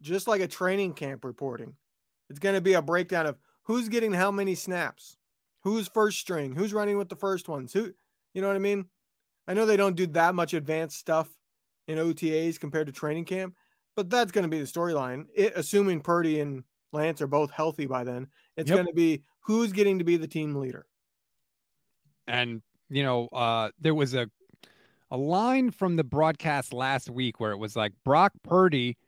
just 0.00 0.28
like 0.28 0.40
a 0.40 0.48
training 0.48 0.94
camp 0.94 1.24
reporting. 1.24 1.74
It's 2.30 2.38
going 2.38 2.54
to 2.54 2.60
be 2.60 2.74
a 2.74 2.82
breakdown 2.82 3.26
of 3.26 3.38
who's 3.62 3.88
getting 3.88 4.12
how 4.12 4.30
many 4.30 4.54
snaps, 4.54 5.16
who's 5.62 5.88
first 5.88 6.18
string, 6.18 6.54
who's 6.54 6.72
running 6.74 6.98
with 6.98 7.08
the 7.08 7.16
first 7.16 7.48
ones, 7.48 7.72
who, 7.72 7.92
you 8.34 8.42
know 8.42 8.48
what 8.48 8.56
I 8.56 8.60
mean? 8.60 8.86
I 9.46 9.54
know 9.54 9.66
they 9.66 9.76
don't 9.76 9.96
do 9.96 10.06
that 10.08 10.34
much 10.34 10.54
advanced 10.54 10.98
stuff 10.98 11.28
in 11.86 11.98
OTAs 11.98 12.60
compared 12.60 12.86
to 12.86 12.92
training 12.92 13.24
camp, 13.24 13.56
but 13.96 14.10
that's 14.10 14.32
going 14.32 14.42
to 14.42 14.48
be 14.48 14.58
the 14.58 14.66
storyline. 14.66 15.26
It, 15.34 15.54
assuming 15.56 16.00
Purdy 16.02 16.40
and 16.40 16.64
Lance 16.92 17.22
are 17.22 17.26
both 17.26 17.50
healthy 17.50 17.86
by 17.86 18.04
then, 18.04 18.28
it's 18.56 18.68
Yep. 18.68 18.76
going 18.76 18.86
to 18.86 18.92
be 18.92 19.24
who's 19.40 19.72
getting 19.72 19.98
to 19.98 20.04
be 20.04 20.16
the 20.16 20.28
team 20.28 20.54
leader. 20.54 20.86
And 22.26 22.62
you 22.90 23.02
know, 23.02 23.28
uh, 23.28 23.70
there 23.78 23.94
was 23.94 24.14
a 24.14 24.30
a 25.10 25.16
line 25.16 25.70
from 25.70 25.96
the 25.96 26.04
broadcast 26.04 26.72
last 26.74 27.08
week 27.08 27.40
where 27.40 27.52
it 27.52 27.58
was 27.58 27.74
like 27.76 27.92
Brock 28.04 28.32
Purdy 28.42 28.98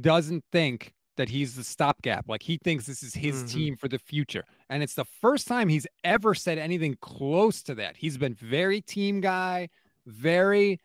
doesn't 0.00 0.44
think 0.52 0.94
that 1.18 1.28
he's 1.28 1.54
the 1.54 1.62
stopgap. 1.64 2.26
Like 2.28 2.42
he 2.42 2.56
thinks 2.56 2.86
this 2.86 3.02
is 3.02 3.14
his 3.14 3.44
Mhm. 3.44 3.52
team 3.52 3.76
for 3.76 3.88
the 3.88 3.98
future. 3.98 4.44
And 4.70 4.82
it's 4.82 4.94
the 4.94 5.04
first 5.04 5.46
time 5.46 5.68
he's 5.68 5.86
ever 6.02 6.34
said 6.34 6.58
anything 6.58 6.96
close 7.00 7.62
to 7.64 7.74
that. 7.76 7.96
He's 7.98 8.16
been 8.16 8.34
very 8.34 8.80
team 8.80 9.20
guy, 9.20 9.68
very 10.06 10.80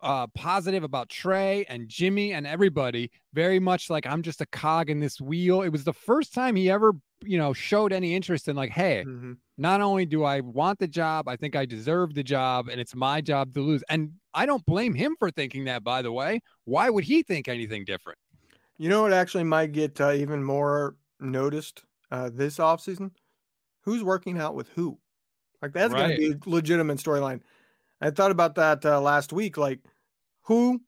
uh 0.00 0.26
positive 0.28 0.82
about 0.82 1.08
Trey 1.08 1.64
and 1.68 1.88
Jimmy 1.88 2.32
and 2.32 2.44
everybody, 2.46 3.10
very 3.34 3.60
much 3.60 3.88
like 3.88 4.04
I'm 4.06 4.22
just 4.22 4.40
a 4.40 4.46
cog 4.46 4.90
in 4.90 4.98
this 4.98 5.20
wheel. 5.20 5.62
It 5.62 5.68
was 5.68 5.84
the 5.84 5.92
first 5.92 6.34
time 6.34 6.56
he 6.56 6.68
ever, 6.70 6.94
you 7.22 7.38
know, 7.38 7.52
showed 7.52 7.92
any 7.92 8.16
interest 8.16 8.48
in 8.48 8.56
like, 8.56 8.70
hey, 8.72 9.04
Mhm. 9.06 9.36
not 9.58 9.80
only 9.80 10.04
do 10.04 10.24
I 10.24 10.40
want 10.40 10.80
the 10.80 10.88
job, 10.88 11.28
I 11.28 11.36
think 11.36 11.54
I 11.54 11.66
deserve 11.66 12.14
the 12.14 12.24
job 12.24 12.68
and 12.68 12.80
it's 12.80 12.96
my 12.96 13.20
job 13.20 13.54
to 13.54 13.60
lose. 13.60 13.84
And 13.88 14.14
I 14.34 14.44
don't 14.44 14.64
blame 14.66 14.94
him 14.94 15.14
for 15.20 15.30
thinking 15.30 15.66
that, 15.66 15.84
by 15.84 16.02
the 16.02 16.10
way. 16.10 16.40
Why 16.64 16.90
would 16.90 17.04
he 17.04 17.22
think 17.22 17.46
anything 17.46 17.84
different? 17.84 18.18
You 18.82 18.88
know 18.88 19.02
what 19.02 19.12
actually 19.12 19.44
might 19.44 19.70
get 19.70 20.00
uh, 20.00 20.10
even 20.10 20.42
more 20.42 20.96
noticed 21.20 21.84
uh, 22.10 22.30
this 22.34 22.56
offseason? 22.58 23.12
Who's 23.82 24.02
working 24.02 24.40
out 24.40 24.56
with 24.56 24.70
who? 24.70 24.98
Like 25.62 25.72
that's 25.72 25.92
Right. 25.94 26.00
going 26.00 26.10
to 26.10 26.16
be 26.16 26.50
a 26.50 26.52
legitimate 26.52 26.98
storyline. 26.98 27.42
I 28.00 28.10
thought 28.10 28.32
about 28.32 28.56
that 28.56 28.84
uh, 28.84 29.00
last 29.00 29.32
week. 29.32 29.56
Like, 29.56 29.78
who 30.46 30.80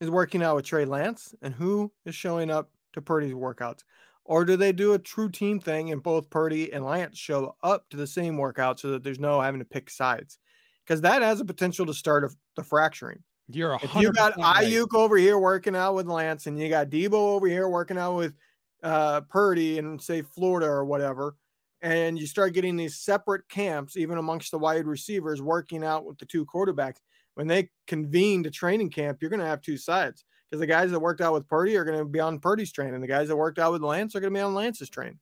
is 0.00 0.08
working 0.08 0.42
out 0.42 0.56
with 0.56 0.64
Trey 0.64 0.86
Lance 0.86 1.34
and 1.42 1.52
who 1.52 1.92
is 2.06 2.14
showing 2.14 2.50
up 2.50 2.70
to 2.94 3.02
Purdy's 3.02 3.34
workouts? 3.34 3.84
Or 4.24 4.46
do 4.46 4.56
they 4.56 4.72
do 4.72 4.94
a 4.94 4.98
true 4.98 5.28
team 5.28 5.60
thing 5.60 5.92
and 5.92 6.02
both 6.02 6.30
Purdy 6.30 6.72
and 6.72 6.86
Lance 6.86 7.18
show 7.18 7.54
up 7.62 7.86
to 7.90 7.98
the 7.98 8.06
same 8.06 8.38
workout 8.38 8.80
so 8.80 8.92
that 8.92 9.04
there's 9.04 9.20
no 9.20 9.42
having 9.42 9.60
to 9.60 9.66
pick 9.66 9.90
sides? 9.90 10.38
Because 10.86 11.02
that 11.02 11.20
has 11.20 11.38
a 11.38 11.44
potential 11.44 11.84
to 11.84 11.92
start 11.92 12.24
a, 12.24 12.30
the 12.56 12.62
fracturing. 12.62 13.22
You're 13.54 13.72
a 13.72 14.00
you 14.00 14.12
got 14.12 14.36
right. 14.36 14.66
Aiyuk 14.66 14.94
over 14.94 15.16
here 15.16 15.38
working 15.38 15.76
out 15.76 15.94
with 15.94 16.06
Lance, 16.06 16.46
and 16.46 16.58
you 16.58 16.68
got 16.68 16.90
Deebo 16.90 17.12
over 17.12 17.46
here 17.46 17.68
working 17.68 17.98
out 17.98 18.16
with 18.16 18.34
uh, 18.82 19.22
Purdy 19.22 19.78
and 19.78 20.00
say 20.00 20.22
Florida 20.22 20.66
or 20.66 20.84
whatever, 20.84 21.36
and 21.82 22.18
you 22.18 22.26
start 22.26 22.54
getting 22.54 22.76
these 22.76 22.96
separate 22.96 23.48
camps, 23.48 23.96
even 23.96 24.18
amongst 24.18 24.50
the 24.50 24.58
wide 24.58 24.86
receivers, 24.86 25.42
working 25.42 25.84
out 25.84 26.04
with 26.04 26.18
the 26.18 26.26
two 26.26 26.44
quarterbacks. 26.46 26.98
When 27.34 27.46
they 27.46 27.70
convene 27.86 28.42
to 28.42 28.50
training 28.50 28.90
camp, 28.90 29.18
you're 29.20 29.30
going 29.30 29.40
to 29.40 29.46
have 29.46 29.62
two 29.62 29.76
sides 29.76 30.24
because 30.50 30.60
the 30.60 30.66
guys 30.66 30.90
that 30.90 31.00
worked 31.00 31.20
out 31.20 31.32
with 31.32 31.48
Purdy 31.48 31.76
are 31.76 31.84
going 31.84 31.98
to 31.98 32.04
be 32.04 32.20
on 32.20 32.40
Purdy's 32.40 32.72
train, 32.72 32.94
and 32.94 33.02
the 33.02 33.08
guys 33.08 33.28
that 33.28 33.36
worked 33.36 33.58
out 33.58 33.72
with 33.72 33.82
Lance 33.82 34.14
are 34.14 34.20
going 34.20 34.32
to 34.32 34.38
be 34.38 34.42
on 34.42 34.54
Lance's 34.54 34.90
train. 34.90 35.18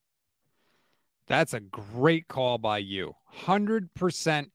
That's 1.26 1.52
a 1.52 1.60
great 1.60 2.26
call 2.26 2.56
by 2.56 2.78
you. 2.78 3.14
100% 3.42 4.50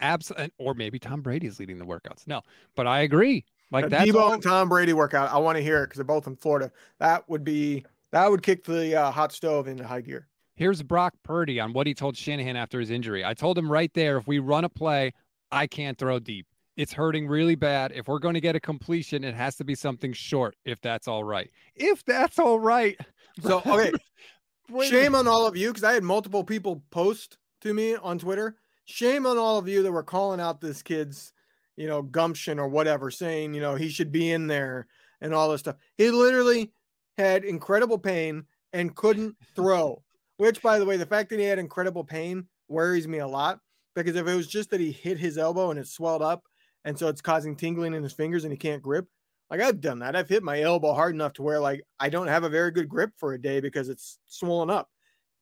absolute 0.00 0.52
or 0.58 0.74
maybe 0.74 0.98
Tom 0.98 1.22
Brady's 1.22 1.58
leading 1.58 1.78
the 1.78 1.84
workouts. 1.84 2.26
No, 2.26 2.42
but 2.74 2.86
I 2.86 3.00
agree. 3.00 3.44
Like 3.70 3.86
A 3.86 3.88
that's 3.88 4.10
Deebo 4.10 4.20
all- 4.20 4.32
and 4.32 4.42
Tom 4.42 4.68
Brady 4.68 4.92
workout. 4.92 5.32
I 5.32 5.38
want 5.38 5.56
to 5.56 5.62
hear 5.62 5.82
it 5.82 5.86
because 5.86 5.96
they're 5.96 6.04
both 6.04 6.26
in 6.26 6.36
Florida. 6.36 6.70
That 7.00 7.28
would 7.28 7.44
be 7.44 7.84
that 8.12 8.30
would 8.30 8.42
kick 8.42 8.64
the 8.64 8.94
uh, 8.94 9.10
hot 9.10 9.32
stove 9.32 9.66
into 9.66 9.86
high 9.86 10.00
gear. 10.00 10.28
Here's 10.56 10.82
Brock 10.82 11.14
Purdy 11.24 11.58
on 11.58 11.72
what 11.72 11.86
he 11.86 11.94
told 11.94 12.16
Shanahan 12.16 12.54
after 12.54 12.78
his 12.78 12.90
injury. 12.90 13.24
I 13.24 13.34
told 13.34 13.58
him 13.58 13.70
right 13.70 13.92
there 13.94 14.16
if 14.18 14.28
we 14.28 14.38
run 14.38 14.64
a 14.64 14.68
play, 14.68 15.12
I 15.50 15.66
can't 15.66 15.98
throw 15.98 16.20
deep. 16.20 16.46
It's 16.76 16.92
hurting 16.92 17.26
really 17.26 17.56
bad. 17.56 17.92
If 17.92 18.06
we're 18.06 18.20
going 18.20 18.34
to 18.34 18.40
get 18.40 18.54
a 18.54 18.60
completion, 18.60 19.24
it 19.24 19.34
has 19.34 19.56
to 19.56 19.64
be 19.64 19.74
something 19.74 20.12
short, 20.12 20.56
if 20.64 20.80
that's 20.80 21.08
all 21.08 21.24
right. 21.24 21.50
If 21.74 22.04
that's 22.04 22.38
all 22.38 22.60
right. 22.60 22.96
So 23.42 23.62
okay, 23.66 23.92
Shame 24.88 25.14
on 25.14 25.26
all 25.26 25.46
of 25.46 25.56
you 25.56 25.68
because 25.68 25.84
I 25.84 25.92
had 25.92 26.02
multiple 26.02 26.44
people 26.44 26.82
post 26.90 27.38
to 27.60 27.74
me 27.74 27.96
on 27.96 28.18
Twitter. 28.18 28.56
Shame 28.84 29.26
on 29.26 29.38
all 29.38 29.58
of 29.58 29.68
you 29.68 29.82
that 29.82 29.92
were 29.92 30.02
calling 30.02 30.40
out 30.40 30.60
this 30.60 30.82
kid's, 30.82 31.32
you 31.76 31.86
know, 31.86 32.02
gumption 32.02 32.58
or 32.58 32.68
whatever, 32.68 33.10
saying, 33.10 33.54
you 33.54 33.60
know, 33.60 33.74
he 33.74 33.88
should 33.88 34.12
be 34.12 34.30
in 34.30 34.46
there 34.46 34.86
and 35.20 35.34
all 35.34 35.50
this 35.50 35.60
stuff. 35.60 35.76
He 35.96 36.10
literally 36.10 36.72
had 37.16 37.44
incredible 37.44 37.98
pain 37.98 38.44
and 38.72 38.94
couldn't 38.94 39.36
throw, 39.54 40.02
which, 40.36 40.60
by 40.60 40.78
the 40.78 40.84
way, 40.84 40.96
the 40.96 41.06
fact 41.06 41.30
that 41.30 41.38
he 41.38 41.44
had 41.44 41.58
incredible 41.58 42.04
pain 42.04 42.46
worries 42.68 43.08
me 43.08 43.18
a 43.18 43.26
lot 43.26 43.60
because 43.94 44.16
if 44.16 44.26
it 44.26 44.34
was 44.34 44.46
just 44.46 44.70
that 44.70 44.80
he 44.80 44.92
hit 44.92 45.18
his 45.18 45.38
elbow 45.38 45.70
and 45.70 45.78
it 45.78 45.86
swelled 45.86 46.22
up 46.22 46.44
and 46.84 46.98
so 46.98 47.08
it's 47.08 47.20
causing 47.20 47.56
tingling 47.56 47.94
in 47.94 48.02
his 48.02 48.12
fingers 48.12 48.44
and 48.44 48.52
he 48.52 48.58
can't 48.58 48.82
grip, 48.82 49.06
like 49.50 49.60
I've 49.60 49.80
done 49.80 50.00
that. 50.00 50.16
I've 50.16 50.28
hit 50.28 50.42
my 50.42 50.60
elbow 50.60 50.94
hard 50.94 51.14
enough 51.14 51.34
to 51.34 51.42
where 51.42 51.60
like 51.60 51.82
I 51.98 52.08
don't 52.08 52.26
have 52.26 52.44
a 52.44 52.48
very 52.48 52.70
good 52.70 52.88
grip 52.88 53.12
for 53.16 53.32
a 53.32 53.40
day 53.40 53.60
because 53.60 53.88
it's 53.88 54.18
swollen 54.26 54.70
up. 54.70 54.88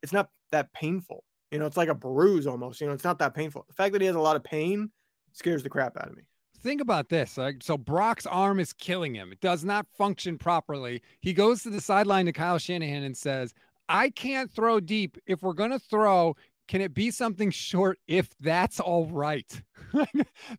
It's 0.02 0.12
not 0.12 0.28
that 0.50 0.72
painful. 0.72 1.24
You 1.52 1.58
know, 1.58 1.66
it's 1.66 1.76
like 1.76 1.88
a 1.90 1.94
bruise 1.94 2.46
almost. 2.46 2.80
You 2.80 2.86
know, 2.88 2.94
it's 2.94 3.04
not 3.04 3.18
that 3.20 3.34
painful. 3.34 3.64
The 3.68 3.74
fact 3.74 3.92
that 3.92 4.00
he 4.00 4.06
has 4.06 4.16
a 4.16 4.20
lot 4.20 4.36
of 4.36 4.42
pain 4.42 4.90
scares 5.32 5.62
the 5.62 5.68
crap 5.68 5.96
out 5.96 6.08
of 6.08 6.16
me. 6.16 6.22
think 6.62 6.80
about 6.80 7.08
this. 7.08 7.36
Like, 7.36 7.62
so 7.62 7.76
Brock's 7.76 8.26
arm 8.26 8.58
is 8.58 8.72
killing 8.72 9.14
him. 9.14 9.32
It 9.32 9.40
does 9.40 9.64
not 9.64 9.86
function 9.98 10.38
properly. 10.38 11.02
He 11.20 11.32
goes 11.32 11.62
to 11.62 11.70
the 11.70 11.80
sideline 11.80 12.26
to 12.26 12.32
Kyle 12.32 12.58
Shanahan 12.58 13.02
and 13.02 13.16
says, 13.16 13.52
I 13.88 14.10
can't 14.10 14.50
throw 14.50 14.80
deep. 14.80 15.18
If 15.26 15.42
we're 15.42 15.52
going 15.52 15.72
to 15.72 15.78
throw, 15.78 16.36
can 16.68 16.80
it 16.80 16.94
be 16.94 17.10
something 17.10 17.50
short 17.50 17.98
if 18.06 18.30
that's 18.40 18.80
all 18.80 19.06
right? 19.06 19.60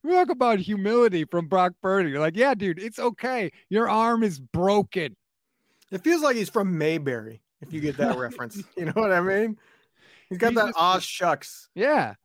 We 0.03 0.11
talk 0.11 0.29
about 0.29 0.59
humility 0.59 1.25
from 1.25 1.47
Brock 1.47 1.73
Purdy. 1.81 2.11
You're 2.11 2.19
like, 2.19 2.35
yeah, 2.37 2.53
dude, 2.53 2.79
it's 2.79 2.99
okay. 2.99 3.51
Your 3.69 3.89
arm 3.89 4.21
is 4.21 4.39
broken. 4.39 5.15
It 5.89 6.03
feels 6.03 6.21
like 6.21 6.35
he's 6.35 6.49
from 6.49 6.77
Mayberry, 6.77 7.41
if 7.61 7.71
you 7.71 7.79
get 7.79 7.97
that 7.97 8.17
reference. 8.17 8.61
You 8.77 8.85
know 8.85 8.93
what 8.95 9.11
I 9.11 9.21
mean? 9.21 9.57
He's 10.33 10.39
got 10.39 10.53
He's 10.53 10.55
that 10.55 10.73
aw 10.75 10.99
shucks. 10.99 11.69
Yeah. 11.75 12.15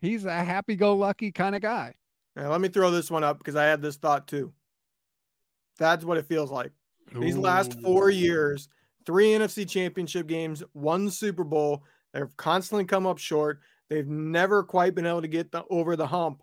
He's 0.00 0.24
a 0.24 0.32
happy 0.44 0.76
go 0.76 0.94
lucky 0.94 1.30
kind 1.32 1.54
of 1.54 1.62
guy. 1.62 1.94
Now, 2.34 2.50
let 2.50 2.60
me 2.60 2.68
throw 2.68 2.90
this 2.90 3.10
one 3.10 3.24
up 3.24 3.38
because 3.38 3.56
I 3.56 3.64
had 3.64 3.82
this 3.82 3.96
thought 3.96 4.26
too. 4.26 4.52
That's 5.78 6.04
what 6.04 6.18
it 6.18 6.26
feels 6.26 6.50
like. 6.50 6.72
These 7.14 7.36
last 7.36 7.80
four 7.82 8.08
years, 8.10 8.68
three 9.04 9.28
NFC 9.28 9.68
championship 9.68 10.26
games, 10.26 10.62
one 10.72 11.10
Super 11.10 11.44
Bowl. 11.44 11.84
They've 12.14 12.34
constantly 12.36 12.84
come 12.84 13.06
up 13.06 13.18
short. 13.18 13.60
They've 13.90 14.06
never 14.08 14.62
quite 14.62 14.94
been 14.94 15.06
able 15.06 15.20
to 15.22 15.28
get 15.28 15.52
the, 15.52 15.64
over 15.68 15.94
the 15.96 16.06
hump. 16.06 16.42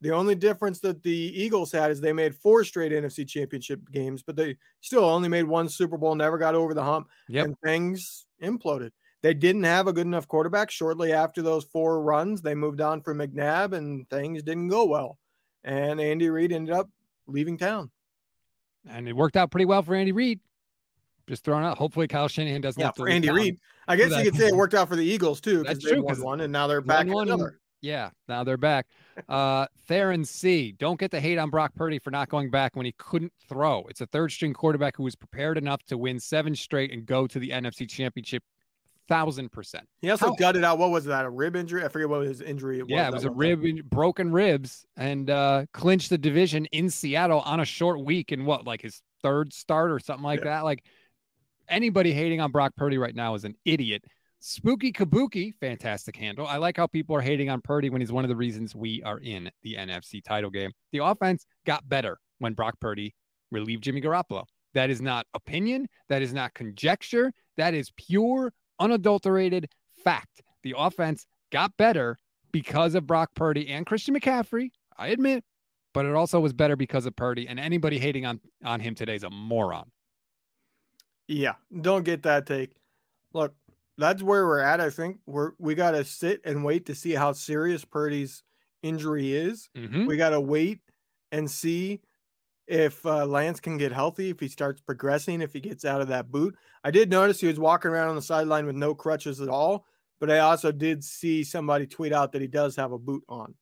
The 0.00 0.10
only 0.12 0.34
difference 0.34 0.80
that 0.80 1.02
the 1.02 1.10
Eagles 1.10 1.72
had 1.72 1.90
is 1.90 2.00
they 2.00 2.12
made 2.12 2.34
four 2.34 2.64
straight 2.64 2.92
NFC 2.92 3.26
championship 3.28 3.80
games, 3.90 4.22
but 4.22 4.36
they 4.36 4.56
still 4.80 5.04
only 5.04 5.28
made 5.28 5.44
one 5.44 5.68
Super 5.68 5.96
Bowl, 5.96 6.14
never 6.14 6.38
got 6.38 6.54
over 6.54 6.74
the 6.74 6.82
hump, 6.84 7.08
Yep. 7.28 7.44
and 7.44 7.56
things 7.64 8.26
imploded. 8.42 8.90
They 9.22 9.34
didn't 9.34 9.64
have 9.64 9.86
a 9.86 9.92
good 9.92 10.06
enough 10.06 10.28
quarterback 10.28 10.70
shortly 10.70 11.12
after 11.12 11.42
those 11.42 11.64
four 11.64 12.02
runs. 12.02 12.42
They 12.42 12.54
moved 12.54 12.80
on 12.80 13.00
from 13.00 13.18
McNabb, 13.18 13.72
and 13.72 14.08
things 14.08 14.42
didn't 14.42 14.68
go 14.68 14.84
well. 14.84 15.18
And 15.64 16.00
Andy 16.00 16.28
Reid 16.28 16.52
ended 16.52 16.74
up 16.74 16.88
leaving 17.26 17.58
town. 17.58 17.90
And 18.88 19.08
it 19.08 19.14
worked 19.16 19.36
out 19.36 19.50
pretty 19.50 19.64
well 19.64 19.82
for 19.82 19.94
Andy 19.94 20.12
Reid. 20.12 20.40
Just 21.28 21.44
throwing 21.44 21.64
out. 21.64 21.76
Hopefully, 21.76 22.06
Kyle 22.06 22.28
Shanahan 22.28 22.60
doesn't 22.60 22.80
Yeah, 22.80 22.92
for 22.92 23.08
Andy. 23.08 23.30
Reid. 23.30 23.58
I 23.88 23.96
guess 23.96 24.16
you 24.16 24.30
could 24.30 24.38
say 24.38 24.48
it 24.48 24.54
worked 24.54 24.74
out 24.74 24.88
for 24.88 24.96
the 24.96 25.04
Eagles 25.04 25.40
too, 25.40 25.62
because 25.62 25.78
That's 25.78 25.84
they 25.84 25.92
true, 25.92 26.02
won 26.02 26.22
one 26.22 26.40
and 26.40 26.52
now 26.52 26.66
they're 26.66 26.80
back 26.80 27.06
one 27.08 27.28
another. 27.28 27.58
Yeah, 27.80 28.10
now 28.28 28.42
they're 28.44 28.56
back. 28.56 28.86
Uh 29.28 29.66
Theron 29.86 30.24
C. 30.24 30.72
Don't 30.72 30.98
get 30.98 31.10
the 31.10 31.20
hate 31.20 31.38
on 31.38 31.50
Brock 31.50 31.74
Purdy 31.74 31.98
for 31.98 32.10
not 32.10 32.28
going 32.28 32.50
back 32.50 32.76
when 32.76 32.86
he 32.86 32.92
couldn't 32.98 33.32
throw. 33.48 33.84
It's 33.88 34.00
a 34.00 34.06
third 34.06 34.30
string 34.32 34.54
quarterback 34.54 34.96
who 34.96 35.02
was 35.02 35.14
prepared 35.16 35.58
enough 35.58 35.82
to 35.86 35.98
win 35.98 36.20
seven 36.20 36.54
straight 36.54 36.92
and 36.92 37.04
go 37.06 37.26
to 37.26 37.38
the 37.38 37.50
NFC 37.50 37.88
championship 37.88 38.42
thousand 39.08 39.52
percent. 39.52 39.86
He 40.00 40.10
also 40.10 40.26
How- 40.26 40.34
gutted 40.34 40.64
out 40.64 40.78
what 40.78 40.90
was 40.90 41.04
that? 41.06 41.24
A 41.24 41.30
rib 41.30 41.56
injury? 41.56 41.84
I 41.84 41.88
forget 41.88 42.08
what 42.08 42.26
his 42.26 42.40
injury 42.40 42.82
was. 42.82 42.90
Yeah, 42.90 43.08
it 43.08 43.14
was 43.14 43.24
a 43.24 43.30
rib 43.30 43.64
in- 43.64 43.82
broken 43.82 44.32
ribs 44.32 44.84
and 44.96 45.30
uh 45.30 45.66
clinched 45.72 46.10
the 46.10 46.18
division 46.18 46.66
in 46.66 46.90
Seattle 46.90 47.40
on 47.40 47.60
a 47.60 47.64
short 47.64 48.04
week 48.04 48.32
in 48.32 48.44
what, 48.44 48.66
like 48.66 48.82
his 48.82 49.02
third 49.22 49.52
start 49.52 49.90
or 49.90 49.98
something 49.98 50.24
like 50.24 50.40
yeah. 50.40 50.56
that. 50.56 50.64
Like 50.64 50.84
anybody 51.68 52.12
hating 52.12 52.40
on 52.40 52.50
Brock 52.50 52.74
Purdy 52.76 52.98
right 52.98 53.14
now 53.14 53.34
is 53.34 53.44
an 53.44 53.54
idiot. 53.64 54.04
Spooky 54.38 54.92
Kabuki, 54.92 55.54
fantastic 55.60 56.14
handle. 56.14 56.46
I 56.46 56.58
like 56.58 56.76
how 56.76 56.86
people 56.86 57.16
are 57.16 57.20
hating 57.20 57.50
on 57.50 57.60
Purdy 57.60 57.90
when 57.90 58.00
he's 58.00 58.12
one 58.12 58.24
of 58.24 58.28
the 58.28 58.36
reasons 58.36 58.74
we 58.74 59.02
are 59.02 59.18
in 59.18 59.50
the 59.62 59.74
NFC 59.74 60.22
title 60.22 60.50
game. 60.50 60.72
The 60.92 60.98
offense 60.98 61.46
got 61.64 61.88
better 61.88 62.18
when 62.38 62.52
Brock 62.52 62.78
Purdy 62.80 63.14
relieved 63.50 63.82
Jimmy 63.82 64.00
Garoppolo. 64.00 64.44
That 64.74 64.90
is 64.90 65.00
not 65.00 65.26
opinion. 65.34 65.88
That 66.08 66.22
is 66.22 66.34
not 66.34 66.54
conjecture. 66.54 67.32
That 67.56 67.72
is 67.72 67.90
pure, 67.96 68.52
unadulterated 68.78 69.68
fact. 70.04 70.42
The 70.62 70.74
offense 70.76 71.26
got 71.52 71.76
better 71.76 72.16
because 72.52 72.94
of 72.94 73.06
Brock 73.06 73.30
Purdy 73.34 73.68
and 73.68 73.86
Christian 73.86 74.18
McCaffrey. 74.18 74.70
I 74.98 75.08
admit, 75.08 75.44
but 75.92 76.06
it 76.06 76.14
also 76.14 76.40
was 76.40 76.52
better 76.52 76.76
because 76.76 77.06
of 77.06 77.14
Purdy. 77.16 77.46
And 77.46 77.60
anybody 77.60 77.98
hating 77.98 78.26
on 78.26 78.40
on 78.64 78.80
him 78.80 78.94
today 78.94 79.14
is 79.14 79.22
a 79.22 79.30
moron. 79.30 79.90
Yeah, 81.28 81.54
don't 81.80 82.04
get 82.04 82.22
that 82.22 82.46
take. 82.46 82.72
Look, 83.32 83.54
that's 83.98 84.22
where 84.22 84.46
we're 84.46 84.60
at. 84.60 84.80
I 84.80 84.90
think 84.90 85.18
we're 85.26 85.52
we 85.58 85.74
got 85.74 85.92
to 85.92 86.04
sit 86.04 86.40
and 86.44 86.64
wait 86.64 86.86
to 86.86 86.94
see 86.94 87.12
how 87.12 87.32
serious 87.32 87.84
Purdy's 87.84 88.42
injury 88.82 89.34
is. 89.34 89.68
Mm-hmm. 89.76 90.06
We 90.06 90.16
got 90.16 90.30
to 90.30 90.40
wait 90.40 90.80
and 91.32 91.50
see 91.50 92.00
if 92.66 93.04
uh, 93.06 93.26
Lance 93.26 93.60
can 93.60 93.76
get 93.76 93.92
healthy, 93.92 94.30
if 94.30 94.40
he 94.40 94.48
starts 94.48 94.80
progressing, 94.80 95.40
if 95.40 95.52
he 95.52 95.60
gets 95.60 95.84
out 95.84 96.00
of 96.00 96.08
that 96.08 96.30
boot. 96.30 96.56
I 96.84 96.90
did 96.90 97.10
notice 97.10 97.40
he 97.40 97.46
was 97.46 97.58
walking 97.58 97.90
around 97.90 98.08
on 98.08 98.16
the 98.16 98.22
sideline 98.22 98.66
with 98.66 98.76
no 98.76 98.94
crutches 98.94 99.40
at 99.40 99.48
all, 99.48 99.86
but 100.20 100.30
I 100.30 100.38
also 100.38 100.72
did 100.72 101.04
see 101.04 101.44
somebody 101.44 101.86
tweet 101.86 102.12
out 102.12 102.32
that 102.32 102.42
he 102.42 102.48
does 102.48 102.76
have 102.76 102.92
a 102.92 102.98
boot 102.98 103.24
on. 103.28 103.54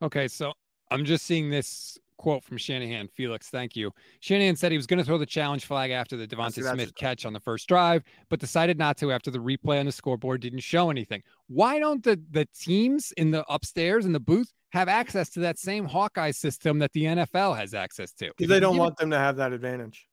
Okay, 0.00 0.28
so 0.28 0.52
I'm 0.90 1.04
just 1.04 1.24
seeing 1.26 1.50
this 1.50 1.98
quote 2.16 2.44
from 2.44 2.56
Shanahan. 2.56 3.08
Felix, 3.08 3.50
thank 3.50 3.74
you. 3.76 3.90
Shanahan 4.20 4.56
said 4.56 4.70
he 4.70 4.78
was 4.78 4.86
going 4.86 4.98
to 4.98 5.04
throw 5.04 5.18
the 5.18 5.26
challenge 5.26 5.64
flag 5.64 5.90
after 5.90 6.16
the 6.16 6.26
DeVonta 6.26 6.72
Smith 6.72 6.94
catch 6.94 7.26
on 7.26 7.32
the 7.32 7.40
first 7.40 7.68
drive, 7.68 8.02
but 8.28 8.38
decided 8.38 8.78
not 8.78 8.96
to 8.98 9.12
after 9.12 9.30
the 9.30 9.38
replay 9.38 9.80
on 9.80 9.86
the 9.86 9.92
scoreboard 9.92 10.40
didn't 10.40 10.60
show 10.60 10.90
anything. 10.90 11.22
Why 11.48 11.78
don't 11.78 12.02
the 12.02 12.20
the 12.30 12.46
teams 12.58 13.12
in 13.16 13.30
the 13.30 13.44
upstairs 13.52 14.06
in 14.06 14.12
the 14.12 14.20
booth 14.20 14.52
have 14.72 14.88
access 14.88 15.28
to 15.30 15.40
that 15.40 15.58
same 15.58 15.84
Hawkeye 15.84 16.30
system 16.30 16.78
that 16.80 16.92
the 16.92 17.04
NFL 17.04 17.56
has 17.56 17.74
access 17.74 18.12
to? 18.14 18.32
Because 18.36 18.48
they 18.48 18.60
don't 18.60 18.76
want 18.76 18.96
them 18.96 19.10
to 19.10 19.18
have 19.18 19.36
that 19.36 19.52
advantage. 19.52 20.06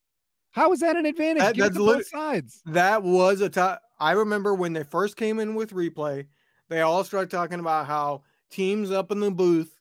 How 0.52 0.72
is 0.74 0.80
that 0.80 0.96
an 0.96 1.06
advantage? 1.06 1.44
That, 1.44 1.58
that's 1.58 1.78
both 1.78 2.08
sides. 2.08 2.62
That 2.66 3.04
was 3.04 3.42
a 3.42 3.50
time. 3.50 3.78
I 4.00 4.12
remember 4.12 4.54
when 4.56 4.74
they 4.74 4.84
first 4.84 5.16
came 5.16 5.40
in 5.40 5.56
with 5.56 5.72
replay, 5.74 6.26
they 6.70 6.82
all 6.82 7.04
started 7.04 7.30
talking 7.30 7.60
about 7.60 7.88
how 7.88 8.24
teams 8.50 8.92
up 8.92 9.12
in 9.12 9.20
the 9.20 9.32
booth 9.32 9.76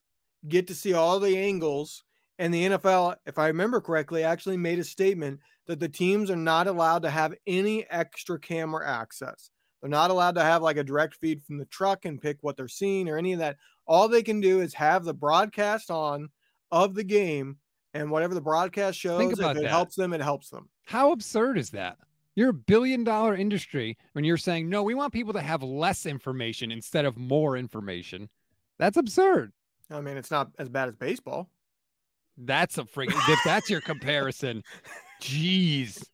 get 0.47 0.67
to 0.67 0.75
see 0.75 0.93
all 0.93 1.19
the 1.19 1.37
angles 1.37 2.03
and 2.37 2.53
the 2.53 2.67
NFL, 2.67 3.17
if 3.25 3.37
I 3.37 3.47
remember 3.47 3.81
correctly, 3.81 4.23
actually 4.23 4.57
made 4.57 4.79
a 4.79 4.83
statement 4.83 5.41
that 5.67 5.79
the 5.79 5.89
teams 5.89 6.31
are 6.31 6.37
not 6.37 6.67
allowed 6.67 7.01
to 7.03 7.09
have 7.09 7.35
any 7.45 7.85
extra 7.89 8.39
camera 8.39 8.89
access. 8.89 9.51
They're 9.81 9.89
not 9.89 10.11
allowed 10.11 10.35
to 10.35 10.43
have 10.43 10.61
like 10.61 10.77
a 10.77 10.83
direct 10.83 11.15
feed 11.15 11.43
from 11.43 11.57
the 11.57 11.65
truck 11.65 12.05
and 12.05 12.21
pick 12.21 12.37
what 12.41 12.57
they're 12.57 12.67
seeing 12.67 13.07
or 13.07 13.17
any 13.17 13.33
of 13.33 13.39
that. 13.39 13.57
All 13.87 14.07
they 14.07 14.23
can 14.23 14.41
do 14.41 14.61
is 14.61 14.73
have 14.73 15.03
the 15.05 15.13
broadcast 15.13 15.89
on 15.89 16.29
of 16.71 16.93
the 16.95 17.03
game 17.03 17.57
and 17.93 18.11
whatever 18.11 18.33
the 18.33 18.41
broadcast 18.41 18.99
shows, 18.99 19.19
Think 19.19 19.33
about 19.33 19.55
if 19.55 19.61
it 19.61 19.63
that. 19.63 19.71
helps 19.71 19.95
them, 19.95 20.13
it 20.13 20.21
helps 20.21 20.49
them. 20.49 20.69
How 20.85 21.11
absurd 21.11 21.57
is 21.57 21.71
that? 21.71 21.97
You're 22.35 22.49
a 22.49 22.53
billion 22.53 23.03
dollar 23.03 23.35
industry 23.35 23.97
when 24.13 24.23
you're 24.23 24.37
saying, 24.37 24.69
no, 24.69 24.83
we 24.83 24.93
want 24.93 25.11
people 25.11 25.33
to 25.33 25.41
have 25.41 25.63
less 25.63 26.05
information 26.05 26.71
instead 26.71 27.05
of 27.05 27.17
more 27.17 27.57
information. 27.57 28.29
That's 28.77 28.97
absurd. 28.97 29.51
I 29.91 30.01
mean, 30.01 30.17
it's 30.17 30.31
not 30.31 30.51
as 30.59 30.69
bad 30.69 30.87
as 30.89 30.95
baseball. 30.95 31.49
That's 32.37 32.77
a 32.77 32.83
freaking 32.83 33.19
if 33.29 33.39
that's 33.43 33.69
your 33.69 33.81
comparison. 33.81 34.63
Jeez. 35.21 36.05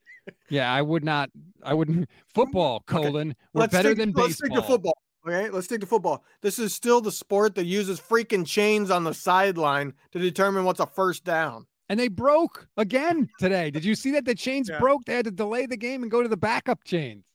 Yeah, 0.50 0.72
I 0.72 0.82
would 0.82 1.04
not 1.04 1.30
I 1.64 1.74
wouldn't 1.74 2.10
football, 2.34 2.84
colon. 2.88 3.32
Okay. 3.32 3.38
We're 3.54 3.62
let's 3.62 3.72
better 3.72 3.90
stick, 3.90 3.98
than 3.98 4.12
baseball. 4.12 4.26
Let's 4.26 4.38
stick 4.38 4.54
to 4.54 4.62
football. 4.62 4.98
Okay, 5.28 5.50
let's 5.50 5.66
stick 5.66 5.82
to 5.82 5.88
football. 5.88 6.24
This 6.42 6.60
is 6.60 6.74
still 6.74 7.02
the 7.02 7.12
sport 7.12 7.56
that 7.56 7.66
uses 7.66 8.00
freaking 8.00 8.46
chains 8.46 8.92
on 8.92 9.04
the 9.04 9.14
sideline 9.14 9.94
to 10.12 10.20
determine 10.20 10.66
what's 10.66 10.80
a 10.80 10.86
first 10.86 11.24
down. 11.24 11.66
And 11.90 12.00
they 12.00 12.08
broke 12.08 12.68
again 12.78 13.30
today. 13.40 13.72
Did 13.72 13.86
you 13.86 13.96
see 13.96 14.12
that? 14.12 14.26
The 14.26 14.36
chains 14.36 14.70
yeah. 14.70 14.80
broke. 14.80 15.06
They 15.06 15.16
had 15.16 15.26
to 15.26 15.32
delay 15.32 15.66
the 15.66 15.78
game 15.78 16.04
and 16.04 16.12
go 16.12 16.22
to 16.22 16.30
the 16.30 16.38
backup 16.38 16.84
chains. 16.84 17.26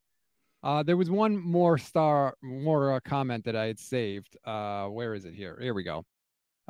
Uh, 0.62 0.82
there 0.82 0.96
was 0.96 1.10
one 1.10 1.38
more 1.38 1.78
star, 1.78 2.34
more 2.42 2.92
uh, 2.92 3.00
comment 3.00 3.44
that 3.44 3.56
I 3.56 3.66
had 3.66 3.78
saved. 3.78 4.36
Uh, 4.44 4.86
where 4.86 5.14
is 5.14 5.24
it 5.24 5.34
here? 5.34 5.58
Here 5.60 5.74
we 5.74 5.82
go. 5.82 6.04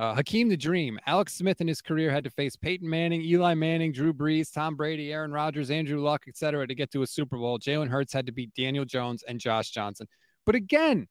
Uh, 0.00 0.14
Hakeem 0.14 0.48
the 0.48 0.56
Dream. 0.56 0.98
Alex 1.04 1.34
Smith 1.34 1.60
in 1.60 1.68
his 1.68 1.82
career 1.82 2.10
had 2.10 2.24
to 2.24 2.30
face 2.30 2.56
Peyton 2.56 2.88
Manning, 2.88 3.20
Eli 3.20 3.52
Manning, 3.52 3.92
Drew 3.92 4.14
Brees, 4.14 4.50
Tom 4.50 4.74
Brady, 4.74 5.12
Aaron 5.12 5.30
Rodgers, 5.30 5.70
Andrew 5.70 6.00
Luck, 6.00 6.24
etc., 6.26 6.66
to 6.66 6.74
get 6.74 6.90
to 6.92 7.02
a 7.02 7.06
Super 7.06 7.36
Bowl. 7.36 7.58
Jalen 7.58 7.88
Hurts 7.88 8.10
had 8.10 8.24
to 8.24 8.32
beat 8.32 8.54
Daniel 8.54 8.86
Jones 8.86 9.22
and 9.28 9.38
Josh 9.38 9.68
Johnson. 9.68 10.06
But 10.46 10.54
again, 10.54 11.06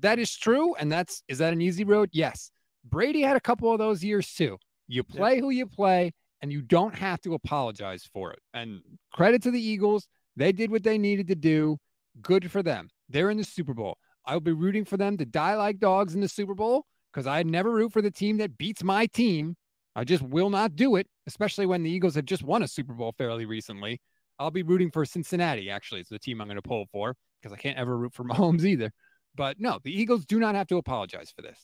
that 0.00 0.18
is 0.18 0.36
true, 0.36 0.74
and 0.74 0.92
that's 0.92 1.22
is 1.28 1.38
that 1.38 1.54
an 1.54 1.62
easy 1.62 1.84
road? 1.84 2.10
Yes. 2.12 2.50
Brady 2.84 3.22
had 3.22 3.38
a 3.38 3.40
couple 3.40 3.72
of 3.72 3.78
those 3.78 4.04
years 4.04 4.34
too. 4.34 4.58
You 4.86 5.02
play 5.02 5.40
who 5.40 5.48
you 5.48 5.66
play, 5.66 6.12
and 6.42 6.52
you 6.52 6.60
don't 6.60 6.94
have 6.94 7.22
to 7.22 7.32
apologize 7.32 8.06
for 8.12 8.32
it. 8.32 8.40
And 8.52 8.82
credit 9.14 9.42
to 9.44 9.50
the 9.50 9.62
Eagles, 9.62 10.08
they 10.36 10.52
did 10.52 10.70
what 10.70 10.82
they 10.82 10.98
needed 10.98 11.28
to 11.28 11.34
do. 11.34 11.78
Good 12.20 12.50
for 12.50 12.62
them. 12.62 12.90
They're 13.08 13.30
in 13.30 13.38
the 13.38 13.44
Super 13.44 13.72
Bowl. 13.72 13.96
I'll 14.26 14.40
be 14.40 14.52
rooting 14.52 14.84
for 14.84 14.98
them 14.98 15.16
to 15.16 15.24
die 15.24 15.56
like 15.56 15.78
dogs 15.78 16.14
in 16.14 16.20
the 16.20 16.28
Super 16.28 16.54
Bowl 16.54 16.84
because 17.14 17.26
I 17.26 17.44
never 17.44 17.70
root 17.70 17.92
for 17.92 18.02
the 18.02 18.10
team 18.10 18.38
that 18.38 18.58
beats 18.58 18.82
my 18.82 19.06
team. 19.06 19.56
I 19.94 20.02
just 20.02 20.22
will 20.22 20.50
not 20.50 20.74
do 20.74 20.96
it, 20.96 21.06
especially 21.28 21.66
when 21.66 21.84
the 21.84 21.90
Eagles 21.90 22.16
have 22.16 22.24
just 22.24 22.42
won 22.42 22.64
a 22.64 22.68
Super 22.68 22.92
Bowl 22.92 23.14
fairly 23.16 23.46
recently. 23.46 24.00
I'll 24.40 24.50
be 24.50 24.64
rooting 24.64 24.90
for 24.90 25.04
Cincinnati, 25.04 25.70
actually. 25.70 26.00
It's 26.00 26.10
the 26.10 26.18
team 26.18 26.40
I'm 26.40 26.48
going 26.48 26.56
to 26.56 26.62
pull 26.62 26.86
for 26.90 27.14
because 27.40 27.52
I 27.52 27.56
can't 27.56 27.78
ever 27.78 27.96
root 27.96 28.12
for 28.12 28.24
Mahomes 28.24 28.64
either. 28.64 28.90
But 29.36 29.60
no, 29.60 29.78
the 29.84 29.92
Eagles 29.92 30.26
do 30.26 30.40
not 30.40 30.56
have 30.56 30.66
to 30.68 30.76
apologize 30.76 31.32
for 31.34 31.42
this. 31.42 31.58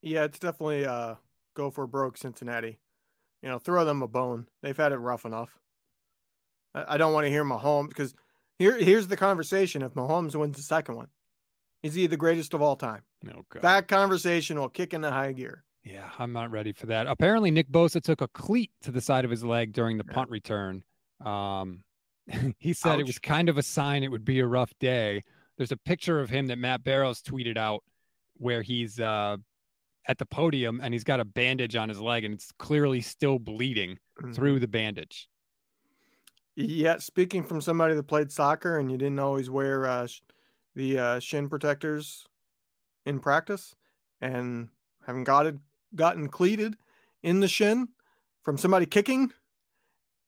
Yeah, 0.00 0.24
it's 0.24 0.38
definitely 0.38 0.86
uh 0.86 1.16
go 1.54 1.70
for 1.70 1.86
broke 1.88 2.16
Cincinnati. 2.16 2.78
You 3.42 3.48
know, 3.48 3.58
throw 3.58 3.84
them 3.84 4.02
a 4.02 4.08
bone. 4.08 4.46
They've 4.62 4.76
had 4.76 4.92
it 4.92 4.98
rough 4.98 5.24
enough. 5.24 5.50
I, 6.74 6.94
I 6.94 6.96
don't 6.98 7.12
want 7.12 7.24
to 7.26 7.30
hear 7.30 7.44
Mahomes 7.44 7.88
because 7.88 8.14
here 8.58 8.76
here's 8.78 9.08
the 9.08 9.16
conversation. 9.16 9.82
If 9.82 9.94
Mahomes 9.94 10.36
wins 10.36 10.56
the 10.56 10.62
second 10.62 10.94
one, 10.96 11.08
is 11.82 11.94
he 11.94 12.06
the 12.06 12.16
greatest 12.16 12.54
of 12.54 12.62
all 12.62 12.76
time? 12.76 13.02
No, 13.22 13.44
That 13.60 13.88
conversation 13.88 14.58
will 14.58 14.68
kick 14.68 14.94
into 14.94 15.10
high 15.10 15.32
gear. 15.32 15.64
Yeah, 15.84 16.10
I'm 16.18 16.32
not 16.32 16.50
ready 16.50 16.72
for 16.72 16.86
that. 16.86 17.06
Apparently, 17.06 17.50
Nick 17.50 17.70
Bosa 17.70 18.02
took 18.02 18.20
a 18.20 18.28
cleat 18.28 18.70
to 18.82 18.90
the 18.90 19.00
side 19.00 19.24
of 19.24 19.30
his 19.30 19.44
leg 19.44 19.72
during 19.72 19.96
the 19.96 20.04
yeah. 20.06 20.14
punt 20.14 20.30
return. 20.30 20.82
Um, 21.24 21.82
he 22.58 22.72
said 22.72 22.92
Ouch. 22.92 23.00
it 23.00 23.06
was 23.06 23.18
kind 23.18 23.48
of 23.48 23.58
a 23.58 23.62
sign 23.62 24.02
it 24.02 24.10
would 24.10 24.24
be 24.24 24.40
a 24.40 24.46
rough 24.46 24.72
day. 24.80 25.22
There's 25.56 25.72
a 25.72 25.76
picture 25.76 26.20
of 26.20 26.30
him 26.30 26.46
that 26.48 26.58
Matt 26.58 26.84
Barrows 26.84 27.22
tweeted 27.22 27.56
out 27.56 27.82
where 28.34 28.62
he's 28.62 29.00
uh, 29.00 29.38
at 30.06 30.18
the 30.18 30.26
podium 30.26 30.80
and 30.82 30.94
he's 30.94 31.04
got 31.04 31.20
a 31.20 31.24
bandage 31.24 31.74
on 31.74 31.88
his 31.88 32.00
leg 32.00 32.24
and 32.24 32.34
it's 32.34 32.52
clearly 32.58 33.00
still 33.00 33.38
bleeding 33.38 33.98
mm-hmm. 34.20 34.32
through 34.32 34.60
the 34.60 34.68
bandage. 34.68 35.28
Yeah, 36.54 36.98
speaking 36.98 37.44
from 37.44 37.60
somebody 37.60 37.94
that 37.94 38.04
played 38.04 38.32
soccer 38.32 38.78
and 38.78 38.90
you 38.90 38.98
didn't 38.98 39.20
always 39.20 39.48
wear 39.48 39.86
uh, 39.86 40.08
the 40.78 40.96
uh, 40.96 41.18
shin 41.18 41.48
protectors 41.48 42.24
in 43.04 43.18
practice 43.18 43.74
and 44.20 44.68
having 45.04 45.24
gotten 45.24 45.60
gotten 45.94 46.28
cleated 46.28 46.76
in 47.22 47.40
the 47.40 47.48
shin 47.48 47.88
from 48.44 48.56
somebody 48.56 48.86
kicking, 48.86 49.32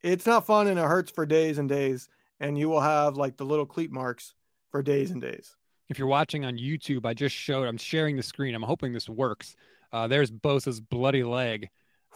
it's 0.03 0.27
not 0.27 0.45
fun 0.45 0.67
and 0.67 0.79
it 0.79 0.85
hurts 0.85 1.13
for 1.13 1.25
days 1.25 1.57
and 1.59 1.69
days. 1.69 2.09
And 2.41 2.59
you 2.59 2.69
will 2.69 2.81
have 2.81 3.17
like 3.17 3.37
the 3.37 3.45
little 3.45 3.65
cleat 3.65 3.93
marks 3.93 4.35
for 4.71 4.83
days 4.83 5.13
and 5.13 5.21
days. 5.21 5.55
If 5.89 5.99
you're 5.99 6.09
watching 6.09 6.45
on 6.45 6.59
YouTube, 6.59 7.07
I 7.07 7.15
just 7.15 7.35
showed, 7.35 7.69
I'm 7.69 7.77
sharing 7.77 8.17
the 8.17 8.23
screen. 8.23 8.55
I'm 8.55 8.63
hoping 8.63 8.93
this 8.93 9.09
works. 9.09 9.55
Uh, 9.93 10.09
there's 10.09 10.33
Bosa's 10.33 10.81
bloody 10.81 11.23
leg. 11.23 11.69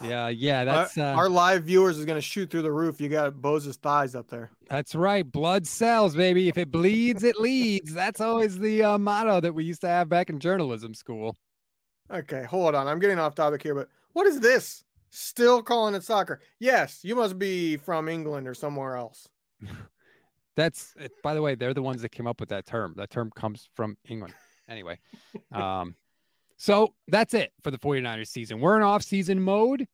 Yeah, 0.03 0.29
yeah, 0.29 0.65
that's 0.65 0.99
uh, 0.99 1.03
our 1.03 1.29
live 1.29 1.65
viewers 1.65 1.99
is 1.99 2.05
gonna 2.05 2.21
shoot 2.21 2.51
through 2.51 2.63
the 2.63 2.73
roof. 2.73 3.01
You 3.01 3.09
got 3.09 3.35
Bosa's 3.35 3.77
thighs 3.77 4.15
up 4.15 4.29
there. 4.29 4.51
That's 4.69 4.95
right. 4.95 5.31
Blood 5.31 5.67
sells, 5.67 6.17
baby. 6.17 6.49
If 6.49 6.59
it 6.59 6.71
bleeds, 6.71 7.23
it 7.23 7.39
leads. 7.39 7.95
That's 7.95 8.21
always 8.21 8.59
the 8.59 8.83
uh, 8.83 8.99
motto 8.99 9.41
that 9.41 9.55
we 9.55 9.65
used 9.65 9.83
to 9.83 9.89
have 9.89 10.09
back 10.09 10.31
in 10.31 10.41
journalism 10.41 10.95
school. 10.95 11.37
Okay, 12.11 12.45
hold 12.45 12.75
on. 12.75 12.89
I'm 12.89 12.99
getting 12.99 13.19
off 13.19 13.35
topic 13.35 13.63
here, 13.63 13.75
but 13.75 13.89
what 14.13 14.27
is 14.27 14.41
this? 14.41 14.85
Still 15.11 15.63
calling 15.63 15.95
it 15.95 16.03
soccer? 16.03 16.41
Yes, 16.59 17.01
you 17.03 17.15
must 17.15 17.39
be 17.39 17.77
from 17.77 18.09
England 18.09 18.49
or 18.49 18.55
somewhere 18.55 18.97
else. 18.97 19.29
That's 20.57 20.95
eh, 20.99 21.09
by 21.23 21.35
the 21.35 21.43
way, 21.43 21.55
they're 21.55 21.75
the 21.75 21.83
ones 21.83 22.03
that 22.03 22.11
came 22.11 22.27
up 22.27 22.41
with 22.41 22.49
that 22.51 22.67
term. 22.67 22.95
That 22.97 23.11
term 23.11 23.31
comes 23.35 23.69
from 23.75 23.97
England. 24.09 24.35
Anyway, 24.69 24.99
um, 25.53 25.95
so 26.57 26.95
that's 27.09 27.35
it 27.35 27.53
for 27.63 27.71
the 27.71 27.79
49ers 27.79 28.29
season. 28.29 28.61
We're 28.61 28.77
in 28.77 28.83
off-season 28.83 29.41
mode, 29.41 29.87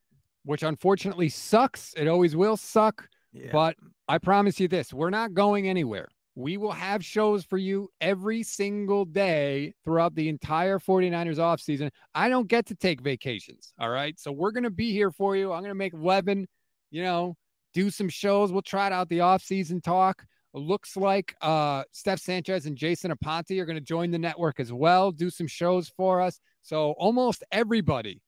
which 0.44 0.62
unfortunately 0.62 1.28
sucks. 1.28 1.94
It 1.96 2.08
always 2.08 2.36
will 2.36 2.56
suck. 2.56 3.08
Yeah. 3.32 3.50
But 3.52 3.76
I 4.08 4.18
promise 4.18 4.58
you 4.58 4.68
this 4.68 4.92
we're 4.92 5.10
not 5.10 5.34
going 5.34 5.68
anywhere. 5.68 6.08
We 6.36 6.56
will 6.56 6.72
have 6.72 7.04
shows 7.04 7.44
for 7.44 7.58
you 7.58 7.88
every 8.00 8.42
single 8.42 9.04
day 9.04 9.74
throughout 9.84 10.14
the 10.14 10.28
entire 10.28 10.78
49ers 10.78 11.36
offseason. 11.36 11.90
I 12.14 12.28
don't 12.28 12.46
get 12.46 12.66
to 12.66 12.74
take 12.74 13.00
vacations. 13.00 13.72
All 13.78 13.90
right. 13.90 14.18
So 14.18 14.32
we're 14.32 14.52
going 14.52 14.64
to 14.64 14.70
be 14.70 14.92
here 14.92 15.10
for 15.10 15.36
you. 15.36 15.52
I'm 15.52 15.60
going 15.60 15.70
to 15.70 15.74
make 15.74 15.92
Levin 15.92 16.46
you 16.90 17.02
know, 17.02 17.36
do 17.72 17.90
some 17.90 18.08
shows. 18.08 18.52
We'll 18.52 18.62
try 18.62 18.88
it 18.88 18.92
out 18.92 19.08
the 19.08 19.20
off-season 19.20 19.80
talk. 19.80 20.24
Looks 20.58 20.96
like 20.96 21.34
uh, 21.40 21.84
Steph 21.92 22.20
Sanchez 22.20 22.66
and 22.66 22.76
Jason 22.76 23.12
Aponte 23.12 23.58
are 23.60 23.66
going 23.66 23.78
to 23.78 23.84
join 23.84 24.10
the 24.10 24.18
network 24.18 24.58
as 24.60 24.72
well, 24.72 25.12
do 25.12 25.30
some 25.30 25.46
shows 25.46 25.88
for 25.96 26.20
us. 26.20 26.40
So 26.62 26.92
almost 26.92 27.44
everybody 27.52 28.20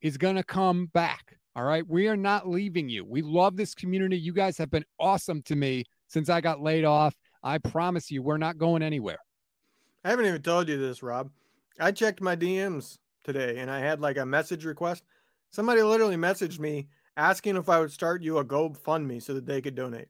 is 0.00 0.16
going 0.16 0.36
to 0.36 0.42
come 0.42 0.86
back. 0.86 1.36
All 1.54 1.64
right. 1.64 1.86
We 1.86 2.08
are 2.08 2.16
not 2.16 2.48
leaving 2.48 2.88
you. 2.88 3.04
We 3.04 3.22
love 3.22 3.56
this 3.56 3.74
community. 3.74 4.16
You 4.16 4.32
guys 4.32 4.56
have 4.58 4.70
been 4.70 4.84
awesome 4.98 5.42
to 5.42 5.56
me 5.56 5.84
since 6.06 6.28
I 6.28 6.40
got 6.40 6.60
laid 6.60 6.84
off. 6.84 7.14
I 7.42 7.58
promise 7.58 8.10
you, 8.10 8.22
we're 8.22 8.38
not 8.38 8.58
going 8.58 8.82
anywhere. 8.82 9.18
I 10.04 10.10
haven't 10.10 10.26
even 10.26 10.42
told 10.42 10.68
you 10.68 10.78
this, 10.78 11.02
Rob. 11.02 11.30
I 11.80 11.92
checked 11.92 12.20
my 12.20 12.36
DMs 12.36 12.98
today 13.24 13.58
and 13.58 13.70
I 13.70 13.80
had 13.80 14.00
like 14.00 14.16
a 14.16 14.26
message 14.26 14.64
request. 14.64 15.04
Somebody 15.50 15.82
literally 15.82 16.16
messaged 16.16 16.58
me 16.58 16.88
asking 17.16 17.56
if 17.56 17.68
I 17.68 17.80
would 17.80 17.92
start 17.92 18.22
you 18.22 18.38
a 18.38 18.44
GoFundMe 18.44 19.22
so 19.22 19.34
that 19.34 19.46
they 19.46 19.60
could 19.60 19.74
donate. 19.74 20.08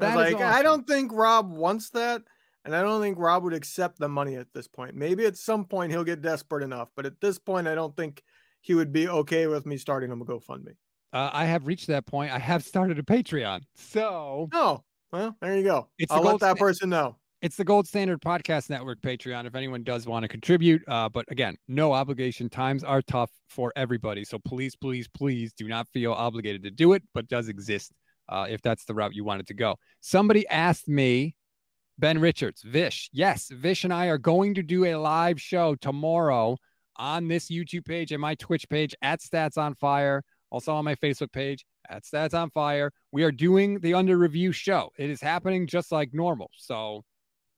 I 0.00 0.06
was 0.06 0.32
like, 0.32 0.34
awesome. 0.36 0.48
I 0.48 0.62
don't 0.62 0.86
think 0.86 1.12
Rob 1.12 1.50
wants 1.50 1.90
that. 1.90 2.22
And 2.64 2.74
I 2.74 2.82
don't 2.82 3.00
think 3.00 3.16
Rob 3.16 3.44
would 3.44 3.54
accept 3.54 4.00
the 4.00 4.08
money 4.08 4.34
at 4.34 4.48
this 4.52 4.66
point. 4.66 4.96
Maybe 4.96 5.24
at 5.24 5.36
some 5.36 5.64
point 5.64 5.92
he'll 5.92 6.02
get 6.02 6.20
desperate 6.20 6.64
enough, 6.64 6.88
but 6.96 7.06
at 7.06 7.20
this 7.20 7.38
point, 7.38 7.68
I 7.68 7.76
don't 7.76 7.96
think 7.96 8.24
he 8.60 8.74
would 8.74 8.92
be 8.92 9.08
okay 9.08 9.46
with 9.46 9.66
me 9.66 9.76
starting 9.76 10.10
him 10.10 10.20
a 10.20 10.24
GoFundMe. 10.24 10.74
Uh, 11.12 11.30
I 11.32 11.44
have 11.44 11.68
reached 11.68 11.86
that 11.86 12.06
point. 12.06 12.32
I 12.32 12.40
have 12.40 12.64
started 12.64 12.98
a 12.98 13.04
Patreon. 13.04 13.60
So, 13.76 14.48
oh, 14.52 14.82
well, 15.12 15.36
there 15.40 15.56
you 15.56 15.62
go. 15.62 15.88
It's 15.96 16.10
I'll 16.10 16.22
let 16.22 16.40
that 16.40 16.56
person 16.56 16.90
know. 16.90 17.16
It's 17.40 17.54
the 17.54 17.64
Gold 17.64 17.86
Standard 17.86 18.20
Podcast 18.20 18.68
Network 18.68 19.00
Patreon 19.00 19.46
if 19.46 19.54
anyone 19.54 19.84
does 19.84 20.06
want 20.06 20.24
to 20.24 20.28
contribute. 20.28 20.82
Uh, 20.88 21.08
but 21.08 21.24
again, 21.28 21.54
no 21.68 21.92
obligation. 21.92 22.48
Times 22.48 22.82
are 22.82 23.00
tough 23.00 23.30
for 23.48 23.72
everybody. 23.76 24.24
So 24.24 24.40
please, 24.40 24.74
please, 24.74 25.06
please 25.06 25.52
do 25.52 25.68
not 25.68 25.86
feel 25.88 26.12
obligated 26.12 26.64
to 26.64 26.72
do 26.72 26.94
it, 26.94 27.04
but 27.14 27.28
does 27.28 27.48
exist 27.48 27.92
uh, 28.28 28.46
if 28.48 28.62
that's 28.62 28.84
the 28.84 28.94
route 28.94 29.14
you 29.14 29.24
wanted 29.24 29.46
to 29.48 29.54
go. 29.54 29.76
Somebody 30.00 30.46
asked 30.48 30.88
me, 30.88 31.34
Ben 31.98 32.18
Richards, 32.18 32.62
Vish. 32.62 33.08
Yes, 33.12 33.48
Vish 33.50 33.84
and 33.84 33.92
I 33.92 34.06
are 34.06 34.18
going 34.18 34.54
to 34.54 34.62
do 34.62 34.84
a 34.84 34.96
live 34.96 35.40
show 35.40 35.74
tomorrow 35.76 36.56
on 36.96 37.28
this 37.28 37.50
YouTube 37.50 37.86
page 37.86 38.12
and 38.12 38.20
my 38.20 38.34
Twitch 38.34 38.68
page 38.68 38.94
at 39.02 39.20
Stats 39.20 39.56
on 39.56 39.74
Fire, 39.74 40.22
also 40.50 40.74
on 40.74 40.84
my 40.84 40.94
Facebook 40.94 41.32
page 41.32 41.64
at 41.88 42.04
Stats 42.04 42.34
on 42.34 42.50
Fire. 42.50 42.90
We 43.12 43.22
are 43.22 43.32
doing 43.32 43.80
the 43.80 43.94
under 43.94 44.16
review 44.18 44.52
show. 44.52 44.90
It 44.98 45.10
is 45.10 45.20
happening 45.20 45.66
just 45.66 45.92
like 45.92 46.12
normal. 46.12 46.50
So 46.56 47.02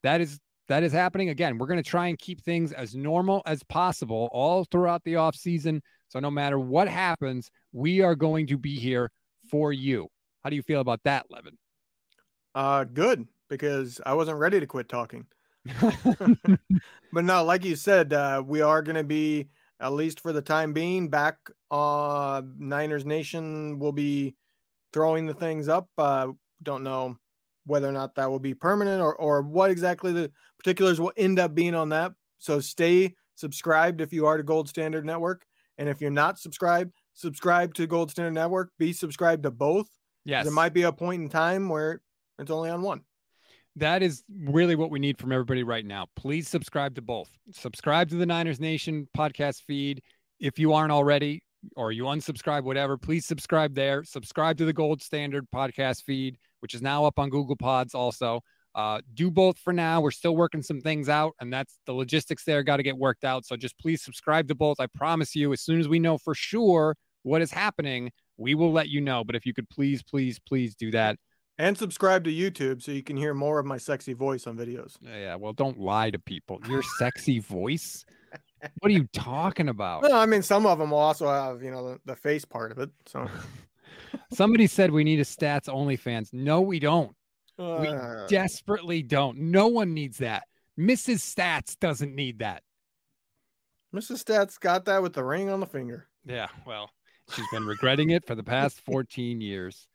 that 0.02 0.20
is 0.20 0.38
that 0.68 0.82
is 0.82 0.92
happening 0.92 1.30
again. 1.30 1.56
We're 1.58 1.66
going 1.66 1.82
to 1.82 1.90
try 1.90 2.08
and 2.08 2.18
keep 2.18 2.42
things 2.42 2.72
as 2.72 2.94
normal 2.94 3.42
as 3.46 3.62
possible 3.64 4.28
all 4.32 4.64
throughout 4.64 5.02
the 5.04 5.16
off 5.16 5.34
season. 5.34 5.82
So 6.08 6.20
no 6.20 6.30
matter 6.30 6.58
what 6.58 6.88
happens, 6.88 7.50
we 7.72 8.02
are 8.02 8.14
going 8.14 8.46
to 8.48 8.58
be 8.58 8.78
here 8.78 9.10
for 9.50 9.72
you. 9.72 10.08
How 10.42 10.50
do 10.50 10.56
you 10.56 10.62
feel 10.62 10.80
about 10.80 11.00
that, 11.04 11.26
Levin? 11.30 11.56
Uh, 12.54 12.84
good 12.84 13.26
because 13.48 14.00
I 14.04 14.14
wasn't 14.14 14.38
ready 14.38 14.60
to 14.60 14.66
quit 14.66 14.88
talking. 14.88 15.26
but 17.12 17.24
no, 17.24 17.44
like 17.44 17.64
you 17.64 17.76
said, 17.76 18.12
uh, 18.12 18.42
we 18.44 18.60
are 18.60 18.82
going 18.82 18.96
to 18.96 19.04
be 19.04 19.48
at 19.80 19.92
least 19.92 20.20
for 20.20 20.32
the 20.32 20.42
time 20.42 20.72
being 20.72 21.08
back. 21.08 21.36
Uh, 21.70 22.42
Niners 22.58 23.04
Nation 23.04 23.78
will 23.78 23.92
be 23.92 24.34
throwing 24.92 25.26
the 25.26 25.34
things 25.34 25.68
up. 25.68 25.88
Uh, 25.96 26.28
don't 26.62 26.82
know 26.82 27.16
whether 27.66 27.88
or 27.88 27.92
not 27.92 28.14
that 28.14 28.30
will 28.30 28.38
be 28.38 28.54
permanent 28.54 29.02
or, 29.02 29.14
or 29.16 29.42
what 29.42 29.70
exactly 29.70 30.12
the 30.12 30.30
particulars 30.58 31.00
will 31.00 31.12
end 31.16 31.38
up 31.38 31.54
being 31.54 31.74
on 31.74 31.90
that. 31.90 32.12
So 32.38 32.60
stay 32.60 33.14
subscribed 33.34 34.00
if 34.00 34.12
you 34.12 34.26
are 34.26 34.36
to 34.36 34.42
Gold 34.42 34.68
Standard 34.68 35.04
Network. 35.04 35.44
And 35.76 35.88
if 35.88 36.00
you're 36.00 36.10
not 36.10 36.38
subscribed, 36.38 36.92
subscribe 37.14 37.74
to 37.74 37.86
Gold 37.86 38.10
Standard 38.10 38.34
Network. 38.34 38.70
Be 38.78 38.92
subscribed 38.92 39.44
to 39.44 39.50
both. 39.50 39.88
Yes. 40.28 40.44
There 40.44 40.52
might 40.52 40.74
be 40.74 40.82
a 40.82 40.92
point 40.92 41.22
in 41.22 41.28
time 41.28 41.68
where 41.68 42.00
it's 42.38 42.50
only 42.50 42.70
on 42.70 42.82
one. 42.82 43.02
That 43.76 44.02
is 44.02 44.24
really 44.28 44.74
what 44.74 44.90
we 44.90 44.98
need 44.98 45.18
from 45.18 45.32
everybody 45.32 45.62
right 45.62 45.86
now. 45.86 46.06
Please 46.16 46.48
subscribe 46.48 46.94
to 46.96 47.02
both. 47.02 47.30
Subscribe 47.52 48.10
to 48.10 48.16
the 48.16 48.26
Niners 48.26 48.60
Nation 48.60 49.08
podcast 49.16 49.62
feed. 49.66 50.02
If 50.40 50.58
you 50.58 50.72
aren't 50.74 50.92
already, 50.92 51.42
or 51.76 51.92
you 51.92 52.04
unsubscribe, 52.04 52.64
whatever, 52.64 52.98
please 52.98 53.24
subscribe 53.24 53.74
there. 53.74 54.04
Subscribe 54.04 54.58
to 54.58 54.64
the 54.64 54.72
Gold 54.72 55.02
Standard 55.02 55.46
podcast 55.52 56.04
feed 56.04 56.38
which 56.60 56.74
is 56.74 56.82
now 56.82 57.04
up 57.04 57.18
on 57.18 57.30
Google 57.30 57.56
Pods 57.56 57.94
also. 57.94 58.40
Uh, 58.74 59.00
do 59.14 59.30
both 59.30 59.58
for 59.58 59.72
now. 59.72 60.00
We're 60.00 60.10
still 60.10 60.36
working 60.36 60.62
some 60.62 60.80
things 60.80 61.08
out, 61.08 61.34
and 61.40 61.52
that's 61.52 61.78
the 61.86 61.92
logistics 61.92 62.44
there 62.44 62.62
got 62.62 62.76
to 62.76 62.82
get 62.82 62.96
worked 62.96 63.24
out. 63.24 63.44
So 63.44 63.56
just 63.56 63.78
please 63.78 64.02
subscribe 64.02 64.48
to 64.48 64.54
both. 64.54 64.78
I 64.78 64.86
promise 64.86 65.34
you, 65.34 65.52
as 65.52 65.62
soon 65.62 65.80
as 65.80 65.88
we 65.88 65.98
know 65.98 66.18
for 66.18 66.34
sure 66.34 66.94
what 67.22 67.42
is 67.42 67.50
happening, 67.50 68.10
we 68.38 68.54
will 68.54 68.72
let 68.72 68.88
you 68.88 69.00
know. 69.00 69.24
But 69.24 69.36
if 69.36 69.44
you 69.44 69.52
could 69.52 69.68
please, 69.68 70.02
please, 70.02 70.38
please 70.38 70.74
do 70.74 70.90
that. 70.92 71.18
And 71.58 71.76
subscribe 71.76 72.24
to 72.24 72.30
YouTube 72.30 72.82
so 72.82 72.92
you 72.92 73.02
can 73.02 73.16
hear 73.16 73.34
more 73.34 73.58
of 73.58 73.66
my 73.66 73.78
sexy 73.78 74.12
voice 74.12 74.46
on 74.46 74.56
videos. 74.56 74.96
Yeah, 75.02 75.34
well, 75.34 75.52
don't 75.52 75.78
lie 75.78 76.10
to 76.10 76.18
people. 76.18 76.60
Your 76.68 76.82
sexy 76.98 77.40
voice? 77.40 78.04
What 78.78 78.90
are 78.90 78.94
you 78.94 79.08
talking 79.12 79.68
about? 79.68 80.04
No, 80.04 80.16
I 80.16 80.26
mean 80.26 80.42
some 80.42 80.66
of 80.66 80.78
them 80.78 80.90
will 80.90 80.98
also 80.98 81.28
have, 81.28 81.62
you 81.62 81.70
know, 81.70 81.90
the, 81.90 82.00
the 82.04 82.16
face 82.16 82.44
part 82.44 82.70
of 82.70 82.78
it. 82.78 82.90
So 83.06 83.28
Somebody 84.32 84.66
said 84.66 84.90
we 84.90 85.04
need 85.04 85.20
a 85.20 85.24
stats 85.24 85.68
only 85.68 85.96
fans. 85.96 86.30
No, 86.32 86.60
we 86.60 86.78
don't. 86.78 87.14
Uh, 87.58 87.78
we 87.80 87.88
desperately 88.28 89.02
don't. 89.02 89.38
No 89.38 89.66
one 89.66 89.94
needs 89.94 90.18
that. 90.18 90.44
Mrs. 90.78 91.34
Stats 91.34 91.76
doesn't 91.78 92.14
need 92.14 92.38
that. 92.38 92.62
Mrs. 93.94 94.22
Stats 94.22 94.60
got 94.60 94.84
that 94.84 95.02
with 95.02 95.14
the 95.14 95.24
ring 95.24 95.48
on 95.48 95.60
the 95.60 95.66
finger. 95.66 96.06
Yeah, 96.24 96.48
well, 96.66 96.90
she's 97.32 97.48
been 97.52 97.66
regretting 97.66 98.10
it 98.10 98.26
for 98.26 98.34
the 98.34 98.42
past 98.54 98.80
14 98.84 99.40
years. 99.40 99.86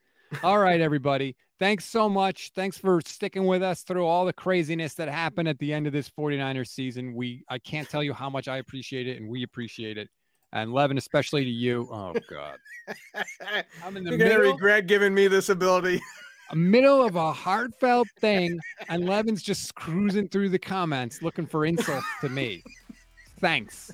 All 0.44 0.58
right, 0.58 0.82
everybody. 0.82 1.36
Thanks 1.60 1.86
so 1.86 2.10
much. 2.10 2.52
Thanks 2.56 2.78
for 2.78 3.00
sticking 3.06 3.46
with 3.46 3.62
us 3.62 3.84
through 3.84 4.06
all 4.06 4.26
the 4.26 4.34
craziness 4.34 4.96
that 4.96 5.08
happened 5.08 5.48
at 5.48 5.60
the 5.60 5.72
end 5.72 5.86
of 5.86 5.94
this 5.94 6.10
49ers 6.10 6.70
season. 6.70 7.14
We 7.14 7.44
I 7.50 7.60
can't 7.60 7.88
tell 7.88 8.04
you 8.04 8.14
how 8.14 8.30
much 8.30 8.48
I 8.48 8.58
appreciate 8.58 9.08
it 9.08 9.22
and 9.22 9.30
we 9.30 9.44
appreciate 9.44 9.98
it 9.98 10.10
and 10.54 10.72
Levin, 10.72 10.98
especially 10.98 11.44
to 11.44 11.50
you. 11.50 11.88
Oh 11.92 12.14
God, 12.30 12.58
I'm 13.84 13.98
in 13.98 14.04
the 14.04 14.12
You're 14.12 14.20
middle. 14.20 14.38
Gonna 14.38 14.52
regret 14.54 14.88
giving 14.88 15.14
me 15.14 15.28
this 15.28 15.50
ability. 15.50 16.02
middle 16.54 17.04
of 17.04 17.16
a 17.16 17.34
heartfelt 17.34 18.08
thing, 18.20 18.60
and 18.88 19.06
Levin's 19.06 19.42
just 19.42 19.74
cruising 19.76 20.30
through 20.30 20.50
the 20.50 20.60
comments 20.60 21.22
looking 21.22 21.48
for 21.48 21.66
insults 21.66 22.06
to 22.22 22.30
me. 22.30 22.64
Thanks, 23.40 23.92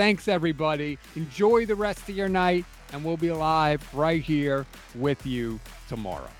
thanks 0.00 0.28
everybody. 0.28 0.96
Enjoy 1.14 1.66
the 1.66 1.74
rest 1.74 2.08
of 2.08 2.16
your 2.16 2.26
night, 2.30 2.64
and 2.94 3.04
we'll 3.04 3.18
be 3.18 3.30
live 3.30 3.86
right 3.94 4.22
here 4.22 4.64
with 4.94 5.26
you 5.26 5.60
tomorrow. 5.90 6.30